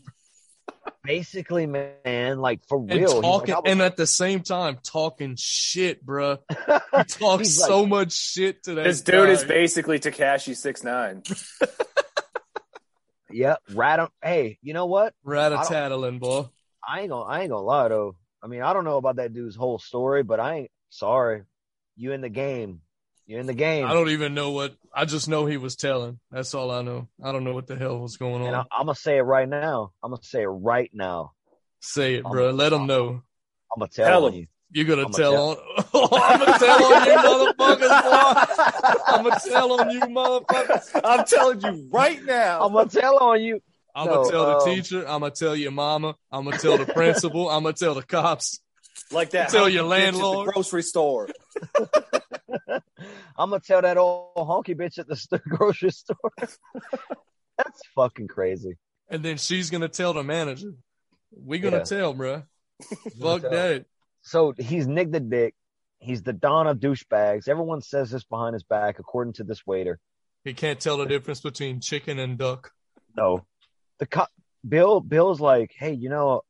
basically, 1.05 1.67
man, 1.67 2.39
like 2.41 2.61
for 2.69 2.79
and 2.79 2.91
real. 2.91 2.99
he's 3.01 3.13
like, 3.15 3.23
talking, 3.23 3.55
I 3.55 3.59
was- 3.59 3.63
and 3.67 3.83
at 3.83 3.97
the 3.97 4.07
same 4.07 4.41
time 4.41 4.79
talking 4.83 5.37
shit, 5.39 6.05
bro. 6.05 6.39
He 6.51 7.05
talks 7.05 7.39
He's 7.47 7.61
like- 7.61 7.69
so 7.69 7.87
much 7.87 8.13
shit 8.13 8.65
to 8.65 8.75
that. 8.75 8.85
This 8.85 9.01
dude 9.03 9.29
is 9.31 9.45
basically 9.45 9.99
Tekashi 10.01 10.57
six 10.57 10.83
nine. 10.83 11.23
Yeah, 13.33 13.57
rat 13.75 13.99
him. 14.01 14.09
Hey, 14.23 14.59
you 14.63 14.73
know 14.75 14.87
what? 14.87 15.15
rat-a-tattling, 15.25 16.19
boy. 16.19 16.47
I 16.87 17.01
ain't 17.01 17.11
gonna, 17.11 17.25
I 17.25 17.41
ain't 17.41 17.51
gonna 17.51 17.63
lie 17.63 17.89
though. 17.89 18.17
I 18.43 18.47
mean, 18.47 18.63
I 18.63 18.73
don't 18.73 18.85
know 18.85 18.97
about 18.97 19.17
that 19.17 19.33
dude's 19.35 19.57
whole 19.57 19.79
story, 19.79 20.23
but 20.23 20.41
I 20.41 20.55
ain't 20.57 20.71
sorry. 20.89 21.43
You 21.97 22.13
in 22.13 22.21
the 22.23 22.29
game? 22.31 22.81
You're 23.27 23.41
in 23.41 23.47
the 23.47 23.55
game? 23.55 23.87
I 23.87 23.93
don't 23.93 24.09
even 24.11 24.35
know 24.35 24.51
what. 24.51 24.75
I 24.93 25.05
just 25.05 25.29
know 25.29 25.47
he 25.47 25.57
was 25.57 25.77
telling. 25.77 26.19
That's 26.33 26.53
all 26.55 26.71
I 26.71 26.83
know. 26.83 27.07
I 27.23 27.31
don't 27.31 27.45
know 27.45 27.53
what 27.53 27.67
the 27.69 27.77
hell 27.77 27.99
was 28.01 28.17
going 28.17 28.45
and 28.47 28.57
on. 28.57 28.67
I, 28.73 28.77
I'm 28.77 28.87
gonna 28.87 28.97
say 28.97 29.19
it 29.19 29.23
right 29.23 29.49
now. 29.49 29.93
I'm 30.03 30.11
gonna 30.11 30.23
say 30.23 30.43
it 30.43 30.47
right 30.49 30.91
now. 30.93 31.33
Say 31.81 32.15
it, 32.17 32.25
I'm- 32.25 32.33
bro. 32.33 32.51
Let 32.51 32.73
him 32.73 32.87
know. 32.87 33.23
I'm 33.73 33.79
gonna 33.79 33.89
tell 33.89 34.07
Tell 34.07 34.27
him. 34.27 34.35
you. 34.35 34.47
You're 34.73 34.85
gonna 34.85 35.03
I'ma 35.03 35.11
tell, 35.17 35.33
tell- 35.33 35.49
on. 35.51 36.09
I'm 36.23 36.39
gonna 36.39 36.59
tell 36.59 36.85
on 36.85 37.07
you, 37.07 37.17
motherfuckers, 37.17 38.03
boy. 38.05 39.03
I'm 39.09 39.25
gonna 39.25 39.41
tell 39.49 39.73
on 39.81 39.91
you, 39.91 40.01
motherfuckers. 40.03 41.01
I'm 41.05 41.25
telling 41.25 41.61
you 41.61 41.89
right 41.93 42.23
now. 42.25 42.61
I'm 42.65 42.73
gonna 42.73 42.89
tell 42.89 43.19
on 43.19 43.43
you. 43.43 43.61
I'm 43.97 44.07
No, 44.07 44.15
gonna 44.17 44.31
tell 44.31 44.47
the 44.47 44.57
um, 44.59 44.65
teacher. 44.77 44.99
I'm 45.01 45.21
gonna 45.21 45.31
tell 45.33 45.57
your 45.57 45.73
mama. 45.73 46.15
I'm 46.31 46.45
gonna 46.45 46.59
tell 46.59 46.79
the 46.79 46.87
principal. 46.87 47.51
I'm 47.51 47.65
gonna 47.65 47.73
tell 47.75 47.95
the 47.95 48.03
cops. 48.05 48.61
like 49.11 49.31
that. 49.31 49.49
Tell 49.49 49.69
your 49.69 49.83
landlord. 49.83 50.47
the 50.49 50.53
grocery 50.53 50.83
store. 50.85 51.29
I'm 53.37 53.51
gonna 53.51 53.61
tell 53.61 53.83
that 53.83 53.97
old 53.99 54.37
honky 54.37 54.77
bitch 54.77 54.99
at 54.99 55.09
the 55.09 55.17
st- 55.17 55.43
grocery 55.43 55.91
store. 55.91 56.17
That's 56.39 57.81
fucking 57.95 58.29
crazy. 58.29 58.77
And 59.09 59.23
then 59.25 59.37
she's 59.39 59.71
gonna 59.71 59.89
tell 59.89 60.13
the 60.13 60.23
manager. 60.23 60.75
We 61.35 61.59
gonna 61.59 61.79
Yeah. 61.79 61.83
tell, 61.85 62.15
bruh. 62.15 62.45
Fuck 63.21 63.43
tell. 63.43 63.51
that. 63.51 63.87
So 64.23 64.55
he's 64.57 64.87
Nick 64.87 65.11
the 65.13 65.21
Dick. 65.21 65.55
He's 65.99 66.23
the 66.23 66.33
Don 66.33 66.67
of 66.67 66.79
douchebags. 66.79 67.49
Everyone 67.49 67.83
says 67.83 68.11
this 68.11 68.25
behind 68.25 68.55
his 68.55 68.63
back, 68.63 68.99
according 68.99 69.35
to 69.35 69.45
this 69.45 69.67
waiter. 69.67 69.99
He 70.45 70.55
can't 70.55 70.81
tell 70.81 70.97
the 70.97 71.05
difference 71.07 71.41
between 71.41 71.81
chicken 71.81 72.19
and 72.19 72.39
duck. 72.39 72.73
No, 73.17 73.45
the 73.99 74.07
co- 74.07 74.27
Bill 74.67 75.01
Bill's 75.01 75.41
like, 75.41 75.73
hey, 75.77 75.93
you 75.93 76.09
know, 76.09 76.43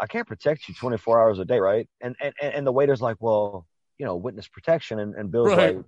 I 0.00 0.06
can't 0.06 0.26
protect 0.26 0.68
you 0.68 0.74
24 0.74 1.20
hours 1.20 1.38
a 1.38 1.44
day, 1.44 1.58
right? 1.60 1.88
And 2.00 2.16
and 2.20 2.34
and 2.40 2.66
the 2.66 2.72
waiter's 2.72 3.00
like, 3.00 3.16
well, 3.20 3.66
you 3.98 4.06
know, 4.06 4.16
witness 4.16 4.48
protection. 4.48 4.98
And, 4.98 5.14
and 5.14 5.30
Bill's 5.30 5.48
Right. 5.56 5.76
like, 5.76 5.84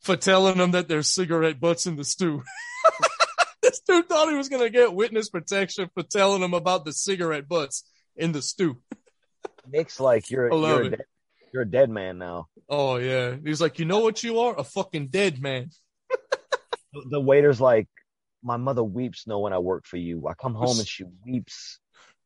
For 0.00 0.16
telling 0.16 0.58
them 0.58 0.72
that 0.72 0.88
there's 0.88 1.08
cigarette 1.08 1.58
butts 1.58 1.86
in 1.86 1.96
the 1.96 2.04
stew. 2.04 2.42
this 3.62 3.80
dude 3.80 4.08
thought 4.08 4.28
he 4.28 4.36
was 4.36 4.48
gonna 4.48 4.68
get 4.70 4.92
witness 4.92 5.28
protection 5.30 5.88
for 5.94 6.02
telling 6.02 6.42
him 6.42 6.54
about 6.54 6.84
the 6.84 6.92
cigarette 6.92 7.48
butts 7.48 7.84
in 8.16 8.32
the 8.32 8.42
stew. 8.42 8.78
Nick's 9.70 10.00
like, 10.00 10.30
you're 10.30 10.52
you're 10.52 10.82
a, 10.82 10.90
dead, 10.90 11.02
you're 11.52 11.62
a 11.62 11.70
dead 11.70 11.90
man 11.90 12.18
now. 12.18 12.48
Oh 12.68 12.96
yeah. 12.96 13.36
He's 13.44 13.60
like, 13.60 13.78
you 13.78 13.84
know 13.84 14.00
what 14.00 14.22
you 14.22 14.40
are? 14.40 14.58
A 14.58 14.64
fucking 14.64 15.08
dead 15.08 15.40
man. 15.40 15.70
The, 16.94 17.02
the 17.10 17.20
waiter's 17.20 17.60
like, 17.60 17.86
my 18.42 18.56
mother 18.56 18.82
weeps 18.82 19.26
knowing 19.26 19.52
I 19.52 19.58
work 19.58 19.84
for 19.84 19.98
you. 19.98 20.26
I 20.26 20.32
come 20.32 20.54
home 20.54 20.78
and 20.78 20.88
she 20.88 21.04
weeps. 21.26 21.80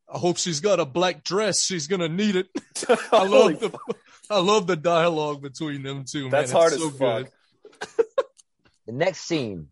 I 0.09 0.19
hope 0.19 0.37
she's 0.39 0.61
got 0.61 0.79
a 0.79 0.85
black 0.85 1.25
dress. 1.25 1.65
She's 1.65 1.89
gonna 1.89 2.09
need 2.09 2.37
it. 2.37 2.47
I 3.13 3.27
love 3.27 3.59
the 3.59 3.77
I 4.31 4.39
love 4.39 4.69
the 4.69 4.77
dialogue 4.77 5.43
between 5.43 5.83
them 5.83 6.05
two. 6.09 6.23
Man. 6.23 6.31
That's 6.31 6.45
It's 6.45 6.53
hard 6.53 6.73
so 6.75 6.89
as 6.89 6.97
fuck. 6.97 7.27
good. 7.97 8.07
The 8.87 8.93
next 8.93 9.21
scene, 9.23 9.69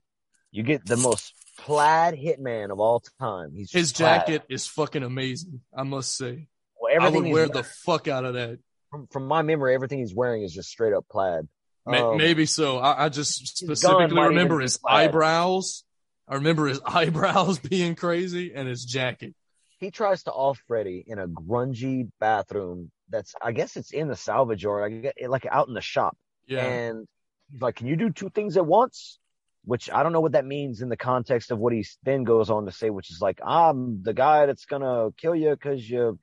you 0.51 0.63
get 0.65 0.85
the 0.87 0.97
most 0.97 1.35
plaid 1.59 2.15
hitman 2.15 2.71
of 2.73 2.81
all 2.81 3.03
time. 3.21 3.53
He's 3.55 3.71
His 3.73 3.93
plaid. 3.93 4.27
jacket 4.27 4.43
is 4.49 4.67
fucking 4.67 5.03
amazing. 5.05 5.61
I 5.73 5.85
must 5.85 6.17
say. 6.17 6.49
Well, 6.91 7.03
I 7.03 7.07
everything 7.07 7.15
would 7.23 7.27
he's 7.29 7.35
wear 7.35 7.49
wearing- 7.49 7.53
the 7.53 7.62
fuck 7.65 8.09
out 8.09 8.25
of 8.25 8.35
that. 8.35 8.59
from, 8.91 9.07
from 9.09 9.27
my 9.27 9.43
memory, 9.43 9.75
everything 9.75 10.01
he's 10.01 10.15
wearing 10.15 10.43
is 10.43 10.53
just 10.53 10.69
straight 10.69 10.93
up 10.93 11.07
plaid. 11.11 11.49
Ma- 11.87 12.11
Um, 12.12 12.17
Maybe 12.19 12.47
so. 12.47 12.79
I, 12.79 13.07
I 13.07 13.09
just 13.09 13.57
specifically 13.59 14.21
remember 14.21 14.61
his 14.61 14.77
plaid. 14.79 15.09
eyebrows. 15.11 15.85
I 16.29 16.35
remember 16.35 16.67
his 16.67 16.81
eyebrows 16.87 17.59
being 17.59 17.95
crazy 17.95 18.53
and 18.55 18.69
his 18.69 18.85
jacket. 18.85 19.35
he 19.79 19.91
tries 19.91 20.25
to 20.25 20.31
off 20.33 20.61
Freddy 20.69 21.03
in 21.07 21.19
a 21.19 21.27
grungy 21.27 22.11
bathroom 22.21 22.91
that's 23.09 23.35
I 23.43 23.53
guess 23.53 23.77
it's 23.77 23.93
in 23.93 24.09
the 24.09 24.15
salvage 24.17 24.65
or 24.65 24.89
like 25.27 25.47
out 25.51 25.69
in 25.69 25.75
the 25.75 25.81
shop. 25.81 26.17
Yeah. 26.47 26.65
And 26.65 27.09
he's 27.51 27.62
like, 27.62 27.77
"Can 27.77 27.87
you 27.87 27.97
do 27.97 28.11
two 28.11 28.29
things 28.31 28.57
at 28.57 28.67
once?" 28.67 29.19
Which 29.65 29.91
I 29.91 30.03
don't 30.03 30.12
know 30.12 30.21
what 30.21 30.33
that 30.33 30.45
means 30.47 30.81
in 30.83 30.89
the 30.89 30.97
context 30.97 31.51
of 31.51 31.59
what 31.59 31.73
he 31.73 31.85
then 32.05 32.25
goes 32.25 32.51
on 32.51 32.67
to 32.67 32.73
say, 32.73 32.91
which 32.91 33.11
is 33.11 33.21
like, 33.21 33.41
"I'm 33.45 34.03
the 34.03 34.12
guy 34.15 34.47
that's 34.47 34.65
gonna 34.67 35.11
kill 35.17 35.35
you 35.35 35.51
because 35.51 35.89
you 35.89 36.19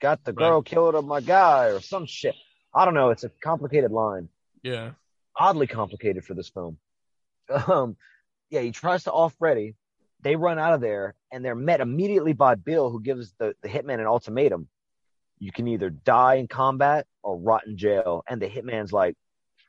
got 0.00 0.24
the 0.24 0.32
girl 0.32 0.62
killed 0.62 0.94
of 0.94 1.04
my 1.04 1.20
guy" 1.20 1.66
or 1.66 1.80
some 1.80 2.06
shit. 2.06 2.34
I 2.74 2.84
don't 2.84 2.94
know. 2.94 3.10
It's 3.10 3.24
a 3.24 3.28
complicated 3.28 3.92
line, 3.92 4.28
yeah. 4.62 4.92
oddly 5.36 5.66
complicated 5.66 6.24
for 6.24 6.34
this 6.34 6.48
film. 6.48 6.78
Um, 7.68 7.96
yeah, 8.48 8.60
he 8.60 8.70
tries 8.70 9.04
to 9.04 9.12
off 9.12 9.34
Freddy. 9.38 9.74
They 10.22 10.36
run 10.36 10.58
out 10.58 10.72
of 10.72 10.80
there 10.80 11.14
and 11.30 11.44
they're 11.44 11.54
met 11.54 11.80
immediately 11.80 12.32
by 12.32 12.54
Bill, 12.54 12.88
who 12.88 13.02
gives 13.02 13.34
the, 13.38 13.54
the 13.62 13.68
hitman 13.68 14.00
an 14.00 14.06
ultimatum. 14.06 14.68
You 15.38 15.52
can 15.52 15.68
either 15.68 15.90
die 15.90 16.36
in 16.36 16.48
combat 16.48 17.06
or 17.22 17.36
rot 17.36 17.66
in 17.66 17.76
jail. 17.76 18.24
And 18.28 18.40
the 18.40 18.46
hitman's 18.46 18.92
like, 18.92 19.16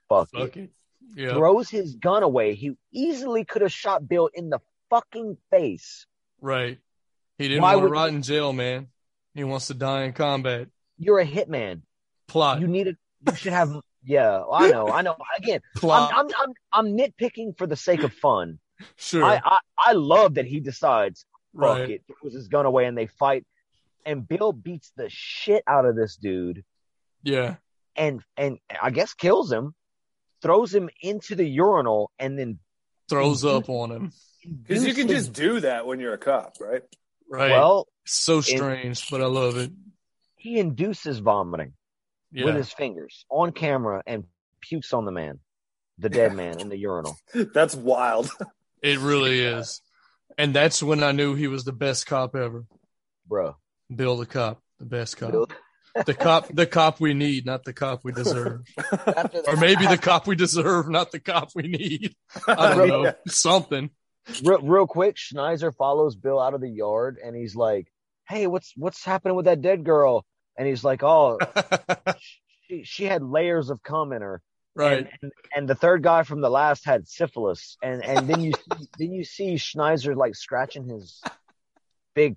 fuck, 0.08 0.30
it. 0.34 0.40
Fuck 0.40 0.58
it. 0.58 0.70
Yeah. 1.16 1.34
Throws 1.34 1.70
his 1.70 1.96
gun 1.96 2.24
away. 2.24 2.56
He 2.56 2.78
easily 2.94 3.44
could 3.44 3.62
have 3.62 3.74
shot 3.74 4.08
Bill 4.08 4.30
in 4.34 4.50
the 4.50 4.60
fucking 4.90 5.38
face. 5.52 6.06
Right. 6.40 6.80
He 7.38 7.48
didn't 7.48 7.64
Why 7.64 7.76
want 7.76 7.88
to 7.88 7.92
rot 7.92 8.10
in 8.10 8.22
jail, 8.22 8.54
man. 8.54 8.88
He 9.36 9.44
wants 9.44 9.68
to 9.68 9.74
die 9.76 10.04
in 10.06 10.14
combat. 10.14 10.70
You're 10.98 11.20
a 11.20 11.26
hitman. 11.28 11.82
Plot. 12.28 12.62
You 12.62 12.68
need 12.68 12.88
a. 12.88 12.96
You 13.30 13.36
should 13.36 13.54
have. 13.54 13.70
Yeah, 14.04 14.42
I 14.52 14.72
know. 14.72 14.88
I 14.90 15.02
know. 15.02 15.16
Again, 15.38 15.62
I'm, 15.76 15.80
Plot. 15.82 16.12
I'm 16.16 16.28
I'm 16.40 16.54
I'm 16.72 16.98
nitpicking 16.98 17.58
for 17.58 17.68
the 17.68 17.76
sake 17.76 18.04
of 18.04 18.14
fun. 18.14 18.60
sure. 18.96 19.24
I, 19.24 19.42
I 19.44 19.60
I 19.78 19.92
love 19.94 20.36
that 20.36 20.46
he 20.46 20.60
decides 20.60 21.26
fuck 21.54 21.78
right. 21.80 21.90
it, 21.90 22.04
throws 22.22 22.34
his 22.34 22.48
gun 22.48 22.66
away 22.66 22.86
and 22.86 22.98
they 22.98 23.08
fight, 23.08 23.46
and 24.06 24.28
Bill 24.28 24.54
beats 24.54 24.92
the 24.96 25.08
shit 25.10 25.64
out 25.68 25.86
of 25.86 25.96
this 25.96 26.18
dude 26.18 26.64
Yeah. 27.24 27.56
and 27.96 28.22
and 28.38 28.58
I 28.82 28.90
guess 28.92 29.14
kills 29.14 29.52
him, 29.52 29.74
throws 30.42 30.74
him 30.76 30.90
into 31.02 31.36
the 31.36 31.46
urinal, 31.46 32.12
and 32.20 32.38
then 32.40 32.60
Throws 33.08 33.46
up 33.46 33.70
on 33.70 33.92
him. 33.92 34.12
Because 34.44 34.86
you 34.86 34.94
can 34.94 35.04
induces- 35.04 35.28
just 35.28 35.34
do 35.34 35.60
that 35.62 35.86
when 35.88 36.00
you're 36.00 36.14
a 36.14 36.18
cop, 36.18 36.56
right? 36.60 36.82
Right. 37.30 37.52
well 37.52 37.88
so 38.06 38.42
strange, 38.42 39.10
but 39.10 39.22
I 39.22 39.26
love 39.26 39.58
it. 39.58 39.72
he 40.36 40.60
induces 40.60 41.20
vomiting 41.20 41.74
Yeah. 42.32 42.46
with 42.46 42.56
his 42.56 42.72
fingers 42.72 43.26
on 43.30 43.52
camera 43.52 44.04
and 44.06 44.26
pukes 44.62 44.94
on 44.94 45.06
the 45.06 45.12
man, 45.12 45.40
the 45.98 46.10
dead 46.10 46.34
man 46.36 46.60
in 46.60 46.70
the 46.70 46.78
urinal. 46.78 47.18
That's 47.54 47.76
wild. 47.76 48.30
It 48.82 49.00
really 49.00 49.40
is. 49.40 49.82
And 50.38 50.54
that's 50.54 50.84
when 50.84 51.02
I 51.02 51.12
knew 51.14 51.34
he 51.34 51.48
was 51.48 51.64
the 51.64 51.72
best 51.72 52.06
cop 52.08 52.36
ever. 52.36 52.66
Bro, 53.28 53.56
Bill 53.96 54.18
the 54.18 54.26
cop, 54.26 54.62
the 54.80 54.86
best 54.86 55.18
cop. 55.18 55.32
Bill- 55.32 55.50
The 56.06 56.14
cop 56.14 56.50
the 56.54 56.66
cop 56.68 57.00
we 57.00 57.14
need, 57.14 57.46
not 57.46 57.64
the 57.64 57.72
cop 57.72 58.04
we 58.04 58.12
deserve. 58.12 58.66
after 59.08 59.42
Or 59.48 59.56
maybe 59.56 59.88
the 59.88 59.98
cop 59.98 60.28
we 60.28 60.36
deserve, 60.36 60.90
not 60.90 61.12
the 61.14 61.22
cop 61.22 61.52
we 61.56 61.64
need. 61.70 62.14
I 62.48 62.76
don't 62.76 62.88
know. 62.90 63.14
Something. 63.28 63.90
real, 64.44 64.60
real 64.62 64.88
quick, 64.88 65.16
Schneider 65.16 65.72
follows 65.72 66.18
Bill 66.18 66.38
out 66.40 66.54
of 66.54 66.60
the 66.60 66.68
yard 66.70 67.18
and 67.24 67.34
he's 67.34 67.56
like, 67.56 67.88
"Hey, 68.28 68.48
what's 68.48 68.74
what's 68.76 69.04
happening 69.04 69.36
with 69.36 69.46
that 69.46 69.62
dead 69.62 69.84
girl?" 69.84 70.26
And 70.58 70.68
he's 70.68 70.84
like, 70.84 71.04
"Oh, 71.04 71.40
she 72.68 72.84
she 72.84 73.06
had 73.06 73.24
layers 73.24 73.70
of 73.70 73.82
cum 73.84 74.12
in 74.14 74.22
her." 74.22 74.42
right. 74.76 74.98
And, 75.00 75.10
and, 75.22 75.32
and 75.56 75.70
the 75.70 75.76
third 75.76 76.04
guy 76.04 76.24
from 76.24 76.42
the 76.42 76.50
last 76.50 76.86
had 76.86 77.08
syphilis, 77.08 77.78
and 77.82 78.04
and 78.04 78.28
then 78.28 78.42
you 78.42 78.52
see, 78.54 78.88
then 79.00 79.12
you 79.12 79.24
see 79.24 79.58
Schneider 79.58 80.16
like 80.16 80.36
scratching 80.36 80.88
his 80.88 81.22
big 82.14 82.36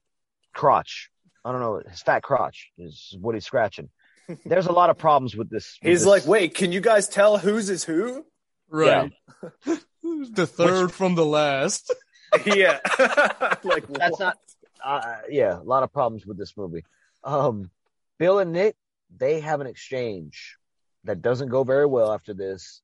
crotch. 0.55 1.11
I 1.45 1.53
don't 1.53 1.61
know, 1.61 1.83
his 1.89 2.03
fat 2.03 2.23
crotch 2.23 2.71
is 2.79 3.17
what 3.21 3.35
he's 3.35 3.45
scratching. 3.47 3.89
There's 4.45 4.67
a 4.67 4.73
lot 4.73 4.91
of 4.91 4.99
problems 4.99 5.35
with 5.35 5.49
this. 5.49 5.79
with 5.83 5.89
He's 5.91 6.01
this- 6.01 6.07
like, 6.07 6.27
wait, 6.27 6.55
can 6.55 6.71
you 6.73 6.81
guys 6.83 7.09
tell 7.09 7.39
whose 7.39 7.71
is 7.71 7.85
who? 7.85 8.27
Right. 8.69 9.11
the 10.03 10.47
third 10.47 10.93
from 10.93 11.15
the 11.15 11.25
last. 11.25 11.95
yeah. 12.45 12.79
like 13.65 13.87
That's 13.89 14.11
what? 14.13 14.21
not. 14.21 14.37
Uh, 14.85 15.17
yeah, 15.29 15.59
a 15.59 15.63
lot 15.63 15.83
of 15.83 15.93
problems 15.93 16.27
with 16.27 16.39
this 16.39 16.57
movie. 16.57 16.85
Um, 17.25 17.71
Bill 18.19 18.39
and 18.39 18.53
Nick, 18.53 18.77
they 19.17 19.41
have 19.41 19.61
an 19.61 19.67
exchange 19.67 20.57
that 21.05 21.23
doesn't 21.23 21.49
go 21.49 21.65
very 21.65 21.87
well 21.87 22.13
after 22.13 22.35
this, 22.35 22.83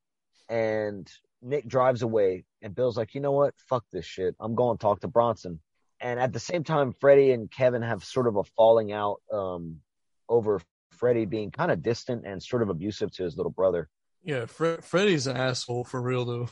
and 0.49 1.11
Nick 1.43 1.67
drives 1.67 2.03
away, 2.03 2.45
and 2.63 2.75
Bill's 2.75 2.97
like, 2.97 3.15
you 3.15 3.21
know 3.21 3.33
what? 3.33 3.55
Fuck 3.69 3.85
this 3.93 4.07
shit. 4.07 4.35
I'm 4.41 4.55
going 4.55 4.79
to 4.79 4.83
talk 4.83 5.01
to 5.01 5.09
Bronson. 5.09 5.61
And 6.01 6.19
at 6.21 6.33
the 6.33 6.41
same 6.41 6.65
time, 6.65 6.93
Freddie 7.01 7.33
and 7.33 7.51
Kevin 7.51 7.83
have 7.83 8.05
sort 8.05 8.27
of 8.27 8.37
a 8.37 8.45
falling 8.57 8.93
out 8.93 9.21
um, 9.33 9.81
over 10.29 10.61
Freddie 10.91 11.25
being 11.27 11.51
kind 11.51 11.71
of 11.71 11.83
distant 11.83 12.27
and 12.27 12.43
sort 12.43 12.63
of 12.63 12.69
abusive 12.69 13.13
to 13.13 13.25
his 13.25 13.37
little 13.37 13.53
brother. 13.53 13.89
Yeah, 14.23 14.47
Fre- 14.47 14.81
Freddy's 14.81 15.27
an 15.27 15.37
asshole 15.37 15.85
for 15.85 16.01
real 16.01 16.25
though. 16.25 16.49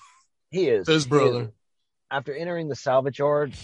He 0.50 0.68
is 0.68 0.86
His 0.86 1.06
brother. 1.06 1.42
is. 1.44 1.48
After 2.10 2.34
entering 2.34 2.68
the 2.68 2.76
salvage 2.76 3.18
yard, 3.18 3.54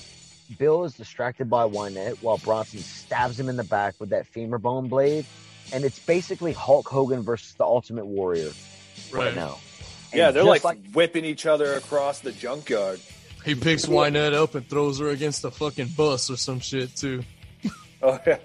Bill 0.56 0.84
is 0.84 0.94
distracted 0.94 1.50
by 1.50 1.64
Wynette 1.64 2.16
while 2.22 2.38
Bronson 2.38 2.80
stabs 2.80 3.38
him 3.38 3.48
in 3.48 3.56
the 3.56 3.64
back 3.64 3.94
with 3.98 4.10
that 4.10 4.26
femur 4.26 4.58
bone 4.58 4.88
blade. 4.88 5.26
And 5.72 5.84
it's 5.84 5.98
basically 5.98 6.52
Hulk 6.52 6.88
Hogan 6.88 7.22
versus 7.22 7.52
the 7.54 7.64
Ultimate 7.64 8.06
Warrior 8.06 8.50
right, 9.12 9.26
Right. 9.26 9.34
now. 9.34 9.58
Yeah, 10.14 10.30
they're 10.30 10.42
just 10.44 10.64
like, 10.64 10.78
whipping 10.94 11.26
each 11.26 11.44
other 11.44 11.74
across 11.74 12.20
the 12.20 12.32
junkyard. 12.32 12.98
He 13.44 13.54
picks 13.54 13.84
Wynette 13.84 14.32
up 14.32 14.54
and 14.54 14.66
throws 14.66 14.98
her 15.00 15.08
against 15.10 15.44
a 15.44 15.50
fucking 15.50 15.88
bus 15.96 16.30
or 16.30 16.36
some 16.38 16.60
shit 16.60 16.96
too. 16.96 17.22
Oh 18.00 18.16
yeah. 18.26 18.38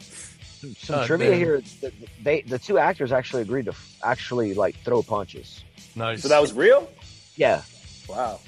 some 0.80 0.96
God 0.96 1.06
trivia 1.06 1.30
damn. 1.30 1.38
here. 1.40 1.62
The, 1.82 1.94
they 2.24 2.42
the 2.42 2.58
two 2.58 2.80
actors 2.80 3.12
actually 3.12 3.44
agreed 3.44 3.66
to 3.66 3.72
f- 3.72 3.98
actually 4.04 4.56
like 4.56 4.76
throw 4.78 5.04
punches. 5.04 5.64
Nice. 5.96 6.24
So 6.24 6.28
that 6.30 6.42
was 6.42 6.54
real? 6.54 6.90
Yeah, 7.36 7.62
Wow. 8.10 8.40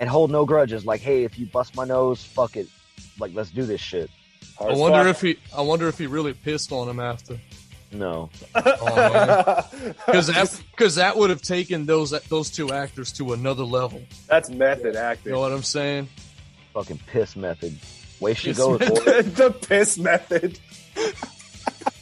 and 0.00 0.08
hold 0.08 0.30
no 0.30 0.44
grudges. 0.44 0.86
Like, 0.86 1.00
hey, 1.00 1.24
if 1.24 1.38
you 1.40 1.46
bust 1.46 1.74
my 1.76 1.84
nose, 1.84 2.22
fuck 2.22 2.56
it. 2.56 2.68
Like, 3.18 3.32
let's 3.34 3.50
do 3.50 3.64
this 3.64 3.80
shit. 3.80 4.10
Hard 4.58 4.72
I 4.72 4.76
wonder 4.76 5.04
fuck. 5.12 5.16
if 5.16 5.20
he. 5.20 5.36
I 5.56 5.62
wonder 5.62 5.88
if 5.88 5.98
he 5.98 6.06
really 6.06 6.32
pissed 6.32 6.70
on 6.72 6.88
him 6.88 7.00
after, 7.00 7.38
No, 7.92 8.30
because 8.54 10.26
that 10.28 10.60
because 10.70 10.94
that 10.96 11.16
would 11.16 11.30
have 11.30 11.42
taken 11.42 11.86
those 11.86 12.10
those 12.28 12.50
two 12.50 12.72
actors 12.72 13.12
to 13.14 13.32
another 13.32 13.64
level. 13.64 14.02
That's 14.28 14.50
method 14.50 14.96
acting. 14.96 15.30
You 15.30 15.32
know 15.34 15.40
what 15.40 15.52
I'm 15.52 15.62
saying? 15.62 16.08
fucking 16.72 17.00
piss 17.06 17.36
method. 17.36 17.78
Way 18.20 18.34
she 18.34 18.48
Piss 18.48 18.58
goes, 18.58 18.78
the 18.80 19.54
piss 19.68 19.98
method. 19.98 20.58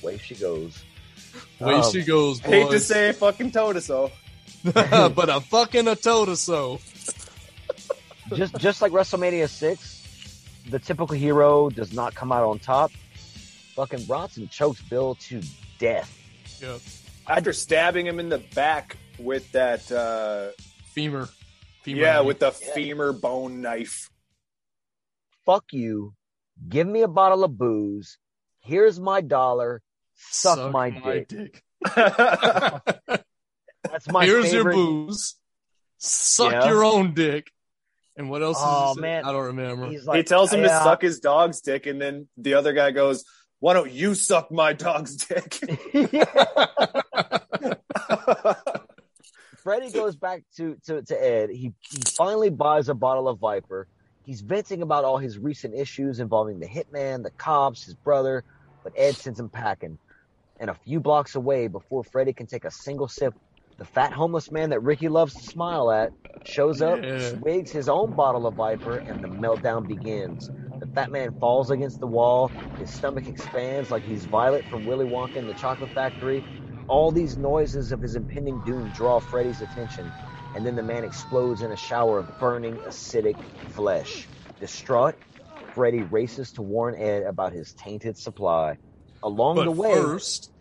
Way 0.02 0.18
she 0.18 0.34
goes. 0.34 0.82
Way 1.60 1.74
Um, 1.74 1.90
she 1.92 2.02
goes, 2.04 2.40
boys. 2.40 2.50
Hate 2.50 2.70
to 2.70 2.80
say 2.80 3.12
fucking 3.12 3.50
told 3.52 3.76
us 3.76 3.86
so. 3.86 4.10
but 4.64 5.30
I'm 5.30 5.40
fucking 5.42 5.88
a 5.88 5.96
told 5.96 6.36
so. 6.38 6.80
just 8.34 8.56
just 8.56 8.82
like 8.82 8.92
WrestleMania 8.92 9.48
six, 9.48 10.01
the 10.70 10.78
typical 10.78 11.16
hero 11.16 11.68
does 11.70 11.92
not 11.92 12.14
come 12.14 12.32
out 12.32 12.44
on 12.44 12.58
top. 12.58 12.90
Fucking 13.74 14.04
Bronson 14.04 14.48
chokes 14.48 14.80
Bill 14.82 15.14
to 15.16 15.42
death. 15.78 16.10
Yeah. 16.60 16.78
After 17.28 17.52
stabbing 17.52 18.06
him 18.06 18.20
in 18.20 18.28
the 18.28 18.38
back 18.54 18.96
with 19.18 19.50
that 19.52 19.90
uh 19.90 20.48
Femur. 20.92 21.28
Femur 21.82 22.00
yeah, 22.00 22.16
knife. 22.18 22.26
with 22.26 22.38
the 22.40 22.52
femur 22.52 23.12
bone 23.12 23.60
knife. 23.60 24.10
Fuck 25.44 25.72
you. 25.72 26.14
Give 26.68 26.86
me 26.86 27.02
a 27.02 27.08
bottle 27.08 27.42
of 27.44 27.58
booze. 27.58 28.18
Here's 28.60 29.00
my 29.00 29.20
dollar. 29.20 29.82
Suck, 30.14 30.70
my, 30.70 30.90
dick. 31.28 31.64
That's 31.96 32.84
my 34.08 34.24
Here's 34.24 34.52
favorite. 34.52 34.76
your 34.76 35.06
booze. 35.06 35.34
Suck 35.98 36.52
Yeah. 36.52 36.68
your 36.68 36.84
own 36.84 37.14
dick. 37.14 37.50
And 38.22 38.30
what 38.30 38.40
else? 38.40 38.56
Oh, 38.60 38.92
is 38.92 38.98
it? 38.98 39.00
man. 39.00 39.24
I 39.24 39.32
don't 39.32 39.46
remember. 39.46 39.88
He's 39.88 40.08
he 40.10 40.22
tells 40.22 40.52
him 40.52 40.60
yeah. 40.60 40.78
to 40.78 40.84
suck 40.84 41.02
his 41.02 41.18
dog's 41.18 41.60
dick, 41.60 41.86
and 41.86 42.00
then 42.00 42.28
the 42.36 42.54
other 42.54 42.72
guy 42.72 42.92
goes, 42.92 43.24
Why 43.58 43.72
don't 43.72 43.90
you 43.90 44.14
suck 44.14 44.52
my 44.52 44.72
dog's 44.74 45.16
dick? 45.16 45.58
Freddie 49.64 49.90
goes 49.90 50.14
back 50.14 50.44
to, 50.56 50.76
to, 50.86 51.02
to 51.02 51.24
Ed. 51.24 51.50
He, 51.50 51.72
he 51.80 51.98
finally 52.16 52.50
buys 52.50 52.88
a 52.88 52.94
bottle 52.94 53.26
of 53.26 53.40
Viper. 53.40 53.88
He's 54.24 54.40
venting 54.40 54.82
about 54.82 55.04
all 55.04 55.18
his 55.18 55.36
recent 55.36 55.74
issues 55.74 56.20
involving 56.20 56.60
the 56.60 56.66
hitman, 56.66 57.24
the 57.24 57.30
cops, 57.30 57.82
his 57.84 57.94
brother, 57.94 58.44
but 58.84 58.92
Ed 58.96 59.16
sends 59.16 59.40
him 59.40 59.48
packing. 59.48 59.98
And 60.60 60.70
a 60.70 60.74
few 60.74 61.00
blocks 61.00 61.34
away, 61.34 61.66
before 61.66 62.04
Freddie 62.04 62.34
can 62.34 62.46
take 62.46 62.64
a 62.64 62.70
single 62.70 63.08
sip, 63.08 63.34
the 63.78 63.84
fat 63.84 64.12
homeless 64.12 64.50
man 64.50 64.70
that 64.70 64.80
Ricky 64.80 65.08
loves 65.08 65.34
to 65.34 65.42
smile 65.42 65.90
at 65.90 66.12
shows 66.44 66.82
up, 66.82 67.00
Yeah. 67.02 67.18
swigs 67.30 67.70
his 67.70 67.88
own 67.88 68.14
bottle 68.14 68.46
of 68.46 68.54
Viper, 68.54 68.98
and 68.98 69.22
the 69.22 69.28
meltdown 69.28 69.86
begins. 69.86 70.48
The 70.80 70.86
fat 70.88 71.10
man 71.10 71.32
falls 71.40 71.70
against 71.70 72.00
the 72.00 72.06
wall. 72.06 72.52
His 72.78 72.90
stomach 72.90 73.28
expands 73.28 73.90
like 73.90 74.04
he's 74.04 74.24
Violet 74.26 74.66
from 74.68 74.84
Willy 74.84 75.06
Wonka 75.06 75.36
and 75.36 75.48
the 75.48 75.54
Chocolate 75.54 75.92
Factory. 75.92 76.42
All 76.88 77.12
these 77.12 77.36
noises 77.38 77.92
of 77.92 78.00
his 78.00 78.16
impending 78.16 78.60
doom 78.64 78.90
draw 78.90 79.20
Freddy's 79.20 79.60
attention, 79.62 80.12
and 80.54 80.66
then 80.66 80.74
the 80.76 80.82
man 80.82 81.04
explodes 81.04 81.62
in 81.62 81.72
a 81.72 81.76
shower 81.76 82.18
of 82.18 82.38
burning, 82.38 82.76
acidic 82.88 83.36
flesh. 83.68 84.28
Distraught, 84.60 85.14
Freddy 85.74 86.02
races 86.02 86.52
to 86.52 86.62
warn 86.62 86.94
Ed 87.00 87.22
about 87.22 87.52
his 87.52 87.72
tainted 87.74 88.18
supply. 88.18 88.78
Along 89.22 89.56
but 89.56 89.64
the 89.64 89.70
way, 89.72 89.94
first, 89.94 90.51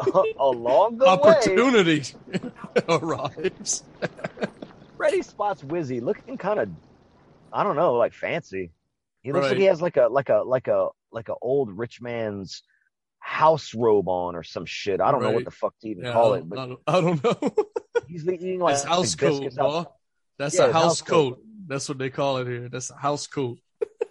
along 0.40 0.98
the 0.98 1.04
way, 1.04 1.12
opportunity 1.12 2.04
arrives. 2.88 3.82
Freddy 4.96 5.22
spots 5.22 5.62
Wizzy 5.62 6.02
looking 6.02 6.36
kind 6.38 6.60
of, 6.60 6.68
I 7.52 7.62
don't 7.62 7.76
know, 7.76 7.94
like 7.94 8.12
fancy. 8.12 8.70
He 9.22 9.32
looks 9.32 9.48
like 9.48 9.58
he 9.58 9.64
has 9.64 9.80
like 9.82 9.96
a 9.96 10.08
like 10.08 10.28
a 10.28 10.42
like 10.44 10.68
a 10.68 10.88
like 11.12 11.28
a 11.28 11.34
old 11.42 11.70
rich 11.76 12.00
man's 12.00 12.62
house 13.18 13.74
robe 13.74 14.08
on 14.08 14.36
or 14.36 14.42
some 14.42 14.64
shit. 14.64 15.00
I 15.00 15.10
don't 15.12 15.22
know 15.22 15.32
what 15.32 15.44
the 15.44 15.50
fuck 15.50 15.74
to 15.80 15.88
even 15.88 16.04
Yeah, 16.04 16.12
call 16.12 16.34
I, 16.34 16.38
it, 16.38 16.48
don't, 16.48 16.58
I, 16.58 16.66
don't, 16.66 16.80
I 16.86 17.00
don't 17.00 17.24
know. 17.24 17.52
he's 18.08 18.26
eating 18.28 18.60
like 18.60 18.74
That's 18.74 18.86
house 18.86 19.14
coat, 19.14 19.30
biscuits 19.30 19.56
boy. 19.56 19.64
out- 19.78 19.92
That's 20.38 20.54
Yeah, 20.54 20.66
a 20.66 20.72
house, 20.72 20.72
house 20.72 21.02
coat. 21.02 21.34
coat. 21.36 21.42
That's 21.66 21.88
what 21.88 21.98
they 21.98 22.10
call 22.10 22.38
it 22.38 22.46
here. 22.46 22.68
That's 22.68 22.90
a 22.90 22.96
house 22.96 23.26
coat. 23.26 23.58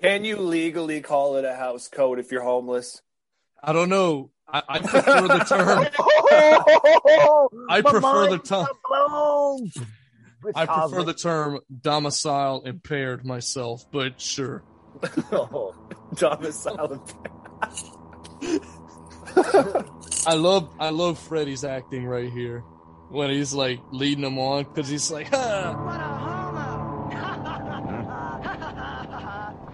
Can 0.02 0.24
you 0.26 0.38
legally 0.38 1.02
call 1.02 1.38
it 1.38 1.46
a 1.46 1.56
house 1.56 1.88
coat 1.88 2.20
if 2.20 2.32
you're 2.32 2.44
homeless? 2.44 3.02
I 3.64 3.74
don't 3.74 3.90
know. 3.90 4.30
I, 4.50 4.64
I 4.70 4.80
prefer 4.80 5.28
the 5.28 5.40
term. 5.40 5.88
I 7.70 7.82
My 7.82 7.82
prefer 7.82 8.30
the 8.30 8.40
term. 8.40 8.68
I 10.56 10.66
prefer 10.66 11.04
the 11.04 11.14
term 11.14 11.60
domicile 11.82 12.62
impaired 12.62 13.26
myself, 13.26 13.86
but 13.92 14.22
sure. 14.22 14.64
Domicile. 16.16 17.04
I 20.26 20.34
love 20.34 20.70
I 20.80 20.90
love 20.90 21.20
Freddy's 21.20 21.64
acting 21.66 22.06
right 22.06 22.32
here 22.32 22.64
when 23.10 23.30
he's 23.30 23.54
like 23.54 23.80
leading 23.92 24.24
them 24.24 24.40
on 24.40 24.64
because 24.64 24.88
he's 24.88 25.12
like, 25.12 25.28
huh. 25.28 25.74
What 25.76 26.00
a 26.00 26.04
homo! 26.04 26.38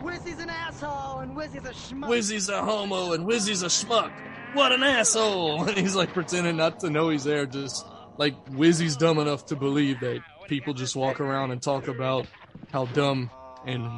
Wizzy's 0.04 0.40
an 0.40 0.50
asshole 0.50 1.20
and 1.20 1.36
Wizzy's 1.36 1.66
a 1.66 1.74
schmuck. 1.74 2.08
Wizzy's 2.08 2.50
a 2.50 2.62
homo 2.62 3.14
and 3.14 3.28
Wizzy's 3.28 3.62
a 3.62 3.68
schmuck. 3.68 4.12
What 4.54 4.72
an 4.72 4.84
asshole! 4.84 5.64
And 5.68 5.78
he's 5.78 5.96
like 5.96 6.14
pretending 6.14 6.58
not 6.58 6.80
to 6.82 6.90
know 6.90 7.10
he's 7.10 7.24
there, 7.24 7.46
just 7.46 7.86
like 8.18 8.34
Wizzy's 8.52 8.96
dumb 8.96 9.18
enough 9.18 9.48
to 9.48 9.56
believe 9.56 10.00
that 10.02 10.22
people 10.48 10.74
just 10.74 10.96
walk 10.96 11.20
around 11.20 11.52
and 11.52 11.62
talk 11.62 11.88
about 11.88 12.28
how 12.72 12.86
dumb 12.86 13.32
and 13.66 13.90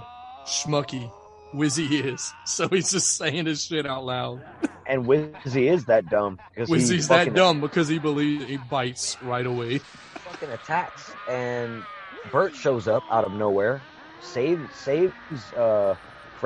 schmucky 0.46 1.12
Wizzy 1.54 2.06
is. 2.06 2.34
So 2.46 2.68
he's 2.70 2.92
just 2.92 3.18
saying 3.18 3.48
his 3.48 3.66
shit 3.66 3.86
out 3.86 4.06
loud. 4.06 4.44
And 4.88 5.08
Wizzy 5.08 5.68
is 5.68 5.86
that 5.86 6.10
dumb 6.10 6.40
because 6.54 6.70
he 6.70 6.76
Wizzy's 6.76 7.08
that 7.08 7.34
dumb 7.34 7.60
because 7.60 7.88
he 7.88 7.98
believes 7.98 8.46
he 8.46 8.58
bites 8.58 9.18
right 9.24 9.48
away. 9.48 9.80
fucking 9.80 10.52
attacks 10.52 11.12
and 11.28 11.84
Bert 12.32 12.54
shows 12.56 12.88
up 12.88 13.02
out 13.10 13.26
of 13.26 13.34
nowhere, 13.34 13.82
saves 14.22 14.62
saves 14.76 15.12
uh 15.58 15.96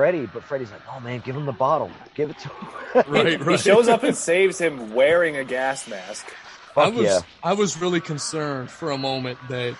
Freddy, 0.00 0.24
but 0.24 0.42
Freddy's 0.42 0.70
like, 0.70 0.80
"Oh 0.90 0.98
man, 1.00 1.20
give 1.20 1.36
him 1.36 1.44
the 1.44 1.52
bottle, 1.52 1.90
give 2.14 2.30
it 2.30 2.38
to 2.38 2.48
him." 2.48 2.68
Right, 3.12 3.38
He 3.38 3.56
shows 3.58 3.86
up 3.86 4.02
and 4.02 4.16
saves 4.16 4.58
him 4.58 4.94
wearing 4.94 5.36
a 5.36 5.44
gas 5.44 5.86
mask. 5.86 6.34
I 6.74 6.88
was 6.88 7.04
yeah. 7.04 7.20
I 7.42 7.52
was 7.52 7.78
really 7.78 8.00
concerned 8.00 8.70
for 8.70 8.92
a 8.92 8.96
moment 8.96 9.38
that 9.50 9.76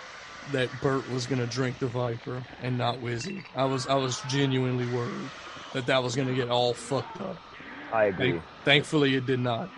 that 0.52 0.68
Bert 0.82 1.10
was 1.10 1.26
gonna 1.26 1.47
drink 1.47 1.78
the 1.78 1.86
Viper 1.86 2.44
and 2.62 2.76
not 2.76 2.98
Wizzy. 2.98 3.42
I 3.56 3.64
was 3.64 3.86
I 3.86 3.94
was 3.94 4.20
genuinely 4.28 4.86
worried 4.94 5.30
that 5.72 5.86
that 5.86 6.02
was 6.02 6.14
gonna 6.14 6.34
get 6.34 6.51
all 6.51 6.74
fucked 6.74 7.22
up. 7.22 7.38
I 7.90 8.05
agree. 8.05 8.32
Thank, 8.32 8.42
thankfully, 8.66 9.14
it 9.14 9.24
did 9.24 9.40
not. 9.40 9.70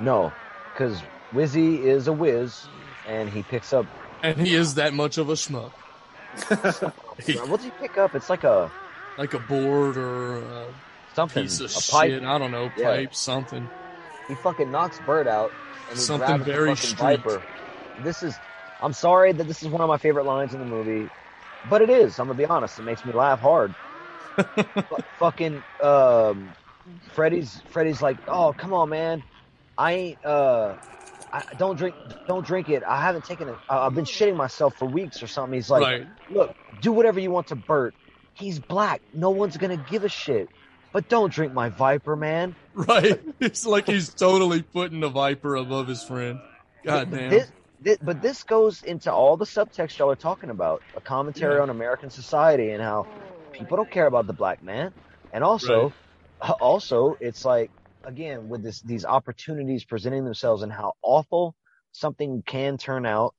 No, 0.00 0.32
because 0.72 1.00
Wizzy 1.32 1.84
is 1.84 2.08
a 2.08 2.12
whiz, 2.12 2.66
and 3.06 3.30
he 3.30 3.44
picks 3.44 3.72
up. 3.72 3.86
And 4.24 4.44
he 4.44 4.56
is 4.56 4.74
that 4.74 4.92
much 4.92 5.18
of 5.18 5.28
a 5.28 5.34
schmuck, 5.34 5.70
What 6.50 7.56
does 7.56 7.64
he 7.64 7.70
pick 7.70 7.96
up? 7.96 8.16
It's 8.16 8.28
like 8.28 8.42
a 8.42 8.72
like 9.16 9.34
a 9.34 9.38
board 9.38 9.96
or 9.96 10.36
a 10.38 10.66
something, 11.14 11.44
piece 11.44 11.60
of 11.60 11.70
a 11.70 11.90
pipe. 11.92 12.10
shit. 12.10 12.22
I 12.24 12.38
don't 12.38 12.50
know, 12.50 12.70
Yeah. 12.76 12.90
pipe, 12.90 13.14
something. 13.14 13.68
He 14.28 14.34
fucking 14.36 14.70
knocks 14.70 14.98
Bert 15.06 15.26
out, 15.26 15.52
and 15.88 15.98
he 15.98 16.02
Something 16.04 16.26
grabs 16.28 16.44
very 16.44 16.70
the 16.70 16.76
fucking 16.76 16.90
street. 16.90 17.20
Viper. 17.20 17.42
This 18.02 18.22
is. 18.22 18.34
I'm 18.80 18.92
sorry 18.92 19.32
that 19.32 19.46
this 19.46 19.62
is 19.62 19.68
one 19.68 19.80
of 19.80 19.88
my 19.88 19.98
favorite 19.98 20.24
lines 20.24 20.52
in 20.52 20.60
the 20.60 20.66
movie, 20.66 21.08
but 21.70 21.80
it 21.82 21.90
is. 21.90 22.18
I'm 22.18 22.26
gonna 22.26 22.36
be 22.38 22.44
honest. 22.44 22.78
It 22.78 22.82
makes 22.82 23.04
me 23.04 23.12
laugh 23.12 23.40
hard. 23.40 23.74
But 24.36 25.04
fucking 25.18 25.62
um, 25.80 26.50
Freddy's 27.12 27.62
Freddy's 27.70 28.02
like, 28.02 28.16
oh 28.26 28.52
come 28.52 28.72
on, 28.74 28.88
man, 28.88 29.22
I 29.78 29.92
ain't 29.92 30.24
uh, 30.24 30.74
I 31.32 31.44
don't 31.56 31.76
drink 31.76 31.94
don't 32.26 32.44
drink 32.44 32.68
it. 32.68 32.82
I 32.82 33.00
haven't 33.00 33.24
taken 33.24 33.48
it. 33.48 33.54
I've 33.68 33.94
been 33.94 34.04
shitting 34.04 34.34
myself 34.36 34.74
for 34.76 34.86
weeks 34.86 35.22
or 35.22 35.28
something. 35.28 35.54
He's 35.54 35.70
like, 35.70 35.82
right. 35.82 36.06
look, 36.30 36.56
do 36.80 36.90
whatever 36.92 37.20
you 37.20 37.30
want 37.30 37.46
to 37.48 37.54
Bert. 37.56 37.94
He's 38.34 38.58
black. 38.60 39.02
No 39.12 39.30
one's 39.30 39.56
gonna 39.56 39.76
give 39.76 40.04
a 40.04 40.08
shit. 40.08 40.48
But 40.92 41.08
don't 41.08 41.32
drink 41.32 41.52
my 41.52 41.68
Viper, 41.70 42.16
man. 42.16 42.56
Right. 42.76 43.20
It's 43.38 43.64
like 43.64 43.86
he's 43.86 44.12
totally 44.12 44.62
putting 44.62 44.98
the 44.98 45.08
Viper 45.08 45.54
above 45.54 45.86
his 45.86 46.02
friend. 46.02 46.40
God 46.84 47.08
damn. 47.12 47.30
This, 47.30 47.52
thi- 47.84 47.98
but 48.02 48.20
this 48.20 48.42
goes 48.42 48.82
into 48.82 49.12
all 49.12 49.36
the 49.36 49.44
subtext 49.44 49.96
y'all 49.98 50.10
are 50.10 50.16
talking 50.16 50.50
about 50.50 50.82
a 50.96 51.00
commentary 51.00 51.54
Yeah. 51.56 51.62
on 51.62 51.70
American 51.70 52.10
society 52.10 52.70
and 52.70 52.82
how 52.82 53.06
people 53.52 53.76
don't 53.76 53.90
care 53.92 54.06
about 54.06 54.26
the 54.26 54.32
black 54.32 54.60
man. 54.60 54.92
And 55.32 55.44
also, 55.44 55.94
also, 56.60 57.14
it's 57.20 57.44
like, 57.44 57.70
again, 58.04 58.48
with 58.48 58.64
this, 58.64 58.80
these 58.82 59.04
opportunities 59.04 59.84
presenting 59.84 60.24
themselves 60.24 60.62
and 60.64 60.72
how 60.72 60.94
awful 61.00 61.54
something 61.92 62.42
can 62.44 62.76
turn 62.76 63.06
out 63.06 63.36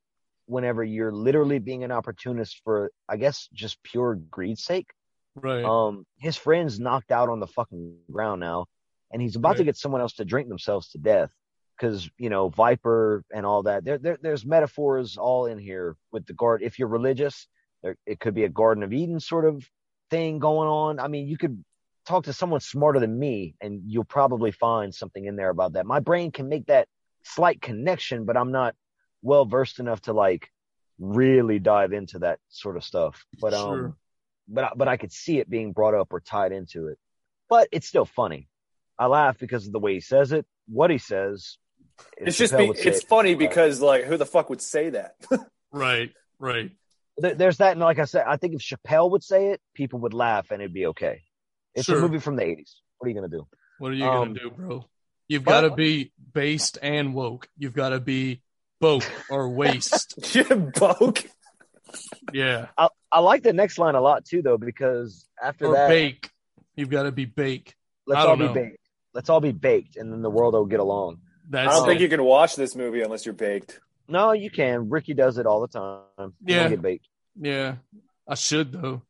whenever 0.47 0.83
you're 0.83 1.11
literally 1.11 1.59
being 1.59 1.83
an 1.83 1.91
opportunist 1.91 2.61
for, 2.63 2.91
I 3.09 3.17
guess, 3.17 3.49
just 3.53 3.81
pure 3.83 4.15
greed's 4.15 4.63
sake. 4.63 4.87
Right. 5.35 5.63
Um, 5.63 6.05
his 6.17 6.37
friend's 6.37 6.79
knocked 6.79 7.11
out 7.11 7.29
on 7.29 7.39
the 7.39 7.47
fucking 7.47 7.97
ground 8.11 8.39
now, 8.39 8.65
and 9.11 9.21
he's 9.21 9.35
about 9.35 9.57
to 9.57 9.63
get 9.63 9.77
someone 9.77 10.01
else 10.01 10.13
to 10.13 10.25
drink 10.25 10.47
themselves 10.47 10.89
to 10.91 10.97
death. 10.97 11.31
Because 11.77 12.09
you 12.17 12.29
know 12.29 12.47
Viper 12.47 13.25
and 13.33 13.45
all 13.45 13.63
that. 13.63 13.83
There, 13.83 13.97
there, 13.97 14.17
there's 14.21 14.45
metaphors 14.45 15.17
all 15.17 15.45
in 15.45 15.57
here 15.57 15.97
with 16.13 16.25
the 16.25 16.31
guard. 16.31 16.61
If 16.63 16.79
you're 16.79 16.87
religious, 16.87 17.47
there, 17.83 17.97
it 18.05 18.21
could 18.21 18.33
be 18.33 18.45
a 18.45 18.49
Garden 18.49 18.81
of 18.81 18.93
Eden 18.93 19.19
sort 19.19 19.43
of 19.43 19.69
thing 20.09 20.39
going 20.39 20.69
on. 20.69 21.01
I 21.01 21.09
mean, 21.09 21.27
you 21.27 21.37
could 21.37 21.61
talk 22.05 22.25
to 22.25 22.33
someone 22.33 22.61
smarter 22.61 23.01
than 23.01 23.19
me, 23.19 23.55
and 23.59 23.81
you'll 23.87 24.05
probably 24.05 24.51
find 24.51 24.95
something 24.95 25.25
in 25.25 25.35
there 25.35 25.49
about 25.49 25.73
that. 25.73 25.85
My 25.85 25.99
brain 25.99 26.31
can 26.31 26.47
make 26.47 26.67
that 26.67 26.87
slight 27.23 27.61
connection, 27.61 28.23
but 28.23 28.37
I'm 28.37 28.53
not 28.53 28.73
well 29.25 29.45
versed 29.45 29.79
enough 29.79 30.01
to 30.01 30.13
like 30.13 30.49
really 30.99 31.59
dive 31.59 31.91
into 31.93 32.19
that 32.19 32.39
sort 32.49 32.77
of 32.77 32.83
stuff. 32.83 33.25
But 33.41 33.53
um, 33.53 33.75
Sure. 33.75 33.97
but 34.47 34.63
I- 34.65 34.73
but 34.75 34.87
I 34.87 34.97
could 34.97 35.11
see 35.11 35.39
it 35.39 35.49
being 35.49 35.73
brought 35.73 35.95
up 35.95 36.13
or 36.13 36.19
tied 36.21 36.51
into 36.51 36.87
it. 36.87 36.97
But 37.49 37.67
it's 37.71 37.87
still 37.87 38.05
funny. 38.05 38.47
I 38.97 39.07
laugh 39.07 39.37
because 39.37 39.65
of 39.67 39.73
the 39.73 39.79
way 39.79 39.95
he 39.95 39.99
says 39.99 40.31
it, 40.31 40.45
what 40.67 40.89
he 40.89 40.97
says. 40.99 41.57
If 42.17 42.27
It's 42.29 42.37
just 42.37 42.55
be, 42.57 42.65
it's 42.65 42.99
it. 43.03 43.07
funny 43.07 43.35
because 43.35 43.81
like 43.81 44.03
who 44.05 44.17
the 44.17 44.25
fuck 44.25 44.49
would 44.49 44.61
say 44.61 44.91
that? 44.91 45.15
Right. 45.71 46.11
Right. 46.39 46.71
There- 47.17 47.35
there's 47.35 47.57
that, 47.57 47.71
and 47.73 47.81
like 47.81 47.99
I 47.99 48.05
said, 48.05 48.23
I 48.27 48.37
think 48.37 48.53
if 48.53 48.61
Chappelle 48.61 49.11
would 49.11 49.23
say 49.23 49.47
it, 49.47 49.61
people 49.73 49.99
would 49.99 50.13
laugh 50.13 50.51
and 50.51 50.61
it'd 50.61 50.73
be 50.73 50.85
okay. 50.87 51.23
It's 51.73 51.85
Sure. 51.87 51.97
a 51.97 52.01
movie 52.01 52.19
from 52.19 52.37
the 52.37 52.43
'80s. 52.43 52.75
What 52.97 53.07
are 53.07 53.09
you 53.09 53.15
gonna 53.15 53.27
do? 53.27 53.47
What 53.79 53.91
are 53.91 53.95
you 53.95 54.05
Um, 54.05 54.27
gonna 54.33 54.39
do, 54.39 54.49
bro? 54.51 54.85
You've 55.27 55.43
got 55.43 55.61
to 55.61 55.71
be 55.71 56.13
based 56.33 56.77
and 56.81 57.13
woke. 57.13 57.49
You've 57.57 57.73
got 57.73 57.89
to 57.89 57.99
be 57.99 58.41
both 58.79 59.09
or 59.29 59.49
waste. 59.49 60.15
Boke. 60.79 61.23
yeah. 62.33 62.67
I, 62.77 62.89
I 63.11 63.19
like 63.19 63.43
the 63.43 63.53
next 63.53 63.77
line 63.77 63.95
a 63.95 64.01
lot 64.01 64.25
too, 64.25 64.41
though, 64.41 64.57
because 64.57 65.25
after 65.41 65.67
Or 65.67 65.73
that, 65.73 65.87
bake. 65.89 66.29
You've 66.75 66.89
got 66.89 67.03
to 67.03 67.11
be 67.11 67.25
bake. 67.25 67.75
let's 68.05 68.17
I 68.19 68.21
all 68.21 68.27
don't 68.35 68.39
be 68.39 68.45
know. 68.47 68.53
baked. 68.53 68.77
Let's 69.13 69.29
all 69.29 69.39
be 69.39 69.53
baked, 69.53 69.95
and 69.95 70.11
then 70.11 70.21
the 70.21 70.29
world 70.29 70.53
will 70.55 70.65
get 70.65 70.81
along. 70.81 71.19
That's 71.49 71.71
I 71.73 71.77
don't 71.77 71.87
think 71.87 72.01
you 72.01 72.09
can 72.09 72.23
watch 72.23 72.55
this 72.57 72.75
movie 72.75 73.01
unless 73.01 73.25
you're 73.25 73.33
baked. 73.33 73.79
No, 74.09 74.33
you 74.33 74.51
can. 74.51 74.89
Ricky 74.89 75.13
does 75.13 75.37
it 75.37 75.45
all 75.45 75.61
the 75.61 75.67
time. 75.69 76.01
You 76.45 76.55
Yeah. 76.55 76.67
get 76.69 76.81
baked. 76.81 77.07
Yeah. 77.39 77.75
I 78.27 78.35
should 78.35 78.71
though. 78.73 79.01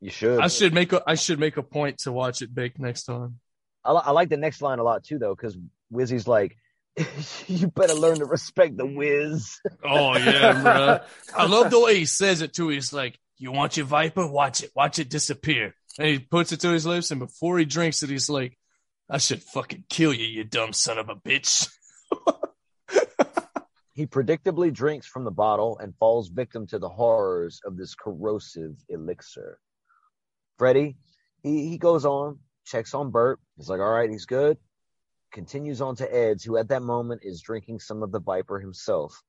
You 0.00 0.10
should. 0.10 0.40
I 0.40 0.48
should 0.48 0.74
make 0.74 0.92
a 0.92 1.02
I 1.06 1.14
should 1.14 1.38
make 1.38 1.58
a 1.58 1.62
point 1.62 1.98
to 1.98 2.12
watch 2.12 2.42
it 2.42 2.52
baked 2.52 2.80
next 2.80 3.04
time. 3.04 3.38
I, 3.84 3.92
I 3.92 4.10
like 4.10 4.30
the 4.30 4.36
next 4.36 4.62
line 4.62 4.78
a 4.80 4.82
lot 4.82 5.04
too, 5.04 5.18
though, 5.18 5.34
because 5.34 5.56
Wizzy's 5.92 6.26
like, 6.26 6.56
"You 7.46 7.68
better 7.68 7.94
learn 7.94 8.18
to 8.18 8.24
respect 8.24 8.76
the 8.76 8.86
whiz." 8.86 9.58
Oh 9.84 10.16
yeah, 10.16 10.62
bro. 10.62 11.00
I 11.36 11.46
love 11.46 11.70
the 11.70 11.80
way 11.80 11.98
he 11.98 12.04
says 12.04 12.42
it 12.42 12.52
too. 12.52 12.68
He's 12.68 12.92
like, 12.92 13.18
"You 13.38 13.52
want 13.52 13.76
your 13.76 13.86
viper? 13.86 14.26
Watch 14.26 14.62
it, 14.62 14.70
watch 14.74 14.98
it 14.98 15.08
disappear." 15.08 15.74
And 15.98 16.08
he 16.08 16.18
puts 16.18 16.52
it 16.52 16.60
to 16.60 16.70
his 16.70 16.86
lips, 16.86 17.10
and 17.10 17.20
before 17.20 17.58
he 17.58 17.64
drinks 17.64 18.02
it, 18.02 18.10
he's 18.10 18.30
like, 18.30 18.58
"I 19.08 19.18
should 19.18 19.42
fucking 19.42 19.84
kill 19.88 20.12
you, 20.12 20.26
you 20.26 20.44
dumb 20.44 20.72
son 20.72 20.98
of 20.98 21.08
a 21.08 21.16
bitch." 21.16 21.68
He 23.94 24.06
predictably 24.06 24.72
drinks 24.72 25.06
from 25.06 25.24
the 25.24 25.30
bottle 25.30 25.78
and 25.78 25.94
falls 25.98 26.28
victim 26.28 26.66
to 26.68 26.78
the 26.78 26.88
horrors 26.88 27.60
of 27.64 27.76
this 27.76 27.94
corrosive 27.94 28.76
elixir. 28.88 29.58
Freddy, 30.58 30.96
he, 31.42 31.68
he 31.68 31.78
goes 31.78 32.06
on, 32.06 32.38
checks 32.64 32.94
on 32.94 33.10
Bert. 33.10 33.38
He's 33.56 33.68
like, 33.68 33.80
all 33.80 33.90
right, 33.90 34.08
he's 34.08 34.24
good. 34.24 34.56
Continues 35.32 35.80
on 35.80 35.96
to 35.96 36.14
Ed's, 36.14 36.44
who 36.44 36.56
at 36.58 36.68
that 36.68 36.82
moment 36.82 37.22
is 37.24 37.40
drinking 37.40 37.80
some 37.80 38.02
of 38.02 38.12
the 38.12 38.20
Viper 38.20 38.60
himself. 38.60 39.22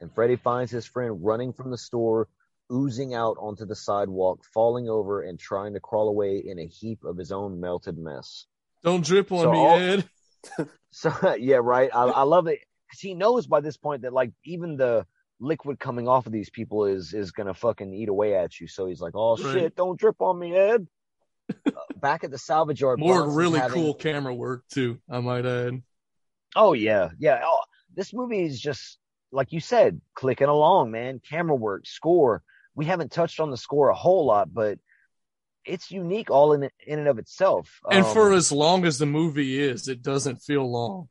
And 0.00 0.12
Freddy 0.14 0.36
finds 0.36 0.70
his 0.72 0.86
friend 0.86 1.18
running 1.24 1.52
from 1.52 1.70
the 1.70 1.78
store, 1.78 2.28
oozing 2.72 3.14
out 3.14 3.36
onto 3.40 3.64
the 3.64 3.76
sidewalk, 3.76 4.40
falling 4.52 4.88
over 4.88 5.22
and 5.22 5.38
trying 5.38 5.74
to 5.74 5.80
crawl 5.80 6.08
away 6.08 6.38
in 6.44 6.58
a 6.58 6.66
heap 6.66 7.04
of 7.04 7.16
his 7.16 7.30
own 7.32 7.60
melted 7.60 7.96
mess. 7.96 8.46
Don't 8.82 9.04
drip 9.04 9.30
on 9.32 9.42
So 9.44 9.52
me, 9.52 9.58
all- 9.58 9.78
Ed. 9.78 10.08
So 10.90 11.34
yeah, 11.38 11.60
right. 11.62 11.90
I, 11.94 12.04
I 12.04 12.22
love 12.22 12.46
it 12.46 12.60
because 12.88 13.00
he 13.00 13.14
knows 13.14 13.46
by 13.46 13.60
this 13.60 13.76
point 13.76 14.02
that 14.02 14.12
like 14.12 14.32
even 14.44 14.76
the 14.76 15.06
liquid 15.40 15.78
coming 15.78 16.08
off 16.08 16.24
of 16.26 16.32
these 16.32 16.48
people 16.50 16.86
is 16.86 17.12
is 17.12 17.32
gonna 17.32 17.52
fucking 17.52 17.92
eat 17.92 18.08
away 18.08 18.34
at 18.34 18.58
you. 18.58 18.66
So 18.66 18.86
he's 18.86 19.00
like, 19.00 19.12
"Oh 19.14 19.36
Right. 19.36 19.52
shit, 19.52 19.76
don't 19.76 19.98
drip 20.00 20.20
on 20.22 20.38
me, 20.38 20.56
Ed." 20.56 20.86
Uh, 21.66 21.70
back 21.96 22.24
at 22.24 22.30
the 22.30 22.38
salvage 22.38 22.80
yard, 22.80 22.98
More 22.98 23.14
Bronson's 23.14 23.36
really 23.36 23.58
having- 23.60 23.74
cool 23.74 23.94
camera 23.94 24.34
work 24.34 24.64
too. 24.68 24.98
I 25.08 25.20
might 25.20 25.46
add. 25.46 25.82
Oh 26.54 26.72
yeah, 26.72 27.10
yeah. 27.18 27.40
Oh, 27.44 27.60
this 27.94 28.12
movie 28.12 28.44
is 28.44 28.60
just 28.60 28.98
like 29.32 29.52
you 29.52 29.60
said, 29.60 30.00
clicking 30.14 30.48
along, 30.48 30.90
man. 30.90 31.20
Camera 31.28 31.54
work, 31.54 31.86
score. 31.86 32.42
We 32.74 32.84
haven't 32.86 33.12
touched 33.12 33.40
on 33.40 33.50
the 33.50 33.56
score 33.56 33.88
a 33.88 33.94
whole 33.94 34.24
lot, 34.26 34.52
but 34.52 34.78
it's 35.64 35.90
unique 35.90 36.30
all 36.30 36.52
in 36.52 36.64
in 36.86 36.98
and 36.98 37.08
of 37.08 37.18
itself. 37.18 37.80
And 37.90 38.06
for 38.06 38.30
Um, 38.32 38.36
as 38.38 38.50
long 38.52 38.84
as 38.84 38.98
the 38.98 39.06
movie 39.06 39.58
is, 39.60 39.88
it 39.88 40.02
doesn't 40.02 40.36
feel 40.38 40.70
long. 40.70 41.08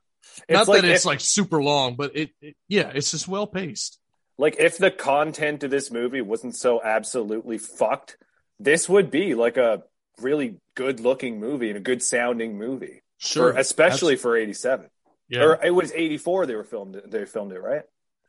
Not 0.50 0.68
like 0.68 0.82
that 0.82 0.92
it's 0.92 1.02
if- 1.02 1.06
like 1.06 1.20
super 1.22 1.62
long, 1.62 1.96
but 1.96 2.16
it, 2.16 2.32
it 2.42 2.56
yeah, 2.68 2.92
it's 2.94 3.12
just 3.12 3.28
well 3.28 3.48
paced. 3.48 4.00
Like 4.38 4.58
if 4.60 4.78
the 4.78 4.92
content 4.92 5.64
of 5.64 5.72
this 5.72 5.92
movie 5.92 6.22
wasn't 6.22 6.56
so 6.58 6.82
absolutely 6.84 7.58
fucked, 7.58 8.18
this 8.60 8.90
would 8.90 9.10
be 9.12 9.34
like 9.36 9.56
a 9.58 9.84
really 10.22 10.58
good 10.76 11.00
looking 11.00 11.40
movie 11.40 11.70
and 11.70 11.78
a 11.78 11.82
good 11.82 12.02
sounding 12.04 12.58
movie. 12.58 13.02
Sure, 13.18 13.54
For, 13.54 13.60
especially 13.60 14.16
for 14.16 14.36
87. 14.36 14.90
Yeah, 15.30 15.44
Or 15.44 15.60
it 15.64 15.72
was 15.72 15.92
'84. 15.92 16.46
They 16.46 16.56
were 16.56 16.64
filmed. 16.64 17.02
They 17.08 17.26
filmed 17.26 17.52
it, 17.54 17.60
right? 17.60 17.84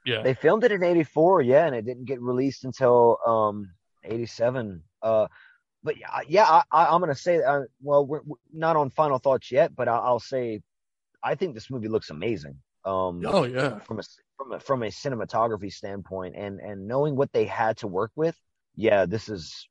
yeah. 0.04 0.22
They 0.22 0.34
filmed 0.34 0.64
it 0.64 0.72
in 0.72 0.82
'84, 0.82 1.42
yeah, 1.42 1.66
and 1.66 1.74
it 1.74 1.84
didn't 1.84 2.06
get 2.06 2.20
released 2.22 2.64
until 2.64 3.18
um 3.26 3.70
'87. 4.04 4.82
Uh, 5.02 5.26
but 5.82 5.98
yeah, 5.98 6.20
yeah, 6.26 6.44
I, 6.44 6.62
I, 6.72 6.86
I'm 6.86 7.00
gonna 7.00 7.14
say, 7.14 7.42
uh, 7.42 7.62
well, 7.82 8.06
we're, 8.06 8.22
we're 8.24 8.36
not 8.52 8.76
on 8.76 8.90
final 8.90 9.18
thoughts 9.18 9.52
yet, 9.52 9.74
but 9.76 9.88
I, 9.88 9.96
I'll 9.96 10.20
say, 10.20 10.62
I 11.22 11.34
think 11.34 11.54
this 11.54 11.70
movie 11.70 11.88
looks 11.88 12.10
amazing. 12.10 12.56
Um, 12.84 13.22
oh 13.26 13.44
yeah, 13.44 13.78
from 13.80 13.98
a 14.00 14.02
from 14.38 14.52
a 14.52 14.60
from 14.60 14.82
a 14.82 14.86
cinematography 14.86 15.72
standpoint, 15.72 16.34
and 16.36 16.60
and 16.60 16.88
knowing 16.88 17.14
what 17.16 17.32
they 17.32 17.44
had 17.44 17.76
to 17.78 17.86
work 17.88 18.12
with, 18.16 18.36
yeah, 18.74 19.04
this 19.06 19.28
is 19.28 19.68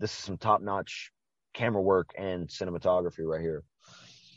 this 0.00 0.10
is 0.10 0.18
some 0.18 0.38
top 0.38 0.60
notch 0.60 1.12
camera 1.54 1.80
work 1.82 2.10
and 2.18 2.48
cinematography 2.48 3.20
right 3.26 3.40
here. 3.40 3.62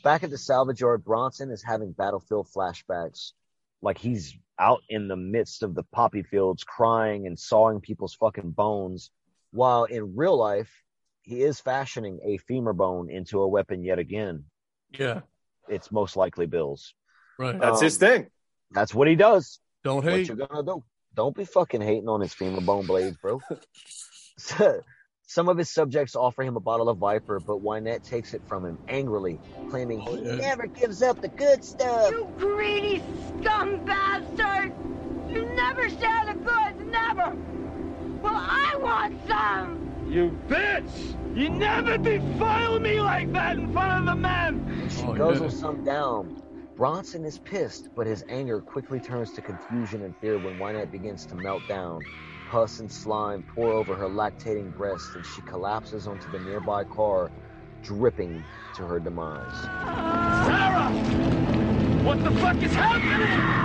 Back 0.02 0.22
at 0.22 0.30
the 0.30 0.38
salvage 0.38 0.80
yard, 0.80 1.04
Bronson 1.04 1.50
is 1.50 1.62
having 1.62 1.92
battlefield 1.92 2.48
flashbacks, 2.56 3.32
like 3.82 3.98
he's 3.98 4.36
out 4.58 4.80
in 4.88 5.08
the 5.08 5.16
midst 5.16 5.62
of 5.62 5.74
the 5.74 5.82
poppy 5.92 6.22
fields, 6.22 6.64
crying 6.64 7.26
and 7.26 7.38
sawing 7.38 7.80
people's 7.80 8.14
fucking 8.14 8.50
bones, 8.52 9.10
while 9.52 9.84
in 9.84 10.16
real 10.16 10.36
life 10.36 10.70
he 11.22 11.42
is 11.42 11.60
fashioning 11.60 12.20
a 12.24 12.38
femur 12.38 12.72
bone 12.72 13.10
into 13.10 13.40
a 13.40 13.48
weapon 13.48 13.84
yet 13.84 13.98
again. 13.98 14.44
yeah. 14.98 15.20
It's 15.68 15.92
most 15.92 16.16
likely 16.16 16.46
Bill's. 16.46 16.94
Right. 17.38 17.60
That's 17.60 17.78
Um, 17.80 17.84
his 17.84 17.98
thing. 17.98 18.28
That's 18.70 18.94
what 18.94 19.06
he 19.06 19.16
does. 19.16 19.60
Don't 19.84 19.96
What 20.02 20.14
hate. 20.14 20.28
you 20.28 20.34
gonna 20.36 20.62
do? 20.62 20.82
Don't 21.14 21.36
be 21.36 21.44
fucking 21.44 21.82
hating 21.82 22.08
on 22.08 22.20
his 22.22 22.32
femur 22.32 22.62
bone 22.62 22.86
blades, 22.86 23.18
bro. 23.18 23.40
Some 25.28 25.50
of 25.50 25.58
his 25.58 25.68
subjects 25.70 26.16
offer 26.16 26.42
him 26.42 26.56
a 26.56 26.60
bottle 26.60 26.88
of 26.88 26.96
Viper, 26.96 27.38
but 27.38 27.62
Wynette 27.62 28.02
takes 28.02 28.32
it 28.32 28.42
from 28.48 28.64
him 28.64 28.78
angrily, 28.88 29.38
claiming 29.68 30.02
oh, 30.06 30.16
he 30.16 30.22
yeah. 30.22 30.36
never 30.36 30.66
gives 30.66 31.02
up 31.02 31.20
the 31.20 31.28
good 31.28 31.62
stuff. 31.62 32.10
You 32.10 32.32
greedy 32.38 32.98
scum 32.98 33.84
bastard! 33.84 34.72
You 35.28 35.44
never 35.54 35.90
share 35.90 36.24
the 36.24 36.32
goods, 36.32 36.82
never! 36.90 37.36
Well, 38.22 38.34
I 38.34 38.74
want 38.80 39.28
some! 39.28 40.06
You 40.10 40.30
bitch! 40.48 41.36
You 41.38 41.50
never 41.50 41.98
defile 41.98 42.80
me 42.80 42.98
like 42.98 43.30
that 43.34 43.58
in 43.58 43.70
front 43.70 44.00
of 44.00 44.06
the 44.06 44.16
men! 44.16 44.88
She 44.90 45.02
Oh, 45.02 45.12
guzzles 45.12 45.52
yeah. 45.52 45.60
some 45.60 45.84
down. 45.84 46.32
Bronson 46.74 47.26
is 47.26 47.38
pissed, 47.40 47.90
but 47.94 48.06
his 48.06 48.24
anger 48.30 48.62
quickly 48.62 48.98
turns 48.98 49.32
to 49.32 49.42
confusion 49.42 50.04
and 50.04 50.16
fear 50.16 50.38
when 50.38 50.54
Wynette 50.54 50.90
begins 50.90 51.26
to 51.26 51.36
melt 51.36 51.68
down. 51.68 52.06
Pus 52.50 52.80
and 52.80 52.90
slime 52.90 53.42
pour 53.54 53.74
over 53.74 53.94
her 53.94 54.06
lactating 54.06 54.74
breast, 54.74 55.14
and 55.14 55.24
she 55.26 55.42
collapses 55.42 56.06
onto 56.06 56.30
the 56.32 56.38
nearby 56.38 56.82
car, 56.84 57.30
dripping 57.82 58.42
to 58.74 58.86
her 58.86 58.98
demise. 58.98 59.52
Sarah! 60.46 60.88
What 62.04 62.24
the 62.24 62.30
fuck 62.40 62.56
is 62.62 62.74
happening? 62.74 63.58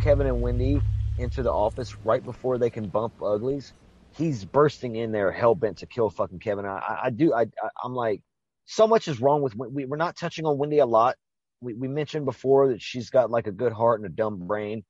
Kevin 0.00 0.26
and 0.26 0.40
Wendy 0.40 0.80
into 1.18 1.42
the 1.42 1.52
office 1.52 1.94
right 2.04 2.24
before 2.24 2.58
they 2.58 2.70
can 2.70 2.88
bump 2.88 3.22
uglies. 3.22 3.74
He's 4.16 4.44
bursting 4.44 4.96
in 4.96 5.12
there, 5.12 5.30
hell 5.30 5.54
bent 5.54 5.78
to 5.78 5.86
kill 5.86 6.10
fucking 6.10 6.40
Kevin. 6.40 6.64
I, 6.64 7.00
I, 7.04 7.10
do. 7.10 7.32
I, 7.32 7.42
I, 7.42 7.68
I'm 7.84 7.94
like, 7.94 8.22
so 8.64 8.86
much 8.86 9.08
is 9.08 9.20
wrong 9.20 9.42
with. 9.42 9.54
We, 9.54 9.84
we're 9.84 9.96
not 9.96 10.16
touching 10.16 10.46
on 10.46 10.58
Wendy 10.58 10.78
a 10.78 10.86
lot. 10.86 11.16
We, 11.60 11.74
we 11.74 11.88
mentioned 11.88 12.24
before 12.24 12.68
that 12.68 12.82
she's 12.82 13.10
got 13.10 13.30
like 13.30 13.46
a 13.46 13.52
good 13.52 13.72
heart 13.72 14.00
and 14.00 14.06
a 14.06 14.12
dumb 14.12 14.46
brain. 14.46 14.84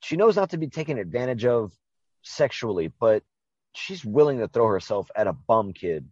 She 0.00 0.16
knows 0.16 0.36
not 0.36 0.50
to 0.50 0.58
be 0.58 0.68
taken 0.68 0.98
advantage 0.98 1.44
of 1.44 1.72
sexually, 2.22 2.92
but 3.00 3.22
she's 3.74 4.04
willing 4.04 4.38
to 4.38 4.48
throw 4.48 4.66
herself 4.66 5.10
at 5.16 5.26
a 5.26 5.32
bum 5.32 5.72
kid, 5.72 6.08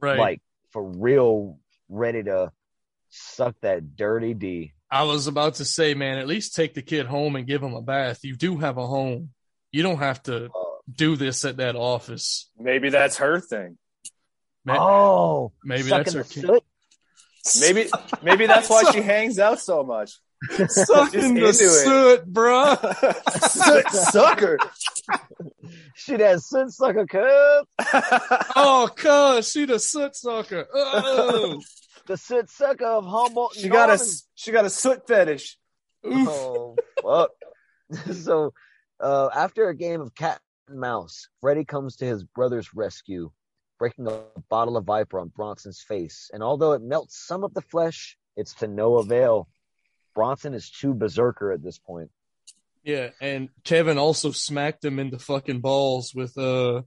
Right. 0.00 0.18
like 0.18 0.42
for 0.70 0.82
real, 0.82 1.58
ready 1.88 2.22
to 2.24 2.50
suck 3.10 3.54
that 3.62 3.96
dirty 3.96 4.34
D. 4.34 4.72
I 4.94 5.02
was 5.02 5.26
about 5.26 5.54
to 5.56 5.64
say, 5.64 5.94
man, 5.94 6.18
at 6.18 6.28
least 6.28 6.54
take 6.54 6.74
the 6.74 6.80
kid 6.80 7.06
home 7.06 7.34
and 7.34 7.48
give 7.48 7.60
him 7.60 7.74
a 7.74 7.82
bath. 7.82 8.20
You 8.22 8.36
do 8.36 8.58
have 8.58 8.78
a 8.78 8.86
home. 8.86 9.30
You 9.72 9.82
don't 9.82 9.98
have 9.98 10.22
to 10.24 10.50
do 10.88 11.16
this 11.16 11.44
at 11.44 11.56
that 11.56 11.74
office. 11.74 12.48
Maybe 12.56 12.90
that's 12.90 13.16
her 13.16 13.40
thing. 13.40 13.76
Man, 14.64 14.76
oh, 14.78 15.50
maybe 15.64 15.88
that's 15.88 16.12
her 16.12 16.22
kid. 16.22 16.46
soot. 16.46 16.62
Maybe 17.60 17.90
maybe 18.22 18.46
that's 18.46 18.70
why 18.70 18.84
she 18.92 19.02
hangs 19.02 19.40
out 19.40 19.58
so 19.58 19.82
much. 19.82 20.12
Sucking 20.68 21.34
the 21.34 21.48
into 21.48 21.48
it. 21.48 21.54
soot, 21.54 22.32
bruh. 22.32 23.40
Soot 23.50 23.90
Sucker. 23.90 24.58
She 25.96 26.16
that 26.16 26.40
soot 26.40 26.70
sucker 26.70 27.06
cub. 27.06 27.66
Oh, 28.54 28.88
cuz 28.94 29.50
she 29.50 29.64
the 29.64 29.80
soot 29.80 30.14
sucker. 30.14 30.68
Oh, 30.72 31.60
the 32.06 32.16
soot 32.16 32.50
sucker 32.50 32.86
of 32.86 33.06
Humboldt. 33.06 33.54
she 33.54 33.68
got 33.68 33.90
a 33.90 34.04
she 34.34 34.52
got 34.52 34.64
a 34.64 34.70
soot 34.70 35.06
fetish. 35.06 35.56
oof. 36.06 36.28
Oh 36.28 36.76
fuck! 37.02 37.30
so, 38.14 38.52
uh, 39.00 39.28
after 39.34 39.68
a 39.68 39.76
game 39.76 40.00
of 40.00 40.14
cat 40.14 40.40
and 40.68 40.78
mouse, 40.78 41.28
Freddy 41.40 41.64
comes 41.64 41.96
to 41.96 42.06
his 42.06 42.24
brother's 42.24 42.74
rescue, 42.74 43.30
breaking 43.78 44.06
a 44.06 44.22
bottle 44.48 44.76
of 44.76 44.84
Viper 44.84 45.18
on 45.18 45.28
Bronson's 45.28 45.80
face. 45.80 46.30
And 46.32 46.42
although 46.42 46.72
it 46.72 46.82
melts 46.82 47.18
some 47.26 47.44
of 47.44 47.54
the 47.54 47.62
flesh, 47.62 48.16
it's 48.36 48.54
to 48.56 48.66
no 48.66 48.96
avail. 48.96 49.48
Bronson 50.14 50.54
is 50.54 50.70
too 50.70 50.94
berserker 50.94 51.52
at 51.52 51.62
this 51.62 51.78
point. 51.78 52.10
Yeah, 52.84 53.10
and 53.20 53.48
Kevin 53.64 53.98
also 53.98 54.30
smacked 54.30 54.84
him 54.84 54.98
in 54.98 55.10
the 55.10 55.18
fucking 55.18 55.60
balls 55.60 56.12
with 56.14 56.36
uh 56.36 56.82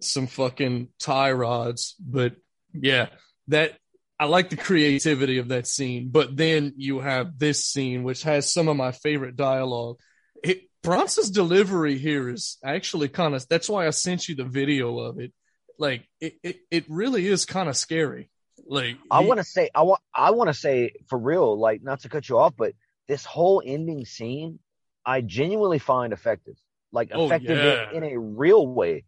some 0.00 0.26
fucking 0.26 0.88
tie 0.98 1.32
rods. 1.32 1.96
But 2.00 2.36
yeah, 2.72 3.08
that 3.48 3.76
I 4.18 4.26
like 4.26 4.50
the 4.50 4.56
creativity 4.56 5.38
of 5.38 5.48
that 5.48 5.66
scene. 5.66 6.08
But 6.10 6.36
then 6.36 6.74
you 6.76 7.00
have 7.00 7.38
this 7.38 7.64
scene 7.64 8.04
which 8.04 8.22
has 8.22 8.52
some 8.52 8.68
of 8.68 8.76
my 8.76 8.92
favorite 8.92 9.36
dialogue. 9.36 9.98
It, 10.42 10.62
Bronson's 10.82 11.30
delivery 11.30 11.98
here 11.98 12.28
is 12.28 12.58
actually 12.64 13.08
kind 13.08 13.34
of 13.34 13.46
that's 13.48 13.68
why 13.68 13.86
I 13.86 13.90
sent 13.90 14.28
you 14.28 14.34
the 14.34 14.44
video 14.44 14.98
of 14.98 15.18
it. 15.18 15.32
Like 15.78 16.06
it 16.20 16.34
it, 16.42 16.56
it 16.70 16.84
really 16.88 17.26
is 17.26 17.44
kind 17.44 17.68
of 17.68 17.76
scary. 17.76 18.30
Like 18.66 18.96
I 19.10 19.20
want 19.20 19.38
to 19.40 19.44
say, 19.44 19.68
I 19.74 19.82
want, 19.82 20.00
I 20.14 20.30
want 20.30 20.48
to 20.48 20.54
say 20.54 20.92
for 21.08 21.18
real, 21.18 21.58
like 21.58 21.82
not 21.82 22.00
to 22.00 22.08
cut 22.08 22.28
you 22.28 22.38
off, 22.38 22.54
but 22.56 22.72
this 23.08 23.24
whole 23.24 23.62
ending 23.64 24.04
scene, 24.06 24.58
I 25.04 25.20
genuinely 25.20 25.78
find 25.80 26.12
effective, 26.12 26.54
like 26.92 27.10
Oh, 27.12 27.26
effective 27.26 27.58
yeah. 27.58 27.90
in, 27.90 28.04
in 28.04 28.12
a 28.12 28.18
real 28.18 28.66
way. 28.66 29.04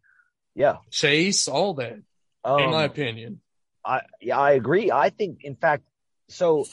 Yeah. 0.53 0.77
chase 0.91 1.47
all 1.47 1.75
that 1.75 1.97
Um, 2.43 2.59
in 2.59 2.71
my 2.71 2.83
opinion. 2.83 3.41
I 3.87 4.01
yeah, 4.21 4.37
I 4.37 4.51
agree. 4.51 4.91
I 4.91 5.09
think, 5.09 5.43
in 5.43 5.55
fact, 5.55 5.83
so 6.27 6.65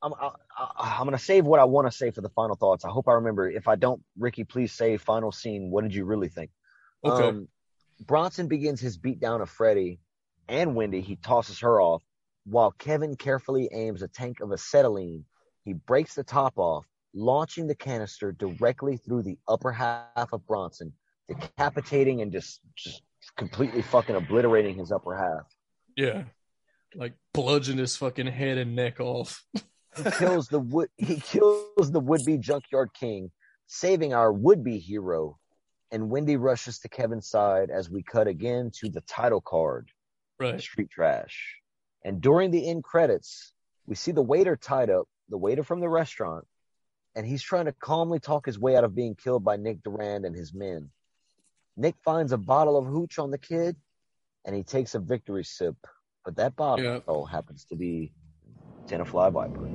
I'm 0.00 0.14
I, 0.14 0.30
I, 0.56 0.96
I'm 0.98 1.04
gonna 1.04 1.18
save 1.18 1.44
what 1.44 1.58
I 1.58 1.64
want 1.64 1.90
to 1.90 1.96
say 1.96 2.10
for 2.12 2.20
the 2.20 2.28
final 2.30 2.54
thoughts. 2.54 2.84
I 2.84 2.90
hope 2.90 3.08
I 3.08 3.14
remember. 3.14 3.50
If 3.50 3.66
I 3.66 3.74
don't, 3.74 4.00
Ricky, 4.16 4.44
please 4.44 4.72
say 4.72 4.96
final 4.96 5.32
scene. 5.32 5.70
What 5.70 5.82
did 5.82 5.94
you 5.94 6.04
really 6.04 6.28
think? 6.28 6.50
Okay. 7.04 7.28
Um, 7.28 7.48
Bronson 8.06 8.46
begins 8.46 8.80
his 8.80 8.96
beatdown 8.96 9.42
of 9.42 9.50
Freddy 9.50 9.98
and 10.48 10.76
Wendy. 10.76 11.00
He 11.00 11.16
tosses 11.16 11.58
her 11.60 11.80
off, 11.80 12.02
while 12.44 12.70
Kevin 12.70 13.16
carefully 13.16 13.68
aims 13.72 14.02
a 14.02 14.08
tank 14.08 14.40
of 14.40 14.52
acetylene. 14.52 15.24
He 15.64 15.72
breaks 15.72 16.14
the 16.14 16.22
top 16.22 16.54
off, 16.56 16.86
launching 17.12 17.66
the 17.66 17.74
canister 17.74 18.30
directly 18.30 18.96
through 18.96 19.24
the 19.24 19.36
upper 19.48 19.72
half 19.72 20.32
of 20.32 20.46
Bronson, 20.46 20.92
decapitating 21.28 22.22
and 22.22 22.30
just 22.30 22.60
just 22.76 23.02
completely 23.36 23.82
fucking 23.82 24.14
obliterating 24.14 24.78
his 24.78 24.92
upper 24.92 25.16
half. 25.16 25.46
Yeah. 25.98 26.24
Like 26.94 27.14
bludgeon 27.34 27.76
his 27.76 27.96
fucking 27.96 28.28
head 28.28 28.56
and 28.56 28.76
neck 28.76 29.00
off. 29.00 29.44
he 29.52 30.10
kills 30.12 30.48
the 30.48 30.60
would 30.60 30.88
he 30.96 31.16
kills 31.16 31.90
the 31.90 32.00
would 32.00 32.24
be 32.24 32.38
junkyard 32.38 32.90
king, 32.94 33.32
saving 33.66 34.14
our 34.14 34.32
would 34.32 34.62
be 34.62 34.78
hero. 34.78 35.38
And 35.90 36.08
Wendy 36.08 36.36
rushes 36.36 36.78
to 36.80 36.88
Kevin's 36.88 37.28
side 37.28 37.70
as 37.70 37.90
we 37.90 38.02
cut 38.02 38.28
again 38.28 38.70
to 38.76 38.88
the 38.88 39.00
title 39.02 39.40
card, 39.40 39.90
Right. 40.38 40.60
Street 40.60 40.90
Trash. 40.90 41.56
And 42.04 42.20
during 42.20 42.52
the 42.52 42.68
end 42.70 42.84
credits, 42.84 43.52
we 43.86 43.96
see 43.96 44.12
the 44.12 44.22
waiter 44.22 44.54
tied 44.54 44.90
up, 44.90 45.08
the 45.28 45.38
waiter 45.38 45.64
from 45.64 45.80
the 45.80 45.88
restaurant, 45.88 46.46
and 47.16 47.26
he's 47.26 47.42
trying 47.42 47.64
to 47.64 47.72
calmly 47.72 48.20
talk 48.20 48.46
his 48.46 48.58
way 48.58 48.76
out 48.76 48.84
of 48.84 48.94
being 48.94 49.16
killed 49.16 49.42
by 49.42 49.56
Nick 49.56 49.82
Durand 49.82 50.24
and 50.24 50.36
his 50.36 50.54
men. 50.54 50.90
Nick 51.76 51.96
finds 52.04 52.32
a 52.32 52.38
bottle 52.38 52.76
of 52.76 52.86
hooch 52.86 53.18
on 53.18 53.30
the 53.30 53.38
kid, 53.38 53.74
and 54.44 54.54
he 54.54 54.62
takes 54.62 54.94
a 54.94 54.98
victory 54.98 55.44
sip. 55.44 55.76
But 56.24 56.36
that 56.36 56.56
bottle 56.56 57.26
happens 57.26 57.64
to 57.66 57.76
be 57.76 58.12
Tenafly 58.86 59.32
Viper. 59.32 59.66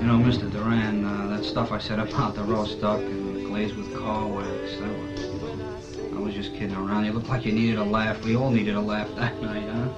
You 0.00 0.10
know, 0.10 0.18
Mr. 0.18 0.52
Duran, 0.52 1.04
uh, 1.04 1.28
that 1.28 1.44
stuff 1.44 1.72
I 1.72 1.78
said 1.78 1.98
about 1.98 2.34
the 2.34 2.42
roast 2.42 2.80
duck 2.80 3.00
and 3.00 3.36
the 3.36 3.48
glazed 3.48 3.74
with 3.74 3.94
car 3.96 4.26
wax. 4.26 4.76
That 4.76 4.90
was, 4.90 5.96
I 6.14 6.18
was 6.18 6.34
just 6.34 6.52
kidding 6.52 6.74
around. 6.74 7.06
You 7.06 7.12
looked 7.12 7.28
like 7.28 7.46
you 7.46 7.52
needed 7.52 7.78
a 7.78 7.84
laugh. 7.84 8.22
We 8.22 8.36
all 8.36 8.50
needed 8.50 8.74
a 8.74 8.80
laugh 8.80 9.08
that 9.16 9.40
night, 9.40 9.66
huh? 9.66 9.88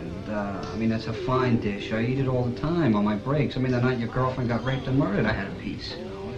And, 0.00 0.28
uh, 0.28 0.66
I 0.72 0.76
mean, 0.76 0.88
that's 0.88 1.06
a 1.06 1.12
fine 1.12 1.60
dish. 1.60 1.92
I 1.92 2.02
eat 2.02 2.18
it 2.18 2.26
all 2.26 2.44
the 2.44 2.58
time 2.58 2.96
on 2.96 3.04
my 3.04 3.14
breaks. 3.14 3.56
I 3.56 3.60
mean, 3.60 3.70
the 3.70 3.80
night 3.80 3.98
your 3.98 4.08
girlfriend 4.08 4.48
got 4.48 4.64
raped 4.64 4.88
and 4.88 4.98
murdered, 4.98 5.24
I 5.24 5.32
had 5.32 5.46
a 5.46 5.54
piece. 5.60 5.94
You, 5.96 6.04
know? 6.04 6.34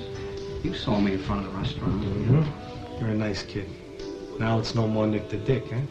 you 0.62 0.74
saw 0.74 1.00
me 1.00 1.14
in 1.14 1.20
front 1.20 1.46
of 1.46 1.52
the 1.52 1.58
restaurant. 1.58 2.02
You're 3.00 3.08
a 3.08 3.14
nice 3.14 3.42
kid. 3.42 3.79
Now 4.40 4.58
it's 4.58 4.74
no 4.74 4.88
more 4.88 5.06
Nick 5.06 5.28
the 5.28 5.36
Dick, 5.36 5.70
eh? 5.70 5.82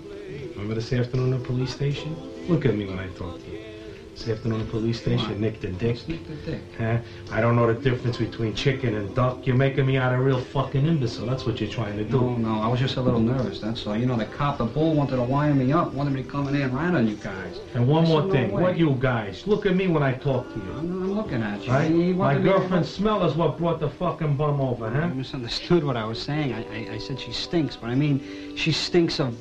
Remember 0.55 0.73
this 0.73 0.91
afternoon 0.91 1.33
at 1.35 1.41
the 1.41 1.45
police 1.45 1.69
station? 1.69 2.15
Look 2.47 2.65
at 2.65 2.73
me 2.73 2.87
when 2.87 2.97
I 2.97 3.07
talk 3.09 3.37
to 3.43 3.51
you. 3.51 3.78
This 4.19 4.27
afternoon 4.35 4.59
the 4.59 4.65
police 4.65 4.99
station, 4.99 5.39
Nick 5.39 5.61
the 5.61 5.69
Dick. 5.69 6.05
Nick 6.09 6.27
the 6.27 6.35
Dick. 6.51 6.59
Huh? 6.77 6.97
I 7.31 7.39
don't 7.39 7.55
know 7.55 7.71
the 7.73 7.79
difference 7.79 8.17
between 8.17 8.53
chicken 8.53 8.93
and 8.95 9.15
duck. 9.15 9.47
You're 9.47 9.55
making 9.55 9.85
me 9.85 9.95
out 9.95 10.13
a 10.13 10.17
real 10.19 10.41
fucking 10.41 10.85
imbecile. 10.85 11.25
That's 11.25 11.45
what 11.45 11.61
you're 11.61 11.69
trying 11.69 11.95
to 11.95 12.03
do. 12.03 12.19
No, 12.19 12.35
no, 12.35 12.61
I 12.61 12.67
was 12.67 12.81
just 12.81 12.97
a 12.97 13.01
little 13.01 13.21
nervous, 13.21 13.61
that's 13.61 13.87
all. 13.87 13.95
You 13.95 14.05
know, 14.05 14.17
the 14.17 14.25
cop, 14.25 14.57
the 14.57 14.65
bull, 14.65 14.93
wanted 14.93 15.15
to 15.15 15.23
wire 15.23 15.53
me 15.55 15.71
up, 15.71 15.93
wanted 15.93 16.11
me 16.13 16.23
to 16.23 16.27
come 16.29 16.49
in 16.49 16.53
there 16.53 16.63
and 16.67 16.73
rat 16.75 16.95
on 16.95 17.07
you 17.07 17.15
guys. 17.15 17.61
And 17.73 17.87
one 17.87 18.09
more 18.09 18.21
no 18.23 18.29
thing. 18.29 18.51
way. 18.51 18.61
What 18.61 18.77
you 18.77 18.97
guys? 18.99 19.47
Look 19.47 19.65
at 19.65 19.73
me 19.77 19.87
when 19.87 20.03
I 20.03 20.11
talk 20.15 20.49
to 20.53 20.59
you. 20.59 20.71
I'm, 20.73 20.79
I'm 21.01 21.13
looking 21.13 21.41
at 21.41 21.63
you. 21.65 21.71
Right? 21.71 21.89
He 21.89 22.11
My 22.11 22.25
wanted 22.33 22.43
me 22.43 22.51
to- 22.51 22.57
girlfriend's 22.57 22.89
smell 22.89 23.23
is 23.23 23.35
what 23.37 23.57
brought 23.57 23.79
the 23.79 23.89
fucking 23.89 24.35
bum 24.35 24.59
over, 24.59 24.89
huh? 24.89 25.07
You 25.07 25.13
misunderstood 25.13 25.85
what 25.85 25.95
I 25.95 26.03
was 26.03 26.21
saying. 26.21 26.51
I, 26.53 26.89
I, 26.89 26.95
I 26.95 26.97
said 26.97 27.21
she 27.21 27.31
stinks, 27.31 27.77
but 27.77 27.89
I 27.89 27.95
mean, 27.95 28.53
she 28.57 28.73
stinks 28.73 29.21
of 29.21 29.33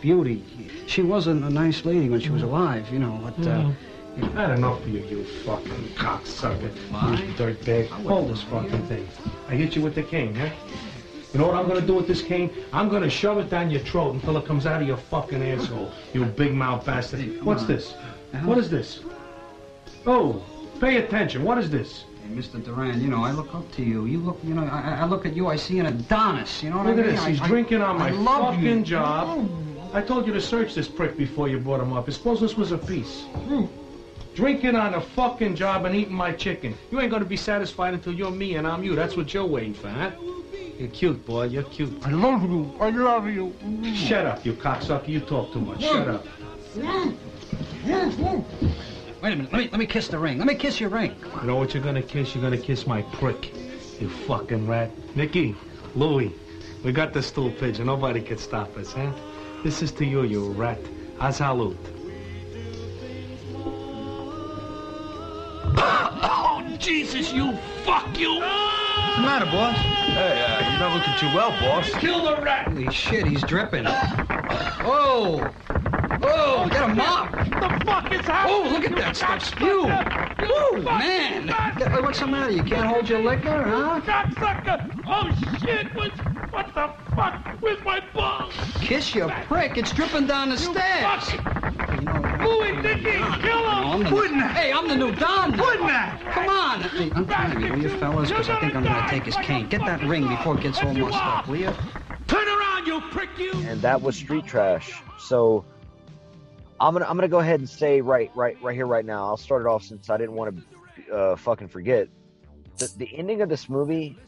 beauty. 0.00 0.42
She 0.86 1.02
wasn't 1.02 1.44
a 1.44 1.50
nice 1.50 1.84
lady 1.84 2.08
when 2.08 2.20
she 2.20 2.30
was 2.30 2.42
alive, 2.42 2.90
you 2.92 2.98
know, 2.98 3.18
but, 3.22 3.46
uh, 3.46 3.70
I 4.22 4.26
had 4.40 4.50
enough 4.58 4.80
of 4.80 4.88
you, 4.88 5.00
you 5.00 5.24
fucking 5.24 5.88
cocksucker. 5.96 6.70
Why? 6.90 7.14
You 7.14 7.32
dirtbag. 7.34 7.90
I 7.90 7.96
wouldn't 7.96 8.06
Hold 8.08 8.30
this 8.30 8.42
fucking 8.42 8.86
thing. 8.86 9.08
I 9.48 9.54
hit 9.56 9.74
you 9.74 9.82
with 9.82 9.94
the 9.96 10.02
cane, 10.04 10.34
huh? 10.36 10.50
You 11.32 11.40
know 11.40 11.46
what 11.48 11.56
I'm 11.56 11.66
gonna 11.66 11.80
do 11.80 11.94
with 11.94 12.06
this 12.06 12.22
cane? 12.22 12.48
I'm 12.72 12.88
gonna 12.88 13.10
shove 13.10 13.38
it 13.38 13.50
down 13.50 13.70
your 13.70 13.80
throat 13.80 14.14
until 14.14 14.36
it 14.36 14.46
comes 14.46 14.66
out 14.66 14.80
of 14.80 14.86
your 14.86 14.96
fucking 14.98 15.42
asshole, 15.42 15.90
you 16.12 16.24
big 16.26 16.54
mouth 16.54 16.86
bastard. 16.86 17.20
Hey, 17.20 17.28
What's 17.40 17.62
on. 17.62 17.68
this? 17.68 17.94
What 18.44 18.58
is 18.58 18.70
this? 18.70 19.00
Oh, 20.06 20.42
pay 20.80 20.98
attention. 20.98 21.42
What 21.42 21.58
is 21.58 21.68
this? 21.70 22.04
Hey, 22.28 22.34
Mr. 22.36 22.64
Duran, 22.64 23.00
you 23.02 23.08
know, 23.08 23.24
I 23.24 23.32
look 23.32 23.52
up 23.54 23.70
to 23.72 23.82
you. 23.82 24.04
You 24.06 24.18
look, 24.20 24.38
you 24.44 24.54
know, 24.54 24.64
I, 24.64 24.98
I 25.00 25.04
look 25.06 25.26
at 25.26 25.34
you, 25.34 25.48
I 25.48 25.56
see 25.56 25.78
an 25.80 25.86
Adonis, 25.86 26.62
you 26.62 26.70
know 26.70 26.78
what 26.78 26.86
Look 26.86 26.94
I 26.94 26.96
mean? 26.98 27.06
Look 27.06 27.06
at 27.06 27.06
mean? 27.08 27.14
this. 27.16 27.24
I- 27.24 27.30
He's 27.30 27.40
I- 27.40 27.48
drinking 27.48 27.82
on 27.82 27.96
I 28.00 28.10
my 28.10 28.16
love 28.16 28.54
fucking 28.54 28.78
you. 28.78 28.82
job. 28.84 29.48
I 29.94 30.02
told 30.02 30.26
you 30.26 30.32
to 30.32 30.40
search 30.40 30.74
this 30.74 30.88
prick 30.88 31.16
before 31.16 31.48
you 31.48 31.60
brought 31.60 31.80
him 31.80 31.92
up. 31.92 32.08
I 32.08 32.10
Suppose 32.10 32.40
this 32.40 32.56
was 32.56 32.72
a 32.72 32.78
piece. 32.78 33.22
Hmm. 33.46 33.66
Drinking 34.34 34.74
on 34.74 34.94
a 34.94 35.00
fucking 35.00 35.54
job 35.54 35.84
and 35.84 35.94
eating 35.94 36.12
my 36.12 36.32
chicken. 36.32 36.76
You 36.90 37.00
ain't 37.00 37.12
gonna 37.12 37.24
be 37.24 37.36
satisfied 37.36 37.94
until 37.94 38.12
you're 38.12 38.32
me 38.32 38.56
and 38.56 38.66
I'm 38.66 38.82
you. 38.82 38.96
That's 38.96 39.16
what 39.16 39.32
you're 39.32 39.46
waiting 39.46 39.72
for, 39.72 39.88
huh? 39.88 40.10
You're 40.76 40.88
cute, 40.88 41.24
boy. 41.24 41.44
You're 41.44 41.62
cute. 41.62 41.96
I 42.04 42.10
love 42.10 42.42
you. 42.42 42.74
I 42.80 42.90
love 42.90 43.28
you. 43.28 43.54
Shut 43.94 44.26
up, 44.26 44.44
you 44.44 44.54
cocksucker. 44.54 45.06
You 45.06 45.20
talk 45.20 45.52
too 45.52 45.60
much. 45.60 45.82
Shut 45.82 46.08
up. 46.08 46.26
Wait 49.22 49.32
a 49.32 49.36
minute, 49.36 49.52
let 49.52 49.60
me, 49.60 49.68
let 49.70 49.78
me 49.78 49.86
kiss 49.86 50.08
the 50.08 50.18
ring. 50.18 50.38
Let 50.38 50.48
me 50.48 50.56
kiss 50.56 50.80
your 50.80 50.90
ring. 50.90 51.14
You 51.40 51.46
know 51.46 51.54
what 51.54 51.72
you're 51.72 51.84
gonna 51.84 52.02
kiss? 52.02 52.34
You're 52.34 52.42
gonna 52.42 52.58
kiss 52.58 52.88
my 52.88 53.02
prick. 53.02 53.54
You 54.00 54.08
fucking 54.08 54.66
rat. 54.66 54.90
Nicky, 55.14 55.54
Louie, 55.94 56.34
we 56.82 56.90
got 56.90 57.12
the 57.12 57.22
stool 57.22 57.52
pigeon. 57.52 57.86
Nobody 57.86 58.20
can 58.20 58.38
stop 58.38 58.76
us, 58.76 58.92
huh? 58.92 59.12
This 59.64 59.80
is 59.80 59.92
to 59.92 60.04
you, 60.04 60.24
you 60.24 60.50
rat. 60.52 60.78
Azalut. 61.18 61.78
Oh, 66.26 66.76
Jesus, 66.78 67.32
you 67.32 67.56
fuck 67.84 68.18
you. 68.18 68.34
What's 68.34 69.16
the 69.16 69.22
matter, 69.22 69.46
boss? 69.46 69.76
Hey, 69.76 70.42
uh, 70.42 70.70
you're 70.70 70.78
not 70.80 70.96
looking 70.96 71.14
too 71.18 71.34
well, 71.34 71.50
boss. 71.60 71.88
Kill 71.98 72.22
the 72.24 72.42
rat. 72.42 72.68
Holy 72.68 72.90
shit, 72.92 73.26
he's 73.26 73.42
dripping. 73.42 73.86
Whoa! 73.86 75.50
Whoa, 76.22 76.68
get 76.68 76.82
a 76.82 76.94
mop! 76.94 77.32
The 77.32 77.84
fuck 77.84 78.12
is 78.12 78.20
happening? 78.20 78.66
Oh, 78.66 78.70
look 78.70 78.84
at 78.84 78.96
that 78.96 79.16
stuff 79.16 79.44
spew! 79.44 79.82
Woo, 79.82 80.82
man! 80.82 81.46
Get- 81.78 82.02
What's 82.02 82.20
the 82.20 82.26
matter? 82.26 82.52
You 82.52 82.62
can't 82.62 82.86
hold 82.86 83.08
your 83.08 83.20
liquor, 83.22 83.62
huh? 83.62 84.00
Cocksucker! 84.00 85.00
Oh 85.06 85.58
shit! 85.64 85.94
What, 85.94 86.12
what 86.52 86.66
the 86.74 86.92
fuck? 87.14 87.46
Where's 87.60 87.82
my 87.84 88.00
balls? 88.12 88.54
Kiss 88.80 89.14
your 89.14 89.30
prick, 89.46 89.76
it's 89.76 89.92
dripping 89.92 90.26
down 90.26 90.50
the 90.50 90.58
stairs! 90.58 91.30
Fuck! 91.30 91.94
You 91.94 92.00
know, 92.02 92.34
Louis, 92.44 92.82
Nicky, 92.82 93.18
kill 93.40 93.70
him! 93.70 94.04
the, 94.04 94.14
Wouldn't 94.14 94.42
Hey, 94.52 94.72
I'm 94.72 94.88
the 94.88 94.96
new 94.96 95.14
Don. 95.14 95.52
Wouldn't 95.56 96.30
Come 96.32 96.48
on. 96.48 96.82
Hey, 96.82 97.10
untie 97.14 97.54
me, 97.54 97.70
will 97.70 97.78
you, 97.78 97.88
fellas? 97.98 98.28
Because 98.28 98.48
I 98.48 98.60
think 98.60 98.74
I'm 98.74 98.82
going 98.82 99.02
to 99.02 99.08
take 99.08 99.24
his 99.24 99.36
cane. 99.36 99.68
Get 99.68 99.80
that 99.82 100.02
ring 100.02 100.26
before 100.28 100.56
it 100.56 100.62
gets 100.62 100.82
all 100.82 100.92
mussed 100.94 101.16
up, 101.16 101.48
will 101.48 101.56
you? 101.56 101.72
Turn 102.26 102.48
around, 102.48 102.86
you 102.86 103.00
prick, 103.10 103.28
you! 103.38 103.52
and 103.66 103.80
that 103.82 104.00
was 104.00 104.16
street 104.16 104.46
trash. 104.46 104.92
So 105.18 105.64
I'm 106.80 106.92
gonna 106.92 107.06
I'm 107.06 107.16
gonna 107.16 107.28
go 107.28 107.38
ahead 107.38 107.60
and 107.60 107.68
say 107.68 108.00
right 108.00 108.30
right 108.34 108.60
right 108.62 108.74
here 108.74 108.86
right 108.86 109.04
now. 109.04 109.26
I'll 109.26 109.36
start 109.36 109.62
it 109.62 109.68
off 109.68 109.84
since 109.84 110.10
I 110.10 110.16
didn't 110.16 110.34
want 110.34 110.56
to 111.08 111.14
uh, 111.14 111.36
fucking 111.36 111.68
forget 111.68 112.08
the, 112.78 112.92
the 112.98 113.16
ending 113.16 113.42
of 113.42 113.48
this 113.48 113.68
movie 113.68 114.18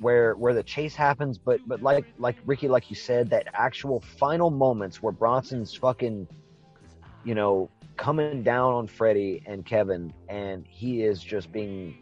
where 0.00 0.34
where 0.34 0.54
the 0.54 0.62
chase 0.62 0.94
happens, 0.94 1.38
but 1.38 1.60
but 1.66 1.82
like 1.82 2.04
like 2.18 2.36
Ricky 2.44 2.68
like 2.68 2.90
you 2.90 2.96
said 2.96 3.30
that 3.30 3.48
actual 3.54 4.00
final 4.00 4.50
moments 4.50 5.02
where 5.02 5.12
Bronson's 5.12 5.74
fucking 5.74 6.28
you 7.24 7.34
know 7.34 7.70
coming 7.96 8.42
down 8.42 8.74
on 8.74 8.86
Freddy 8.86 9.42
and 9.46 9.64
Kevin 9.64 10.12
and 10.28 10.66
he 10.68 11.02
is 11.02 11.22
just 11.22 11.52
being 11.52 11.96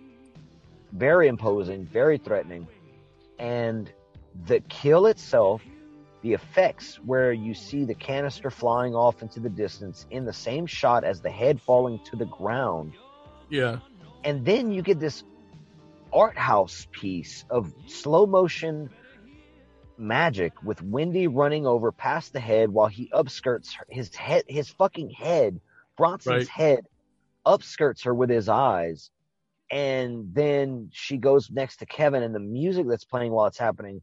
very 0.92 1.28
imposing, 1.28 1.86
very 1.86 2.18
threatening, 2.18 2.66
and 3.38 3.92
the 4.46 4.60
kill 4.68 5.06
itself 5.06 5.62
the 6.22 6.32
effects 6.32 6.96
where 7.04 7.32
you 7.32 7.52
see 7.52 7.84
the 7.84 7.94
canister 7.94 8.50
flying 8.50 8.94
off 8.94 9.22
into 9.22 9.40
the 9.40 9.50
distance 9.50 10.06
in 10.10 10.24
the 10.24 10.32
same 10.32 10.66
shot 10.66 11.04
as 11.04 11.20
the 11.20 11.30
head 11.30 11.60
falling 11.60 11.98
to 12.04 12.16
the 12.16 12.26
ground 12.26 12.92
Yeah. 13.48 13.78
and 14.24 14.44
then 14.44 14.70
you 14.72 14.82
get 14.82 15.00
this 15.00 15.24
art 16.12 16.38
house 16.38 16.86
piece 16.92 17.44
of 17.50 17.72
slow 17.86 18.26
motion 18.26 18.90
magic 19.98 20.52
with 20.62 20.80
Wendy 20.82 21.26
running 21.26 21.66
over 21.66 21.92
past 21.92 22.32
the 22.32 22.40
head 22.40 22.70
while 22.70 22.88
he 22.88 23.10
upskirts 23.12 23.74
her, 23.74 23.86
his 23.88 24.14
head 24.14 24.44
his 24.48 24.68
fucking 24.70 25.10
head 25.10 25.60
Bronson's 25.96 26.26
Right. 26.26 26.48
head 26.48 26.86
upskirts 27.46 28.04
her 28.04 28.14
with 28.14 28.30
his 28.30 28.48
eyes 28.48 29.10
and 29.70 30.32
then 30.34 30.90
she 30.92 31.16
goes 31.16 31.50
next 31.50 31.78
to 31.78 31.86
Kevin 31.86 32.22
and 32.22 32.34
the 32.34 32.40
music 32.40 32.86
that's 32.88 33.04
playing 33.04 33.32
while 33.32 33.46
it's 33.46 33.58
happening 33.58 34.02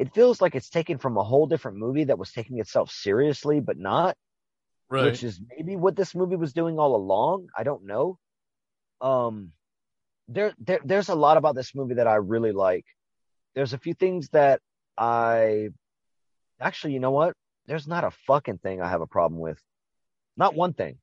it 0.00 0.14
feels 0.14 0.40
like 0.40 0.54
it's 0.54 0.70
taken 0.70 0.96
from 0.98 1.16
a 1.18 1.22
whole 1.30 1.46
different 1.46 1.76
movie 1.84 2.04
that 2.04 2.18
was 2.18 2.32
taking 2.32 2.58
itself 2.58 2.90
seriously 2.90 3.60
but 3.60 3.78
not 3.78 4.16
Right. 4.88 5.04
which 5.04 5.22
is 5.22 5.40
maybe 5.50 5.76
what 5.76 5.94
this 5.94 6.14
movie 6.16 6.34
was 6.44 6.52
doing 6.52 6.76
all 6.80 6.96
along. 6.96 7.46
I 7.56 7.62
don't 7.62 7.84
know. 7.86 8.18
Um, 9.00 9.52
there, 10.26 10.52
there, 10.58 10.80
there's 10.84 11.08
a 11.08 11.14
lot 11.14 11.36
about 11.36 11.54
this 11.54 11.76
movie 11.76 11.94
that 11.94 12.08
I 12.08 12.16
really 12.16 12.50
like. 12.50 12.84
There's 13.54 13.72
a 13.72 13.78
few 13.78 13.94
things 13.94 14.28
that 14.30 14.60
I 14.98 15.68
actually, 16.58 16.94
you 16.94 16.98
know 17.00 17.12
what? 17.12 17.36
There's 17.66 17.86
not 17.86 18.02
a 18.02 18.10
fucking 18.26 18.58
thing 18.58 18.82
I 18.82 18.88
have 18.88 19.00
a 19.00 19.06
problem 19.06 19.40
with. 19.40 19.60
Not 20.36 20.56
one 20.56 20.72
thing. 20.72 20.98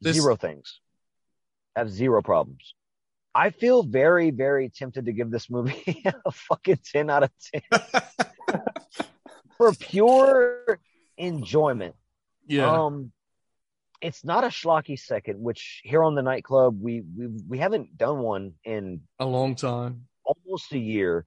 This- 0.00 0.16
Zero 0.16 0.34
things. 0.36 0.80
I 1.76 1.80
have 1.80 1.90
zero 1.90 2.22
problems. 2.22 2.74
I 3.34 3.50
feel 3.50 3.82
very, 3.82 4.30
very 4.30 4.68
tempted 4.70 5.06
to 5.06 5.12
give 5.12 5.30
this 5.30 5.48
movie 5.48 6.02
a 6.24 6.30
fucking 6.32 6.80
10 6.92 7.10
out 7.10 7.24
of 7.24 7.30
10 7.54 7.62
for 9.56 9.72
pure 9.74 10.78
enjoyment. 11.16 11.94
yeah. 12.46 12.70
Um, 12.70 13.12
it's 14.00 14.24
not 14.24 14.44
a 14.44 14.48
schlocky 14.48 14.98
second, 14.98 15.40
which 15.40 15.82
here 15.84 16.02
on 16.02 16.14
the 16.14 16.22
nightclub 16.22 16.80
we 16.80 17.02
we 17.02 17.26
we 17.46 17.58
haven't 17.58 17.98
done 17.98 18.20
one 18.20 18.54
in 18.64 19.02
a 19.18 19.26
long 19.26 19.54
time. 19.54 20.06
almost 20.24 20.72
a 20.72 20.78
year. 20.78 21.26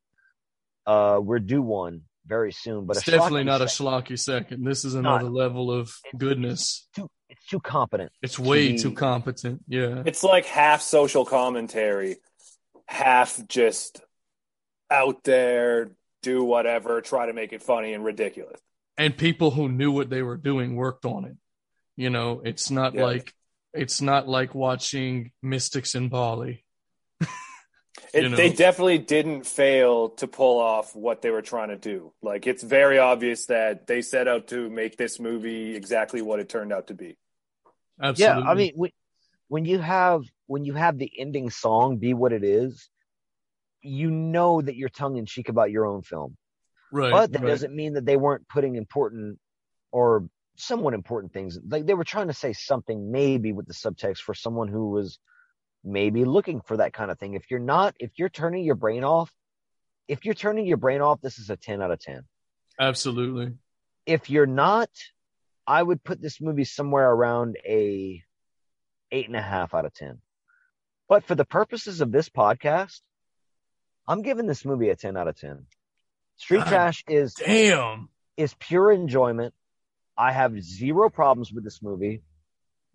Uh, 0.86 1.20
we're 1.22 1.38
due 1.38 1.62
one 1.62 2.02
very 2.26 2.52
soon, 2.52 2.86
but 2.86 2.98
it's 2.98 3.08
a 3.08 3.12
definitely 3.12 3.44
not 3.44 3.62
a 3.62 3.70
second, 3.70 3.86
schlocky 3.86 4.20
second. 4.20 4.66
This 4.66 4.86
is 4.86 4.96
another 4.96 5.30
level 5.30 5.72
of 5.72 5.96
goodness. 6.18 6.88
too, 6.96 7.10
it's 7.34 7.45
too 7.47 7.60
competent. 7.60 8.11
It's 8.22 8.39
way 8.39 8.72
be- 8.72 8.77
too 8.77 8.91
competent. 8.93 9.64
Yeah. 9.68 10.03
It's 10.05 10.23
like 10.23 10.45
half 10.45 10.81
social 10.81 11.26
commentary, 11.26 12.18
half 12.88 13.45
just 13.47 14.01
out 14.89 15.23
there, 15.23 15.91
do 16.22 16.43
whatever, 16.43 17.01
try 17.01 17.26
to 17.26 17.34
make 17.34 17.53
it 17.53 17.61
funny 17.64 17.93
and 17.93 18.03
ridiculous. 18.05 18.60
and 18.97 19.18
people 19.18 19.49
who 19.51 19.68
knew 19.69 19.91
what 19.91 20.10
they 20.10 20.22
were 20.22 20.38
doing 20.38 20.76
worked 20.76 21.05
on 21.05 21.26
it. 21.26 21.35
You 21.97 22.10
know, 22.10 22.41
it's 22.45 22.69
not 22.72 22.93
Yeah. 22.93 23.03
like 23.03 23.34
it's 23.73 24.01
not 24.01 24.27
like 24.27 24.53
watching 24.53 25.31
Mystics 25.41 25.95
in 25.95 26.10
Bali. 26.10 26.64
It, 28.14 28.23
You 28.23 28.30
know. 28.30 28.38
They 28.38 28.51
definitely 28.53 28.99
didn't 28.99 29.45
fail 29.47 30.10
to 30.10 30.27
pull 30.27 30.60
off 30.60 30.95
what 30.95 31.23
they 31.23 31.31
were 31.31 31.41
trying 31.41 31.69
to 31.69 31.77
do. 31.77 32.14
Like 32.22 32.45
it's 32.45 32.61
very 32.61 32.99
obvious 32.99 33.47
that 33.47 33.88
they 33.88 34.01
set 34.03 34.27
out 34.27 34.47
to 34.49 34.69
make 34.69 34.97
this 34.97 35.19
movie 35.19 35.76
exactly 35.76 36.22
what 36.22 36.39
it 36.39 36.47
turned 36.49 36.72
out 36.72 36.88
to 36.88 36.93
be. 36.93 37.18
Absolutely. 38.04 38.44
Yeah, 38.44 38.50
I 38.50 38.54
mean 38.54 38.74
when, 38.76 38.92
when 39.48 39.66
you 39.66 39.80
have 39.80 40.24
when 40.48 40.66
you 40.66 40.74
have 40.74 40.98
the 40.98 41.12
ending 41.18 41.50
song 41.50 41.98
be 41.98 42.14
what 42.14 42.34
it 42.34 42.44
is, 42.44 42.90
you 43.82 44.12
know 44.12 44.62
that 44.62 44.76
you're 44.76 44.90
tongue 44.90 45.18
in 45.18 45.26
cheek 45.26 45.50
about 45.50 45.72
your 45.72 45.86
own 45.86 46.04
film. 46.04 46.38
Right. 46.92 47.12
but 47.12 47.32
that 47.32 47.42
right. 47.42 47.48
doesn't 47.48 47.76
mean 47.76 47.94
that 47.94 48.06
they 48.06 48.18
weren't 48.18 48.48
putting 48.48 48.76
important 48.76 49.40
or 49.92 50.28
somewhat 50.58 50.94
important 50.94 51.34
things. 51.34 51.58
Like 51.68 51.88
they 51.88 51.96
were 51.96 52.04
trying 52.04 52.28
to 52.28 52.34
say 52.34 52.54
something 52.54 53.12
maybe 53.12 53.52
with 53.52 53.66
the 53.66 53.74
subtext 53.74 54.20
for 54.20 54.36
someone 54.36 54.68
who 54.68 54.92
was 54.92 55.18
maybe 55.84 56.24
looking 56.24 56.62
for 56.62 56.78
that 56.78 56.94
kind 56.94 57.10
of 57.10 57.18
thing. 57.18 57.34
If 57.34 57.50
you're 57.50 57.60
not, 57.60 57.96
if 58.00 58.12
you're 58.18 58.30
turning 58.30 58.64
your 58.64 58.76
brain 58.76 59.04
off, 59.04 59.32
if 60.08 60.24
you're 60.24 60.36
turning 60.36 60.68
your 60.68 60.78
brain 60.78 61.02
off, 61.02 61.20
this 61.22 61.40
is 61.40 61.50
a 61.50 61.58
10 61.58 61.82
out 61.82 61.90
of 61.90 62.00
10. 62.00 62.22
Absolutely. 62.80 63.54
If 64.06 64.30
you're 64.30 64.46
not, 64.46 64.90
I 65.65 65.81
would 65.81 66.03
put 66.03 66.22
this 66.22 66.41
movie 66.41 66.65
somewhere 66.65 67.10
around 67.10 67.57
a 67.65 68.22
eight 69.11 69.27
and 69.27 69.35
a 69.35 69.41
half 69.41 69.73
out 69.73 69.85
of 69.85 69.94
10. 69.94 70.19
But 71.07 71.23
for 71.26 71.35
the 71.35 71.45
purposes 71.45 72.02
of 72.02 72.11
this 72.11 72.30
podcast, 72.30 73.02
I'm 74.07 74.22
giving 74.22 74.48
this 74.48 74.65
movie 74.65 74.90
a 74.90 74.95
10 74.95 75.15
out 75.15 75.27
of 75.27 75.40
10. 75.40 75.65
Street 76.38 76.57
God 76.57 76.68
Trash 76.68 77.03
is 77.07 77.35
Damn. 77.35 78.10
is 78.35 78.53
pure 78.60 78.91
enjoyment. 78.91 79.53
I 80.18 80.31
have 80.31 80.61
zero 80.61 81.10
problems 81.10 81.52
with 81.52 81.64
this 81.64 81.81
movie. 81.81 82.23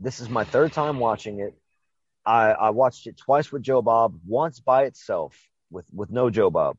This 0.01 0.21
is 0.21 0.29
my 0.29 0.45
third 0.45 0.73
time 0.73 0.99
watching 0.99 1.41
it. 1.41 1.55
I, 2.25 2.51
I 2.51 2.71
watched 2.71 3.07
it 3.07 3.17
twice 3.17 3.51
with 3.51 3.63
Joe 3.63 3.81
Bob, 3.81 4.19
once 4.27 4.61
by 4.61 4.85
itself 4.85 5.35
with, 5.71 5.87
with 5.93 6.11
no 6.11 6.31
Joe 6.31 6.51
Bob. 6.51 6.77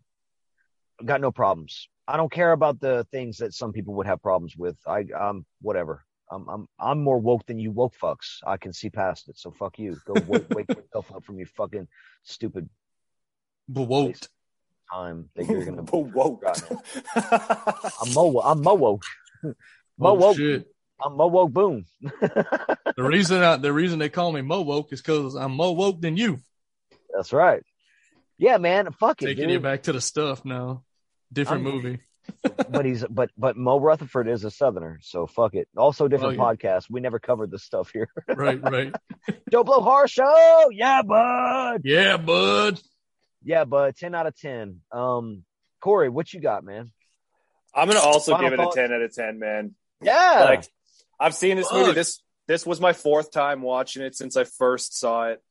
Got 1.03 1.21
no 1.21 1.31
problems. 1.31 1.87
I 2.09 2.17
don't 2.17 2.31
care 2.31 2.53
about 2.53 2.79
the 2.79 3.05
things 3.11 3.37
that 3.37 3.53
some 3.53 3.71
people 3.71 3.93
would 3.95 4.07
have 4.07 4.19
problems 4.21 4.57
with. 4.57 4.77
I 4.87 5.05
um 5.15 5.45
whatever. 5.61 6.03
I'm 6.31 6.47
I'm 6.49 6.67
I'm 6.79 7.03
more 7.03 7.19
woke 7.19 7.45
than 7.45 7.59
you 7.59 7.71
woke 7.71 7.93
fucks. 8.01 8.37
I 8.47 8.57
can 8.57 8.73
see 8.73 8.89
past 8.89 9.29
it. 9.29 9.37
So 9.37 9.51
fuck 9.51 9.77
you. 9.77 9.95
Go 10.07 10.15
wake, 10.27 10.45
wake 10.55 10.67
yourself 10.75 11.05
up 11.15 11.23
from 11.23 11.37
your 11.37 11.47
fucking 11.47 11.87
stupid 12.23 12.67
Bewoked. 13.71 14.27
time 14.91 15.29
that 15.35 15.47
you're 15.47 15.65
gonna 15.65 15.83
Whoa. 15.91 16.39
I'm 18.01 18.13
mo 18.13 18.41
I'm 18.43 18.63
mo 18.63 18.73
woke. 18.73 19.03
Mo 19.43 19.53
Oh, 19.99 20.13
woke. 20.15 20.35
shit. 20.37 20.65
I'm 21.05 21.15
mo 21.15 21.27
woke 21.27 21.51
boom. 21.53 21.85
The 22.01 23.03
reason 23.03 23.43
I, 23.43 23.57
the 23.57 23.71
reason 23.71 23.99
they 23.99 24.09
call 24.09 24.31
me 24.31 24.41
Mo 24.41 24.61
woke 24.61 24.91
is 24.91 25.01
because 25.01 25.35
I'm 25.35 25.51
more 25.51 25.75
woke 25.75 26.01
than 26.01 26.17
you. 26.17 26.39
That's 27.13 27.31
right. 27.31 27.61
Yeah, 28.39 28.57
man. 28.57 28.91
Fuck 28.99 29.21
it, 29.21 29.27
Taking 29.27 29.43
dude. 29.43 29.51
you 29.51 29.59
back 29.59 29.83
to 29.83 29.93
the 29.93 30.01
stuff 30.01 30.43
now. 30.43 30.83
Different 31.31 31.65
I'm- 31.65 31.75
movie. 31.75 31.99
but 32.69 32.85
he's 32.85 33.03
but 33.09 33.31
but 33.35 33.57
Mo 33.57 33.79
Rutherford 33.79 34.27
is 34.27 34.43
a 34.43 34.51
Southerner, 34.51 34.99
so 35.01 35.25
fuck 35.25 35.55
it. 35.55 35.67
Also, 35.75 36.07
different 36.07 36.39
Oh, 36.39 36.43
yeah. 36.43 36.55
podcast. 36.55 36.85
We 36.87 36.99
never 37.01 37.17
covered 37.17 37.49
this 37.49 37.63
stuff 37.63 37.89
here. 37.91 38.07
Right, 38.27 38.61
right. 38.61 38.93
Joe 39.51 39.63
Blow 39.63 39.81
Horror 39.81 40.07
Show, 40.07 40.69
yeah, 40.71 41.01
bud. 41.01 41.81
Yeah, 41.85 42.17
bud. 42.17 42.79
Yeah, 43.43 43.63
bud. 43.65 43.95
Ten 43.95 44.13
out 44.13 44.27
of 44.27 44.39
ten. 44.39 44.81
Um, 44.91 45.43
Corey, 45.81 46.09
what 46.09 46.31
you 46.31 46.39
got, 46.39 46.63
man? 46.63 46.91
I'm 47.73 47.87
gonna 47.87 47.99
also 47.99 48.33
Final 48.33 48.49
give 48.51 48.59
it 48.59 48.63
a 48.63 48.71
10 48.75 48.93
out 48.93 49.01
of 49.01 49.13
10, 49.15 49.39
man. 49.39 49.73
Yeah, 50.01 50.43
Like 50.45 50.65
I've 51.19 51.33
seen 51.35 51.57
this 51.57 51.71
movie. 51.73 51.93
This 51.93 52.21
this 52.47 52.63
was 52.65 52.79
my 52.79 52.93
fourth 52.93 53.31
time 53.31 53.61
watching 53.63 54.03
it 54.03 54.15
since 54.15 54.37
I 54.37 54.43
first 54.43 54.99
saw 54.99 55.29
it, 55.29 55.41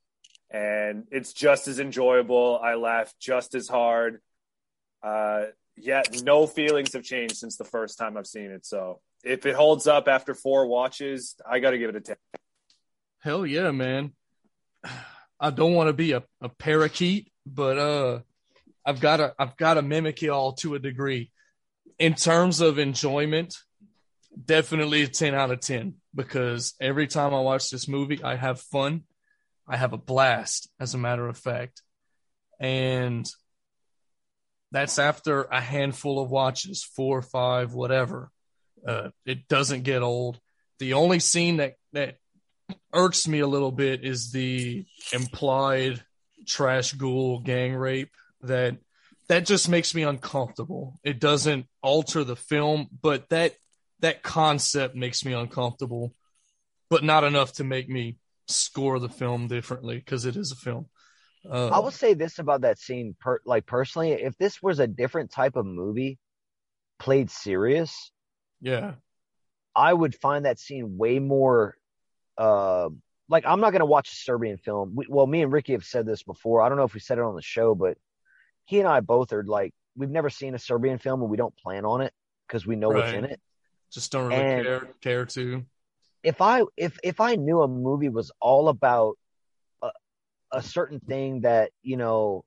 and 0.50 1.06
it's 1.10 1.32
just 1.32 1.66
as 1.66 1.80
enjoyable. 1.80 2.60
I 2.62 2.74
laugh 2.74 3.12
just 3.20 3.54
as 3.56 3.66
hard. 3.68 4.20
Uh, 5.02 5.46
yeah, 5.80 6.02
no 6.22 6.46
feelings 6.46 6.92
have 6.92 7.02
changed 7.02 7.36
since 7.36 7.56
the 7.56 7.64
first 7.64 7.98
time 7.98 8.16
I've 8.16 8.26
seen 8.26 8.50
it. 8.50 8.66
So 8.66 9.00
if 9.24 9.46
it 9.46 9.54
holds 9.54 9.86
up 9.86 10.08
after 10.08 10.34
four 10.34 10.66
watches, 10.66 11.36
I 11.48 11.58
got 11.58 11.70
to 11.70 11.78
give 11.78 11.90
it 11.90 11.96
a 11.96 12.00
ten. 12.00 12.16
Hell 13.20 13.46
yeah, 13.46 13.70
man. 13.70 14.12
I 15.40 15.50
don't 15.50 15.74
want 15.74 15.88
to 15.88 15.92
be 15.92 16.12
a, 16.12 16.24
a 16.40 16.48
parakeet, 16.48 17.30
but 17.46 17.78
uh 17.78 18.20
I've 18.84 19.00
gotta 19.00 19.34
I've 19.38 19.56
gotta 19.56 19.82
mimic 19.82 20.22
y'all 20.22 20.52
to 20.54 20.74
a 20.74 20.78
degree. 20.78 21.30
In 21.98 22.14
terms 22.14 22.60
of 22.60 22.78
enjoyment, 22.78 23.54
definitely 24.44 25.02
a 25.02 25.08
10 25.08 25.34
out 25.34 25.50
of 25.50 25.60
10 25.60 25.94
because 26.14 26.74
every 26.80 27.06
time 27.06 27.34
I 27.34 27.40
watch 27.40 27.70
this 27.70 27.88
movie, 27.88 28.22
I 28.22 28.36
have 28.36 28.60
fun. 28.60 29.02
I 29.68 29.76
have 29.76 29.92
a 29.92 29.98
blast, 29.98 30.70
as 30.80 30.94
a 30.94 30.98
matter 30.98 31.28
of 31.28 31.36
fact. 31.36 31.82
And 32.58 33.28
that's 34.70 34.98
after 34.98 35.44
a 35.44 35.60
handful 35.60 36.20
of 36.22 36.30
watches, 36.30 36.84
four 36.84 37.18
or 37.18 37.22
five, 37.22 37.72
whatever. 37.72 38.30
Uh, 38.86 39.10
it 39.24 39.48
doesn't 39.48 39.82
get 39.82 40.02
old. 40.02 40.38
The 40.78 40.94
only 40.94 41.20
scene 41.20 41.56
that, 41.56 41.74
that 41.92 42.16
irks 42.92 43.26
me 43.26 43.40
a 43.40 43.46
little 43.46 43.72
bit 43.72 44.04
is 44.04 44.30
the 44.30 44.84
implied 45.12 46.02
trash 46.46 46.92
ghoul 46.92 47.40
gang 47.40 47.74
rape 47.74 48.10
that 48.42 48.78
that 49.28 49.44
just 49.44 49.68
makes 49.68 49.94
me 49.94 50.02
uncomfortable. 50.02 50.98
It 51.04 51.20
doesn't 51.20 51.66
alter 51.82 52.24
the 52.24 52.36
film, 52.36 52.88
but 53.02 53.28
that 53.28 53.54
that 54.00 54.22
concept 54.22 54.94
makes 54.94 55.24
me 55.24 55.32
uncomfortable, 55.32 56.14
but 56.88 57.04
not 57.04 57.24
enough 57.24 57.52
to 57.54 57.64
make 57.64 57.88
me 57.88 58.16
score 58.46 58.98
the 58.98 59.08
film 59.08 59.48
differently 59.48 59.96
because 59.96 60.24
it 60.24 60.36
is 60.36 60.52
a 60.52 60.56
film. 60.56 60.86
Uh, 61.50 61.68
I 61.68 61.78
will 61.78 61.90
say 61.90 62.14
this 62.14 62.38
about 62.38 62.60
that 62.62 62.78
scene. 62.78 63.16
Per, 63.18 63.40
like 63.44 63.66
personally, 63.66 64.12
if 64.12 64.36
this 64.38 64.62
was 64.62 64.78
a 64.80 64.86
different 64.86 65.30
type 65.30 65.56
of 65.56 65.64
movie, 65.66 66.18
played 66.98 67.30
serious, 67.30 68.10
yeah, 68.60 68.94
I 69.74 69.92
would 69.92 70.14
find 70.14 70.44
that 70.44 70.58
scene 70.58 70.98
way 70.98 71.18
more. 71.18 71.76
Uh, 72.36 72.90
like 73.28 73.44
I'm 73.46 73.60
not 73.60 73.72
gonna 73.72 73.86
watch 73.86 74.12
a 74.12 74.14
Serbian 74.16 74.58
film. 74.58 74.92
We, 74.94 75.06
well, 75.08 75.26
me 75.26 75.42
and 75.42 75.52
Ricky 75.52 75.72
have 75.72 75.84
said 75.84 76.06
this 76.06 76.22
before. 76.22 76.60
I 76.62 76.68
don't 76.68 76.78
know 76.78 76.84
if 76.84 76.94
we 76.94 77.00
said 77.00 77.18
it 77.18 77.24
on 77.24 77.34
the 77.34 77.42
show, 77.42 77.74
but 77.74 77.96
he 78.64 78.80
and 78.80 78.88
I 78.88 79.00
both 79.00 79.32
are 79.32 79.42
like 79.44 79.72
we've 79.96 80.10
never 80.10 80.30
seen 80.30 80.54
a 80.54 80.58
Serbian 80.58 80.98
film 80.98 81.22
and 81.22 81.30
we 81.30 81.36
don't 81.36 81.56
plan 81.56 81.84
on 81.84 82.00
it 82.02 82.12
because 82.46 82.66
we 82.66 82.76
know 82.76 82.90
what's 82.90 83.12
in 83.12 83.24
it. 83.24 83.40
just 83.90 84.12
don't 84.12 84.28
really 84.28 84.40
And- 84.42 84.64
care 84.64 84.88
care 85.00 85.24
to. 85.26 85.64
if 86.22 86.40
I 86.42 86.62
if 86.76 86.98
if 87.02 87.20
I 87.20 87.36
knew 87.36 87.62
a 87.62 87.68
movie 87.68 88.08
was 88.10 88.30
all 88.40 88.68
about 88.68 89.16
a 90.52 90.62
certain 90.62 91.00
thing 91.00 91.42
that 91.42 91.70
you 91.82 91.96
know 91.96 92.44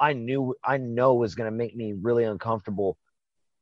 I 0.00 0.12
knew 0.12 0.54
I 0.64 0.76
know 0.78 1.14
was 1.14 1.34
going 1.34 1.50
to 1.50 1.56
make 1.56 1.74
me 1.74 1.92
really 2.00 2.24
uncomfortable, 2.24 2.96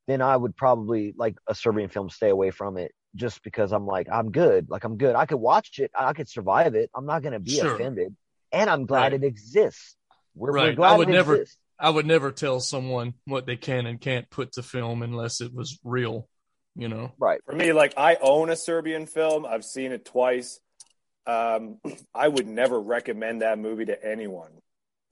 then 0.07 0.21
I 0.23 0.37
would 0.37 0.57
probably 0.57 1.15
like 1.17 1.37
a 1.49 1.55
Serbian 1.55 1.89
film 1.89 2.11
stay 2.11 2.29
away 2.31 2.51
from 2.51 2.77
it 2.77 2.93
just 3.15 3.43
because 3.43 3.73
I'm 3.73 3.87
like 3.87 4.09
I'm 4.13 4.31
good, 4.31 4.69
like 4.69 4.85
I'm 4.85 4.97
good. 4.99 5.15
I 5.15 5.27
could 5.27 5.39
watch 5.39 5.79
it, 5.79 5.91
I 5.95 6.13
could 6.13 6.29
survive 6.29 6.75
it. 6.75 6.91
I'm 6.95 7.07
not 7.07 7.23
going 7.23 7.33
to 7.33 7.41
be 7.41 7.53
Sure. 7.53 7.75
offended, 7.75 8.15
and 8.53 8.69
I'm 8.69 8.87
glad 8.87 9.13
Right. 9.13 9.15
it 9.15 9.25
exists. 9.25 9.97
We're, 10.35 10.53
we're 10.53 10.75
Right. 10.75 10.79
I 10.81 10.97
would 10.97 11.09
it 11.09 11.13
never- 11.13 11.37
exists. 11.37 11.59
I 11.79 11.91
would 11.91 12.07
never 12.07 12.33
tell 12.33 12.61
someone 12.61 13.13
what 13.27 13.45
they 13.45 13.57
can 13.57 13.85
and 13.87 14.01
can't 14.01 14.29
put 14.31 14.53
to 14.53 14.63
film 14.63 15.03
unless 15.03 15.43
it 15.43 15.53
was 15.55 15.79
real, 15.85 16.27
you 16.75 16.89
know. 16.89 17.13
Right. 17.19 17.41
For 17.45 17.55
me, 17.55 17.75
like 17.75 17.93
I 17.99 18.17
own 18.21 18.49
a 18.49 18.57
Serbian 18.57 19.05
film. 19.05 19.45
I've 19.45 19.65
seen 19.65 19.93
it 19.93 20.07
twice. 20.07 20.59
Um, 21.27 21.79
I 22.15 22.29
would 22.29 22.47
never 22.47 22.81
recommend 22.81 23.43
that 23.43 23.59
movie 23.59 23.87
to 23.87 24.05
anyone. 24.05 24.51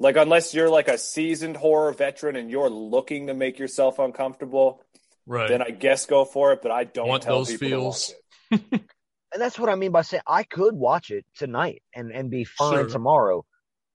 Like 0.01 0.17
unless 0.17 0.55
you're 0.55 0.71
like 0.71 0.89
a 0.89 0.99
seasoned 0.99 1.57
horror 1.57 1.93
veteran 1.93 2.37
and 2.37 2.51
you're 2.51 2.69
looking 2.71 3.29
to 3.29 3.35
make 3.35 3.59
yourself 3.59 3.99
uncomfortable, 3.99 4.83
Right. 5.27 5.49
then 5.49 5.63
I 5.63 5.71
guess 5.71 6.07
go 6.07 6.25
for 6.25 6.53
it. 6.53 6.61
But 6.63 6.73
I 6.73 6.85
don't 6.85 7.09
Want 7.09 7.23
tell 7.23 7.39
those 7.39 7.51
people 7.53 7.69
feels. 7.69 8.07
to 8.09 8.15
watch 8.51 8.61
it. 8.73 8.73
and 9.33 9.43
that's 9.43 9.59
what 9.59 9.69
I 9.71 9.75
mean 9.77 9.93
by 9.93 10.03
saying 10.03 10.23
I 10.27 10.43
could 10.43 10.75
watch 10.75 11.11
it 11.11 11.25
tonight 11.37 11.83
and 11.95 12.11
and 12.11 12.29
be 12.31 12.45
fine 12.45 12.73
Sure. 12.75 12.89
tomorrow. 12.89 13.45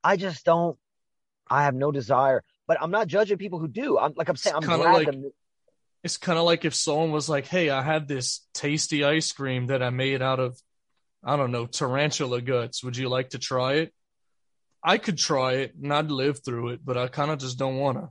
I 0.03 0.15
just 0.17 0.45
don't. 0.45 0.77
I 1.49 1.63
have 1.63 1.75
no 1.75 1.91
desire, 1.91 2.43
but 2.67 2.77
I'm 2.81 2.91
not 2.91 3.07
judging 3.07 3.37
people 3.37 3.59
who 3.59 3.67
do. 3.67 3.97
I'm 3.97 4.13
like 4.15 4.29
I'm 4.29 4.35
saying 4.37 4.55
I'm 4.55 4.63
It's 4.63 4.69
kinda 4.69 4.83
glad 4.83 4.93
like- 4.93 5.05
them- 5.07 5.31
it's 6.01 6.15
kind 6.17 6.39
of 6.39 6.45
like 6.45 6.63
if 6.63 6.73
someone 6.73 7.11
was 7.11 7.27
like, 7.27 7.45
"Hey, 7.45 7.69
I 7.69 7.81
had 7.81 8.07
this 8.07 8.47
tasty 8.53 9.03
ice 9.03 9.33
cream 9.33 9.67
that 9.67 9.83
I 9.83 9.89
made 9.89 10.21
out 10.21 10.39
of, 10.39 10.57
I 11.23 11.35
don't 11.35 11.51
know, 11.51 11.65
tarantula 11.65 12.41
guts. 12.41 12.83
Would 12.83 12.97
you 12.97 13.09
like 13.09 13.29
to 13.31 13.39
try 13.39 13.73
it?" 13.75 13.93
I 14.81 14.97
could 14.97 15.17
try 15.17 15.53
it 15.55 15.75
and 15.75 15.93
I'd 15.93 16.09
live 16.09 16.43
through 16.43 16.69
it, 16.69 16.79
but 16.83 16.97
I 16.97 17.07
kind 17.07 17.31
of 17.31 17.39
just 17.39 17.57
don't 17.57 17.77
want 17.77 17.97
to. 17.97 18.09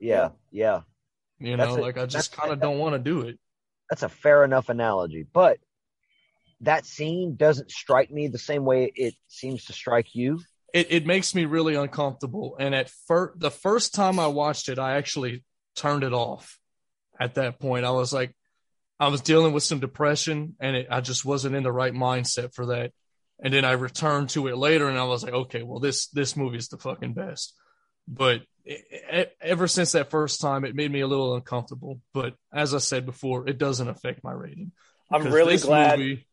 yeah, 0.00 0.30
yeah. 0.50 0.80
You 1.38 1.56
That's 1.56 1.70
know, 1.70 1.78
it. 1.78 1.82
like 1.82 1.98
I 1.98 2.06
just 2.06 2.36
kind 2.36 2.52
of 2.52 2.60
don't 2.60 2.78
want 2.78 2.94
to 2.94 2.98
do 2.98 3.22
it. 3.22 3.38
That's 3.90 4.02
a 4.02 4.08
fair 4.08 4.44
enough 4.44 4.68
analogy, 4.68 5.26
but 5.32 5.58
that 6.60 6.86
scene 6.86 7.34
doesn't 7.36 7.70
strike 7.70 8.10
me 8.10 8.28
the 8.28 8.38
same 8.38 8.64
way 8.64 8.92
it 8.94 9.14
seems 9.28 9.64
to 9.66 9.72
strike 9.72 10.14
you. 10.14 10.40
It 10.72 10.88
it 10.90 11.06
makes 11.06 11.34
me 11.34 11.44
really 11.44 11.74
uncomfortable. 11.74 12.56
And 12.58 12.74
at 12.74 12.90
first, 13.06 13.38
the 13.40 13.50
first 13.50 13.94
time 13.94 14.18
I 14.18 14.28
watched 14.28 14.68
it, 14.68 14.78
I 14.78 14.96
actually 14.96 15.44
turned 15.76 16.04
it 16.04 16.12
off. 16.12 16.58
At 17.20 17.34
that 17.34 17.58
point, 17.60 17.84
I 17.84 17.90
was 17.90 18.12
like, 18.12 18.34
I 19.02 19.08
was 19.08 19.20
dealing 19.20 19.52
with 19.52 19.64
some 19.64 19.80
depression, 19.80 20.54
and 20.60 20.76
it, 20.76 20.86
I 20.88 21.00
just 21.00 21.24
wasn't 21.24 21.56
in 21.56 21.64
the 21.64 21.72
right 21.72 21.92
mindset 21.92 22.54
for 22.54 22.66
that. 22.66 22.92
And 23.42 23.52
then 23.52 23.64
I 23.64 23.72
returned 23.72 24.28
to 24.30 24.46
it 24.46 24.56
later, 24.56 24.88
and 24.88 24.96
I 24.96 25.02
was 25.02 25.24
like, 25.24 25.32
okay, 25.32 25.64
well 25.64 25.80
this 25.80 26.06
this 26.08 26.36
movie 26.36 26.58
is 26.58 26.68
the 26.68 26.78
fucking 26.78 27.12
best. 27.12 27.52
But 28.06 28.42
e- 28.64 28.76
e- 29.12 29.24
ever 29.40 29.66
since 29.66 29.92
that 29.92 30.10
first 30.10 30.40
time, 30.40 30.64
it 30.64 30.76
made 30.76 30.92
me 30.92 31.00
a 31.00 31.08
little 31.08 31.34
uncomfortable. 31.34 32.00
But 32.14 32.36
as 32.54 32.74
I 32.74 32.78
said 32.78 33.04
before, 33.04 33.48
it 33.48 33.58
doesn't 33.58 33.88
affect 33.88 34.22
my 34.22 34.30
rating. 34.30 34.70
I'm 35.10 35.24
really 35.32 35.56
glad. 35.56 35.98
movie- 35.98 36.24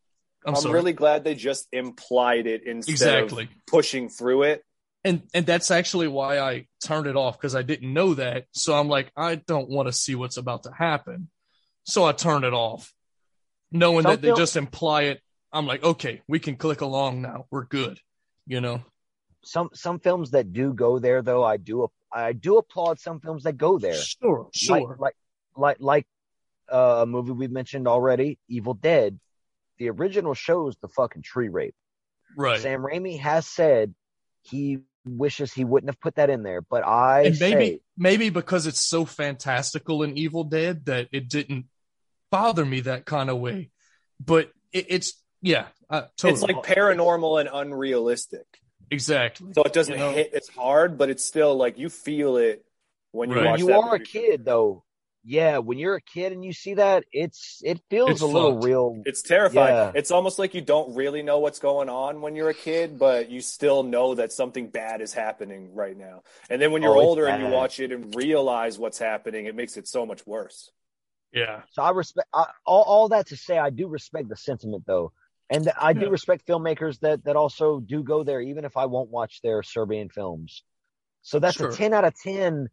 I'm, 0.46 0.54
I'm, 0.54 0.70
really 0.70 0.92
glad 0.92 1.24
they 1.24 1.34
just 1.34 1.66
implied 1.72 2.46
it 2.46 2.62
instead 2.66 2.92
exactly. 2.92 3.44
of 3.44 3.50
pushing 3.66 4.08
through 4.08 4.44
it. 4.44 4.62
and 5.04 5.22
and 5.34 5.44
that's 5.44 5.72
actually 5.72 6.06
why 6.06 6.38
I 6.38 6.66
turned 6.86 7.08
it 7.08 7.16
off 7.16 7.36
because 7.36 7.56
I 7.56 7.62
didn't 7.62 7.92
know 7.92 8.14
that. 8.14 8.44
So 8.52 8.78
I'm 8.78 8.88
like, 8.88 9.10
I 9.16 9.34
don't 9.34 9.68
want 9.68 9.88
to 9.88 9.92
see 9.92 10.14
what's 10.14 10.36
about 10.36 10.62
to 10.62 10.70
happen. 10.72 11.28
So 11.84 12.04
I 12.04 12.12
turn 12.12 12.44
it 12.44 12.52
off, 12.52 12.92
knowing 13.72 14.02
Some 14.02 14.12
that 14.12 14.22
they 14.22 14.32
just 14.34 14.56
imply 14.56 15.02
it. 15.02 15.20
I'm 15.52 15.66
like, 15.66 15.82
okay, 15.82 16.22
we 16.28 16.38
can 16.38 16.56
click 16.56 16.80
along 16.80 17.22
now. 17.22 17.46
We're 17.50 17.64
good. 17.64 17.98
You 18.46 18.60
know, 18.60 18.82
Some 19.44 19.70
some 19.74 19.98
films 20.00 20.32
that 20.32 20.52
do 20.52 20.72
go 20.72 20.98
there 20.98 21.22
though, 21.22 21.42
I 21.42 21.56
do 21.56 21.88
I 22.12 22.32
do 22.32 22.58
applaud 22.58 22.98
some 23.00 23.20
films 23.20 23.44
that 23.44 23.56
go 23.56 23.78
there. 23.78 23.94
sure, 23.94 24.48
sure, 24.54 24.96
Like 24.98 24.98
like 24.98 25.14
like, 25.56 25.76
like 25.80 26.06
uh, 26.72 27.02
a 27.02 27.06
movie 27.06 27.32
we've 27.32 27.50
mentioned 27.50 27.88
already, 27.88 28.38
Evil 28.48 28.74
Dead. 28.74 29.18
The 29.78 29.90
original 29.90 30.34
shows 30.34 30.76
the 30.82 30.88
fucking 30.88 31.22
tree 31.22 31.48
rape. 31.48 31.74
right. 32.36 32.60
Sam 32.60 32.82
Raimi 32.82 33.18
has 33.18 33.46
said 33.46 33.94
he 34.42 34.80
wishes 35.04 35.52
he 35.52 35.64
wouldn't 35.64 35.90
have 35.90 36.00
put 36.00 36.16
that 36.16 36.30
in 36.30 36.42
there, 36.42 36.60
but 36.62 36.86
I 36.86 37.26
and 37.26 37.40
maybe 37.40 37.70
say 37.70 37.80
maybe 37.96 38.30
because 38.30 38.66
it's 38.66 38.80
so 38.80 39.04
fantastical 39.04 40.02
in 40.02 40.16
Evil 40.16 40.44
Dead 40.44 40.86
that 40.86 41.08
it 41.12 41.28
didn't 41.28 41.66
bother 42.30 42.64
me 42.64 42.80
that 42.80 43.04
kind 43.04 43.30
of 43.30 43.38
way. 43.38 43.70
But 44.24 44.50
it, 44.72 44.86
it's 44.88 45.22
yeah, 45.42 45.66
uh, 45.88 46.02
totally 46.16 46.32
It's 46.32 46.42
like 46.42 46.76
paranormal 46.76 47.40
and 47.40 47.48
unrealistic. 47.52 48.46
exactly. 48.90 49.52
So 49.54 49.62
it 49.62 49.72
doesn't 49.72 49.94
You 49.94 50.00
know? 50.00 50.12
hit 50.12 50.34
as 50.34 50.48
hard, 50.48 50.98
but 50.98 51.10
it's 51.10 51.24
still 51.24 51.56
like 51.56 51.78
you 51.78 51.88
feel 51.88 52.36
it 52.36 52.64
when 53.12 53.30
you 53.30 53.36
Right. 53.36 53.46
watch 53.46 53.60
when 53.60 53.68
you 53.68 53.74
that 53.74 53.80
are 53.80 53.94
a 53.94 54.00
kid 54.00 54.44
though, 54.44 54.84
yeah, 55.24 55.58
when 55.58 55.78
you're 55.78 55.96
a 55.96 56.00
kid 56.00 56.32
and 56.32 56.44
you 56.44 56.52
see 56.52 56.74
that, 56.74 57.04
it's 57.12 57.60
it 57.64 57.80
feels 57.90 58.20
It's 58.20 58.22
a 58.22 58.26
little 58.26 58.58
real. 58.58 59.06
It's 59.06 59.22
terrifying. 59.22 59.76
Yeah. 59.76 59.92
It's 59.94 60.10
almost 60.10 60.38
like 60.38 60.54
you 60.54 60.60
don't 60.60 60.94
really 60.94 61.22
know 61.22 61.38
what's 61.38 61.58
going 61.58 61.88
on 61.88 62.20
when 62.20 62.36
you're 62.36 62.50
a 62.50 62.54
kid, 62.54 62.98
but 62.98 63.30
you 63.30 63.40
still 63.40 63.82
know 63.82 64.14
that 64.16 64.32
something 64.32 64.68
bad 64.70 65.00
is 65.00 65.14
happening 65.14 65.74
right 65.74 65.96
now. 65.96 66.22
And 66.50 66.60
then 66.60 66.70
when 66.72 66.82
you're 66.82 66.96
Oh, 66.96 66.98
older 66.98 67.26
and 67.26 67.38
you 67.38 67.46
watch 67.46 67.80
it 67.80 67.92
and 67.92 68.14
realize 68.14 68.78
what's 68.78 68.98
happening, 68.98 69.46
it 69.46 69.54
makes 69.54 69.76
it 69.78 69.88
so 69.88 70.04
much 70.04 70.26
worse. 70.26 70.70
Yeah, 71.32 71.62
So 71.70 71.82
I 71.82 71.90
respect 71.90 72.28
I, 72.34 72.46
all 72.66 72.82
all 72.82 73.08
that 73.10 73.28
to 73.28 73.36
say 73.36 73.56
I 73.58 73.70
do 73.70 73.88
respect 73.88 74.28
the 74.28 74.36
sentiment 74.36 74.84
though, 74.86 75.12
and 75.48 75.64
th- 75.64 75.76
I 75.80 75.92
do 75.92 76.08
Yeah. 76.08 76.10
respect 76.10 76.46
filmmakers 76.46 76.98
that 77.00 77.24
that 77.24 77.36
also 77.36 77.80
do 77.80 78.02
go 78.02 78.24
there, 78.24 78.40
even 78.40 78.64
if 78.64 78.76
I 78.76 78.86
won't 78.86 79.10
watch 79.10 79.40
their 79.42 79.62
Serbian 79.62 80.08
films. 80.08 80.64
So 81.22 81.38
that's 81.40 81.60
Sure. 81.60 81.60
a 81.60 81.66
ten 81.66 81.94
out 81.94 82.04
of 82.04 82.14
ten 82.20 82.68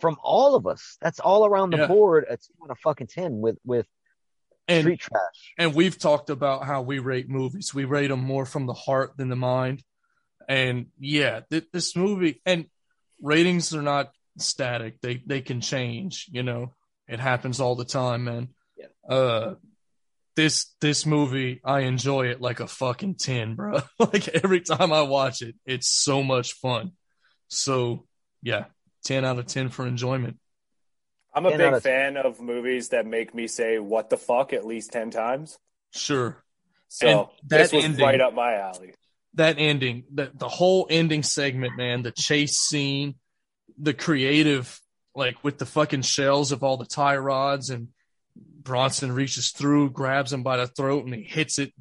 from 0.00 0.16
all 0.22 0.54
of 0.54 0.66
us. 0.66 0.96
That's 1.00 1.20
all 1.20 1.44
around 1.46 1.70
the 1.70 1.78
Yeah. 1.78 1.86
board. 1.86 2.24
A 2.24 2.36
ten 2.36 2.56
out 2.64 2.70
of 2.70 2.78
fucking 2.78 3.08
ten 3.08 3.40
with 3.40 3.58
with 3.64 3.86
and 4.68 4.82
street 4.82 5.00
trash. 5.00 5.52
and 5.58 5.74
we've 5.74 5.98
talked 5.98 6.30
about 6.30 6.64
how 6.64 6.82
we 6.82 6.98
rate 6.98 7.28
movies. 7.28 7.74
We 7.74 7.84
rate 7.84 8.08
them 8.08 8.20
more 8.20 8.46
from 8.46 8.66
the 8.66 8.74
heart 8.74 9.16
than 9.16 9.28
the 9.28 9.36
mind. 9.36 9.82
And 10.48 10.86
yeah, 10.98 11.40
th- 11.50 11.68
this 11.72 11.94
movie 11.96 12.40
and 12.46 12.66
ratings 13.20 13.74
are 13.74 13.82
not 13.82 14.12
static. 14.38 15.00
They 15.00 15.22
they 15.26 15.40
can 15.40 15.60
change. 15.60 16.26
You 16.30 16.42
know, 16.42 16.74
it 17.08 17.20
happens 17.20 17.60
all 17.60 17.74
the 17.76 17.84
time, 17.84 18.24
man. 18.24 18.48
Yeah. 18.76 18.86
Uh, 19.08 19.54
this 20.36 20.72
this 20.80 21.04
movie, 21.06 21.60
I 21.64 21.80
enjoy 21.80 22.28
it 22.28 22.40
like 22.40 22.60
a 22.60 22.66
fucking 22.66 23.16
ten, 23.16 23.56
bro. 23.56 23.80
like 23.98 24.28
every 24.28 24.60
time 24.60 24.92
I 24.92 25.02
watch 25.02 25.42
it, 25.42 25.56
it's 25.66 25.88
so 25.88 26.22
much 26.22 26.54
fun. 26.54 26.92
So 27.48 28.06
yeah, 28.42 28.66
ten 29.04 29.24
out 29.24 29.38
of 29.38 29.46
ten 29.46 29.68
for 29.68 29.86
enjoyment. 29.86 30.38
I'm 31.32 31.46
a 31.46 31.56
big 31.56 31.72
of 31.72 31.82
fan 31.82 32.16
of 32.16 32.40
movies 32.40 32.88
that 32.88 33.06
make 33.06 33.34
me 33.34 33.46
say 33.46 33.78
"what 33.78 34.10
the 34.10 34.16
fuck" 34.16 34.52
at 34.52 34.66
least 34.66 34.92
ten 34.92 35.10
times. 35.10 35.58
Sure. 35.92 36.42
So 36.88 37.06
And 37.06 37.18
that 37.50 37.58
this 37.58 37.72
was 37.72 37.84
ending- 37.84 38.04
right 38.04 38.20
up 38.20 38.34
my 38.34 38.54
alley. 38.56 38.94
that 39.34 39.56
ending, 39.58 40.04
the 40.12 40.30
the 40.34 40.48
whole 40.48 40.86
ending 40.90 41.22
segment, 41.22 41.76
man, 41.76 42.02
the 42.02 42.10
chase 42.10 42.58
scene, 42.58 43.14
the 43.78 43.94
creative, 43.94 44.80
like 45.14 45.42
with 45.44 45.58
the 45.58 45.66
fucking 45.66 46.02
shells 46.02 46.50
of 46.52 46.64
all 46.64 46.76
the 46.76 46.86
tie 46.86 47.16
rods, 47.16 47.70
and 47.70 47.88
Bronson 48.36 49.12
reaches 49.12 49.52
through, 49.52 49.90
grabs 49.90 50.32
him 50.32 50.42
by 50.42 50.56
the 50.56 50.66
throat, 50.66 51.04
and 51.04 51.14
he 51.14 51.22
hits 51.22 51.58
it, 51.60 51.72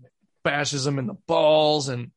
bashes 0.43 0.85
him 0.85 0.99
in 0.99 1.07
the 1.07 1.15
balls, 1.27 1.89
and 1.89 2.11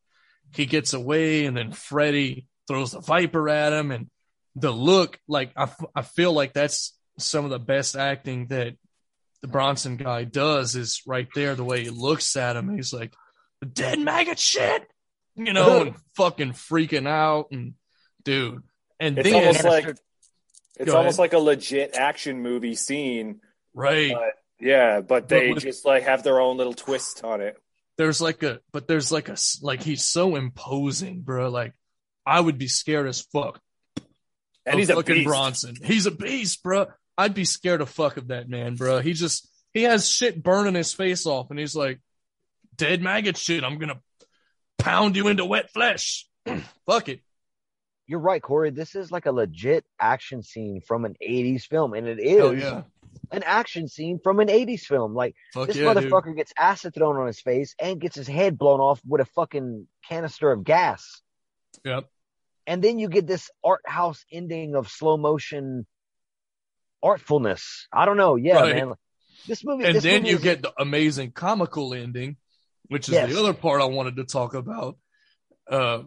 he 0.55 0.67
gets 0.67 0.93
away, 0.93 1.47
and 1.47 1.57
then 1.57 1.73
Freddy 1.73 2.47
throws 2.69 2.93
the 2.93 3.01
viper 3.01 3.49
at 3.49 3.73
him, 3.73 3.91
and 3.91 4.11
the 4.57 4.71
look, 4.71 5.19
like 5.29 5.53
I, 5.57 5.65
f- 5.65 5.85
I 5.95 6.03
feel 6.03 6.33
like 6.33 6.53
that's 6.53 6.97
some 7.19 7.45
of 7.45 7.51
the 7.51 7.59
best 7.59 7.97
acting 7.97 8.49
that 8.49 8.75
the 9.43 9.49
Bronson 9.49 9.97
guy 9.97 10.25
does 10.25 10.77
is 10.77 11.03
right 11.07 11.29
there, 11.35 11.55
the 11.55 11.65
way 11.65 11.83
he 11.85 11.91
looks 11.91 12.37
at 12.37 12.57
him, 12.57 12.75
he's 12.77 12.93
like, 12.93 13.13
dead 13.73 13.99
maggot 14.01 14.39
shit 14.39 14.87
you 15.35 15.53
know, 15.55 15.81
and 15.83 15.95
fucking 16.17 16.53
freaking 16.53 17.09
out 17.09 17.47
and 17.53 17.73
dude. 18.23 18.63
And 19.01 19.19
It's 19.19 19.29
then 19.31 19.35
almost 19.41 19.65
like 19.65 19.87
it's 19.89 20.91
Go 20.91 20.97
almost 20.99 21.19
ahead. 21.19 21.33
like 21.33 21.33
a 21.33 21.39
legit 21.39 21.95
action 21.97 22.43
movie 22.43 22.75
scene. 22.75 23.41
right, 23.73 24.13
But 24.13 24.33
yeah, 24.61 25.01
but 25.01 25.29
they 25.29 25.51
with- 25.53 25.63
just 25.63 25.87
like 25.87 26.03
have 26.03 26.23
their 26.23 26.39
own 26.41 26.59
little 26.59 26.75
twist 26.75 27.25
on 27.25 27.41
it. 27.41 27.57
there's 27.97 28.21
like 28.21 28.43
a 28.43 28.61
but 28.73 28.87
there's 28.89 29.11
like 29.11 29.29
a, 29.31 29.37
like 29.63 29.83
he's 29.83 30.05
so 30.05 30.37
imposing, 30.37 31.23
bro. 31.23 31.49
Like 31.49 31.73
I 32.27 32.39
would 32.39 32.59
be 32.59 32.69
scared 32.69 33.09
as 33.09 33.23
fuck. 33.23 33.59
And 34.65 34.75
of 34.75 34.79
he's 34.79 34.91
a 34.91 34.95
fucking 34.95 35.15
beast. 35.15 35.27
Bronson. 35.27 35.77
He's 35.83 36.07
a 36.07 36.11
beast, 36.11 36.63
bro. 36.63 36.87
I'd 37.19 37.35
be 37.35 37.45
scared 37.45 37.81
of 37.81 37.89
fuck 37.89 38.17
of 38.17 38.29
that 38.29 38.49
man, 38.49 38.77
bro. 38.77 39.01
He 39.01 39.13
just 39.13 39.49
he 39.75 39.83
has 39.83 40.09
shit 40.09 40.43
burning 40.43 40.75
his 40.75 40.93
face 40.93 41.27
off, 41.27 41.51
and 41.51 41.59
he's 41.59 41.75
like, 41.75 42.01
dead 42.77 43.03
maggot 43.03 43.37
shit. 43.37 43.65
I'm 43.65 43.79
gonna 43.79 44.01
pound 44.79 45.17
you 45.17 45.29
into 45.29 45.45
wet 45.45 45.71
flesh. 45.73 46.27
fuck 46.87 47.09
it. 47.09 47.21
You're 48.07 48.21
right, 48.21 48.43
Corey. 48.43 48.71
This 48.71 48.95
is 48.95 49.11
like 49.11 49.27
a 49.27 49.33
legit 49.33 49.85
action 50.01 50.43
scene 50.43 50.81
from 50.81 51.05
an 51.05 51.17
'80s 51.23 51.65
film, 51.65 51.95
and 51.95 52.07
it 52.07 52.19
is 52.19 52.63
yeah. 52.63 52.83
an 53.31 53.43
action 53.45 53.89
scene 53.89 54.19
from 54.23 54.41
an 54.41 54.49
'80s 54.49 54.83
film. 54.83 55.15
Like 55.15 55.35
Fuck 55.55 55.69
this 55.69 55.77
yeah, 55.77 55.95
dude. 55.95 56.11
motherfucker 56.11 56.37
gets 56.37 56.53
acid 56.59 56.95
thrown 56.95 57.17
on 57.17 57.27
his 57.27 57.41
face 57.41 57.75
and 57.79 58.01
gets 58.01 58.17
his 58.17 58.27
head 58.27 58.59
blown 58.59 58.81
off 58.81 59.01
with 59.07 59.21
a 59.21 59.27
fucking 59.27 59.87
canister 60.09 60.51
of 60.51 60.65
gas. 60.65 61.23
Yep. 61.85 62.09
And 62.67 62.83
then 62.83 62.99
you 62.99 63.09
get 63.09 63.27
this 63.27 63.51
art 63.65 63.81
house 63.87 64.25
ending 64.33 64.75
of 64.77 64.89
slow 64.89 65.17
motion 65.17 65.87
artfulness. 67.03 67.87
I 67.93 68.05
don't 68.05 68.17
know. 68.17 68.37
Yeah, 68.37 68.61
Right. 68.61 68.77
man. 68.77 68.95
This 69.47 69.65
movie. 69.65 69.85
and 69.85 69.97
this 69.97 70.05
then 70.05 70.23
movie 70.23 70.31
you 70.31 70.37
is- 70.37 70.43
get 70.43 70.63
the 70.63 70.73
amazing 70.79 71.33
comical 71.33 71.95
ending, 71.95 72.37
which 72.87 73.09
is 73.09 73.15
Yes. 73.15 73.33
the 73.33 73.39
other 73.41 73.53
part 73.55 73.83
I 73.83 73.87
wanted 73.87 74.17
to 74.17 74.25
talk 74.25 74.55
about. 74.55 74.99
Uh, 75.69 76.05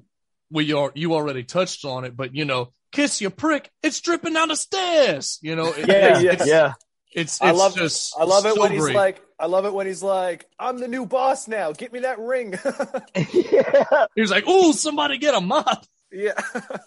we 0.49 0.71
are 0.73 0.91
you 0.95 1.13
already 1.13 1.43
touched 1.43 1.83
on 1.83 2.05
it, 2.05 2.15
but 2.15 2.33
you 2.33 2.45
know, 2.45 2.71
kiss 2.93 3.19
your 3.19 3.31
prick, 3.31 3.69
it's 3.83 3.99
dripping 3.99 4.33
down 4.33 4.47
the 4.49 4.55
stairs. 4.55 5.37
You 5.41 5.55
know, 5.57 5.73
it- 5.73 5.87
Yeah, 5.87 6.13
it's, 6.13 6.21
yeah. 6.23 6.31
it's, 6.31 6.47
yeah. 6.47 6.73
it's, 7.13 7.41
I 7.41 7.51
love 7.51 7.75
just 7.75 8.13
I 8.17 8.23
love 8.23 8.45
it 8.45 8.53
so 8.55 8.61
when 8.61 8.71
he's 8.71 8.89
like 8.89 9.21
I 9.37 9.47
love 9.47 9.65
it 9.65 9.73
when 9.73 9.85
he's 9.85 10.01
like, 10.03 10.45
I'm 10.57 10.77
the 10.77 10.87
new 10.87 11.05
boss 11.05 11.49
now. 11.49 11.73
Get 11.73 11.91
me 11.91 11.99
that 12.01 12.19
ring. 12.19 12.51
yeah. 13.33 14.05
he 14.15 14.21
was 14.21 14.31
like, 14.31 14.45
"Oh, 14.47 14.71
somebody 14.71 15.17
get 15.17 15.35
a 15.35 15.41
mop." 15.41 15.85
Yeah. 16.15 16.33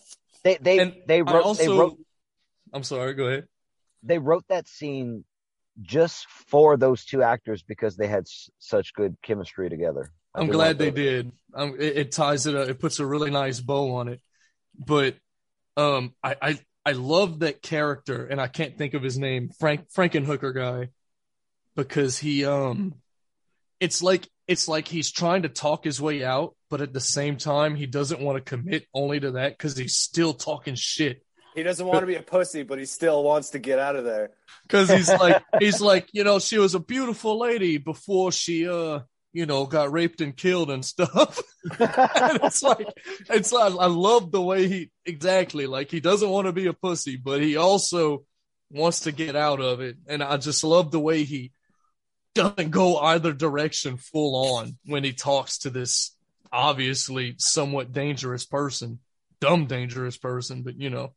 They 0.45 0.57
they 0.57 0.79
And 0.79 0.95
they 1.07 1.21
wrote 1.23 1.45
also, 1.45 1.63
they 1.63 1.79
wrote 1.79 1.99
I'm 2.73 2.85
sorry, 2.85 3.15
go 3.15 3.27
ahead. 3.27 3.49
they 4.05 4.19
wrote 4.19 4.45
that 4.49 4.69
scene 4.69 5.25
just 5.83 6.27
for 6.29 6.77
those 6.77 7.05
two 7.05 7.23
actors 7.23 7.63
because 7.63 7.97
they 7.97 8.07
had 8.07 8.21
s- 8.23 8.49
such 8.61 8.95
good 8.95 9.17
chemistry 9.23 9.69
together. 9.69 10.11
I 10.35 10.41
I'm 10.41 10.47
glad 10.47 10.79
they 10.79 10.91
that. 10.91 10.95
did. 10.95 11.33
Um, 11.55 11.75
it, 11.79 11.97
it 11.97 12.13
ties 12.13 12.47
it 12.47 12.55
up. 12.55 12.69
It 12.69 12.79
puts 12.79 13.01
a 13.01 13.07
really 13.07 13.31
nice 13.31 13.59
bow 13.61 13.97
on 13.97 14.09
it. 14.09 14.21
But 14.79 15.17
um, 15.77 16.15
I, 16.23 16.37
I 16.41 16.59
I 16.87 16.93
love 16.93 17.41
that 17.41 17.61
character, 17.61 18.25
and 18.27 18.41
I 18.41 18.47
can't 18.47 18.79
think 18.79 18.95
of 18.95 19.03
his 19.03 19.19
name, 19.19 19.51
Frank 19.59 19.91
Frankenhooker 19.93 20.55
guy, 20.55 20.91
because 21.75 22.19
he 22.19 22.45
um, 22.45 22.95
it's 23.81 24.03
like 24.03 24.29
it's 24.47 24.69
like 24.69 24.87
he's 24.89 25.11
trying 25.11 25.43
to 25.43 25.49
talk 25.49 25.85
his 25.85 26.01
way 26.01 26.25
out, 26.25 26.55
but 26.71 26.81
at 26.81 26.93
the 26.93 27.01
same 27.01 27.37
time 27.37 27.75
he 27.75 27.87
doesn't 27.87 28.21
want 28.21 28.37
to 28.37 28.57
commit 28.57 28.87
only 28.95 29.21
to 29.21 29.33
that 29.33 29.57
because 29.57 29.77
he's 29.77 29.97
still 29.97 30.35
talking 30.35 30.75
shit. 30.75 31.23
He 31.55 31.63
doesn't 31.63 31.87
want 31.87 32.01
to 32.01 32.07
be 32.07 32.15
a 32.15 32.23
pussy, 32.23 32.63
but 32.63 32.79
he 32.79 32.85
still 32.85 33.25
wants 33.25 33.51
to 33.51 33.59
get 33.59 33.79
out 33.79 33.97
of 33.97 34.05
there. 34.05 34.31
Because 34.63 34.91
he's 34.91 35.09
like 35.21 35.43
he's 35.59 35.81
like 35.81 36.09
you 36.13 36.25
know 36.25 36.39
she 36.39 36.59
was 36.59 36.75
a 36.75 36.81
beautiful 36.81 37.39
lady 37.39 37.79
before 37.79 38.33
she 38.33 38.69
uh 38.69 39.01
you 39.33 39.47
know 39.47 39.67
got 39.67 39.93
raped 39.93 40.21
and 40.21 40.37
killed 40.37 40.71
and 40.71 40.85
stuff. 40.85 41.41
and 41.79 42.41
it's 42.43 42.63
like 42.63 42.87
it's 43.31 43.53
like 43.53 43.73
I 43.79 43.87
love 43.87 44.31
the 44.31 44.43
way 44.43 44.69
he 44.69 44.91
exactly 45.05 45.67
like 45.67 45.91
he 45.91 46.01
doesn't 46.01 46.31
want 46.31 46.47
to 46.47 46.53
be 46.53 46.67
a 46.67 46.73
pussy, 46.73 47.17
but 47.17 47.43
he 47.43 47.57
also 47.57 48.25
wants 48.71 49.01
to 49.01 49.13
get 49.13 49.35
out 49.35 49.61
of 49.61 49.81
it, 49.81 49.97
and 50.07 50.23
I 50.23 50.37
just 50.37 50.63
love 50.63 50.91
the 50.91 51.01
way 51.01 51.25
he 51.25 51.53
doesn't 52.35 52.71
go 52.71 52.99
either 52.99 53.33
direction 53.33 53.97
full 53.97 54.57
on 54.57 54.77
when 54.85 55.03
he 55.03 55.13
talks 55.13 55.59
to 55.59 55.71
this 55.71 56.15
obviously 56.53 57.35
somewhat 57.39 57.93
dangerous 57.93 58.45
person, 58.45 59.01
dumb 59.41 59.67
dangerous 59.67 60.17
person, 60.17 60.63
but 60.63 60.81
you 60.81 60.91
know, 60.91 61.15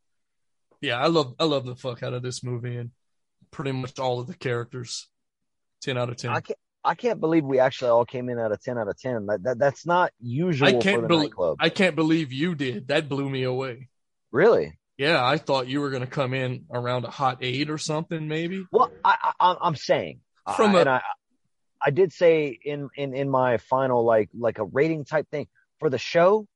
yeah, 0.81 0.97
I 0.99 1.07
love 1.07 1.35
I 1.39 1.45
love 1.45 1.65
the 1.65 1.75
fuck 1.75 2.03
out 2.03 2.13
of 2.13 2.23
this 2.23 2.43
movie 2.43 2.77
and 2.77 2.91
pretty 3.51 3.71
much 3.71 3.99
all 3.99 4.19
of 4.19 4.27
the 4.27 4.33
characters. 4.33 5.07
Ten 5.81 5.97
out 5.97 6.09
of 6.09 6.17
ten. 6.17 6.31
I 6.31 6.41
can't 6.41 6.59
I 6.83 6.95
can't 6.95 7.19
believe 7.19 7.43
we 7.43 7.59
actually 7.59 7.91
all 7.91 8.05
came 8.05 8.29
in 8.29 8.39
at 8.39 8.51
a 8.51 8.57
ten 8.57 8.77
out 8.77 8.87
of 8.87 8.99
ten. 8.99 9.27
That, 9.27 9.43
that 9.43 9.59
that's 9.59 9.85
not 9.85 10.11
usual 10.19 10.67
I 10.67 10.73
for 10.73 10.81
can't 10.81 11.01
the 11.03 11.07
believe 11.07 11.29
nightclub. 11.29 11.57
I 11.59 11.69
can't 11.69 11.95
believe 11.95 12.31
you 12.31 12.55
did. 12.55 12.87
That 12.87 13.07
blew 13.07 13.29
me 13.29 13.43
away. 13.43 13.89
Really? 14.31 14.77
Yeah, 14.97 15.23
I 15.23 15.37
thought 15.37 15.67
you 15.67 15.81
were 15.81 15.89
gonna 15.89 16.07
come 16.07 16.33
in 16.33 16.65
around 16.71 17.05
a 17.05 17.09
hot 17.09 17.39
eight 17.41 17.69
or 17.69 17.77
something, 17.77 18.27
maybe. 18.27 18.65
Well, 18.71 18.91
I, 19.03 19.33
I 19.39 19.55
I'm 19.61 19.75
saying 19.75 20.21
From 20.55 20.75
I, 20.75 20.81
a- 20.81 20.89
I 20.89 21.01
I 21.85 21.89
did 21.91 22.11
say 22.13 22.57
in 22.63 22.89
in 22.95 23.13
in 23.13 23.29
my 23.29 23.57
final 23.57 24.03
like 24.05 24.29
like 24.37 24.59
a 24.59 24.63
rating 24.63 25.05
type 25.05 25.27
thing 25.29 25.47
for 25.79 25.89
the 25.89 25.97
show 25.97 26.47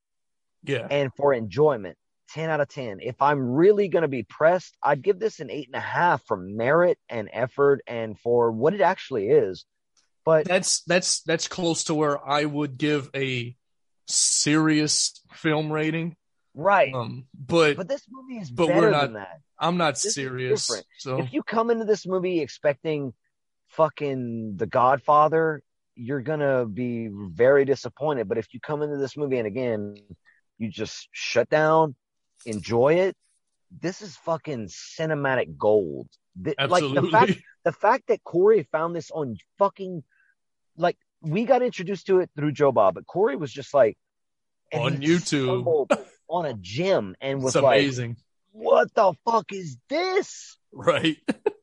Yeah. 0.63 0.87
and 0.89 1.11
for 1.15 1.33
enjoyment. 1.33 1.97
10 2.29 2.49
out 2.49 2.59
of 2.59 2.67
10. 2.67 2.99
If 3.01 3.21
I'm 3.21 3.39
really 3.53 3.87
going 3.87 4.01
to 4.01 4.07
be 4.07 4.23
pressed, 4.23 4.75
I'd 4.83 5.03
give 5.03 5.19
this 5.19 5.39
an 5.39 5.49
eight 5.51 5.67
and 5.67 5.75
a 5.75 5.79
half 5.79 6.23
for 6.25 6.35
merit 6.35 6.97
and 7.07 7.29
effort 7.31 7.81
and 7.87 8.19
for 8.19 8.51
what 8.51 8.73
it 8.73 8.81
actually 8.81 9.27
is. 9.29 9.63
But 10.25 10.45
That's 10.47 10.81
that's 10.83 11.21
that's 11.21 11.47
close 11.47 11.83
to 11.85 11.93
where 11.93 12.17
I 12.27 12.43
would 12.45 12.77
give 12.79 13.09
a 13.15 13.55
serious 14.07 15.21
film 15.33 15.71
rating. 15.71 16.15
right. 16.53 16.93
Um, 16.93 17.25
but 17.37 17.77
but 17.77 17.87
this 17.87 18.03
movie 18.09 18.39
is 18.41 18.49
but 18.51 18.67
better 18.67 18.81
we're 18.81 18.91
not- 18.91 19.01
than 19.03 19.13
that. 19.13 19.39
I'm 19.57 19.77
not 19.77 19.93
This 19.93 20.13
serious. 20.15 20.69
So 20.99 21.19
If 21.19 21.31
you 21.31 21.41
come 21.43 21.69
into 21.69 21.85
this 21.85 22.05
movie 22.05 22.41
expecting 22.41 23.13
fucking 23.75 24.57
The 24.57 24.65
Godfather, 24.67 25.61
you're 25.95 26.21
gonna 26.21 26.65
be 26.65 27.09
very 27.11 27.65
disappointed. 27.65 28.27
But 28.27 28.37
if 28.37 28.53
you 28.53 28.59
come 28.59 28.81
into 28.81 28.97
this 28.97 29.15
movie 29.15 29.37
and 29.37 29.47
again, 29.47 29.97
you 30.57 30.69
just 30.69 31.07
shut 31.11 31.49
down, 31.49 31.95
enjoy 32.45 32.95
it. 32.95 33.15
This 33.81 34.01
is 34.01 34.15
fucking 34.17 34.67
cinematic 34.67 35.57
gold. 35.57 36.07
Th- 36.43 36.55
Like 36.69 36.83
the 36.83 37.07
fact, 37.11 37.31
the 37.63 37.71
fact 37.71 38.07
that 38.07 38.23
Corey 38.23 38.67
found 38.71 38.95
this 38.95 39.11
on 39.11 39.37
fucking, 39.57 40.03
like 40.77 40.97
we 41.21 41.45
got 41.45 41.61
introduced 41.61 42.07
to 42.07 42.19
it 42.19 42.29
through 42.35 42.51
Joe 42.51 42.71
Bob, 42.71 42.95
but 42.95 43.05
Corey 43.07 43.35
was 43.35 43.51
just 43.51 43.73
like 43.73 43.97
On 44.73 44.97
YouTube. 44.97 45.87
on 46.27 46.45
a 46.45 46.53
gym 46.55 47.15
and 47.21 47.41
was 47.41 47.55
it's 47.55 47.63
like, 47.63 47.79
amazing. 47.79 48.17
"What 48.51 48.93
the 48.93 49.13
fuck 49.25 49.51
is 49.53 49.77
this?" 49.89 50.57
Right. 50.71 51.17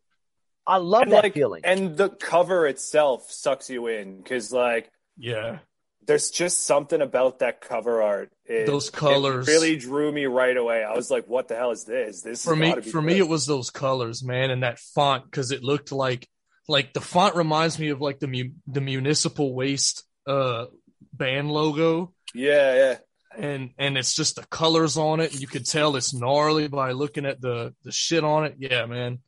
I 0.66 0.76
love 0.76 1.02
and 1.02 1.12
that 1.12 1.24
like, 1.24 1.34
feeling. 1.34 1.62
and 1.64 1.96
the 1.96 2.08
cover 2.08 2.66
itself 2.66 3.30
sucks 3.30 3.68
you 3.70 3.86
in 3.88 4.18
because 4.18 4.52
like 4.52 4.90
Yeah. 5.16 5.58
there's 6.06 6.30
just 6.30 6.64
something 6.64 7.00
about 7.00 7.40
that 7.40 7.60
cover 7.60 8.00
art. 8.02 8.30
It, 8.44 8.66
Those 8.66 8.90
colors. 8.90 9.48
it 9.48 9.52
really 9.52 9.76
drew 9.76 10.10
me 10.12 10.26
right 10.26 10.56
away. 10.56 10.84
I 10.84 10.94
was 10.94 11.10
like, 11.10 11.26
"What 11.26 11.48
the 11.48 11.56
hell 11.56 11.70
is 11.70 11.84
this?" 11.84 12.22
This 12.22 12.44
for 12.44 12.54
me 12.56 12.72
for 12.80 13.00
good. 13.00 13.04
me 13.04 13.18
it 13.18 13.28
was 13.28 13.46
those 13.46 13.70
colors 13.70 14.22
man 14.22 14.50
and 14.50 14.62
that 14.62 14.78
font 14.78 15.24
because 15.24 15.50
it 15.52 15.62
looked 15.62 15.90
like 15.92 16.28
like 16.68 16.92
the 16.92 17.00
font 17.00 17.34
reminds 17.34 17.78
me 17.78 17.88
of 17.90 18.00
like 18.00 18.18
the 18.20 18.28
mu- 18.28 18.52
the 18.66 18.80
municipal 18.80 19.54
waste 19.54 20.04
uh 20.26 20.66
band 21.12 21.50
logo 21.50 22.12
yeah, 22.34 22.74
yeah. 22.74 22.98
and 23.36 23.70
and 23.78 23.98
it's 23.98 24.14
just 24.14 24.36
the 24.36 24.46
colors 24.46 24.96
on 24.96 25.18
it 25.20 25.32
and 25.32 25.40
you 25.40 25.46
could 25.48 25.66
tell 25.66 25.96
it's 25.96 26.14
gnarly 26.14 26.68
by 26.68 26.92
looking 26.92 27.26
at 27.26 27.40
the 27.40 27.74
the 27.82 27.90
shit 27.92 28.22
on 28.24 28.44
it 28.44 28.54
yeah 28.58 28.86
man 28.86 29.18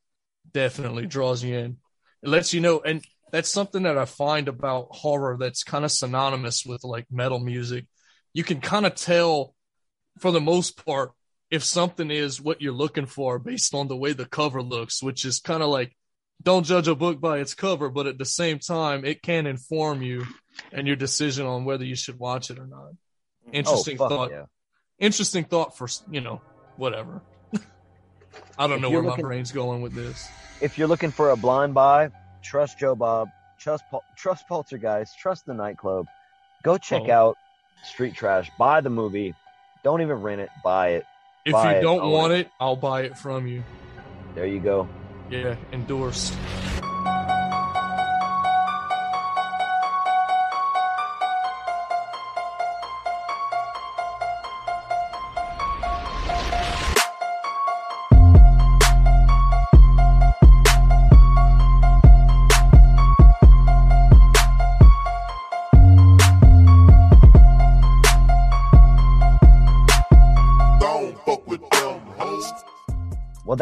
definitely 0.54 1.06
draws 1.06 1.44
you 1.44 1.56
in. 1.58 1.76
It 2.22 2.28
lets 2.30 2.54
you 2.54 2.60
know 2.60 2.80
and 2.80 3.04
that's 3.32 3.50
something 3.50 3.82
that 3.82 3.98
i 3.98 4.04
find 4.04 4.46
about 4.46 4.86
horror 4.92 5.36
that's 5.38 5.64
kind 5.64 5.84
of 5.84 5.90
synonymous 5.90 6.64
with 6.64 6.84
like 6.84 7.06
metal 7.10 7.40
music. 7.40 7.86
You 8.32 8.44
can 8.44 8.60
kind 8.60 8.86
of 8.86 8.94
tell 8.94 9.54
for 10.20 10.30
the 10.30 10.40
most 10.40 10.84
part 10.86 11.12
if 11.50 11.64
something 11.64 12.10
is 12.10 12.40
what 12.40 12.62
you're 12.62 12.72
looking 12.72 13.06
for 13.06 13.38
based 13.38 13.74
on 13.74 13.88
the 13.88 13.96
way 13.96 14.12
the 14.12 14.24
cover 14.24 14.62
looks 14.62 15.02
which 15.02 15.24
is 15.24 15.40
kind 15.40 15.62
of 15.62 15.68
like 15.68 15.94
don't 16.42 16.64
judge 16.64 16.88
a 16.88 16.94
book 16.94 17.20
by 17.20 17.38
its 17.38 17.54
cover 17.54 17.88
but 17.90 18.06
at 18.06 18.18
the 18.18 18.24
same 18.24 18.58
time 18.58 19.04
it 19.04 19.20
can 19.22 19.46
inform 19.46 20.00
you 20.02 20.24
and 20.72 20.86
your 20.86 20.96
decision 20.96 21.44
on 21.46 21.64
whether 21.64 21.84
you 21.84 21.96
should 21.96 22.18
watch 22.18 22.50
it 22.50 22.58
or 22.58 22.66
not. 22.66 22.90
Oh, 23.46 23.50
interesting 23.52 23.96
oh, 24.00 24.08
thought. 24.08 24.30
yeah. 24.30 24.44
interesting 24.98 25.44
thought 25.44 25.76
for 25.76 25.88
you 26.10 26.20
know 26.20 26.40
whatever. 26.76 27.20
I 28.58 28.66
don't 28.68 28.76
If 28.76 28.82
know 28.82 28.90
where 28.90 29.02
looking- 29.02 29.24
my 29.24 29.28
brain's 29.28 29.52
going 29.52 29.82
with 29.82 29.94
this 29.94 30.28
If 30.60 30.78
you're 30.78 30.88
looking 30.88 31.10
for 31.10 31.30
a 31.30 31.36
blind 31.36 31.74
buy, 31.74 32.10
trust 32.42 32.78
Joe 32.78 32.94
Bob, 32.94 33.30
trust 33.58 33.84
Pol- 33.90 34.04
trust 34.16 34.46
Poltergeist, 34.48 35.18
trust 35.18 35.46
the 35.46 35.54
nightclub. 35.54 36.06
Go 36.62 36.78
check 36.78 37.02
Oh. 37.06 37.12
out 37.12 37.38
Street 37.82 38.14
Trash. 38.14 38.50
Buy 38.58 38.80
the 38.80 38.90
movie. 38.90 39.34
Don't 39.82 40.00
even 40.00 40.16
rent 40.22 40.40
it. 40.40 40.48
Buy 40.62 40.88
it. 40.90 41.06
if 41.44 41.52
Buy 41.52 41.72
you 41.72 41.78
it, 41.78 41.82
don't 41.82 42.10
want 42.10 42.32
it 42.32 42.48
i'll 42.58 42.74
buy 42.74 43.02
it 43.02 43.18
from 43.18 43.46
you 43.46 43.62
There 44.34 44.46
you 44.46 44.60
go. 44.60 44.88
yeah 45.28 45.56
endorsed 45.72 46.32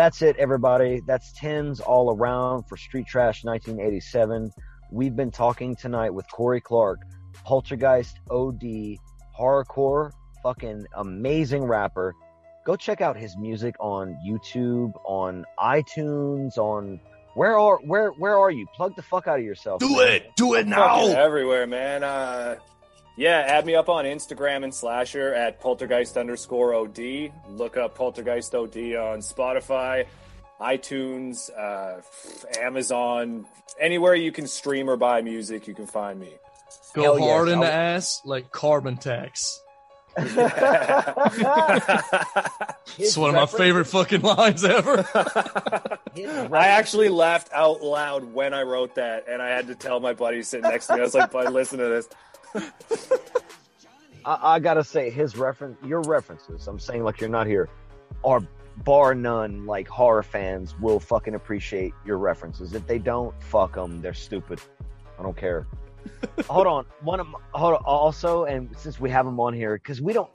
that's 0.03 0.21
it, 0.21 0.35
everybody. 0.37 1.01
That's 1.07 1.33
tens 1.33 1.79
all 1.79 2.13
around 2.13 2.65
for 2.65 2.77
Street 2.77 3.07
Trash 3.07 3.45
1987. 3.45 4.53
We've 4.91 5.15
been 5.15 5.31
talking 5.31 5.77
tonight 5.77 6.11
with 6.11 6.29
Corey 6.29 6.61
Clark, 6.61 6.99
Poltergeist 7.45 8.19
OD, 8.29 8.97
hardcore, 9.39 10.11
fucking 10.43 10.87
amazing 10.97 11.63
rapper. 11.63 12.15
Go 12.67 12.75
check 12.75 13.01
out 13.01 13.17
his 13.17 13.37
music 13.37 13.77
on 13.79 14.19
YouTube, 14.27 14.93
on 15.05 15.45
iTunes, 15.61 16.59
on 16.59 16.99
where 17.35 17.57
are 17.57 17.79
where 17.85 18.11
where 18.11 18.37
are 18.37 18.51
you? 18.51 18.67
Plug 18.75 18.97
the 18.97 19.03
fuck 19.03 19.29
out 19.29 19.39
of 19.39 19.45
yourself. 19.45 19.79
do 19.79 19.99
man. 19.99 20.09
it 20.09 20.33
do 20.35 20.55
it 20.55 20.67
Fucking 20.67 20.71
now 20.71 21.07
everywhere, 21.07 21.69
man. 21.69 22.03
Uh, 22.03 22.57
yeah, 23.17 23.45
add 23.47 23.67
me 23.67 23.75
up 23.75 23.89
on 23.89 24.05
Instagram 24.05 24.65
and 24.65 24.75
Slasher 24.75 25.35
at 25.35 25.61
poltergeist 25.61 26.17
underscore 26.17 26.75
OD. 26.75 27.31
Look 27.49 27.77
up 27.77 27.95
poltergeist 27.95 28.55
OD 28.55 28.77
on 28.97 29.21
Spotify, 29.21 30.07
iTunes, 30.61 31.51
uh, 31.59 32.01
Amazon, 32.61 33.47
anywhere 33.81 34.15
you 34.15 34.33
can 34.33 34.47
stream 34.47 34.89
or 34.89 34.97
buy 34.97 35.21
music, 35.23 35.67
you 35.67 35.75
can 35.75 35.87
find 35.87 36.19
me. 36.21 36.31
go 36.95 37.03
Hell 37.03 37.19
yes, 37.21 37.29
hard 37.31 37.49
in 37.49 37.61
the 37.61 37.67
I'll- 37.67 37.73
ass 37.97 38.21
like 38.25 38.51
carbon 38.51 38.97
tax 38.97 39.41
His 39.41 39.61
it's 42.99 43.17
one 43.17 43.31
of 43.31 43.37
my 43.37 43.47
favorite 43.47 43.87
fucking 43.87 44.21
lines 44.21 44.63
ever 44.63 45.07
I 46.17 46.67
actually 46.69 47.09
laughed 47.09 47.51
out 47.53 47.83
loud 47.83 48.25
when 48.35 48.53
I 48.53 48.63
wrote 48.63 48.95
that, 48.97 49.27
and 49.29 49.41
I 49.41 49.49
had 49.49 49.67
to 49.69 49.75
tell 49.75 50.01
my 50.01 50.13
buddy 50.13 50.43
sitting 50.43 50.69
next 50.69 50.89
to 50.89 50.95
me. 50.95 51.01
I 51.01 51.05
was 51.05 51.15
like, 51.15 51.33
"Bud, 51.33 51.53
listen 51.53 51.79
to 51.79 51.89
this." 51.89 52.09
I, 54.25 54.55
I 54.55 54.59
gotta 54.59 54.85
say 54.85 55.11
his 55.11 55.37
reference, 55.37 55.79
your 55.85 56.03
references. 56.03 56.69
I'm 56.69 56.79
saying 56.79 57.05
like 57.05 57.21
you're 57.21 57.31
not 57.31 57.47
here, 57.47 57.69
are 58.25 58.47
bar 58.79 59.15
none. 59.15 59.67
Like 59.67 59.89
horror 59.89 60.23
fans 60.23 60.79
will 60.79 61.01
fucking 61.01 61.35
appreciate 61.35 61.95
your 62.05 62.19
references. 62.19 62.75
If 62.75 62.87
they 62.87 62.99
don't, 62.99 63.35
fuck 63.43 63.75
them. 63.75 64.03
They're 64.03 64.15
stupid. 64.15 64.61
I 65.19 65.23
don't 65.23 65.37
care. 65.37 65.67
Hold 66.49 66.67
on, 66.67 66.87
one 67.01 67.21
of 67.21 67.27
my, 67.29 67.39
hold 67.53 67.75
on, 67.75 67.83
also, 67.85 68.45
and 68.45 68.69
since 68.77 69.01
we 69.01 69.11
have 69.11 69.27
him 69.27 69.39
on 69.41 69.55
here, 69.55 69.75
because 69.77 70.01
we 70.01 70.13
don't, 70.13 70.31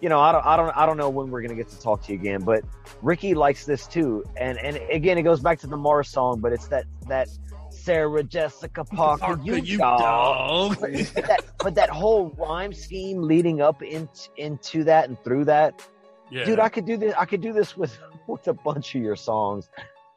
you 0.00 0.08
know, 0.08 0.20
I 0.20 0.32
don't, 0.32 0.46
I 0.46 0.56
don't, 0.56 0.76
I 0.76 0.86
don't 0.86 0.96
know 0.96 1.08
when 1.08 1.30
we're 1.30 1.42
gonna 1.42 1.54
get 1.54 1.68
to 1.70 1.80
talk 1.80 2.02
to 2.04 2.12
you 2.12 2.18
again. 2.18 2.42
But 2.42 2.64
Ricky 3.02 3.34
likes 3.34 3.64
this 3.64 3.86
too, 3.86 4.24
and 4.36 4.58
and 4.58 4.76
again, 4.90 5.18
it 5.18 5.22
goes 5.22 5.40
back 5.40 5.58
to 5.60 5.66
the 5.66 5.76
Mars 5.76 6.08
song, 6.08 6.40
but 6.40 6.52
it's 6.52 6.68
that 6.68 6.84
that 7.08 7.28
Sarah 7.70 8.22
Jessica 8.22 8.84
Parker, 8.84 9.20
Parker, 9.24 9.42
you, 9.42 9.56
you 9.56 9.78
dog. 9.78 9.98
dog. 9.98 10.80
But, 10.80 10.92
but 11.14 11.26
that, 11.26 11.44
but 11.58 11.74
that 11.76 11.90
whole 11.90 12.34
rhyme 12.38 12.72
scheme 12.72 13.22
leading 13.22 13.60
up 13.60 13.82
in, 13.82 14.08
into 14.36 14.84
that 14.84 15.08
and 15.08 15.18
through 15.24 15.46
that, 15.46 15.86
yeah 16.30 16.44
dude, 16.44 16.60
I 16.60 16.68
could 16.68 16.86
do 16.86 16.96
this. 16.96 17.14
I 17.16 17.24
could 17.24 17.40
do 17.40 17.52
this 17.52 17.76
with 17.76 17.96
with 18.26 18.46
a 18.48 18.52
bunch 18.52 18.94
of 18.94 19.02
your 19.02 19.16
songs. 19.16 19.68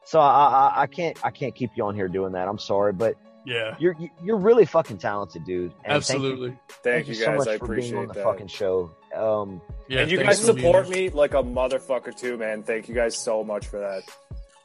So 0.04 0.20
I, 0.20 0.72
I 0.76 0.82
I 0.82 0.88
can't 0.88 1.18
I 1.24 1.32
can't 1.32 1.56
keep 1.56 1.72
you 1.76 1.86
on 1.86 1.96
here 1.96 2.08
doing 2.08 2.34
that. 2.34 2.48
I'm 2.48 2.60
sorry, 2.60 2.94
but 2.94 3.16
yeah 3.46 3.76
you're 3.80 3.96
you're 4.24 4.38
really 4.38 4.66
fucking 4.66 4.98
talented, 4.98 5.44
dude. 5.46 5.74
And 5.84 5.94
absolutely 5.94 6.50
Thank 6.70 6.82
Thank, 6.84 7.08
you, 7.08 7.14
you 7.16 7.24
so 7.26 7.36
much 7.36 7.48
I 7.48 7.58
for 7.58 7.76
being 7.76 7.96
on 7.98 8.08
the 8.08 8.14
that. 8.14 8.24
fucking 8.24 8.48
show. 8.48 8.92
Um, 9.16 9.62
yeah 9.90 10.02
and 10.02 10.12
you 10.12 10.18
guys 10.22 10.40
support 10.40 10.90
me 10.90 11.10
like 11.10 11.34
a 11.34 11.44
motherfucker 11.44 12.16
too, 12.16 12.38
man. 12.38 12.64
Thank 12.64 12.88
you 12.88 12.96
guys 12.96 13.18
so 13.18 13.44
much 13.44 13.68
for 13.68 13.80
that. 13.80 14.04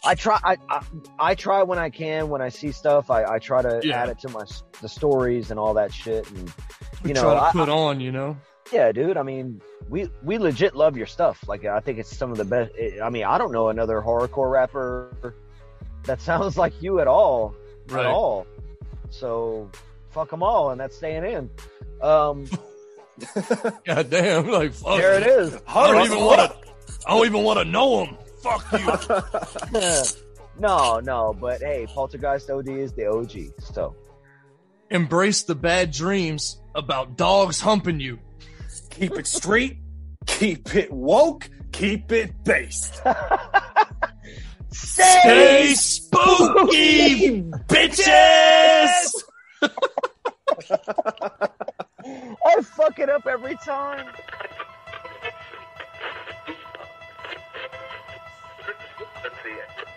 I 0.05 0.15
try 0.15 0.39
I, 0.45 0.57
I 0.69 0.81
I 1.19 1.35
try 1.35 1.63
when 1.63 1.79
I 1.79 1.91
can 1.91 2.29
when 2.29 2.41
I 2.43 2.49
see 2.51 2.71
stuff. 2.71 3.11
I, 3.11 3.25
I 3.25 3.39
try 3.39 3.63
to 3.63 3.81
Yeah. 3.83 4.03
add 4.03 4.09
it 4.11 4.19
to 4.21 4.29
my 4.29 4.45
the 4.83 4.89
stories 4.89 5.51
and 5.51 5.59
all 5.59 5.75
that 5.75 5.93
shit. 5.93 6.31
And 6.31 6.53
we 7.03 7.09
you 7.09 7.15
know, 7.15 7.23
try 7.23 7.35
to 7.35 7.43
I- 7.43 7.53
put 7.53 7.69
on 7.69 7.99
you 8.01 8.13
know 8.13 8.37
Yeah, 8.73 8.93
dude. 8.93 9.17
I 9.17 9.23
mean, 9.23 9.61
we 9.89 10.09
we 10.23 10.39
legit 10.39 10.77
love 10.77 10.97
your 10.97 11.07
stuff. 11.07 11.43
Like, 11.49 11.65
I 11.65 11.81
think 11.81 11.99
it's 11.99 12.15
some 12.17 12.31
of 12.31 12.37
the 12.37 12.45
best. 12.45 12.71
I 13.03 13.09
mean, 13.11 13.25
I 13.25 13.39
don't 13.39 13.53
know 13.53 13.69
another 13.69 14.01
horrorcore 14.01 14.51
rapper 14.51 15.35
that 16.05 16.21
sounds 16.21 16.57
like 16.63 16.81
you 16.83 17.01
at 17.01 17.09
all. 17.09 17.55
Right. 17.89 18.01
At 18.05 18.07
all. 18.13 18.47
So 19.11 19.71
fuck 20.11 20.31
them 20.31 20.43
all, 20.43 20.71
and 20.71 20.81
that's 20.81 20.97
staying 20.97 21.25
in. 21.25 21.51
Um, 22.01 22.47
God 23.87 24.11
damn, 24.11 24.49
like 24.49 24.73
fuck. 24.73 24.99
there 24.99 25.15
it 25.21 25.27
is. 25.27 25.57
I 25.67 25.93
don't 25.93 26.05
even 26.07 26.25
want 26.25 26.41
to. 26.41 26.57
I 27.07 27.11
don't 27.11 27.27
even 27.27 27.43
want 27.43 27.59
to 27.61 27.65
know 27.65 28.05
him. 28.05 28.17
Fuck 28.43 28.73
you. 29.73 30.03
no, 30.59 31.01
no, 31.01 31.37
but 31.41 31.61
hey, 31.61 31.87
Poltergeist 31.89 32.51
OD 32.51 32.69
is 32.69 32.93
the 32.93 33.07
OG. 33.07 33.61
So 33.75 33.95
Embrace 34.91 35.43
the 35.43 35.55
bad 35.55 35.91
dreams 35.91 36.59
about 36.75 37.17
dogs 37.17 37.61
humping 37.61 37.99
you. 38.01 38.19
Keep 38.91 39.13
it 39.19 39.27
straight. 39.27 39.79
keep 40.27 40.75
it 40.75 40.93
woke, 40.93 41.49
keep 41.73 42.13
it 42.13 42.45
based. 42.45 43.01
Stay 44.73 45.75
spooky, 45.75 47.43
bitches. 47.69 49.15
I 52.47 52.63
fuck 52.63 52.99
it 52.99 53.09
up 53.09 53.27
every 53.27 53.57
time. 53.57 54.07
Michael 59.37 59.96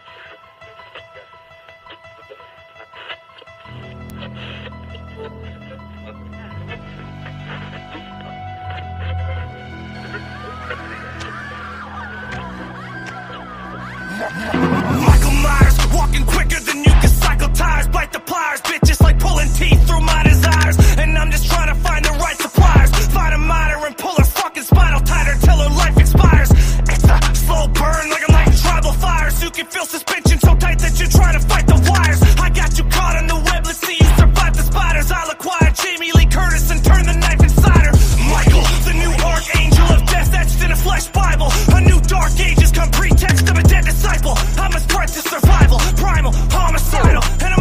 cycle 17.80 17.91
bite 17.93 18.11
the 18.11 18.19
pliers, 18.19 18.61
bitches 18.61 19.01
like 19.01 19.19
pulling 19.19 19.49
teeth 19.53 19.88
through 19.88 20.01
my 20.01 20.23
desires. 20.23 20.77
And 20.97 21.18
I'm 21.18 21.31
just 21.31 21.47
trying 21.47 21.73
to 21.73 21.76
find 21.76 22.03
the 22.03 22.11
right 22.11 22.38
suppliers, 22.38 22.89
find 23.07 23.34
a 23.34 23.38
miner 23.38 23.85
and 23.85 23.97
pull 23.97 24.15
her 24.15 24.23
fucking 24.23 24.64
spinal 24.64 25.01
tighter 25.01 25.35
till 25.45 25.57
her 25.57 25.69
life 25.69 25.97
expires. 25.97 26.51
It's 26.51 27.03
a 27.03 27.18
slow 27.35 27.68
burn 27.68 28.10
like 28.10 28.23
I'm 28.27 28.35
lighting 28.35 28.60
tribal 28.60 28.93
fires. 28.93 29.41
You 29.43 29.51
can 29.51 29.65
feel 29.68 29.85
suspension 29.85 30.39
so 30.39 30.56
tight 30.56 30.80
that 30.80 30.99
you're 30.99 31.10
trying 31.10 31.39
to 31.39 31.45
fight 31.47 31.68
the 31.68 31.80
wires. 31.89 32.22
I 32.39 32.49
got 32.49 32.77
you 32.77 32.84
caught 32.85 33.15
on 33.18 33.27
the 33.27 33.35
web, 33.35 33.65
let's 33.65 33.80
see 33.80 33.97
you 33.99 34.10
survive 34.18 34.56
the 34.56 34.64
spiders. 34.64 35.11
I'll 35.11 35.31
acquire 35.31 35.72
Jamie 35.72 36.11
Lee 36.14 36.27
Curtis 36.27 36.72
and 36.72 36.84
turn 36.84 37.06
the 37.06 37.15
knife 37.15 37.41
inside 37.41 37.85
her. 37.88 37.95
Michael, 38.27 38.65
the 38.88 38.95
new 39.03 39.14
archangel 39.23 39.88
of 39.95 40.01
death 40.06 40.34
etched 40.34 40.61
in 40.64 40.72
a 40.72 40.76
flesh 40.76 41.07
Bible. 41.10 41.49
A 41.77 41.81
new 41.81 41.99
dark 42.01 42.34
ages 42.39 42.72
come 42.72 42.91
pretext 42.91 43.49
of 43.49 43.56
a 43.57 43.64
dead 43.64 43.85
disciple. 43.85 44.35
I'm 44.60 44.73
a 44.76 44.80
threat 44.80 45.10
to 45.10 45.22
survival, 45.22 45.80
primal, 45.95 46.34
homicidal, 46.51 47.23
and 47.41 47.53
I'm 47.53 47.59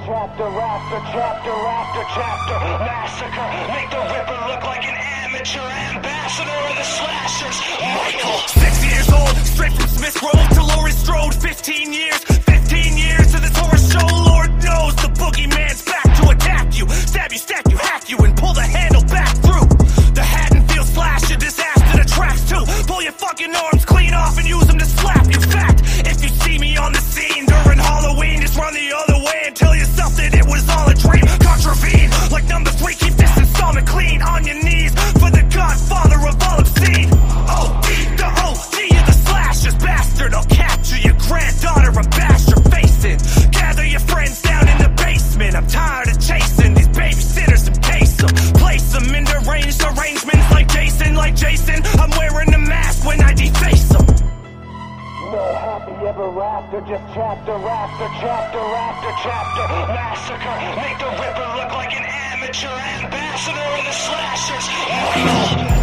chapter 0.00 0.44
after 0.44 0.98
chapter 1.12 1.50
after 1.52 2.02
chapter. 2.14 2.56
Massacre, 2.84 3.48
make 3.72 3.90
the 3.90 4.02
Ripper 4.12 4.40
look 4.48 4.62
like 4.64 4.84
an 4.84 4.96
amateur 5.24 5.60
ambassador 5.60 6.60
of 6.70 6.76
the 6.76 6.84
slashers. 6.84 7.58
Michael. 7.80 8.38
Six 8.48 8.74
years 8.84 9.08
old, 9.12 9.36
straight 9.46 9.72
from 9.72 9.88
Smith's 9.88 10.18
Grove 10.18 10.48
to 10.56 10.62
Laurie 10.64 10.92
Strode. 10.92 11.34
15 11.34 11.92
years, 11.92 12.18
15 12.24 12.96
years 12.96 13.32
to 13.32 13.40
this 13.40 13.56
horror 13.56 13.76
show. 13.76 14.06
Lord 14.30 14.50
knows 14.64 14.94
the 14.96 15.10
boogeyman's 15.20 15.82
back 15.82 16.08
to 16.20 16.30
attack 16.30 16.78
you. 16.78 16.88
Stab 16.88 17.32
you, 17.32 17.38
stack 17.38 17.68
you, 17.70 17.76
hack 17.76 18.08
you, 18.08 18.18
and 18.18 18.36
pull 18.36 18.52
the 18.52 18.62
handle 18.62 19.04
back 19.04 19.41
and 29.52 29.56
tell 29.58 29.76
yourself 29.76 30.16
that 30.16 30.32
it 30.32 30.46
was 30.46 30.64
all 30.72 30.88
a 30.88 30.96
dream. 30.96 31.24
Contravene, 31.44 32.08
like 32.32 32.48
number 32.48 32.70
three, 32.70 32.94
keep 32.94 33.12
this 33.20 33.36
installment 33.36 33.86
clean. 33.86 34.22
On 34.22 34.44
your 34.44 34.56
knees 34.64 34.92
for 35.20 35.28
the 35.28 35.44
godfather 35.52 36.20
of 36.24 36.36
all 36.40 36.60
obscene. 36.60 37.12
OD, 37.52 37.88
the 38.16 38.28
OD 38.48 38.76
of 38.96 39.04
the 39.04 39.16
slashers, 39.28 39.76
bastard. 39.76 40.32
I'll 40.32 40.48
capture 40.48 40.96
your 40.96 41.16
granddaughter 41.28 41.92
and 41.92 42.10
bash 42.16 42.48
your 42.48 42.62
face 42.72 43.04
in. 43.04 43.18
Gather 43.50 43.84
your 43.84 44.00
friends 44.00 44.40
down 44.40 44.68
in 44.68 44.78
the 44.78 44.92
basement. 44.96 45.54
I'm 45.54 45.66
tired 45.66 46.08
of 46.08 46.16
chasing 46.20 46.72
these 46.72 46.88
babysitters 46.88 47.66
and 47.68 47.76
case 47.82 48.16
them. 48.16 48.32
Place 48.56 48.88
them 48.92 49.14
in 49.14 49.24
deranged 49.24 49.82
arrangements 49.84 50.48
like 50.50 50.68
Jason, 50.68 51.14
like 51.14 51.36
Jason. 51.36 51.91
Ever 56.06 56.42
after, 56.42 56.80
just 56.80 57.04
chapter 57.14 57.52
after 57.52 58.06
chapter 58.20 58.58
after 58.58 59.10
chapter. 59.22 59.64
Massacre, 59.92 60.56
make 60.76 60.98
the 60.98 61.10
Ripper 61.20 61.48
look 61.56 61.72
like 61.72 61.94
an 61.94 62.04
amateur 62.04 62.74
ambassador 62.98 63.68
of 63.78 63.84
the 63.84 63.92
slashers. 63.92 65.81